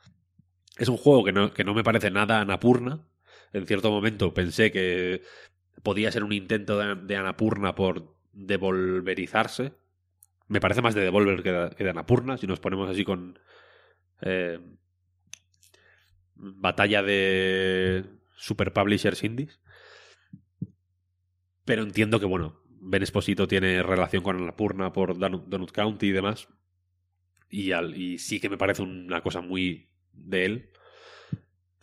Es 0.78 0.88
un 0.88 0.96
juego 0.96 1.24
que 1.24 1.32
no, 1.32 1.52
que 1.52 1.64
no 1.64 1.74
me 1.74 1.84
parece 1.84 2.10
nada 2.10 2.40
Anapurna. 2.40 3.06
En 3.52 3.66
cierto 3.66 3.90
momento 3.90 4.32
pensé 4.34 4.72
que 4.72 5.22
podía 5.82 6.10
ser 6.10 6.24
un 6.24 6.32
intento 6.32 6.78
de, 6.78 6.94
de 6.94 7.16
Anapurna 7.16 7.74
por 7.74 8.16
devolverizarse. 8.32 9.72
Me 10.48 10.60
parece 10.60 10.82
más 10.82 10.94
de 10.94 11.02
Devolver 11.02 11.42
que 11.42 11.52
de, 11.52 11.70
que 11.70 11.88
Anapurna, 11.88 12.38
si 12.38 12.46
nos 12.46 12.60
ponemos 12.60 12.88
así 12.90 13.04
con 13.04 13.38
eh, 14.22 14.60
batalla 16.36 17.02
de 17.02 18.04
super 18.36 18.72
publishers 18.72 19.24
indies. 19.24 19.60
Pero 21.64 21.82
entiendo 21.82 22.20
que, 22.20 22.26
bueno, 22.26 22.60
Ben 22.80 23.02
Esposito 23.02 23.48
tiene 23.48 23.82
relación 23.82 24.22
con 24.22 24.36
Anapurna 24.36 24.92
por 24.92 25.18
Donut, 25.18 25.72
County 25.72 26.06
y 26.06 26.12
demás. 26.12 26.48
Y, 27.50 27.72
al, 27.72 27.96
y 27.96 28.18
sí 28.18 28.40
que 28.40 28.48
me 28.48 28.58
parece 28.58 28.82
una 28.82 29.20
cosa 29.20 29.40
muy 29.40 29.88
de 30.12 30.44
él. 30.44 30.70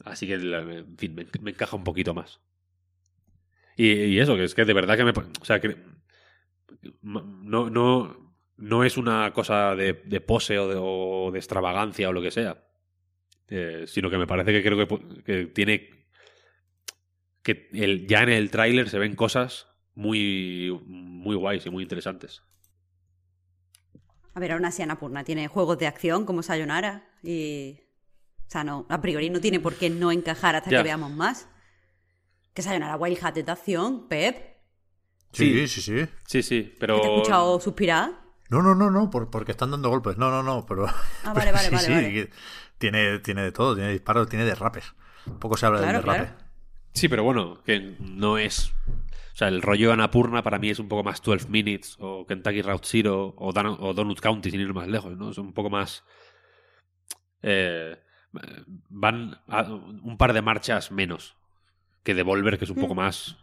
Así 0.03 0.27
que, 0.27 0.35
en 0.35 0.97
fin, 0.97 1.15
me, 1.15 1.51
encaja 1.51 1.75
un 1.75 1.83
poquito 1.83 2.13
más. 2.13 2.41
Y, 3.75 4.17
eso, 4.19 4.35
que 4.35 4.43
es 4.43 4.55
que 4.55 4.65
de 4.65 4.73
verdad 4.73 4.97
que 4.97 5.03
me. 5.03 5.11
O 5.11 5.45
sea, 5.45 5.59
que. 5.59 5.77
No, 7.01 7.69
no, 7.69 8.33
no 8.57 8.83
es 8.83 8.97
una 8.97 9.31
cosa 9.33 9.75
de, 9.75 9.93
de 10.05 10.21
pose 10.21 10.59
o 10.59 11.31
de, 11.31 11.39
extravagancia 11.39 12.09
o 12.09 12.13
lo 12.13 12.21
que 12.21 12.31
sea. 12.31 12.63
Eh, 13.49 13.85
sino 13.87 14.09
que 14.09 14.17
me 14.17 14.27
parece 14.27 14.51
que 14.51 14.63
creo 14.63 14.87
que, 14.87 15.23
que 15.23 15.45
tiene. 15.47 15.89
Que 17.43 17.69
el, 17.73 18.07
ya 18.07 18.23
en 18.23 18.29
el 18.29 18.49
tráiler 18.49 18.89
se 18.89 18.99
ven 18.99 19.15
cosas 19.15 19.67
muy, 19.95 20.71
muy 20.85 21.35
guays 21.35 21.65
y 21.65 21.69
muy 21.69 21.83
interesantes. 21.83 22.41
A 24.33 24.39
ver, 24.39 24.53
aún 24.53 24.65
así 24.65 24.81
Anapurna 24.81 25.23
tiene 25.23 25.47
juegos 25.47 25.77
de 25.77 25.85
acción 25.87 26.25
como 26.25 26.41
Sayonara 26.41 27.07
y... 27.21 27.79
O 28.47 28.49
sea, 28.53 28.63
no, 28.63 28.85
a 28.89 29.01
priori 29.01 29.29
no 29.29 29.39
tiene 29.39 29.59
por 29.59 29.75
qué 29.75 29.89
no 29.89 30.11
encajar 30.11 30.55
hasta 30.55 30.69
Ya. 30.71 30.77
que 30.79 30.83
veamos 30.83 31.11
más. 31.11 31.47
Que 32.53 32.61
Sayonara 32.61 32.97
Wild 32.97 33.17
Hat 33.21 33.37
es 33.37 33.45
de 33.45 33.51
acción, 33.51 34.07
Pep. 34.07 34.57
Sí, 35.31 35.67
sí, 35.67 35.81
sí. 35.81 36.05
Sí, 36.27 36.43
sí, 36.43 36.73
pero. 36.79 37.01
¿Te 37.01 37.07
he 37.07 37.13
escuchado 37.15 37.59
suspirar? 37.59 38.11
No, 38.53 38.61
no, 38.61 38.75
no, 38.75 38.91
no, 38.91 39.09
por- 39.09 39.29
porque 39.29 39.51
están 39.51 39.71
dando 39.71 39.89
golpes. 39.89 40.17
No, 40.17 40.29
no, 40.29 40.43
no, 40.43 40.65
pero. 40.65 40.85
Ah, 40.87 41.33
vale, 41.33 41.51
vale, 41.51 41.67
sí, 41.69 41.73
vale, 41.75 41.85
sí, 41.87 41.91
vale. 41.93 42.29
Tiene, 42.77 43.19
tiene 43.19 43.41
de 43.43 43.51
todo, 43.51 43.75
tiene 43.75 43.91
disparos, 43.91 44.27
tiene 44.29 44.45
derrapes. 44.45 44.93
Poco 45.39 45.55
se 45.57 45.65
habla 45.65 45.79
Claro, 45.79 45.97
del 45.99 46.05
derrape. 46.05 46.29
claro. 46.33 46.43
Sí, 46.93 47.07
pero 47.07 47.23
bueno, 47.23 47.61
que 47.63 47.95
no 47.99 48.37
es. 48.37 48.69
O 49.33 49.35
sea, 49.35 49.47
el 49.47 49.61
rollo 49.63 49.91
Anapurna 49.91 50.43
para 50.43 50.59
mí 50.59 50.69
es 50.69 50.77
un 50.79 50.87
poco 50.87 51.03
más 51.03 51.21
12 51.21 51.47
Minutes 51.49 51.95
o 51.99 52.25
Kentucky 52.27 52.61
Route 52.61 52.87
Zero 52.87 53.33
o, 53.37 53.51
Dan- 53.51 53.77
o 53.79 53.93
Donut 53.95 54.19
County 54.19 54.51
sin 54.51 54.59
ir 54.61 54.73
más 54.73 54.87
lejos, 54.87 55.17
¿no? 55.17 55.31
Es 55.31 55.37
un 55.39 55.53
poco 55.53 55.69
más. 55.71 56.03
eh, 57.41 57.97
van 58.89 59.39
a 59.47 59.61
un 59.63 60.17
par 60.17 60.33
de 60.33 60.41
marchas 60.41 60.91
menos 60.91 61.35
que 62.03 62.13
Devolver, 62.13 62.57
que 62.57 62.65
es 62.65 62.71
un 62.71 62.79
poco 62.81 62.95
más. 62.95 63.37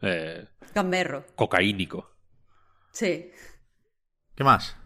eh, 0.00 0.46
Gamberro. 0.74 1.24
cocaínico. 1.34 2.10
Sí. 2.92 3.30
¿Qué 4.34 4.44
más? 4.44 4.76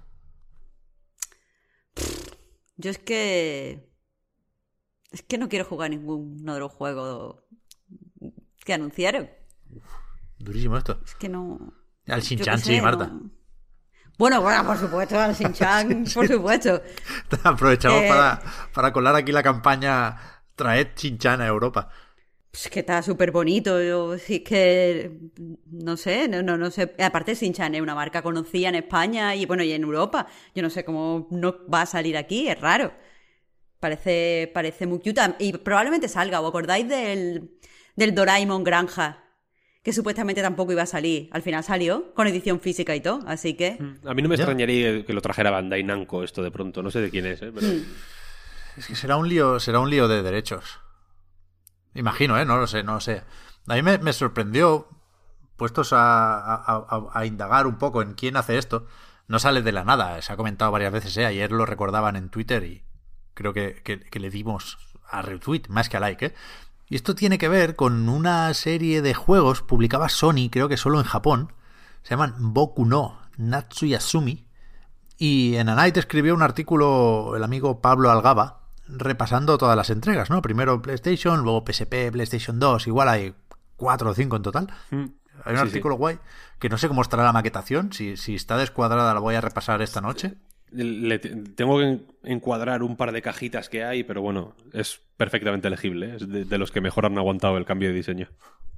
Yo 2.76 2.90
es 2.90 2.98
que. 2.98 3.88
Es 5.10 5.22
que 5.22 5.38
no 5.38 5.48
quiero 5.48 5.64
jugar 5.64 5.90
ninguno 5.90 6.54
de 6.54 6.60
los 6.60 6.70
juegos 6.72 7.36
que 8.64 8.74
anunciaron. 8.74 9.30
Durísimo 10.38 10.76
esto. 10.76 11.00
Es 11.04 11.14
que 11.14 11.28
no. 11.28 11.72
Al 12.06 12.20
Shin-Chan, 12.22 12.58
sí, 12.58 12.80
Marta. 12.80 13.06
no- 13.08 13.30
Bueno, 14.18 14.40
bueno, 14.42 14.64
por 14.66 14.76
supuesto, 14.78 15.18
al 15.18 15.34
Shin-Chan, 15.34 16.04
por 16.14 16.28
supuesto. 16.28 16.82
Aprovechamos 17.44 18.02
Eh. 18.02 18.08
para, 18.08 18.42
para 18.74 18.92
colar 18.92 19.14
aquí 19.14 19.32
la 19.32 19.42
campaña 19.42 20.16
Traed 20.54 20.94
Chin-Chan 20.94 21.40
a 21.40 21.46
Europa. 21.46 21.88
Es 22.52 22.68
que 22.70 22.80
está 22.80 23.02
súper 23.02 23.30
bonito. 23.30 23.80
Yo, 23.82 24.18
sí, 24.18 24.36
es 24.36 24.42
que. 24.42 25.18
No 25.70 25.96
sé, 25.96 26.28
no, 26.28 26.42
no, 26.42 26.56
no 26.56 26.70
sé. 26.70 26.94
Aparte, 26.98 27.34
Shin-Chan 27.34 27.74
es 27.74 27.80
una 27.80 27.94
marca 27.94 28.22
conocida 28.22 28.68
en 28.70 28.74
España 28.76 29.34
y 29.36 29.46
bueno, 29.46 29.62
y 29.62 29.72
en 29.72 29.82
Europa. 29.82 30.26
Yo 30.54 30.62
no 30.62 30.70
sé 30.70 30.84
cómo 30.84 31.28
no 31.30 31.56
va 31.72 31.82
a 31.82 31.86
salir 31.86 32.16
aquí, 32.16 32.48
es 32.48 32.60
raro. 32.60 32.92
Parece, 33.80 34.50
parece 34.52 34.86
muy 34.86 34.98
cute. 34.98 35.20
Y 35.38 35.52
probablemente 35.58 36.08
salga. 36.08 36.40
¿Os 36.40 36.48
acordáis 36.48 36.88
del, 36.88 37.50
del 37.96 38.14
Doraemon 38.14 38.64
Granja? 38.64 39.24
Que 39.82 39.92
supuestamente 39.92 40.42
tampoco 40.42 40.72
iba 40.72 40.82
a 40.82 40.86
salir. 40.86 41.28
Al 41.32 41.42
final 41.42 41.62
salió, 41.62 42.12
con 42.14 42.26
edición 42.26 42.60
física 42.60 42.96
y 42.96 43.00
todo. 43.00 43.20
Así 43.26 43.54
que. 43.54 43.78
A 44.04 44.14
mí 44.14 44.22
no 44.22 44.28
me 44.28 44.36
Ya. 44.36 44.42
extrañaría 44.42 45.04
que 45.04 45.12
lo 45.12 45.20
trajera 45.20 45.50
Bandai 45.50 45.84
Namco 45.84 46.24
esto 46.24 46.42
de 46.42 46.50
pronto. 46.50 46.82
No 46.82 46.90
sé 46.90 47.00
de 47.00 47.10
quién 47.10 47.26
es, 47.26 47.40
¿eh? 47.42 47.52
Pero... 47.54 47.66
Es 48.76 48.86
que 48.86 48.96
será 48.96 49.16
un 49.16 49.28
lío, 49.28 49.60
será 49.60 49.80
un 49.80 49.90
lío 49.90 50.08
de 50.08 50.22
derechos. 50.22 50.80
Imagino, 51.98 52.38
¿eh? 52.38 52.44
No 52.44 52.58
lo 52.58 52.66
sé, 52.68 52.84
no 52.84 52.94
lo 52.94 53.00
sé. 53.00 53.24
A 53.66 53.74
mí 53.74 53.82
me, 53.82 53.98
me 53.98 54.12
sorprendió, 54.12 54.88
puestos 55.56 55.90
a, 55.92 57.04
indagar 57.26 57.66
un 57.66 57.76
poco 57.76 58.02
en 58.02 58.14
quién 58.14 58.36
hace 58.36 58.56
esto. 58.56 58.86
No 59.26 59.40
sale 59.40 59.62
de 59.62 59.72
la 59.72 59.84
nada, 59.84 60.22
se 60.22 60.32
ha 60.32 60.36
comentado 60.36 60.70
varias 60.70 60.92
veces, 60.92 61.16
¿eh? 61.16 61.26
Ayer 61.26 61.50
lo 61.50 61.66
recordaban 61.66 62.14
en 62.16 62.30
Twitter 62.30 62.62
y 62.64 62.84
creo 63.34 63.52
que, 63.52 63.82
que- 63.82 64.20
le 64.20 64.30
dimos 64.30 64.78
a 65.10 65.22
retweet 65.22 65.62
más 65.68 65.88
que 65.88 65.96
a 65.96 66.00
like, 66.00 66.26
¿eh? 66.26 66.34
Y 66.88 66.94
esto 66.96 67.14
tiene 67.14 67.36
que 67.36 67.48
ver 67.48 67.76
con 67.76 68.08
una 68.08 68.54
serie 68.54 69.02
de 69.02 69.12
juegos, 69.12 69.62
publicaba 69.62 70.08
Sony, 70.08 70.48
creo 70.50 70.68
que 70.68 70.78
solo 70.78 71.00
en 71.00 71.04
Japón, 71.04 71.52
se 72.02 72.10
llaman 72.10 72.34
Boku 72.38 72.86
no 72.86 73.20
Natsuyasumi, 73.36 74.46
y 75.18 75.56
en 75.56 75.68
A 75.68 75.74
Night 75.74 75.96
escribió 75.96 76.34
un 76.34 76.42
artículo 76.42 77.34
el 77.36 77.44
amigo 77.44 77.82
Pablo 77.82 78.10
Algaba 78.10 78.57
repasando 78.88 79.58
todas 79.58 79.76
las 79.76 79.90
entregas, 79.90 80.30
¿no? 80.30 80.42
Primero 80.42 80.80
PlayStation, 80.82 81.42
luego 81.42 81.64
PSP, 81.66 82.10
PlayStation 82.12 82.58
2, 82.58 82.86
igual 82.86 83.08
hay 83.08 83.34
cuatro 83.76 84.10
o 84.10 84.14
cinco 84.14 84.36
en 84.36 84.42
total. 84.42 84.68
Mm. 84.90 85.04
Hay 85.44 85.52
un 85.54 85.60
Sí, 85.60 85.66
artículo 85.66 85.94
guay 85.96 86.18
que 86.58 86.68
no 86.68 86.78
sé 86.78 86.88
cómo 86.88 87.02
estará 87.02 87.22
la 87.22 87.32
maquetación, 87.32 87.92
si, 87.92 88.16
si 88.16 88.34
está 88.34 88.56
descuadrada 88.56 89.14
la 89.14 89.20
voy 89.20 89.36
a 89.36 89.40
repasar 89.40 89.80
esta 89.82 90.00
noche. 90.00 90.34
Le- 90.72 91.18
tengo 91.20 91.78
que 91.78 91.84
en- 91.84 92.06
encuadrar 92.24 92.82
un 92.82 92.96
par 92.96 93.12
de 93.12 93.22
cajitas 93.22 93.68
que 93.68 93.84
hay, 93.84 94.02
pero 94.04 94.20
bueno, 94.20 94.54
es 94.72 95.00
perfectamente 95.16 95.70
legible. 95.70 96.10
¿eh? 96.10 96.16
Es 96.16 96.28
de, 96.28 96.44
de 96.44 96.58
los 96.58 96.72
que 96.72 96.80
mejor 96.80 97.06
han 97.06 97.16
aguantado 97.16 97.56
el 97.56 97.64
cambio 97.64 97.88
de 97.88 97.94
diseño. 97.94 98.28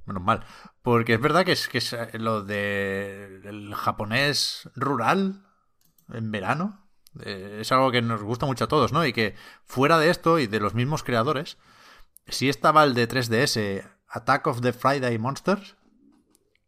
Menos 0.05 0.23
mal. 0.23 0.43
Porque 0.83 1.15
es 1.15 1.21
verdad 1.21 1.43
que 1.45 1.51
es, 1.51 1.67
que 1.67 1.79
es 1.79 1.93
eh, 1.93 2.09
lo 2.19 2.43
de 2.43 3.41
el 3.43 3.73
japonés 3.75 4.69
rural 4.75 5.43
en 6.13 6.31
verano. 6.31 6.80
Eh, 7.19 7.59
es 7.61 7.71
algo 7.71 7.91
que 7.91 8.01
nos 8.01 8.23
gusta 8.23 8.45
mucho 8.45 8.65
a 8.65 8.67
todos, 8.67 8.91
¿no? 8.91 9.05
Y 9.05 9.13
que 9.13 9.35
fuera 9.65 9.99
de 9.99 10.09
esto 10.09 10.39
y 10.39 10.47
de 10.47 10.59
los 10.59 10.73
mismos 10.73 11.03
creadores, 11.03 11.57
sí 12.27 12.49
estaba 12.49 12.83
el 12.83 12.93
de 12.93 13.07
3DS, 13.07 13.83
Attack 14.07 14.47
of 14.47 14.61
the 14.61 14.73
Friday 14.73 15.17
Monsters, 15.17 15.75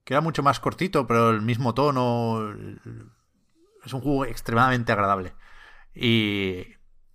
que 0.03 0.13
era 0.13 0.21
mucho 0.21 0.43
más 0.43 0.59
cortito, 0.59 1.07
pero 1.07 1.29
el 1.29 1.41
mismo 1.41 1.73
tono. 1.73 2.53
Es 3.85 3.93
un 3.93 4.01
juego 4.01 4.25
extremadamente 4.25 4.91
agradable. 4.91 5.33
Y, 5.93 6.65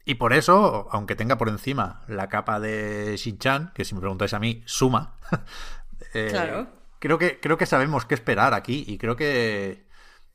y 0.05 0.14
por 0.14 0.32
eso, 0.32 0.88
aunque 0.90 1.16
tenga 1.16 1.36
por 1.36 1.48
encima 1.48 2.02
la 2.09 2.28
capa 2.28 2.60
de 2.60 3.16
Shin-Chan, 3.16 3.72
que 3.74 3.84
si 3.84 3.94
me 3.94 4.00
preguntáis 4.00 4.34
a 4.34 4.38
mí, 4.38 4.62
suma. 4.66 5.16
eh, 6.14 6.28
Claro. 6.30 6.68
Creo 6.98 7.18
que, 7.18 7.38
creo 7.40 7.56
que 7.56 7.66
sabemos 7.66 8.06
qué 8.06 8.14
esperar 8.14 8.55
aquí 8.55 8.84
y 8.86 8.98
creo 8.98 9.16
que, 9.16 9.86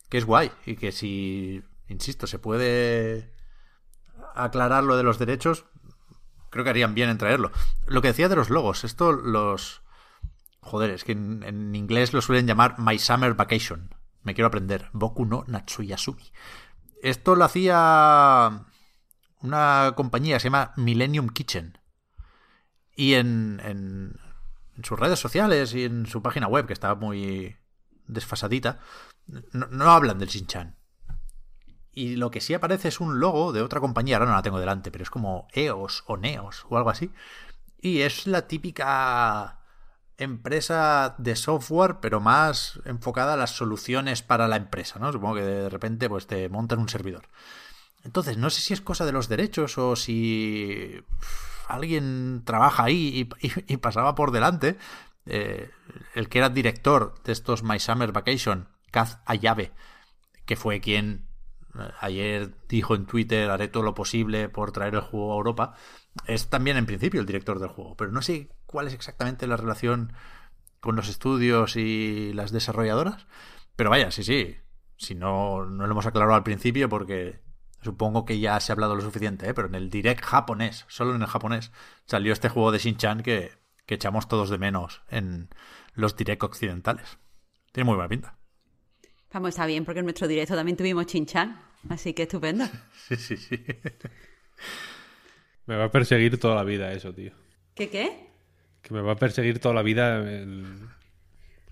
que 0.09 0.17
es 0.17 0.25
guay. 0.25 0.51
Y 0.65 0.75
que 0.75 0.91
si, 0.91 1.63
insisto, 1.93 2.27
se 2.27 2.39
puede 2.39 3.33
aclarar 4.35 4.83
lo 4.83 4.97
de 4.97 5.03
los 5.03 5.19
derechos, 5.19 5.65
creo 6.49 6.63
que 6.63 6.69
harían 6.69 6.93
bien 6.93 7.09
en 7.09 7.17
traerlo. 7.17 7.51
Lo 7.87 8.01
que 8.01 8.09
decía 8.09 8.29
de 8.29 8.35
los 8.35 8.49
logos, 8.49 8.83
esto 8.83 9.11
los... 9.11 9.81
Joder, 10.61 10.91
es 10.91 11.03
que 11.03 11.11
en, 11.11 11.75
inglés 11.75 12.13
lo 12.13 12.21
suelen 12.21 12.47
llamar 12.47 12.75
My 12.79 12.97
Summer 12.97 13.33
Vacation. 13.33 13.93
Me 14.21 14.33
quiero 14.33 14.47
aprender. 14.47 14.89
Boku 14.93 15.25
no 15.25 15.43
Natsuyasumi. 15.47 16.31
Esto 17.01 17.35
lo 17.35 17.43
hacía 17.43 18.65
una 19.41 19.93
compañía 19.97 20.39
se 20.39 20.45
llama 20.45 20.71
Millennium 20.77 21.27
Kitchen. 21.27 21.77
Y 22.95 23.15
en, 23.15 23.61
en, 23.65 24.19
sus 24.83 24.97
redes 24.97 25.19
sociales 25.19 25.73
y 25.73 25.83
en 25.83 26.05
su 26.05 26.21
página 26.21 26.47
web, 26.47 26.65
que 26.65 26.73
está 26.73 26.95
muy 26.95 27.57
desfasadita, 28.07 28.79
no 29.51 29.91
hablan 29.91 30.17
del 30.17 30.29
Shin-Chan. 30.29 30.77
Y 31.93 32.15
lo 32.15 32.31
que 32.31 32.41
sí 32.41 32.53
aparece 32.53 32.87
es 32.87 32.99
un 32.99 33.19
logo 33.19 33.53
de 33.53 33.61
otra 33.61 33.79
compañía, 33.79 34.17
ahora 34.17 34.29
no 34.29 34.35
la 34.35 34.41
tengo 34.41 34.59
delante, 34.59 34.91
pero 34.91 35.03
es 35.03 35.09
como 35.09 35.47
EOS 35.53 36.03
o 36.07 36.17
NEOS 36.17 36.65
o 36.69 36.77
algo 36.77 36.89
así. 36.89 37.11
Y 37.79 38.01
es 38.01 38.25
la 38.25 38.47
típica 38.47 39.59
empresa 40.17 41.15
de 41.17 41.35
software, 41.35 41.97
pero 42.01 42.19
más 42.19 42.79
enfocada 42.85 43.33
a 43.33 43.37
las 43.37 43.51
soluciones 43.51 44.23
para 44.23 44.47
la 44.47 44.55
empresa, 44.55 44.99
¿no? 44.99 45.11
Supongo 45.11 45.35
que 45.35 45.41
de 45.41 45.69
repente 45.69 46.09
pues 46.09 46.27
te 46.27 46.49
montan 46.49 46.79
un 46.79 46.89
servidor. 46.89 47.27
Entonces, 48.03 48.37
no 48.37 48.49
sé 48.49 48.61
si 48.61 48.73
es 48.73 48.81
cosa 48.81 49.05
de 49.05 49.11
los 49.11 49.29
derechos 49.29 49.77
o 49.77 49.95
si 49.95 51.03
alguien 51.67 52.43
trabaja 52.45 52.83
ahí 52.83 53.29
y, 53.39 53.77
pasaba 53.77 54.15
por 54.15 54.31
delante. 54.31 54.77
Eh, 55.25 55.71
el 56.15 56.27
que 56.27 56.39
era 56.39 56.49
director 56.49 57.15
de 57.23 57.31
estos 57.31 57.63
My 57.63 57.79
Summer 57.79 58.11
Vacation, 58.11 58.67
Kaz 58.91 59.19
Ayabe, 59.25 59.71
que 60.45 60.57
fue 60.57 60.81
quien 60.81 61.25
ayer 61.99 62.51
dijo 62.67 62.95
en 62.95 63.05
Twitter 63.05 63.49
haré 63.49 63.67
todo 63.67 63.83
lo 63.83 63.93
posible 63.93 64.49
por 64.49 64.71
traer 64.71 64.95
el 64.95 65.01
juego 65.01 65.33
a 65.33 65.37
Europa, 65.37 65.73
es 66.27 66.49
también 66.49 66.77
en 66.77 66.85
principio 66.85 67.19
el 67.19 67.25
director 67.25 67.59
del 67.59 67.69
juego, 67.69 67.95
pero 67.95 68.11
no 68.11 68.21
sé 68.21 68.49
cuál 68.65 68.87
es 68.87 68.93
exactamente 68.93 69.47
la 69.47 69.57
relación 69.57 70.13
con 70.79 70.95
los 70.95 71.09
estudios 71.09 71.75
y 71.75 72.33
las 72.33 72.51
desarrolladoras. 72.51 73.25
Pero 73.75 73.89
vaya, 73.89 74.11
sí, 74.11 74.23
sí. 74.23 74.57
Si 74.97 75.15
no, 75.15 75.65
no 75.65 75.87
lo 75.87 75.91
hemos 75.91 76.05
aclarado 76.05 76.35
al 76.35 76.43
principio 76.43 76.89
porque 76.89 77.41
Supongo 77.83 78.23
que 78.23 78.39
ya 78.39 78.59
se 78.61 78.71
ha 78.71 78.75
hablado 78.75 78.95
lo 78.95 79.01
suficiente, 79.01 79.49
¿eh? 79.49 79.53
pero 79.53 79.67
en 79.67 79.75
el 79.75 79.89
direct 79.89 80.23
japonés, 80.23 80.85
solo 80.87 81.13
en 81.15 81.21
el 81.21 81.27
japonés, 81.27 81.73
salió 82.05 82.31
este 82.31 82.47
juego 82.47 82.71
de 82.71 82.79
Shin-Chan 82.79 83.21
que, 83.21 83.61
echamos 83.87 84.27
todos 84.27 84.49
de 84.49 84.57
menos 84.57 85.03
en 85.09 85.49
los 85.93 86.15
direct 86.15 86.41
occidentales. 86.41 87.19
Tiene 87.73 87.85
muy 87.85 87.95
buena 87.95 88.09
pinta. 88.09 88.39
Vamos, 89.33 89.49
está 89.49 89.65
bien, 89.65 89.83
porque 89.83 89.99
en 89.99 90.05
nuestro 90.05 90.27
directo 90.27 90.55
también 90.55 90.77
tuvimos 90.77 91.07
Shin-Chan, 91.07 91.59
así 91.89 92.13
que 92.13 92.23
estupendo. 92.23 92.65
sí, 93.07 93.15
sí, 93.15 93.35
sí. 93.35 93.65
Me 95.65 95.75
va 95.75 95.85
a 95.85 95.91
perseguir 95.91 96.39
toda 96.39 96.55
la 96.55 96.63
vida 96.63 96.91
eso, 96.91 97.13
tío. 97.13 97.31
¿Qué 97.73 97.89
qué? 97.89 98.29
Que 98.83 98.93
me 98.93 99.01
va 99.01 99.13
a 99.13 99.15
perseguir 99.15 99.59
toda 99.59 99.73
la 99.73 99.81
vida 99.81 100.17
el... 100.17 100.87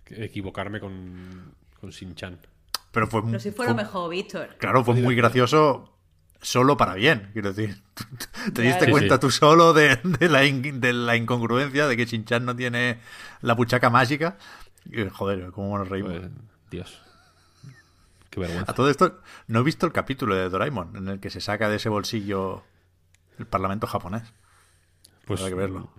equivocarme 0.10 0.80
con, 0.80 1.54
con 1.80 1.92
Shin-Chan. 1.92 2.40
Pero 2.92 3.08
fue 3.08 3.24
Pero 3.24 3.40
si 3.40 3.52
fue, 3.52 3.68
lo 3.68 3.76
mejor, 3.76 4.10
Víctor. 4.10 4.56
Claro, 4.58 4.84
fue 4.84 4.96
muy 4.96 5.16
gracioso 5.16 6.00
solo 6.42 6.78
para 6.78 6.96
bien, 6.96 7.30
quiero 7.34 7.54
decir. 7.54 7.78
Te 8.56 8.64
diste 8.64 8.90
cuenta 8.90 9.20
tú 9.20 9.30
solo 9.30 9.74
de, 9.74 10.00
la 10.20 11.16
incongruencia 11.16 11.88
de 11.88 11.96
que 11.96 12.06
Shinchan 12.06 12.44
no 12.44 12.56
tiene 12.56 12.98
la 13.42 13.56
puchaca 13.56 13.92
mágica. 13.92 14.38
joder, 15.12 15.52
cómo 15.52 15.78
nos 15.78 15.88
reímos. 15.88 16.14
Pues, 16.14 16.32
Dios. 16.72 17.11
Qué 18.32 18.40
vergüenza. 18.40 18.72
A 18.72 18.74
todo 18.74 18.90
esto, 18.90 19.20
no 19.48 19.60
he 19.60 19.64
visto 19.64 19.86
el 19.86 19.92
capítulo 19.92 20.36
de 20.36 20.50
Doraemon 20.50 20.96
en 20.96 21.08
el 21.10 21.20
que 21.20 21.30
se 21.30 21.42
saca 21.42 21.70
de 21.70 21.76
ese 21.76 21.90
bolsillo 21.90 22.64
el 23.38 23.46
parlamento 23.46 23.88
japonés. 23.88 24.34
Pues 25.26 25.42
hay 25.42 25.50
que 25.50 25.56
verlo. 25.56 25.92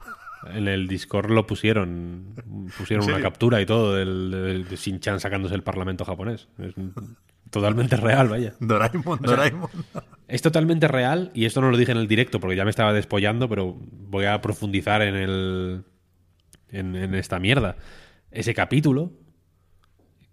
En 0.46 0.66
el 0.66 0.88
Discord 0.88 1.30
lo 1.30 1.46
pusieron. 1.46 2.34
Pusieron 2.76 3.06
una 3.06 3.20
captura 3.20 3.60
y 3.60 3.66
todo 3.66 3.94
del, 3.94 4.66
de, 4.68 4.76
Shinchan 4.76 5.20
sacándose 5.20 5.54
el 5.54 5.62
parlamento 5.62 6.04
japonés. 6.04 6.48
Es 6.59 6.74
totalmente 7.50 7.96
real, 7.96 8.28
vaya. 8.28 8.54
Doraemon, 8.60 9.20
Doraemon. 9.20 9.70
Es 10.26 10.40
totalmente 10.40 10.88
real, 10.88 11.30
y 11.34 11.44
esto 11.44 11.60
no 11.60 11.70
lo 11.70 11.76
dije 11.76 11.92
en 11.92 11.98
el 11.98 12.09
directo 12.09 12.40
porque 12.40 12.56
ya 12.56 12.64
me 12.64 12.70
estaba 12.70 12.94
despollando, 12.94 13.48
pero 13.48 13.76
voy 13.78 14.24
a 14.24 14.40
profundizar 14.40 15.02
en 15.02 15.14
el. 15.14 15.84
en, 16.70 17.14
esta 17.14 17.38
mierda. 17.38 17.76
Ese 18.30 18.54
capítulo 18.54 19.12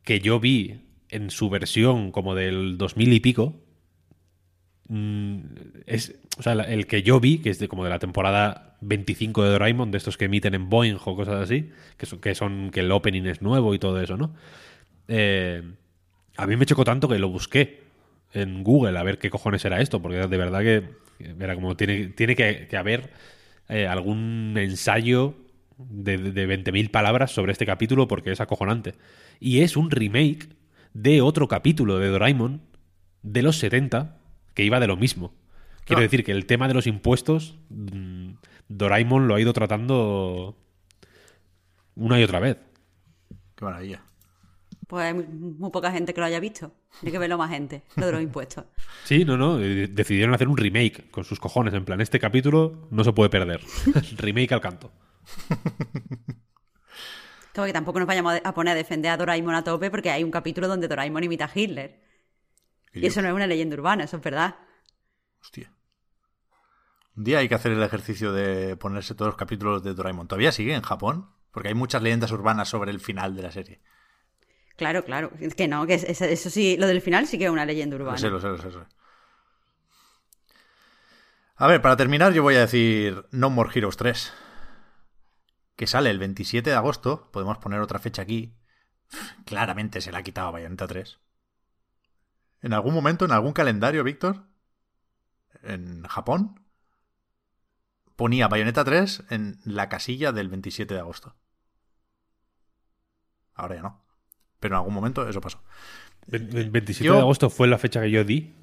que 0.04 0.22
yo 0.22 0.40
vi 0.40 0.89
en 1.10 1.30
su 1.32 1.50
versión 1.50 2.12
como 2.12 2.36
del 2.36 2.78
2000 2.78 3.14
y 3.14 3.20
pico. 3.20 3.56
Mm, 4.88 5.40
es, 5.86 6.16
o 6.38 6.44
sea, 6.44 6.54
el 6.54 6.88
que 6.88 7.04
yo 7.04 7.20
vi, 7.20 7.40
que 7.40 7.50
es 7.50 7.60
de, 7.60 7.68
como 7.68 7.84
de 7.84 7.90
la 7.90 8.00
temporada 8.00 8.78
25 8.82 9.44
de 9.44 9.50
Doraemon, 9.52 9.92
de 9.92 9.98
estos 9.98 10.18
que 10.18 10.26
emiten 10.26 10.56
en 10.56 10.70
Boeing 10.70 10.98
o 11.04 11.16
cosas 11.16 11.42
así, 11.42 11.70
que 11.98 12.06
son, 12.06 12.20
que 12.20 12.36
son 12.36 12.72
que 12.72 12.80
el 12.82 12.92
opening 12.92 13.26
es 13.26 13.42
nuevo 13.42 13.74
y 13.74 13.80
todo 13.80 14.02
eso, 14.02 14.18
¿no? 14.18 14.34
Eh, 15.08 15.64
a 16.38 16.48
mí 16.48 16.56
me 16.56 16.66
chocó 16.66 16.84
tanto 16.84 17.08
que 17.08 17.20
lo 17.20 17.30
busqué 17.30 17.82
en 18.34 18.64
Google 18.64 18.98
a 18.98 19.04
ver 19.04 19.18
qué 19.18 19.30
cojones 19.30 19.66
era 19.66 19.82
esto, 19.82 20.02
porque 20.02 20.28
de 20.28 20.38
verdad 20.38 20.62
que 20.62 20.84
era 21.40 21.56
como 21.56 21.76
tiene, 21.76 22.08
tiene 22.08 22.36
que, 22.36 22.78
haber 22.78 23.12
eh, 23.68 23.88
algún 23.88 24.56
ensayo 24.58 25.36
de, 25.78 26.18
de 26.18 26.48
20.000 26.48 26.92
palabras 26.92 27.32
sobre 27.32 27.52
este 27.52 27.66
capítulo 27.66 28.08
porque 28.08 28.32
es 28.32 28.40
acojonante. 28.40 28.96
Y 29.40 29.62
es 29.62 29.76
un 29.76 29.92
remake 29.92 30.48
de 31.02 31.22
otro 31.22 31.48
capítulo 31.48 31.98
de 31.98 32.10
Doraemon 32.10 32.62
de 33.22 33.42
los 33.42 33.58
70 33.58 34.18
que 34.54 34.66
iba 34.66 34.82
de 34.82 34.88
lo 34.88 34.98
mismo. 34.98 35.34
Quiero 35.86 36.02
decir 36.02 36.24
que 36.24 36.32
el 36.32 36.46
tema 36.46 36.68
de 36.68 36.74
los 36.74 36.88
impuestos, 36.88 37.58
mm, 37.70 38.32
Doraemon 38.68 39.28
lo 39.28 39.36
ha 39.36 39.42
ido 39.42 39.54
tratando 39.54 40.58
una 41.96 42.20
y 42.20 42.24
otra 42.24 42.40
vez. 42.40 42.58
Qué 43.56 43.66
maravilla. 43.66 44.04
Pues 44.88 45.06
hay 45.06 45.14
muy, 45.14 45.72
poca 45.72 45.92
gente 45.92 46.14
que 46.14 46.20
lo 46.20 46.28
haya 46.28 46.40
visto. 46.40 46.74
Tiene 47.00 47.12
que 47.12 47.20
verlo 47.20 47.38
más 47.38 47.50
gente, 47.50 47.84
lo 47.96 48.06
de 48.06 48.12
los 48.12 48.22
impuestos. 48.22 48.66
Sí, 49.06 49.26
no, 49.26 49.38
no. 49.38 49.60
Eh, 49.60 49.88
decidieron 49.88 50.36
hacer 50.36 50.48
un 50.48 50.58
remake 50.58 51.10
con 51.10 51.24
sus 51.24 51.40
cojones. 51.40 51.74
En 51.74 51.86
plan, 51.86 52.02
este 52.02 52.20
capítulo 52.20 52.88
no 52.92 53.04
se 53.04 53.14
puede 53.14 53.30
perder. 53.30 53.62
remake 54.18 54.54
al 54.54 54.62
canto. 54.62 54.92
Como 57.54 57.66
que 57.66 57.74
tampoco 57.74 58.00
nos 58.00 58.08
vayamos 58.08 58.40
a 58.44 58.54
poner 58.54 58.74
a 58.74 58.76
defender 58.76 59.12
a 59.12 59.18
Doraemon 59.18 59.56
a 59.56 59.64
tope 59.64 59.90
porque 59.90 60.12
hay 60.12 60.24
un 60.24 60.32
capítulo 60.32 60.68
donde 60.68 60.88
Doraemon 60.88 61.24
imita 61.24 61.46
a 61.46 61.52
Hitler. 61.54 62.00
Y, 62.94 63.06
eso 63.06 63.22
no 63.22 63.28
es 63.28 63.34
una 63.34 63.48
leyenda 63.48 63.76
urbana, 63.76 64.04
eso 64.04 64.18
es 64.18 64.24
verdad. 64.24 64.56
Hostia. 65.42 65.72
Un 67.16 67.24
día 67.24 67.40
hay 67.40 67.50
que 67.50 67.56
hacer 67.56 67.72
el 67.72 67.84
ejercicio 67.84 68.32
de 68.32 68.78
ponerse 68.78 69.16
todos 69.16 69.30
los 69.30 69.38
capítulos 69.38 69.84
de 69.84 69.94
Doraemon. 69.94 70.28
¿Todavía 70.28 70.52
sigue 70.52 70.74
en 70.74 70.82
Japón? 70.82 71.30
Porque 71.52 71.70
hay 71.70 71.76
muchas 71.76 72.02
leyendas 72.02 72.32
urbanas 72.32 72.70
sobre 72.70 72.92
el 72.92 73.00
final 73.00 73.36
de 73.36 73.42
la 73.42 73.52
serie. 73.52 73.82
Claro, 74.78 75.04
claro. 75.04 75.32
Es 75.42 75.56
que 75.56 75.68
no, 75.68 75.86
que 75.86 75.96
eso 75.96 76.50
sí, 76.50 76.78
lo 76.78 76.88
del 76.88 77.02
final 77.02 77.28
sí 77.28 77.38
que 77.38 77.46
es 77.46 77.52
una 77.52 77.66
leyenda 77.66 77.96
urbana. 77.96 78.14
Lo 78.14 78.18
sé, 78.18 78.30
lo 78.30 78.40
sé, 78.40 78.48
lo 78.48 78.58
sé, 78.58 78.64
lo 78.66 78.84
sé. 78.84 78.90
A 81.58 81.68
ver, 81.68 81.82
para 81.82 81.98
terminar 81.98 82.32
yo 82.32 82.42
voy 82.42 82.56
a 82.56 82.62
decir 82.62 83.26
No 83.32 83.50
More 83.50 83.70
Heroes 83.74 83.98
3. 83.98 84.34
Que 85.80 85.88
sale 85.88 86.10
el 86.10 86.20
27 86.20 86.72
de 86.72 86.76
agosto. 86.76 87.30
Podemos 87.32 87.58
poner 87.60 87.80
otra 87.80 88.00
fecha 88.00 88.22
aquí. 88.22 88.54
Claramente 89.46 90.02
se 90.02 90.12
la 90.12 90.18
ha 90.18 90.24
quitado 90.24 90.52
Bayonetta 90.52 90.88
3. 90.88 91.20
En 92.64 92.74
algún 92.74 92.94
momento, 92.94 93.24
en 93.24 93.32
algún 93.32 93.54
calendario, 93.54 94.04
Víctor, 94.04 94.44
en 95.64 96.04
Japón, 96.04 96.66
ponía 98.18 98.50
Bayonetta 98.50 98.84
3 98.84 99.24
en 99.30 99.62
la 99.64 99.88
casilla 99.88 100.34
del 100.34 100.50
27 100.50 100.96
de 100.96 101.00
agosto. 101.00 101.38
Ahora 103.54 103.76
ya 103.76 103.82
no. 103.82 104.04
Pero 104.60 104.76
en 104.76 104.80
algún 104.80 104.94
momento 104.94 105.30
eso 105.30 105.40
pasó. 105.40 105.64
¿El 106.30 106.72
27 106.72 107.10
de 107.10 107.20
agosto 107.20 107.50
fue 107.50 107.70
la 107.70 107.78
fecha 107.78 108.02
que 108.02 108.12
yo 108.12 108.26
di? 108.26 108.54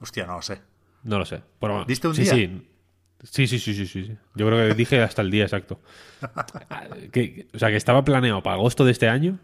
Hostia, 0.00 0.26
no 0.26 0.34
lo 0.34 0.42
sé. 0.42 0.60
No 1.02 1.18
lo 1.18 1.24
sé. 1.24 1.42
¿Diste 1.86 2.08
un 2.08 2.14
sí, 2.14 2.24
día? 2.24 2.34
Sí. 2.34 2.69
Sí, 3.22 3.46
sí, 3.46 3.58
sí, 3.58 3.86
sí, 3.86 4.16
Yo 4.34 4.46
creo 4.46 4.68
que 4.68 4.74
dije 4.74 5.02
hasta 5.02 5.20
el 5.22 5.30
día 5.30 5.44
exacto. 5.44 5.80
o 6.22 7.58
sea, 7.58 7.68
que 7.68 7.76
estaba 7.76 8.04
planeado 8.04 8.42
para 8.42 8.54
agosto 8.54 8.84
de 8.84 8.92
este 8.92 9.08
año. 9.08 9.38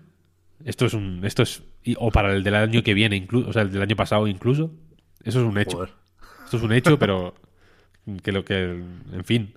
Esto 0.64 0.86
es 0.86 0.94
un. 0.94 1.24
Esto 1.24 1.42
es. 1.42 1.62
O 1.98 2.10
para 2.10 2.32
el 2.32 2.42
del 2.42 2.54
año 2.54 2.82
que 2.82 2.94
viene, 2.94 3.16
incluso. 3.16 3.50
O 3.50 3.52
sea, 3.52 3.62
el 3.62 3.72
del 3.72 3.82
año 3.82 3.96
pasado 3.96 4.26
incluso. 4.26 4.72
Eso 5.22 5.40
es 5.40 5.46
un 5.46 5.58
hecho. 5.58 5.84
Esto 6.44 6.56
es 6.56 6.62
un 6.62 6.72
hecho, 6.72 6.98
pero. 6.98 7.34
Que 8.22 8.32
lo 8.32 8.44
que. 8.44 8.82
En 9.12 9.24
fin. 9.24 9.54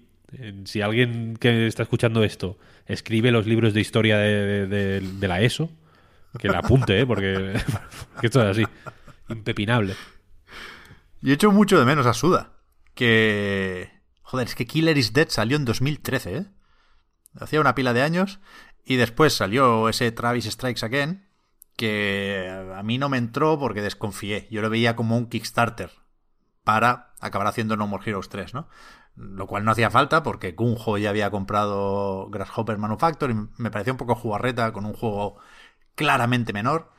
Si 0.66 0.82
alguien 0.82 1.38
que 1.38 1.66
está 1.66 1.82
escuchando 1.84 2.24
esto 2.24 2.60
escribe 2.86 3.32
los 3.32 3.48
libros 3.48 3.74
de 3.74 3.82
historia 3.82 4.18
de 4.20 5.02
la 5.22 5.41
ESO, 5.41 5.72
que 6.38 6.50
la 6.50 6.60
apunte, 6.60 7.00
¿eh? 7.00 7.06
Porque, 7.06 7.54
esto 8.22 8.41
es 8.41 8.58
así. 8.58 8.64
Impepinable. 9.30 9.96
Y 11.22 11.32
he 11.32 11.34
hecho 11.34 11.52
mucho 11.52 11.80
de 11.80 11.86
menos 11.86 12.06
a 12.06 12.14
Suda. 12.14 12.52
Que. 12.94 13.99
Joder, 14.30 14.47
es 14.47 14.53
que 14.53 14.68
Killer 14.68 14.95
is 14.95 15.11
Dead 15.11 15.27
salió 15.27 15.57
en 15.57 15.65
2013, 15.65 16.38
¿eh? 16.38 16.45
Hacía 17.39 17.61
una 17.61 17.73
pila 17.73 17.93
de 17.93 18.03
años. 18.03 18.39
Y 18.85 18.97
después 18.97 19.34
salió 19.34 19.89
ese 19.89 20.11
Travis 20.11 20.45
Strikes 20.45 20.85
Again. 20.85 21.27
Que 21.76 22.47
a 22.76 22.84
mí 22.84 22.99
no 22.99 23.10
me 23.10 23.18
entró 23.18 23.57
porque 23.57 23.81
desconfié. 23.81 24.47
Yo 24.51 24.61
lo 24.61 24.69
veía 24.69 24.95
como 24.95 25.18
un 25.18 25.30
Kickstarter. 25.30 25.89
Para 26.64 27.15
acabar 27.19 27.47
haciendo 27.47 27.76
No 27.76 27.88
More 27.88 28.07
Heroes 28.07 28.30
3, 28.30 28.53
¿no? 28.53 28.68
Lo 29.15 29.47
cual 29.47 29.65
no 29.65 29.72
hacía 29.72 29.89
falta 29.89 30.22
porque 30.22 30.53
Kunjo 30.53 30.99
ya 30.99 31.10
había 31.10 31.31
comprado 31.31 32.30
Grasshopper 32.30 32.77
Manufacture 32.77 33.34
y 33.34 33.38
me 33.57 33.72
parecía 33.72 33.93
un 33.93 33.97
poco 33.97 34.14
jugarreta 34.14 34.72
con 34.73 34.85
un 34.85 34.93
juego 34.93 35.38
claramente 35.95 36.53
menor 36.53 36.91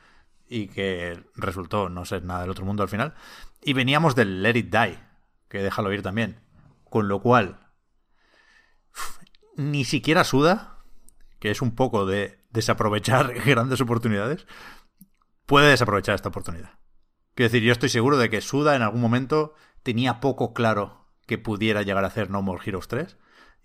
y 0.49 0.67
que 0.67 1.23
resultó 1.35 1.87
no 1.87 2.03
ser 2.03 2.25
nada 2.25 2.41
del 2.41 2.49
otro 2.49 2.65
mundo 2.65 2.83
al 2.83 2.89
final. 2.89 3.13
Y 3.61 3.71
veníamos 3.71 4.15
del 4.15 4.43
Let 4.43 4.57
It 4.57 4.75
Die, 4.75 4.99
que 5.47 5.59
déjalo 5.59 5.93
ir 5.93 6.01
también. 6.01 6.50
Con 6.91 7.07
lo 7.07 7.21
cual, 7.21 7.57
ni 9.55 9.85
siquiera 9.85 10.25
Suda, 10.25 10.83
que 11.39 11.49
es 11.49 11.61
un 11.61 11.73
poco 11.73 12.05
de 12.05 12.43
desaprovechar 12.49 13.33
grandes 13.45 13.79
oportunidades, 13.79 14.45
puede 15.45 15.69
desaprovechar 15.69 16.15
esta 16.15 16.27
oportunidad. 16.27 16.79
Quiero 17.33 17.49
decir, 17.49 17.63
yo 17.63 17.71
estoy 17.71 17.87
seguro 17.87 18.17
de 18.17 18.29
que 18.29 18.41
Suda 18.41 18.75
en 18.75 18.81
algún 18.81 18.99
momento 18.99 19.53
tenía 19.83 20.19
poco 20.19 20.53
claro 20.53 21.07
que 21.27 21.37
pudiera 21.37 21.81
llegar 21.81 22.03
a 22.03 22.07
hacer 22.07 22.29
No 22.29 22.41
More 22.41 22.61
Heroes 22.61 22.89
3 22.89 23.17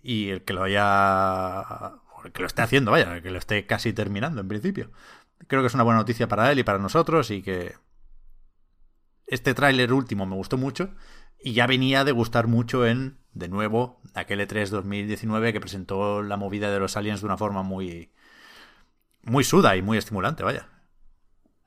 y 0.05 0.28
el 0.28 0.44
que 0.44 0.53
lo 0.53 0.62
haya 0.62 1.94
el 2.24 2.31
que 2.31 2.43
lo 2.43 2.47
esté 2.47 2.62
haciendo, 2.62 2.93
vaya, 2.93 3.20
que 3.23 3.32
lo 3.32 3.39
esté 3.39 3.66
casi 3.66 3.93
terminando 3.93 4.40
en 4.40 4.47
principio. 4.47 4.93
Creo 5.48 5.62
que 5.62 5.66
es 5.66 5.74
una 5.74 5.82
buena 5.82 5.98
noticia 5.98 6.28
para 6.28 6.53
él 6.53 6.61
y 6.61 6.62
para 6.62 6.78
nosotros 6.78 7.32
y 7.32 7.43
que 7.43 7.74
este 9.27 9.53
tráiler 9.53 9.93
último 9.93 10.27
me 10.27 10.36
gustó 10.36 10.57
mucho 10.57 10.94
y 11.43 11.53
ya 11.53 11.67
venía 11.67 12.05
de 12.05 12.13
gustar 12.13 12.47
mucho 12.47 12.87
en, 12.87 13.19
de 13.35 13.49
nuevo, 13.49 14.01
aquel 14.15 14.41
E3 14.41 14.71
2019 14.71 15.53
que 15.53 15.61
presentó 15.61 16.23
la 16.23 16.37
movida 16.37 16.71
de 16.73 16.81
los 16.81 16.97
aliens 16.97 17.21
de 17.21 17.27
una 17.27 17.39
forma 17.39 17.63
muy 17.63 18.11
muy 19.23 19.45
suda 19.45 19.77
y 19.77 19.83
muy 19.83 19.99
estimulante, 19.99 20.43
vaya. 20.43 20.69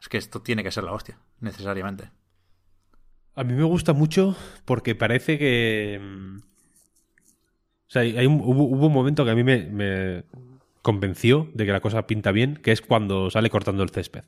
Es 0.02 0.08
que 0.10 0.18
esto 0.18 0.42
tiene 0.42 0.64
que 0.64 0.72
ser 0.72 0.84
la 0.84 0.94
hostia, 0.94 1.20
necesariamente. 1.40 2.10
A 3.36 3.44
mí 3.44 3.54
me 3.54 3.64
gusta 3.64 3.94
mucho 3.94 4.36
porque 4.66 4.96
parece 4.96 5.38
que... 5.38 6.00
mm, 6.02 6.38
O 7.88 7.92
sea, 7.92 8.04
hay 8.04 8.26
un- 8.28 8.42
hubo, 8.42 8.64
hubo 8.64 8.88
un 8.88 8.94
momento 8.94 9.26
que 9.26 9.32
a 9.32 9.36
mí 9.36 9.44
me, 9.44 9.66
me 9.66 10.24
convenció 10.82 11.50
de 11.54 11.66
que 11.66 11.72
la 11.72 11.82
cosa 11.82 12.06
pinta 12.08 12.32
bien, 12.32 12.56
que 12.58 12.72
es 12.72 12.82
cuando 12.82 13.30
sale 13.32 13.50
cortando 13.50 13.84
el 13.84 13.90
césped. 13.90 14.24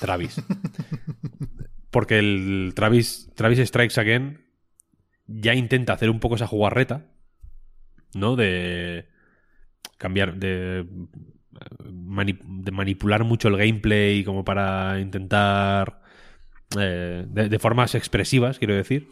Travis. 0.00 0.40
Porque 1.90 2.18
el 2.18 2.72
Travis, 2.74 3.30
Travis 3.34 3.58
Strikes 3.58 4.00
Again 4.00 4.46
ya 5.26 5.54
intenta 5.54 5.92
hacer 5.92 6.10
un 6.10 6.20
poco 6.20 6.36
esa 6.36 6.46
jugarreta, 6.46 7.06
¿no? 8.14 8.36
De 8.36 9.08
cambiar, 9.98 10.36
de, 10.36 10.86
mani- 11.92 12.40
de 12.42 12.72
manipular 12.72 13.24
mucho 13.24 13.48
el 13.48 13.56
gameplay 13.56 14.24
como 14.24 14.44
para 14.44 15.00
intentar 15.00 16.02
eh, 16.78 17.26
de, 17.28 17.48
de 17.48 17.58
formas 17.58 17.94
expresivas, 17.94 18.58
quiero 18.58 18.74
decir. 18.74 19.08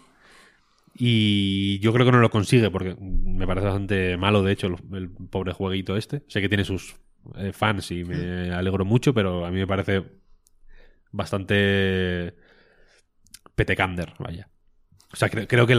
Y 0.95 1.79
yo 1.79 1.93
creo 1.93 2.07
que 2.07 2.13
no 2.13 2.19
lo 2.19 2.31
consigue 2.31 2.71
porque 2.71 2.97
me 3.01 3.47
parece 3.47 3.67
bastante 3.67 4.17
malo, 4.17 4.43
de 4.43 4.53
hecho, 4.53 4.67
el, 4.69 4.77
el 4.97 5.11
pobre 5.11 5.53
jueguito 5.53 5.97
este. 5.97 6.25
Sé 6.29 6.41
que 6.41 6.49
tiene 6.49 6.65
sus 6.65 6.97
eh, 7.37 7.53
fans 7.53 7.91
y 7.93 8.05
me 8.05 8.51
alegro 8.53 8.85
mucho, 8.85 9.15
pero 9.15 9.47
a 9.47 9.51
mí 9.51 9.59
me 9.59 9.67
parece 9.67 10.05
bastante 11.13 12.35
petecander, 13.59 14.15
vaya. 14.19 14.49
O 15.13 15.17
sea, 15.17 15.29
cre- 15.31 15.47
creo 15.49 15.67
que, 15.67 15.77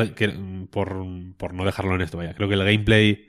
por, 0.72 1.06
por 1.38 1.54
no 1.56 1.66
dejarlo 1.66 1.96
en 1.96 2.02
esto, 2.02 2.18
vaya, 2.20 2.36
creo 2.36 2.50
que 2.50 2.56
el 2.56 2.66
gameplay... 2.66 3.28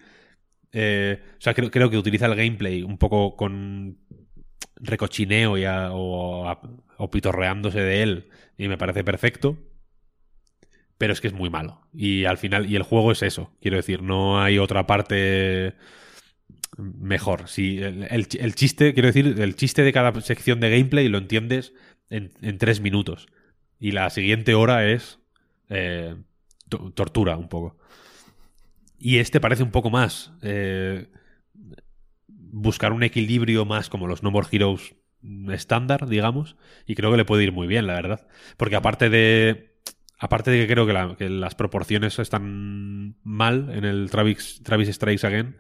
eh, 0.73 1.23
o 1.39 1.41
sea, 1.41 1.55
creo, 1.55 1.91
que 1.91 1.99
utiliza 1.99 2.27
el 2.27 2.37
gameplay 2.37 2.83
un 2.83 2.99
poco 2.99 3.37
con 3.37 3.99
recochineo 4.77 5.59
y 5.59 5.65
o, 5.69 7.11
pitorreándose 7.13 7.81
de 7.81 8.03
él 8.03 8.29
y 8.59 8.69
me 8.69 8.79
parece 8.79 9.05
perfecto 9.05 9.59
pero 10.99 11.13
es 11.15 11.21
que 11.23 11.29
es 11.29 11.33
muy 11.35 11.49
malo. 11.49 11.81
Y 11.95 12.27
al 12.27 12.37
final 12.39 12.71
y 12.71 12.77
el 12.77 12.83
juego 12.83 13.13
es 13.13 13.23
eso 13.23 13.53
quiero 13.61 13.77
decir 13.79 14.03
no 14.03 14.43
hay 14.43 14.59
otra 14.59 14.87
parte 14.87 15.75
mejor. 16.79 17.49
Si 17.49 17.79
el, 17.79 18.07
el- 18.11 18.55
chiste 18.55 18.95
quiero 18.95 19.09
decir 19.09 19.37
el 19.41 19.57
chiste 19.57 19.83
de 19.83 19.93
cada 19.93 20.19
sección 20.21 20.61
de 20.61 20.71
gameplay 20.71 21.09
lo 21.09 21.19
entiendes 21.19 21.73
en, 22.11 22.33
en 22.43 22.59
tres 22.59 22.81
minutos 22.81 23.29
y 23.81 23.93
la 23.93 24.11
siguiente 24.11 24.55
hora 24.55 24.87
es 24.89 25.19
eh, 25.71 26.17
to- 26.69 26.93
tortura 26.95 27.37
un 27.37 27.49
poco 27.49 27.79
y 28.99 29.19
este 29.19 29.41
parece 29.41 29.63
un 29.63 29.71
poco 29.71 29.91
más 29.91 30.33
eh, 30.43 31.09
buscar 32.29 32.93
un 32.93 33.03
equilibrio 33.03 33.65
más 33.65 33.89
como 33.89 34.07
los 34.07 34.23
No 34.23 34.31
More 34.31 34.49
Heroes 34.51 34.95
estándar, 35.53 36.07
digamos, 36.09 36.57
y 36.87 36.95
creo 36.95 37.11
que 37.11 37.19
le 37.19 37.25
puede 37.25 37.45
ir 37.45 37.53
muy 37.53 37.67
bien, 37.67 37.87
la 37.87 37.95
verdad. 37.95 38.27
Porque 38.57 38.77
aparte 38.77 39.11
de. 39.11 39.69
Aparte 40.23 40.51
de 40.51 40.67
que 40.67 40.73
creo 40.73 40.87
que, 40.87 41.17
que 41.17 41.31
las 41.31 41.55
proporciones 41.55 42.19
están 42.19 43.17
mal 43.25 43.71
en 43.75 43.87
el 43.87 44.11
Travis, 44.11 44.61
Travis 44.63 44.95
Strikes 44.95 45.27
Again, 45.27 45.57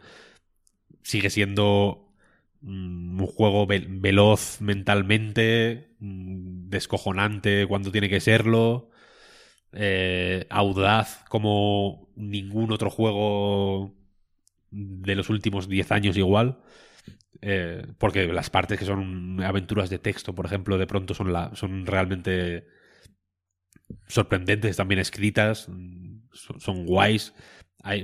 sigue 1.02 1.30
siendo 1.30 2.10
un 2.62 3.19
juego 3.27 3.66
ve- 3.66 3.87
veloz 3.89 4.61
mentalmente, 4.61 5.95
mm, 6.01 6.69
descojonante 6.70 7.66
cuando 7.66 7.91
tiene 7.93 8.09
que 8.09 8.20
serlo, 8.20 8.91
eh, 9.73 10.47
audaz 10.51 11.24
como 11.28 12.11
ningún 12.16 12.73
otro 12.73 12.91
juego 12.91 13.95
de 14.70 15.16
los 15.16 15.31
últimos 15.31 15.69
10 15.69 15.93
años 15.93 16.16
igual. 16.16 16.61
Eh, 17.43 17.87
porque 17.99 18.27
las 18.28 18.51
partes 18.51 18.78
que 18.78 18.85
son 18.87 19.43
aventuras 19.43 19.91
de 19.91 19.99
texto, 19.99 20.35
por 20.35 20.47
ejemplo, 20.47 20.78
de 20.78 20.87
pronto 20.87 21.15
son, 21.15 21.32
la, 21.32 21.55
son 21.57 21.87
realmente 21.87 22.66
sorprendentes, 24.07 24.77
también 24.77 24.99
escritas, 24.99 25.69
mm, 25.69 26.19
son, 26.59 26.85
guays. 26.87 27.35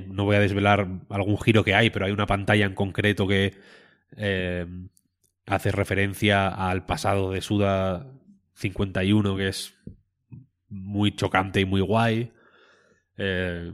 No 0.09 0.25
voy 0.25 0.37
a 0.37 0.41
desvelar 0.41 0.89
algún 1.11 1.39
giro 1.39 1.63
que 1.65 1.75
hay, 1.75 1.91
pero 1.91 2.07
hay 2.07 2.13
una 2.13 2.27
pantalla 2.27 2.65
en 2.67 2.75
concreto 2.75 3.27
que 3.29 3.55
eh, 4.17 4.67
hace 5.47 5.73
referencia 5.73 6.49
al 6.49 6.87
pasado 6.87 7.31
de 7.31 7.41
Suda 7.41 8.07
51, 8.55 9.37
que 9.37 9.49
es 9.49 9.75
muy 10.69 11.15
chocante 11.15 11.61
y 11.61 11.65
muy 11.65 11.81
guay. 11.81 12.33
Eh, 13.17 13.73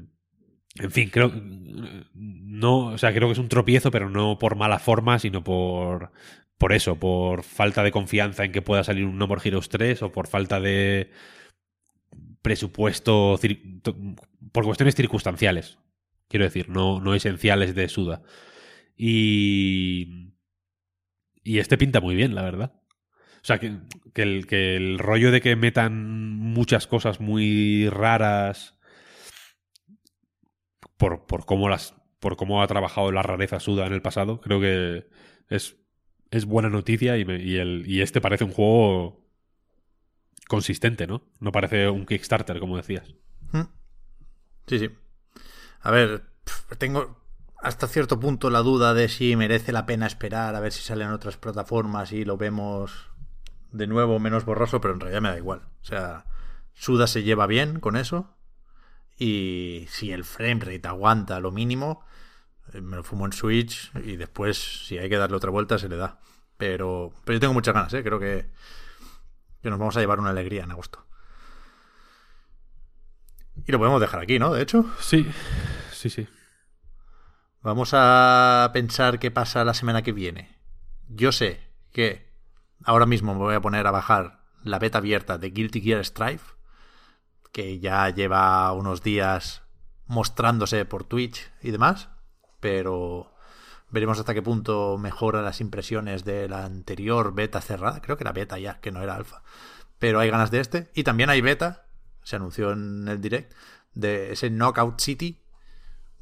en 0.76 0.90
fin, 0.90 1.10
creo 1.10 1.32
no, 2.14 2.86
o 2.86 2.98
sea, 2.98 3.12
creo 3.12 3.28
que 3.28 3.32
es 3.32 3.38
un 3.38 3.48
tropiezo, 3.48 3.90
pero 3.90 4.08
no 4.08 4.38
por 4.38 4.56
mala 4.56 4.78
forma, 4.78 5.18
sino 5.18 5.42
por 5.44 6.12
por 6.62 6.72
eso, 6.72 6.94
por 6.94 7.42
falta 7.42 7.82
de 7.82 7.90
confianza 7.90 8.44
en 8.44 8.52
que 8.52 8.62
pueda 8.62 8.84
salir 8.84 9.04
un 9.04 9.18
No 9.18 9.26
More 9.26 9.40
Heroes 9.44 9.68
3 9.68 10.00
o 10.02 10.12
por 10.12 10.28
falta 10.28 10.60
de 10.60 11.10
presupuesto 12.40 13.36
por 14.52 14.64
cuestiones 14.64 14.94
circunstanciales. 14.94 15.78
Quiero 16.28 16.44
decir, 16.44 16.68
no, 16.68 17.00
no 17.00 17.14
esenciales 17.14 17.74
de 17.74 17.88
Suda. 17.88 18.22
Y 19.04 20.32
y 21.44 21.58
este 21.58 21.76
pinta 21.78 22.00
muy 22.00 22.14
bien, 22.14 22.34
la 22.34 22.42
verdad. 22.42 22.72
O 23.42 23.44
sea, 23.44 23.58
que, 23.58 23.78
que 24.14 24.22
el, 24.22 24.46
que 24.46 24.76
el 24.76 24.98
rollo 24.98 25.32
de 25.32 25.40
que 25.40 25.56
metan 25.56 26.36
muchas 26.38 26.86
cosas 26.86 27.20
muy 27.20 27.88
raras 27.90 28.78
por, 30.96 31.26
por 31.26 31.44
cómo 31.46 31.68
las 31.68 31.94
por 32.20 32.36
cómo 32.36 32.62
ha 32.62 32.66
trabajado 32.68 33.10
la 33.10 33.22
rareza 33.22 33.58
suda 33.58 33.84
en 33.86 33.92
el 33.92 34.00
pasado, 34.00 34.40
creo 34.40 34.60
que 34.60 35.08
es, 35.48 35.76
es 36.30 36.44
buena 36.44 36.68
noticia 36.68 37.18
y, 37.18 37.24
me- 37.24 37.42
y, 37.42 37.56
el, 37.56 37.82
y 37.84 38.00
este 38.00 38.20
parece 38.20 38.44
un 38.44 38.52
juego 38.52 39.26
consistente, 40.48 41.06
¿no? 41.06 41.22
No 41.40 41.50
parece 41.52 41.88
un 41.88 42.06
Kickstarter, 42.06 42.60
como 42.60 42.76
decías. 42.76 43.14
Mm. 43.52 43.62
Sí, 44.66 44.78
sí. 44.78 44.90
A 45.80 45.90
ver, 45.90 46.22
tengo 46.78 47.21
hasta 47.62 47.86
cierto 47.86 48.18
punto 48.18 48.50
la 48.50 48.60
duda 48.60 48.92
de 48.92 49.08
si 49.08 49.36
merece 49.36 49.70
la 49.70 49.86
pena 49.86 50.06
esperar 50.06 50.56
a 50.56 50.60
ver 50.60 50.72
si 50.72 50.82
salen 50.82 51.12
otras 51.12 51.36
plataformas 51.36 52.12
y 52.12 52.24
lo 52.24 52.36
vemos 52.36 53.08
de 53.70 53.86
nuevo 53.86 54.18
menos 54.18 54.44
borroso, 54.44 54.80
pero 54.80 54.94
en 54.94 55.00
realidad 55.00 55.22
me 55.22 55.28
da 55.28 55.38
igual. 55.38 55.60
O 55.80 55.84
sea, 55.84 56.26
Suda 56.74 57.06
se 57.06 57.22
lleva 57.22 57.46
bien 57.46 57.78
con 57.78 57.96
eso 57.96 58.34
y 59.16 59.86
si 59.90 60.10
el 60.10 60.24
framerate 60.24 60.88
aguanta 60.88 61.38
lo 61.38 61.52
mínimo, 61.52 62.04
eh, 62.72 62.80
me 62.80 62.96
lo 62.96 63.04
fumo 63.04 63.26
en 63.26 63.32
Switch 63.32 63.92
y 64.04 64.16
después 64.16 64.86
si 64.86 64.98
hay 64.98 65.08
que 65.08 65.16
darle 65.16 65.36
otra 65.36 65.50
vuelta 65.50 65.78
se 65.78 65.88
le 65.88 65.96
da. 65.96 66.18
Pero, 66.56 67.12
pero 67.24 67.36
yo 67.36 67.40
tengo 67.40 67.54
muchas 67.54 67.74
ganas, 67.74 67.94
¿eh? 67.94 68.02
creo 68.02 68.18
que, 68.18 68.50
que 69.62 69.70
nos 69.70 69.78
vamos 69.78 69.96
a 69.96 70.00
llevar 70.00 70.18
una 70.18 70.30
alegría 70.30 70.64
en 70.64 70.72
agosto. 70.72 71.06
Y 73.64 73.70
lo 73.70 73.78
podemos 73.78 74.00
dejar 74.00 74.20
aquí, 74.20 74.40
¿no? 74.40 74.52
De 74.52 74.62
hecho. 74.62 74.84
Sí, 74.98 75.26
sí, 75.92 76.10
sí. 76.10 76.26
Vamos 77.62 77.90
a 77.94 78.68
pensar 78.72 79.20
qué 79.20 79.30
pasa 79.30 79.64
la 79.64 79.72
semana 79.72 80.02
que 80.02 80.10
viene. 80.10 80.58
Yo 81.08 81.30
sé 81.30 81.60
que 81.92 82.28
ahora 82.82 83.06
mismo 83.06 83.34
me 83.34 83.40
voy 83.40 83.54
a 83.54 83.60
poner 83.60 83.86
a 83.86 83.92
bajar 83.92 84.40
la 84.64 84.80
beta 84.80 84.98
abierta 84.98 85.38
de 85.38 85.50
Guilty 85.50 85.80
Gear 85.80 86.04
Strive, 86.04 86.40
que 87.52 87.78
ya 87.78 88.10
lleva 88.10 88.72
unos 88.72 89.04
días 89.04 89.62
mostrándose 90.08 90.84
por 90.86 91.04
Twitch 91.04 91.52
y 91.62 91.70
demás, 91.70 92.08
pero 92.58 93.32
veremos 93.90 94.18
hasta 94.18 94.34
qué 94.34 94.42
punto 94.42 94.98
mejora 94.98 95.40
las 95.40 95.60
impresiones 95.60 96.24
de 96.24 96.48
la 96.48 96.64
anterior 96.64 97.32
beta 97.32 97.60
cerrada. 97.60 98.02
Creo 98.02 98.16
que 98.16 98.24
era 98.24 98.32
beta 98.32 98.58
ya, 98.58 98.80
que 98.80 98.90
no 98.90 99.02
era 99.02 99.14
alfa. 99.14 99.44
Pero 100.00 100.18
hay 100.18 100.30
ganas 100.30 100.50
de 100.50 100.58
este. 100.58 100.90
Y 100.94 101.04
también 101.04 101.30
hay 101.30 101.40
beta, 101.40 101.86
se 102.24 102.34
anunció 102.34 102.72
en 102.72 103.06
el 103.06 103.20
direct, 103.20 103.52
de 103.94 104.32
ese 104.32 104.50
Knockout 104.50 105.00
City, 105.00 105.41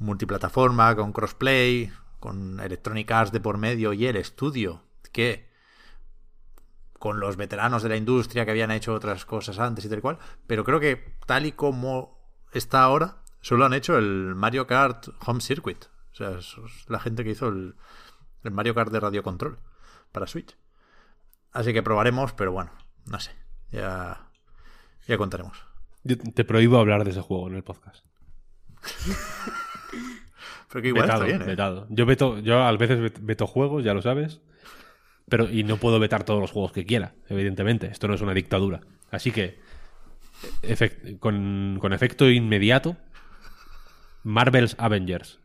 multiplataforma, 0.01 0.97
con 0.97 1.12
crossplay, 1.12 1.93
con 2.18 2.59
Electronic 2.60 3.10
Arts 3.10 3.32
de 3.32 3.40
por 3.40 3.59
medio 3.59 3.93
y 3.93 4.06
el 4.06 4.16
estudio 4.16 4.82
que 5.12 5.48
con 6.98 7.18
los 7.18 7.36
veteranos 7.36 7.82
de 7.82 7.89
la 7.89 7.97
industria 7.97 8.44
que 8.44 8.51
habían 8.51 8.70
hecho 8.70 8.93
otras 8.93 9.24
cosas 9.24 9.59
antes 9.59 9.85
y 9.85 9.89
tal 9.89 9.98
y 9.98 10.02
cual, 10.02 10.18
pero 10.47 10.64
creo 10.64 10.81
que 10.81 11.16
tal 11.27 11.47
y 11.47 11.52
como 11.52 12.18
está 12.52 12.82
ahora, 12.82 13.22
solo 13.40 13.64
han 13.64 13.72
hecho 13.72 13.97
el 13.97 14.35
Mario 14.35 14.66
Kart 14.66 15.09
Home 15.27 15.40
Circuit. 15.40 15.86
O 16.12 16.14
sea, 16.14 16.39
es 16.39 16.56
la 16.89 17.01
gente 17.01 17.24
que 17.24 17.31
hizo 17.31 17.48
el, 17.48 17.74
el 18.44 18.51
Mario 18.51 18.74
Kart 18.74 18.93
de 18.93 19.01
Radio 19.01 19.22
Control 19.22 19.59
para 20.12 20.27
Switch. 20.27 20.56
Así 21.52 21.72
que 21.72 21.82
probaremos, 21.82 22.32
pero 22.35 22.52
bueno, 22.52 22.70
no 23.06 23.18
sé. 23.18 23.32
Ya 23.70 24.28
Ya 25.06 25.16
contaremos. 25.16 25.64
Yo 26.05 26.16
te 26.18 26.44
prohíbo 26.44 26.78
hablar 26.78 27.05
de 27.05 27.10
ese 27.10 27.20
juego 27.20 27.48
en 27.48 27.56
el 27.56 27.64
podcast. 27.64 28.05
Pero 30.71 30.83
que 30.83 30.89
igual 30.89 31.03
vetado, 31.07 31.25
está 31.25 31.37
bien, 31.37 31.43
¿eh? 31.43 31.51
vetado. 31.51 31.87
Yo 31.91 32.07
veto, 32.07 32.39
yo 32.39 32.62
a 32.62 32.73
veces 32.77 32.99
vet- 33.01 33.19
veto 33.21 33.47
juegos, 33.47 33.85
ya 33.85 33.95
lo 33.95 34.03
sabes. 34.03 34.41
Pero, 35.29 35.49
y 35.49 35.62
no 35.65 35.77
puedo 35.77 35.99
vetar 36.01 36.25
todos 36.25 36.41
los 36.41 36.51
juegos 36.51 36.73
que 36.73 36.85
quiera, 36.85 37.15
evidentemente. 37.29 37.87
Esto 37.87 38.09
no 38.09 38.15
es 38.15 38.21
una 38.21 38.35
dictadura. 38.35 38.81
Así 39.11 39.31
que, 39.31 39.59
con, 41.21 41.79
con 41.81 41.93
efecto 41.93 42.29
inmediato, 42.29 42.97
Marvel's 44.25 44.75
Avengers 44.79 45.39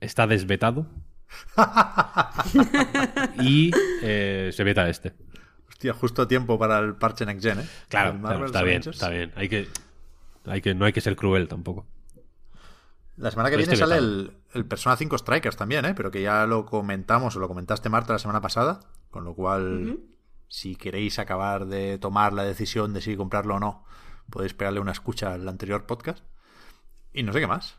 está 0.00 0.26
desvetado. 0.26 0.86
y 3.40 3.70
eh, 4.02 4.50
se 4.52 4.64
veta 4.64 4.88
este. 4.88 5.14
Hostia, 5.68 5.92
justo 5.94 6.22
a 6.22 6.28
tiempo 6.28 6.58
para 6.58 6.78
el 6.80 6.94
parche 6.96 7.24
Next 7.26 7.44
Gen, 7.44 7.60
¿eh? 7.60 7.66
Claro, 7.88 8.44
está 8.46 8.62
bien, 8.62 8.82
está 8.88 9.08
bien. 9.10 9.32
Hay 9.36 9.48
que, 9.48 9.68
hay 10.46 10.60
que, 10.60 10.74
no 10.74 10.84
hay 10.84 10.92
que 10.92 11.00
ser 11.00 11.16
cruel 11.16 11.48
tampoco. 11.48 11.86
La 13.18 13.30
semana 13.30 13.50
que 13.50 13.56
viene 13.56 13.76
sale 13.76 13.96
el, 13.96 14.32
el 14.54 14.64
Persona 14.64 14.96
5 14.96 15.18
Strikers 15.18 15.56
también, 15.56 15.84
¿eh? 15.84 15.94
Pero 15.94 16.10
que 16.10 16.22
ya 16.22 16.46
lo 16.46 16.64
comentamos 16.64 17.34
o 17.36 17.40
lo 17.40 17.48
comentaste 17.48 17.88
Marta 17.88 18.12
la 18.12 18.18
semana 18.18 18.40
pasada. 18.40 18.80
Con 19.10 19.24
lo 19.24 19.34
cual, 19.34 20.00
si 20.48 20.76
queréis 20.76 21.18
acabar 21.18 21.66
de 21.66 21.98
tomar 21.98 22.32
la 22.32 22.44
decisión 22.44 22.92
de 22.92 23.00
si 23.00 23.16
comprarlo 23.16 23.56
o 23.56 23.60
no, 23.60 23.84
podéis 24.30 24.54
pegarle 24.54 24.80
una 24.80 24.92
escucha 24.92 25.32
al 25.34 25.48
anterior 25.48 25.86
podcast. 25.86 26.22
Y 27.12 27.22
no 27.22 27.32
sé 27.32 27.40
qué 27.40 27.46
más. 27.46 27.78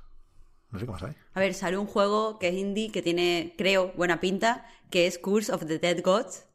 No 0.71 0.79
sé 0.79 0.85
qué 0.85 0.91
más 0.91 1.03
hay. 1.03 1.15
A 1.33 1.39
ver, 1.39 1.53
sale 1.53 1.77
un 1.77 1.85
juego 1.85 2.37
que 2.39 2.49
es 2.49 2.55
indie, 2.55 2.91
que 2.91 3.01
tiene, 3.01 3.53
creo, 3.57 3.93
buena 3.95 4.19
pinta, 4.19 4.65
que 4.89 5.07
es 5.07 5.19
Curse 5.19 5.53
of 5.53 5.65
the 5.65 5.79
Dead 5.79 6.03
Gods. 6.03 6.47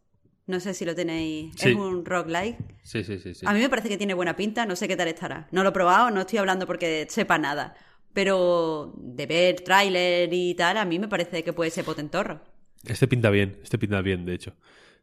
No 0.46 0.60
sé 0.60 0.74
si 0.74 0.84
lo 0.84 0.94
tenéis. 0.94 1.54
Sí. 1.56 1.70
Es 1.70 1.76
un 1.76 2.04
roguelike. 2.04 2.58
Sí, 2.82 3.02
sí, 3.02 3.18
sí. 3.18 3.34
sí. 3.34 3.46
A 3.46 3.54
mí 3.54 3.60
me 3.60 3.70
parece 3.70 3.88
que 3.88 3.96
tiene 3.96 4.12
buena 4.12 4.36
pinta, 4.36 4.66
no 4.66 4.76
sé 4.76 4.88
qué 4.88 4.96
tal 4.96 5.08
estará. 5.08 5.48
No 5.52 5.62
lo 5.62 5.70
he 5.70 5.72
probado, 5.72 6.10
no 6.10 6.20
estoy 6.20 6.38
hablando 6.38 6.66
porque 6.66 7.06
sepa 7.08 7.38
nada. 7.38 7.74
Pero 8.14 8.94
de 8.96 9.26
ver 9.26 9.60
tráiler 9.60 10.32
y 10.32 10.54
tal, 10.54 10.78
a 10.78 10.84
mí 10.86 10.98
me 10.98 11.08
parece 11.08 11.44
que 11.44 11.52
puede 11.52 11.70
ser 11.70 11.84
potentorro. 11.84 12.40
Este 12.84 13.06
pinta 13.08 13.28
bien, 13.30 13.58
este 13.62 13.76
pinta 13.78 14.00
bien, 14.02 14.24
de 14.24 14.34
hecho. 14.34 14.54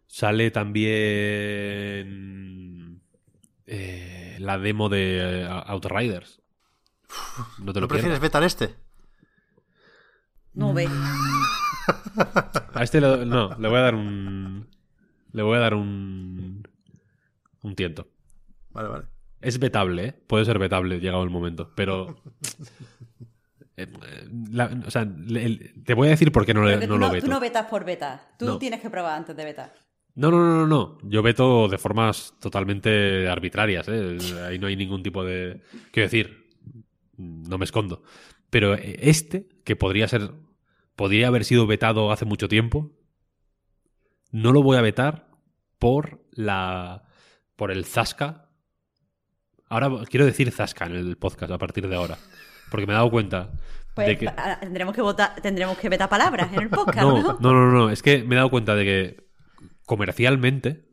Sale 0.08 0.50
también 0.52 0.92
eh, 3.66 4.38
la 4.40 4.58
demo 4.58 4.90
de 4.90 5.42
eh, 5.44 5.48
Outriders. 5.68 6.42
No 7.60 7.74
te 7.74 7.80
¿No 7.80 7.82
lo 7.82 7.88
prefieres 7.88 8.20
pierdas. 8.20 8.22
vetar 8.22 8.44
este? 8.44 8.76
No 10.54 10.74
ve. 10.74 10.88
A 12.74 12.84
este 12.84 13.02
lo- 13.02 13.26
no, 13.26 13.56
le 13.58 13.68
voy 13.68 13.78
a 13.78 13.82
dar 13.82 13.96
un. 13.96 14.68
Le 15.34 15.42
voy 15.44 15.58
a 15.58 15.62
dar 15.62 15.74
un. 15.74 16.68
Un 17.64 17.76
tiento. 17.76 18.08
Vale, 18.72 18.88
vale. 18.90 19.06
Es 19.42 19.60
vetable, 19.60 20.06
¿eh? 20.06 20.14
Puede 20.28 20.46
ser 20.46 20.60
vetable 20.60 21.00
llegado 21.00 21.24
el 21.24 21.30
momento, 21.30 21.72
pero. 21.76 22.16
eh, 23.78 23.88
la- 24.52 24.82
o 24.86 24.92
sea, 24.92 25.02
el- 25.04 25.84
te 25.84 25.94
voy 25.94 26.08
a 26.08 26.12
decir 26.12 26.32
por 26.32 26.46
qué 26.46 26.54
no, 26.54 26.64
le- 26.64 26.74
Porque 26.74 26.88
no 26.88 26.94
tú, 26.96 27.00
lo 27.00 27.08
no, 27.08 27.14
veto. 27.14 27.26
tú 27.26 27.32
no 27.32 27.40
vetas 27.40 27.66
por 27.68 27.86
beta. 27.86 28.30
Tú 28.38 28.46
No. 28.46 28.58
tienes 28.60 28.82
que 28.82 28.90
probar 28.90 29.18
antes 29.18 29.36
de 29.36 29.46
vetar. 29.46 29.74
No, 30.14 30.30
no, 30.30 30.40
no, 30.40 30.56
no, 30.66 30.68
no. 30.68 30.98
Yo 31.04 31.24
veto 31.24 31.68
de 31.70 31.78
formas 31.78 32.34
totalmente 32.42 33.28
arbitrarias. 33.30 33.88
¿eh? 33.88 34.18
Ahí 34.46 34.60
no 34.60 34.68
hay 34.68 34.76
ningún 34.76 35.02
tipo 35.04 35.24
de. 35.24 35.62
Quiero 35.92 36.08
decir, 36.08 36.50
no 37.18 37.58
me 37.58 37.64
escondo. 37.66 38.04
Pero 38.50 38.74
este, 38.76 39.48
que 39.64 39.76
podría 39.78 40.08
ser. 40.08 40.32
Podría 40.98 41.28
haber 41.28 41.46
sido 41.46 41.66
vetado 41.66 42.12
hace 42.12 42.26
mucho 42.26 42.48
tiempo. 42.50 42.92
No 44.32 44.52
lo 44.52 44.62
voy 44.62 44.78
a 44.78 44.82
vetar 44.82 45.30
por 45.80 46.22
la. 46.32 47.04
por 47.56 47.72
el 47.72 47.86
Zasca. 47.86 48.41
Ahora 49.72 49.89
quiero 50.10 50.26
decir 50.26 50.52
Zasca 50.52 50.85
en 50.85 50.95
el 50.95 51.18
podcast 51.18 51.52
a 51.52 51.57
partir 51.57 51.88
de 51.88 51.95
ahora. 51.95 52.18
Porque 52.69 52.85
me 52.85 52.93
he 52.93 52.95
dado 52.95 53.10
cuenta 53.10 53.49
Pues 53.95 54.07
de 54.07 54.18
que. 54.18 54.27
ah, 54.27 54.57
tendremos 54.61 54.93
que 54.93 55.02
votar, 55.02 55.35
tendremos 55.41 55.77
que 55.77 55.89
vetar 55.89 56.07
palabras 56.10 56.52
en 56.53 56.61
el 56.61 56.69
podcast, 56.69 56.98
No, 57.07 57.22
¿no? 57.22 57.38
no, 57.39 57.53
no, 57.53 57.72
no. 57.72 57.89
Es 57.89 58.02
que 58.03 58.23
me 58.23 58.35
he 58.35 58.38
dado 58.38 58.49
cuenta 58.49 58.76
de 58.76 58.84
que 58.85 59.27
comercialmente 59.85 60.85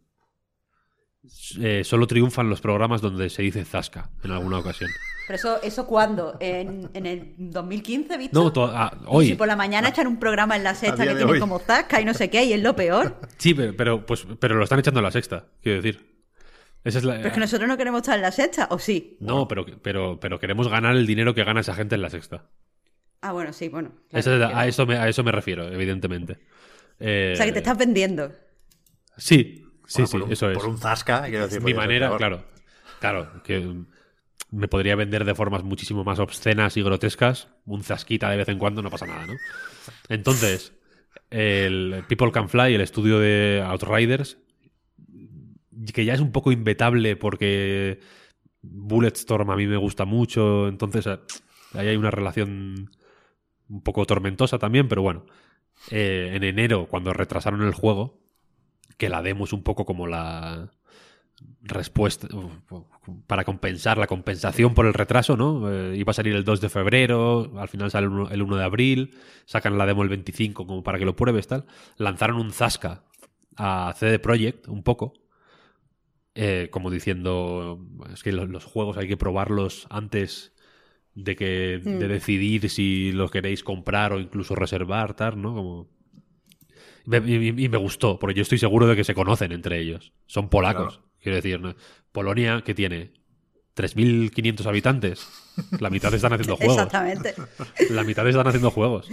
eh, 1.61 1.83
solo 1.85 2.07
triunfan 2.07 2.49
los 2.49 2.61
programas 2.61 3.01
donde 3.01 3.29
se 3.31 3.43
dice 3.43 3.65
Zasca 3.65 4.11
en 4.25 4.31
alguna 4.31 4.59
ocasión. 4.59 4.91
Pero 5.27 5.37
eso, 5.37 5.63
¿eso 5.63 5.87
cuándo? 5.87 6.37
¿En, 6.41 6.89
en 6.95 7.05
el 7.05 7.35
2015, 7.37 8.17
visto? 8.17 8.43
No, 8.43 8.51
to- 8.53 8.65
ah, 8.73 8.97
Y 9.03 9.05
hoy. 9.09 9.27
si 9.29 9.35
por 9.35 9.47
la 9.47 9.57
mañana 9.57 9.91
echan 9.91 10.07
un 10.07 10.19
programa 10.19 10.57
en 10.57 10.65
la 10.65 10.75
sexta 10.75 11.05
que 11.05 11.15
tiene 11.15 11.31
hoy. 11.33 11.39
como 11.39 11.59
zasca 11.59 12.01
y 12.01 12.05
no 12.07 12.15
sé 12.15 12.31
qué, 12.31 12.45
y 12.45 12.55
es 12.55 12.63
lo 12.63 12.75
peor. 12.75 13.21
Sí, 13.37 13.53
pero, 13.53 13.77
pero, 13.77 14.07
pues, 14.07 14.27
pero 14.41 14.55
lo 14.57 14.65
están 14.65 14.79
echando 14.79 15.01
a 15.01 15.03
la 15.03 15.11
sexta, 15.11 15.45
quiero 15.63 15.83
decir. 15.83 16.18
Esa 16.85 16.99
es 16.99 17.05
la... 17.05 17.15
Pero 17.17 17.29
es 17.29 17.35
que 17.35 17.41
nosotros 17.41 17.69
no 17.69 17.77
queremos 17.77 18.01
estar 18.01 18.17
en 18.17 18.23
la 18.23 18.33
sexta, 18.33 18.69
¿o 18.71 18.79
sí? 18.79 19.17
No, 19.21 19.47
pero, 19.49 19.67
pero, 19.83 20.19
pero 20.21 20.39
queremos 20.39 20.69
ganar 20.69 20.97
el 20.97 21.07
dinero 21.07 21.35
que 21.35 21.45
gana 21.45 21.61
esa 21.61 21.75
gente 21.75 21.95
en 21.97 22.03
la 22.03 22.11
sexta. 22.11 22.47
Ah, 23.21 23.33
bueno, 23.33 23.53
sí, 23.53 23.69
bueno. 23.69 23.91
claro, 24.09 24.21
Esa 24.21 24.33
es 24.35 24.39
la- 24.41 24.47
pero- 24.49 24.59
a, 24.59 24.67
eso 24.67 24.87
me, 24.87 24.97
a 24.97 25.09
eso 25.09 25.25
me 25.25 25.33
refiero, 25.33 25.67
evidentemente. 25.73 26.39
Eh, 27.01 27.33
O 27.35 27.37
sea, 27.37 27.47
que 27.47 27.53
te 27.53 27.59
estás 27.59 27.77
vendiendo. 27.77 28.33
Sí, 29.17 29.65
sí, 29.87 30.03
Bueno, 30.03 30.07
sí, 30.07 30.17
un, 30.19 30.33
eso 30.33 30.51
es. 30.51 30.59
Por 30.59 30.69
un 30.69 30.79
zasca, 30.79 31.23
quiero 31.29 31.45
decir. 31.47 31.61
mi 31.63 31.75
manera, 31.75 32.17
claro. 32.17 32.45
Claro, 33.01 33.43
que 33.43 33.75
me 34.51 34.69
podría 34.69 34.97
vender 34.97 35.25
de 35.25 35.35
formas 35.35 35.63
muchísimo 35.65 36.05
más 36.05 36.19
obscenas 36.21 36.77
y 36.77 36.83
grotescas. 36.83 37.49
Un 37.67 37.83
zasquita 37.83 38.31
de 38.31 38.37
vez 38.39 38.49
en 38.49 38.59
cuando 38.59 38.83
no 38.83 38.91
pasa 38.91 39.07
nada, 39.07 39.27
¿no? 39.27 39.35
Entonces, 40.09 40.73
el 41.31 42.05
People 42.09 42.33
Can 42.33 42.49
Fly, 42.49 42.75
el 42.75 42.81
estudio 42.81 43.19
de 43.19 43.63
Outriders, 43.67 44.39
que 45.95 46.05
ya 46.05 46.15
es 46.15 46.21
un 46.21 46.33
poco 46.33 46.53
invetable 46.53 47.17
porque 47.17 48.01
Bulletstorm 48.63 49.51
a 49.51 49.57
mí 49.57 49.67
me 49.67 49.77
gusta 49.77 50.05
mucho, 50.05 50.69
entonces 50.69 51.07
eh, 51.07 51.19
ahí 51.75 51.89
hay 51.89 51.97
una 51.97 52.11
relación 52.11 52.91
un 53.69 53.83
poco 53.83 54.07
tormentosa 54.07 54.59
también, 54.59 54.89
pero 54.89 55.03
bueno. 55.03 55.27
Eh, 55.91 56.33
en 56.35 56.43
enero, 56.43 56.87
cuando 56.89 57.13
retrasaron 57.13 57.63
el 57.63 57.73
juego, 57.73 58.21
que 58.97 59.09
la 59.09 59.23
demo 59.23 59.45
es 59.45 59.53
un 59.53 59.63
poco 59.63 59.85
como 59.85 60.07
la 60.07 60.71
respuesta 61.63 62.27
para 63.29 63.45
compensar 63.45 63.97
la 63.97 64.09
compensación 64.09 64.75
por 64.75 64.87
el 64.87 64.95
retraso, 64.95 65.37
¿no? 65.37 65.71
Eh, 65.71 65.97
iba 65.97 66.11
a 66.11 66.15
salir 66.15 66.35
el 66.35 66.45
2 66.45 66.61
de 66.61 66.69
febrero, 66.69 67.53
al 67.59 67.69
final 67.69 67.91
sale 67.91 68.07
el 68.07 68.13
1, 68.13 68.31
el 68.31 68.43
1 68.43 68.57
de 68.57 68.65
abril, 68.65 69.17
sacan 69.45 69.79
la 69.79 69.87
demo 69.87 70.03
el 70.03 70.09
25 70.09 70.67
como 70.67 70.83
para 70.83 70.99
que 70.99 71.05
lo 71.05 71.15
pruebes, 71.15 71.47
tal. 71.47 71.65
Lanzaron 71.97 72.39
un 72.39 72.51
Zasca 72.51 73.05
a 73.57 73.95
CD 73.97 74.19
Projekt 74.19 74.67
un 74.67 74.83
poco, 74.83 75.15
eh, 76.39 76.69
como 76.71 76.91
diciendo, 76.91 77.85
es 78.15 78.23
que 78.23 78.33
los, 78.33 78.49
los 78.49 78.65
juegos 78.65 78.97
hay 78.99 79.09
que 79.09 79.17
probarlos 79.17 79.87
antes 79.91 80.53
de 81.15 81.37
que 81.37 81.81
de 81.99 82.09
decidir 82.09 82.71
si 82.71 83.13
los 83.13 83.31
queréis 83.33 83.65
comprar 83.65 84.13
o 84.15 84.21
incluso 84.21 84.55
reservar, 84.55 85.15
tal, 85.17 85.43
¿no? 85.43 85.55
Como 85.55 85.89
y, 87.07 87.35
y- 87.37 87.65
y 87.65 87.69
me 87.69 87.79
gustó, 87.79 88.19
porque 88.19 88.35
yo 88.35 88.43
estoy 88.43 88.59
seguro 88.59 88.87
de 88.87 88.97
que 88.97 89.05
se 89.05 89.15
conocen 89.15 89.53
entre 89.53 89.81
ellos. 89.81 90.13
Son 90.27 90.49
polacos. 90.49 90.97
Claro. 90.99 91.09
Quiero 91.21 91.37
decir, 91.37 91.61
¿no? 91.61 91.75
Polonia, 92.13 92.63
que 92.65 92.75
tiene 92.75 93.13
3.500 93.79 94.67
habitantes. 94.67 95.27
La 95.81 95.91
mitad 95.91 96.13
están 96.13 96.33
haciendo 96.33 96.57
juegos. 96.59 96.77
Exactamente. 96.77 97.35
La 97.91 98.03
mitad 98.05 98.27
están 98.29 98.47
haciendo 98.47 98.71
juegos. 98.71 99.09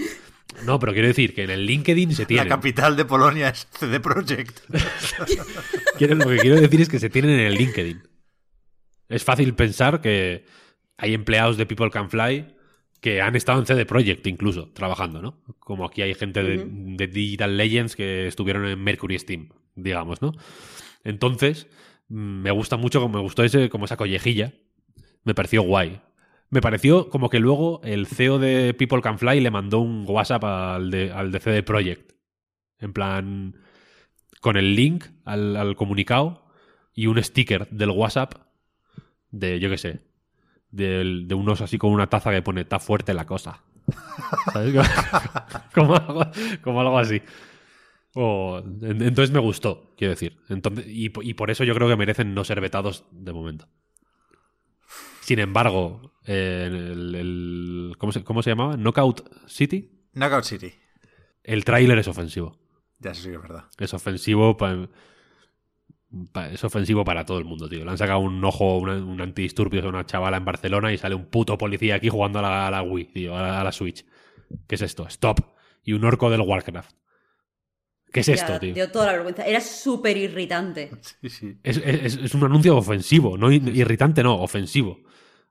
No, 0.66 0.80
pero 0.80 0.94
quiero 0.94 1.08
decir 1.08 1.34
que 1.34 1.44
en 1.44 1.50
el 1.50 1.66
LinkedIn 1.66 2.14
se 2.16 2.24
La 2.24 2.28
tienen. 2.28 2.48
capital 2.50 2.96
de 2.96 3.06
Polonia 3.06 3.50
es 3.50 3.68
CD 3.78 4.00
Projekt. 4.00 4.60
Quiero- 5.98 6.16
lo 6.16 6.28
que 6.30 6.38
quiero 6.38 6.60
decir 6.60 6.82
es 6.82 6.90
que 6.90 7.00
se 7.00 7.10
tienen 7.10 7.32
en 7.32 7.40
el 7.48 7.54
LinkedIn. 7.56 8.04
Es 9.10 9.24
fácil 9.24 9.54
pensar 9.54 10.02
que 10.02 10.46
hay 10.98 11.14
empleados 11.14 11.58
de 11.58 11.66
People 11.66 11.90
Can 11.90 12.10
Fly 12.10 12.56
que 13.02 13.22
han 13.22 13.36
estado 13.36 13.60
en 13.60 13.66
CD 13.66 13.86
Projekt 13.86 14.26
incluso, 14.28 14.70
trabajando, 14.72 15.22
¿no? 15.22 15.44
Como 15.60 15.86
aquí 15.86 16.02
hay 16.02 16.14
gente 16.16 16.42
de, 16.44 16.66
de 16.68 17.08
Digital 17.08 17.56
Legends 17.58 17.96
que 17.96 18.28
estuvieron 18.28 18.66
en 18.66 18.82
Mercury 18.84 19.20
Steam, 19.20 19.50
digamos, 19.76 20.22
¿no? 20.22 20.32
Entonces, 21.04 21.68
me 22.08 22.52
gusta 22.52 22.78
mucho, 22.78 23.02
como 23.02 23.18
me 23.18 23.22
gustó 23.22 23.44
ese, 23.44 23.70
como 23.70 23.86
esa 23.86 23.98
collejilla. 23.98 24.54
Me 25.24 25.34
pareció 25.34 25.64
guay. 25.64 26.02
Me 26.50 26.62
pareció 26.62 27.10
como 27.10 27.30
que 27.30 27.40
luego 27.40 27.82
el 27.84 28.06
CEO 28.06 28.38
de 28.40 28.74
People 28.74 29.02
Can 29.02 29.18
Fly 29.18 29.42
le 29.42 29.52
mandó 29.52 29.80
un 29.80 30.06
WhatsApp 30.08 30.44
al 30.44 30.92
de, 30.92 31.12
al 31.12 31.32
de 31.32 31.40
CD 31.40 31.64
Projekt. 31.64 32.14
En 32.80 32.94
plan, 32.94 33.56
con 34.42 34.58
el 34.58 34.76
link 34.76 35.06
al, 35.26 35.76
comunicado 35.76 36.46
y 36.94 37.08
un 37.08 37.22
sticker 37.22 37.68
del 37.70 37.90
WhatsApp 37.90 38.36
de, 39.32 39.60
yo 39.60 39.70
qué 39.70 39.78
sé, 39.78 40.02
del- 40.70 41.28
de 41.28 41.36
unos 41.36 41.62
así 41.62 41.78
con 41.78 41.92
una 41.92 42.08
taza 42.08 42.32
que 42.32 42.42
pone, 42.42 42.62
está 42.62 42.80
fuerte 42.80 43.14
la 43.14 43.26
cosa. 43.26 43.64
¿Sabes? 44.54 44.74
como, 45.74 46.00
como 46.62 46.82
algo 46.82 47.00
así. 47.00 47.22
O- 48.18 48.60
en- 48.60 49.02
entonces 49.02 49.32
me 49.32 49.40
gustó, 49.40 49.94
quiero 49.98 50.12
decir. 50.14 50.38
Entonces, 50.50 50.86
y, 50.88 51.10
po- 51.10 51.22
y 51.22 51.34
por 51.34 51.52
eso 51.52 51.64
yo 51.66 51.76
creo 51.76 51.88
que 51.90 51.96
merecen 51.98 52.34
no 52.34 52.44
ser 52.46 52.62
vetados 52.62 53.06
de 53.12 53.34
momento. 53.34 53.68
Sin 55.22 55.40
embargo, 55.40 56.14
eh, 56.26 56.66
el, 56.68 57.16
el- 57.16 57.96
¿cómo, 57.98 58.12
se, 58.12 58.24
¿cómo 58.24 58.42
se 58.44 58.52
llamaba? 58.52 58.78
Knockout 58.78 59.28
City. 59.48 59.92
Knockout 60.14 60.44
City. 60.46 60.74
El 61.44 61.66
tráiler 61.66 61.98
es 62.00 62.08
ofensivo. 62.08 62.58
Ya, 63.00 63.12
eso 63.12 63.22
sí 63.24 63.30
que 63.30 63.36
es 63.36 63.42
verdad. 63.42 63.66
Es 63.78 63.94
ofensivo. 63.94 64.56
pa- 64.58 64.90
Pa- 66.32 66.48
Es 66.50 66.64
ofensivo 66.64 67.04
para 67.04 67.26
todo 67.26 67.40
el 67.40 67.46
mundo, 67.46 67.68
tío. 67.68 67.84
Le 67.84 67.92
han 67.92 67.98
sacado 67.98 68.20
un 68.20 68.42
ojo, 68.46 68.78
una- 68.78 68.96
un 69.04 69.20
antidisturbios 69.20 69.84
a 69.84 69.90
una 69.90 70.06
chavala 70.06 70.38
en 70.38 70.46
Barcelona 70.46 70.94
y 70.94 70.98
sale 70.98 71.14
un 71.16 71.26
puto 71.26 71.58
policía 71.58 71.96
aquí 71.96 72.08
jugando 72.08 72.40
a 72.40 72.42
la, 72.44 72.68
a 72.68 72.72
la 72.72 72.82
Wii, 72.84 73.06
tío, 73.12 73.36
a 73.36 73.42
la, 73.42 73.60
a 73.60 73.64
la 73.66 73.72
Switch. 73.74 74.06
¿Qué 74.68 74.76
es 74.76 74.82
esto? 74.82 75.06
Stop. 75.08 75.40
Y 75.84 75.92
un 75.92 76.06
orco 76.06 76.30
del 76.30 76.40
Warcraft. 76.42 76.96
¿Qué 78.16 78.22
es 78.22 78.30
esto, 78.30 78.54
Ya, 78.54 78.60
tío? 78.60 78.74
Dio 78.74 78.92
toda 78.92 79.08
la 79.08 79.12
vergüenza. 79.14 79.46
Era 79.46 79.60
súper 79.62 80.18
irritante. 80.18 80.90
Sí, 81.22 81.30
sí. 81.30 81.58
Es, 81.64 81.78
es- 81.78 82.16
es 82.16 82.34
un 82.34 82.44
anuncio 82.44 82.76
ofensivo, 82.78 83.38
no 83.38 83.52
ir- 83.52 83.76
irritante, 83.76 84.24
no, 84.24 84.36
ofensivo. 84.42 85.02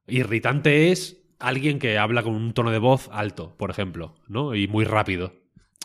Irritante 0.06 0.90
es 0.90 1.18
alguien 1.38 1.78
que 1.78 1.98
habla 1.98 2.22
con 2.22 2.34
un 2.34 2.52
tono 2.54 2.70
de 2.70 2.78
voz 2.78 3.08
alto, 3.12 3.54
por 3.56 3.70
ejemplo, 3.70 4.16
¿no? 4.28 4.54
Y 4.54 4.66
muy 4.68 4.84
rápido. 4.84 5.34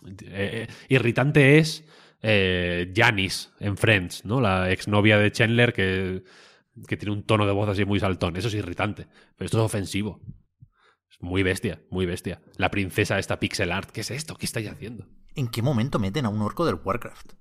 Eh, 0.05 0.67
eh, 0.67 0.67
irritante 0.87 1.57
es 1.57 1.85
eh, 2.21 2.91
Janice 2.95 3.49
en 3.59 3.75
Friends, 3.77 4.25
¿no? 4.25 4.39
La 4.41 4.71
exnovia 4.71 5.17
de 5.17 5.31
Chandler 5.31 5.73
que, 5.73 6.23
que 6.87 6.97
tiene 6.97 7.13
un 7.13 7.23
tono 7.23 7.45
de 7.45 7.51
voz 7.51 7.67
así 7.69 7.83
muy 7.85 7.99
saltón. 7.99 8.37
Eso 8.37 8.47
es 8.47 8.53
irritante. 8.55 9.07
Pero 9.35 9.45
esto 9.45 9.57
es 9.59 9.63
ofensivo. 9.65 10.21
Es 11.11 11.21
muy 11.21 11.43
bestia, 11.43 11.81
muy 11.89 12.05
bestia. 12.05 12.41
La 12.57 12.71
princesa 12.71 13.19
esta 13.19 13.39
pixel 13.39 13.71
art. 13.71 13.89
¿Qué 13.91 14.01
es 14.01 14.11
esto? 14.11 14.35
¿Qué 14.35 14.45
estáis 14.45 14.69
haciendo? 14.69 15.07
¿En 15.39 15.47
qué 15.47 15.61
momento 15.61 15.99
meten 15.99 16.25
a 16.25 16.29
un 16.29 16.41
orco 16.41 16.65
del 16.65 16.75
Warcraft? 16.83 17.33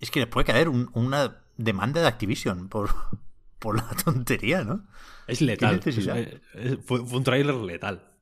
Es 0.00 0.10
que 0.10 0.20
les 0.20 0.28
puede 0.28 0.44
caer 0.46 0.68
un- 0.68 0.90
una 0.94 1.44
demanda 1.56 2.00
de 2.00 2.06
Activision 2.08 2.68
por, 2.68 2.90
por 3.58 3.76
la 3.76 3.88
tontería, 4.04 4.64
¿no? 4.64 4.86
Es 5.26 5.40
letal. 5.40 5.76
necesidad? 5.76 6.18
Es- 6.18 6.40
es- 6.54 6.78
fue, 6.84 7.04
fue 7.06 7.18
un 7.18 7.24
tráiler 7.24 7.54
letal. 7.54 8.12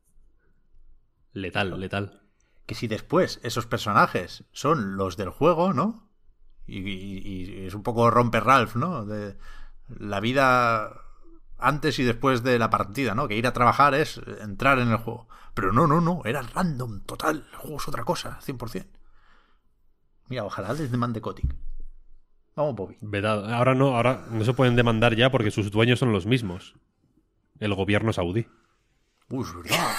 Letal, 1.33 1.78
letal. 1.78 2.23
Que 2.67 2.75
si 2.75 2.89
después 2.89 3.41
esos 3.43 3.67
personajes 3.67 4.45
son 4.53 4.97
los 4.97 5.17
del 5.17 5.31
juego, 5.31 5.73
¿no? 5.73 6.09
Y, 6.67 6.78
y- 6.81 7.23
y 7.62 7.67
es 7.67 7.75
un 7.75 7.83
poco 7.83 8.11
romper 8.11 8.45
Ralph, 8.45 8.75
¿no? 8.77 9.05
De 9.07 9.36
la 9.89 10.20
vida 10.20 10.93
antes 11.59 11.99
y 11.99 12.05
después 12.05 12.43
de 12.43 12.59
la 12.59 12.70
partida, 12.70 13.15
¿no? 13.15 13.28
Que 13.28 13.36
ir 13.36 13.47
a 13.47 13.53
trabajar 13.53 13.95
es 13.95 14.20
entrar 14.41 14.78
en 14.78 14.89
el 14.91 14.97
juego. 14.97 15.28
Pero 15.55 15.73
no, 15.73 15.86
no, 15.86 16.01
no, 16.01 16.23
era 16.25 16.43
random, 16.43 17.03
total. 17.03 17.47
El 17.53 17.57
juego 17.59 17.77
es 17.77 17.89
otra 17.89 18.05
cosa, 18.05 18.39
100%. 18.43 18.86
Mira, 20.29 20.45
ojalá 20.45 20.73
les 20.73 20.91
demande 20.91 21.21
Kotick. 21.21 21.55
Vamos, 22.57 22.75
Bobby. 22.75 22.97
Vedado. 23.01 23.47
Ahora 23.47 23.75
no, 23.75 23.97
ahora 23.97 24.27
no 24.31 24.45
se 24.45 24.55
pueden 24.55 24.77
demandar 24.77 25.15
ya 25.15 25.31
porque 25.31 25.51
sus 25.51 25.71
dueños 25.71 25.99
son 25.99 26.13
los 26.13 26.27
mismos. 26.27 26.75
El 27.61 27.75
gobierno 27.75 28.13
saudí. 28.13 28.47
Uy, 29.29 29.45
es 29.45 29.55
verdad. 29.55 29.95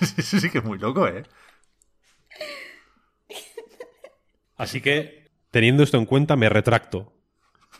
Eso 0.16 0.40
sí 0.40 0.50
que 0.50 0.58
es 0.58 0.64
muy 0.64 0.78
loco, 0.78 1.06
¿eh? 1.06 1.24
Así 4.56 4.80
que, 4.80 5.30
teniendo 5.50 5.82
esto 5.82 5.96
en 5.96 6.06
cuenta, 6.06 6.36
me 6.36 6.48
retracto. 6.48 7.12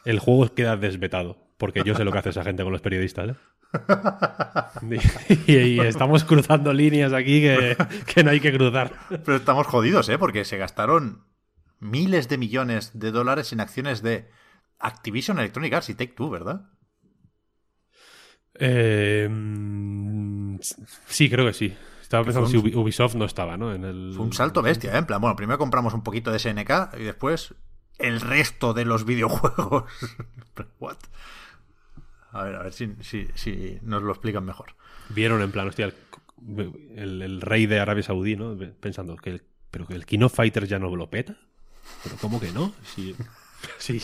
El 0.05 0.19
juego 0.19 0.55
queda 0.55 0.77
desvetado. 0.77 1.37
Porque 1.59 1.83
yo 1.85 1.95
sé 1.95 2.05
lo 2.05 2.13
que 2.13 2.19
hace 2.19 2.31
esa 2.31 2.43
gente 2.43 2.63
con 2.63 2.73
los 2.73 2.81
periodistas, 2.81 3.31
¿eh? 3.31 3.37
Y, 5.47 5.53
y 5.53 5.81
estamos 5.81 6.25
cruzando 6.25 6.73
líneas 6.73 7.13
aquí 7.13 7.41
que, 7.41 7.77
que 8.07 8.25
no 8.25 8.31
hay 8.31 8.41
que 8.41 8.53
cruzar. 8.53 8.93
Pero 9.09 9.37
estamos 9.37 9.67
jodidos, 9.67 10.09
¿eh? 10.09 10.19
Porque 10.19 10.45
se 10.45 10.57
gastaron 10.57 11.25
miles 11.79 12.29
de 12.29 12.39
millones 12.39 12.91
de 12.95 13.11
dólares 13.11 13.53
en 13.53 13.61
acciones 13.61 14.03
de 14.03 14.29
Activision 14.79 15.39
Electronic 15.39 15.73
Arts 15.75 15.91
y 15.91 15.95
Take 15.95 16.15
Two, 16.15 16.31
¿verdad? 16.31 16.69
Eh, 18.55 19.29
sí, 21.07 21.31
creo 21.31 21.47
que 21.47 21.53
sí. 21.53 21.77
Estaba 22.01 22.25
pensando 22.25 22.49
si 22.49 22.57
Ubisoft 22.57 23.15
no 23.15 23.25
estaba, 23.25 23.57
¿no? 23.57 23.73
En 23.73 23.85
el... 23.85 24.13
Fue 24.17 24.25
un 24.25 24.33
salto 24.33 24.63
bestia, 24.63 24.95
¿eh? 24.95 24.99
En 24.99 25.07
plan, 25.07 25.21
bueno, 25.21 25.37
primero 25.37 25.59
compramos 25.59 25.95
un 25.95 26.03
poquito 26.03 26.33
de 26.33 26.41
SNK 26.41 26.99
y 26.99 27.05
después 27.05 27.55
el 27.99 28.21
resto 28.21 28.75
de 28.75 28.85
los 28.85 29.05
videojuegos. 29.05 29.85
What? 30.81 30.97
A 32.33 32.45
ver, 32.45 32.55
a 32.57 32.63
ver 32.63 32.73
si, 32.73 32.95
si, 33.01 33.27
si 33.35 33.79
nos 33.83 34.03
lo 34.03 34.11
explican 34.13 34.45
mejor. 34.45 34.75
Vieron 35.09 35.43
en 35.43 35.51
plan, 35.51 35.67
hostia, 35.69 35.87
el, 35.87 35.95
el- 36.97 37.23
el 37.23 37.41
rey 37.41 37.67
de 37.67 37.81
Arabia 37.81 38.03
Saudí, 38.03 38.37
¿no? 38.37 38.57
Pensando 38.81 39.17
que 39.17 39.31
el, 39.31 39.43
pero 39.71 39.87
que 39.87 39.95
el 39.95 40.07
King 40.07 40.21
of 40.23 40.35
Fighters 40.35 40.69
ya 40.69 40.79
no 40.79 40.95
lo 40.95 41.11
peta. 41.11 41.37
Pero 42.05 42.17
¿cómo 42.21 42.41
que 42.41 42.53
no? 42.53 42.73
Sí, 43.79 44.01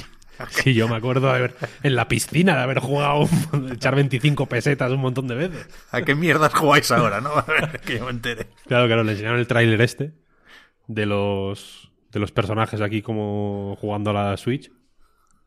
yo 0.75 0.87
me 0.87 0.97
acuerdo 0.97 1.29
de 1.29 1.33
haber, 1.35 1.57
en 1.83 1.97
la 1.97 2.09
piscina 2.09 2.55
de 2.57 2.61
haber 2.63 2.81
jugado, 2.81 3.27
de 3.53 3.73
echar 3.75 3.95
25 3.95 4.47
pesetas 4.47 4.93
un 4.93 5.01
montón 5.01 5.29
de 5.29 5.35
veces. 5.35 5.67
¿A 5.93 6.03
qué 6.03 6.15
mierdas 6.15 6.53
jugáis 6.53 6.91
ahora, 6.91 7.21
no? 7.23 7.31
A 7.31 7.43
ver, 7.43 7.81
que 7.81 7.97
yo 7.99 8.05
me 8.05 8.11
entere. 8.11 8.49
Claro, 8.67 8.87
claro, 8.87 9.03
le 9.03 9.13
enseñaron 9.13 9.39
el 9.39 9.47
tráiler 9.47 9.81
este 9.81 10.13
de 10.89 11.07
los, 11.07 11.91
de 12.11 12.21
los 12.21 12.33
personajes 12.33 12.81
aquí 12.83 13.01
como 13.01 13.77
jugando 13.81 14.11
a 14.11 14.13
la 14.13 14.37
Switch 14.37 14.71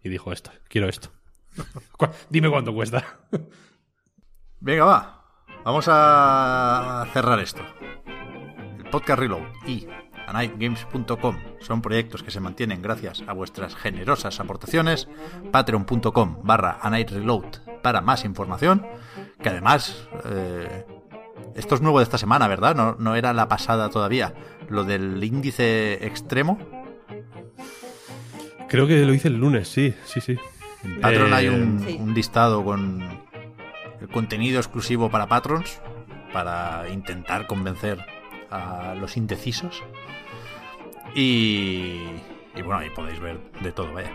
y 0.03 0.09
dijo 0.09 0.31
esto, 0.33 0.51
quiero 0.69 0.89
esto. 0.89 1.11
Dime 2.29 2.49
cuánto 2.49 2.73
cuesta. 2.73 3.03
Venga, 4.59 4.85
va. 4.85 5.19
Vamos 5.63 5.85
a 5.89 7.05
cerrar 7.13 7.39
esto. 7.39 7.61
El 8.77 8.89
podcast 8.89 9.19
Reload 9.19 9.43
y 9.67 9.87
anightgames.com 10.27 11.37
son 11.59 11.81
proyectos 11.81 12.23
que 12.23 12.31
se 12.31 12.39
mantienen 12.39 12.81
gracias 12.81 13.23
a 13.27 13.33
vuestras 13.33 13.75
generosas 13.75 14.39
aportaciones. 14.39 15.07
Patreon.com 15.51 16.39
barra 16.43 16.79
anightreload 16.81 17.45
para 17.81 18.01
más 18.01 18.25
información. 18.25 18.85
Que 19.41 19.49
además, 19.49 20.07
eh, 20.25 20.85
esto 21.55 21.75
es 21.75 21.81
nuevo 21.81 21.99
de 21.99 22.03
esta 22.03 22.17
semana, 22.17 22.47
¿verdad? 22.47 22.75
No, 22.75 22.95
no 22.99 23.15
era 23.15 23.33
la 23.33 23.47
pasada 23.47 23.89
todavía. 23.89 24.33
Lo 24.69 24.83
del 24.83 25.23
índice 25.23 26.05
extremo. 26.05 26.57
Creo 28.69 28.87
que 28.87 29.03
lo 29.05 29.13
hice 29.13 29.29
el 29.29 29.37
lunes, 29.37 29.67
sí, 29.67 29.95
sí, 30.05 30.21
sí. 30.21 30.37
En 30.83 31.01
Patreon 31.01 31.31
Eh, 31.31 31.35
hay 31.35 31.47
un, 31.49 31.79
Sí. 31.85 31.97
un 31.99 32.13
listado 32.13 32.63
con 32.63 33.01
el 34.01 34.07
contenido 34.09 34.59
exclusivo 34.59 35.09
para 35.09 35.27
patrons 35.27 35.81
para 36.33 36.87
intentar 36.89 37.47
convencer 37.47 38.05
a 38.51 38.95
los 38.99 39.17
indecisos. 39.17 39.83
Y, 41.15 42.01
y 42.55 42.61
bueno, 42.63 42.77
ahí 42.77 42.89
podéis 42.91 43.19
ver 43.19 43.39
de 43.61 43.71
todo, 43.71 43.91
vaya. 43.93 44.11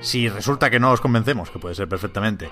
Si 0.00 0.28
resulta 0.28 0.70
que 0.70 0.80
no 0.80 0.90
os 0.92 1.00
convencemos, 1.00 1.50
que 1.50 1.58
puede 1.58 1.74
ser 1.74 1.88
perfectamente, 1.88 2.50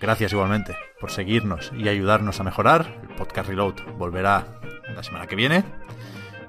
gracias 0.00 0.32
igualmente 0.32 0.74
por 1.00 1.10
seguirnos 1.10 1.70
y 1.76 1.88
ayudarnos 1.88 2.40
a 2.40 2.44
mejorar. 2.44 3.00
El 3.08 3.14
podcast 3.14 3.48
Reload 3.48 3.74
volverá 3.98 4.58
la 4.94 5.02
semana 5.02 5.26
que 5.26 5.36
viene. 5.36 5.64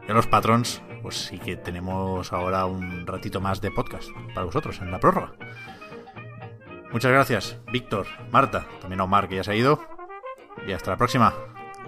Y 0.07 0.11
a 0.11 0.13
los 0.13 0.27
patrons, 0.27 0.81
pues 1.07 1.19
sí 1.19 1.39
que 1.39 1.55
tenemos 1.55 2.33
ahora 2.33 2.65
un 2.65 3.07
ratito 3.07 3.39
más 3.39 3.61
de 3.61 3.71
podcast 3.71 4.09
para 4.35 4.45
vosotros 4.45 4.77
en 4.81 4.91
la 4.91 4.99
prórroga. 4.99 5.31
Muchas 6.91 7.13
gracias, 7.13 7.57
Víctor, 7.71 8.05
Marta, 8.29 8.65
también 8.81 8.99
a 8.99 9.05
Omar 9.05 9.29
que 9.29 9.37
ya 9.37 9.43
se 9.45 9.51
ha 9.51 9.55
ido. 9.55 9.79
Y 10.67 10.73
hasta 10.73 10.91
la 10.91 10.97
próxima. 10.97 11.33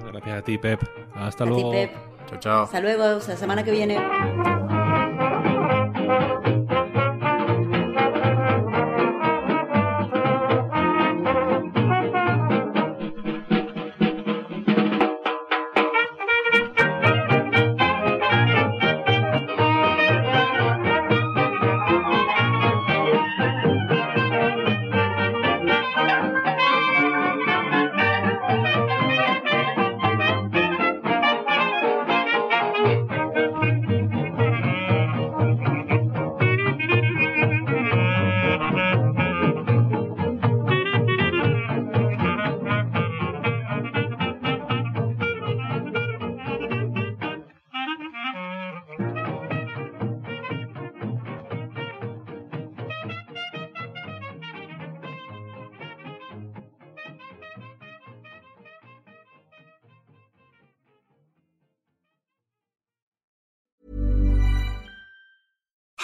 Gracias 0.09 0.39
a 0.39 0.41
ti, 0.41 0.57
Pep. 0.57 0.81
Hasta 1.15 1.43
A 1.43 1.47
ti, 1.47 1.51
luego. 1.53 1.71
Pep. 1.71 1.91
Chao, 2.27 2.39
chao. 2.39 2.63
Hasta 2.63 2.79
luego, 2.79 3.03
hasta 3.03 3.33
la 3.33 3.37
semana 3.37 3.61
que 3.61 3.71
viene. 3.71 3.97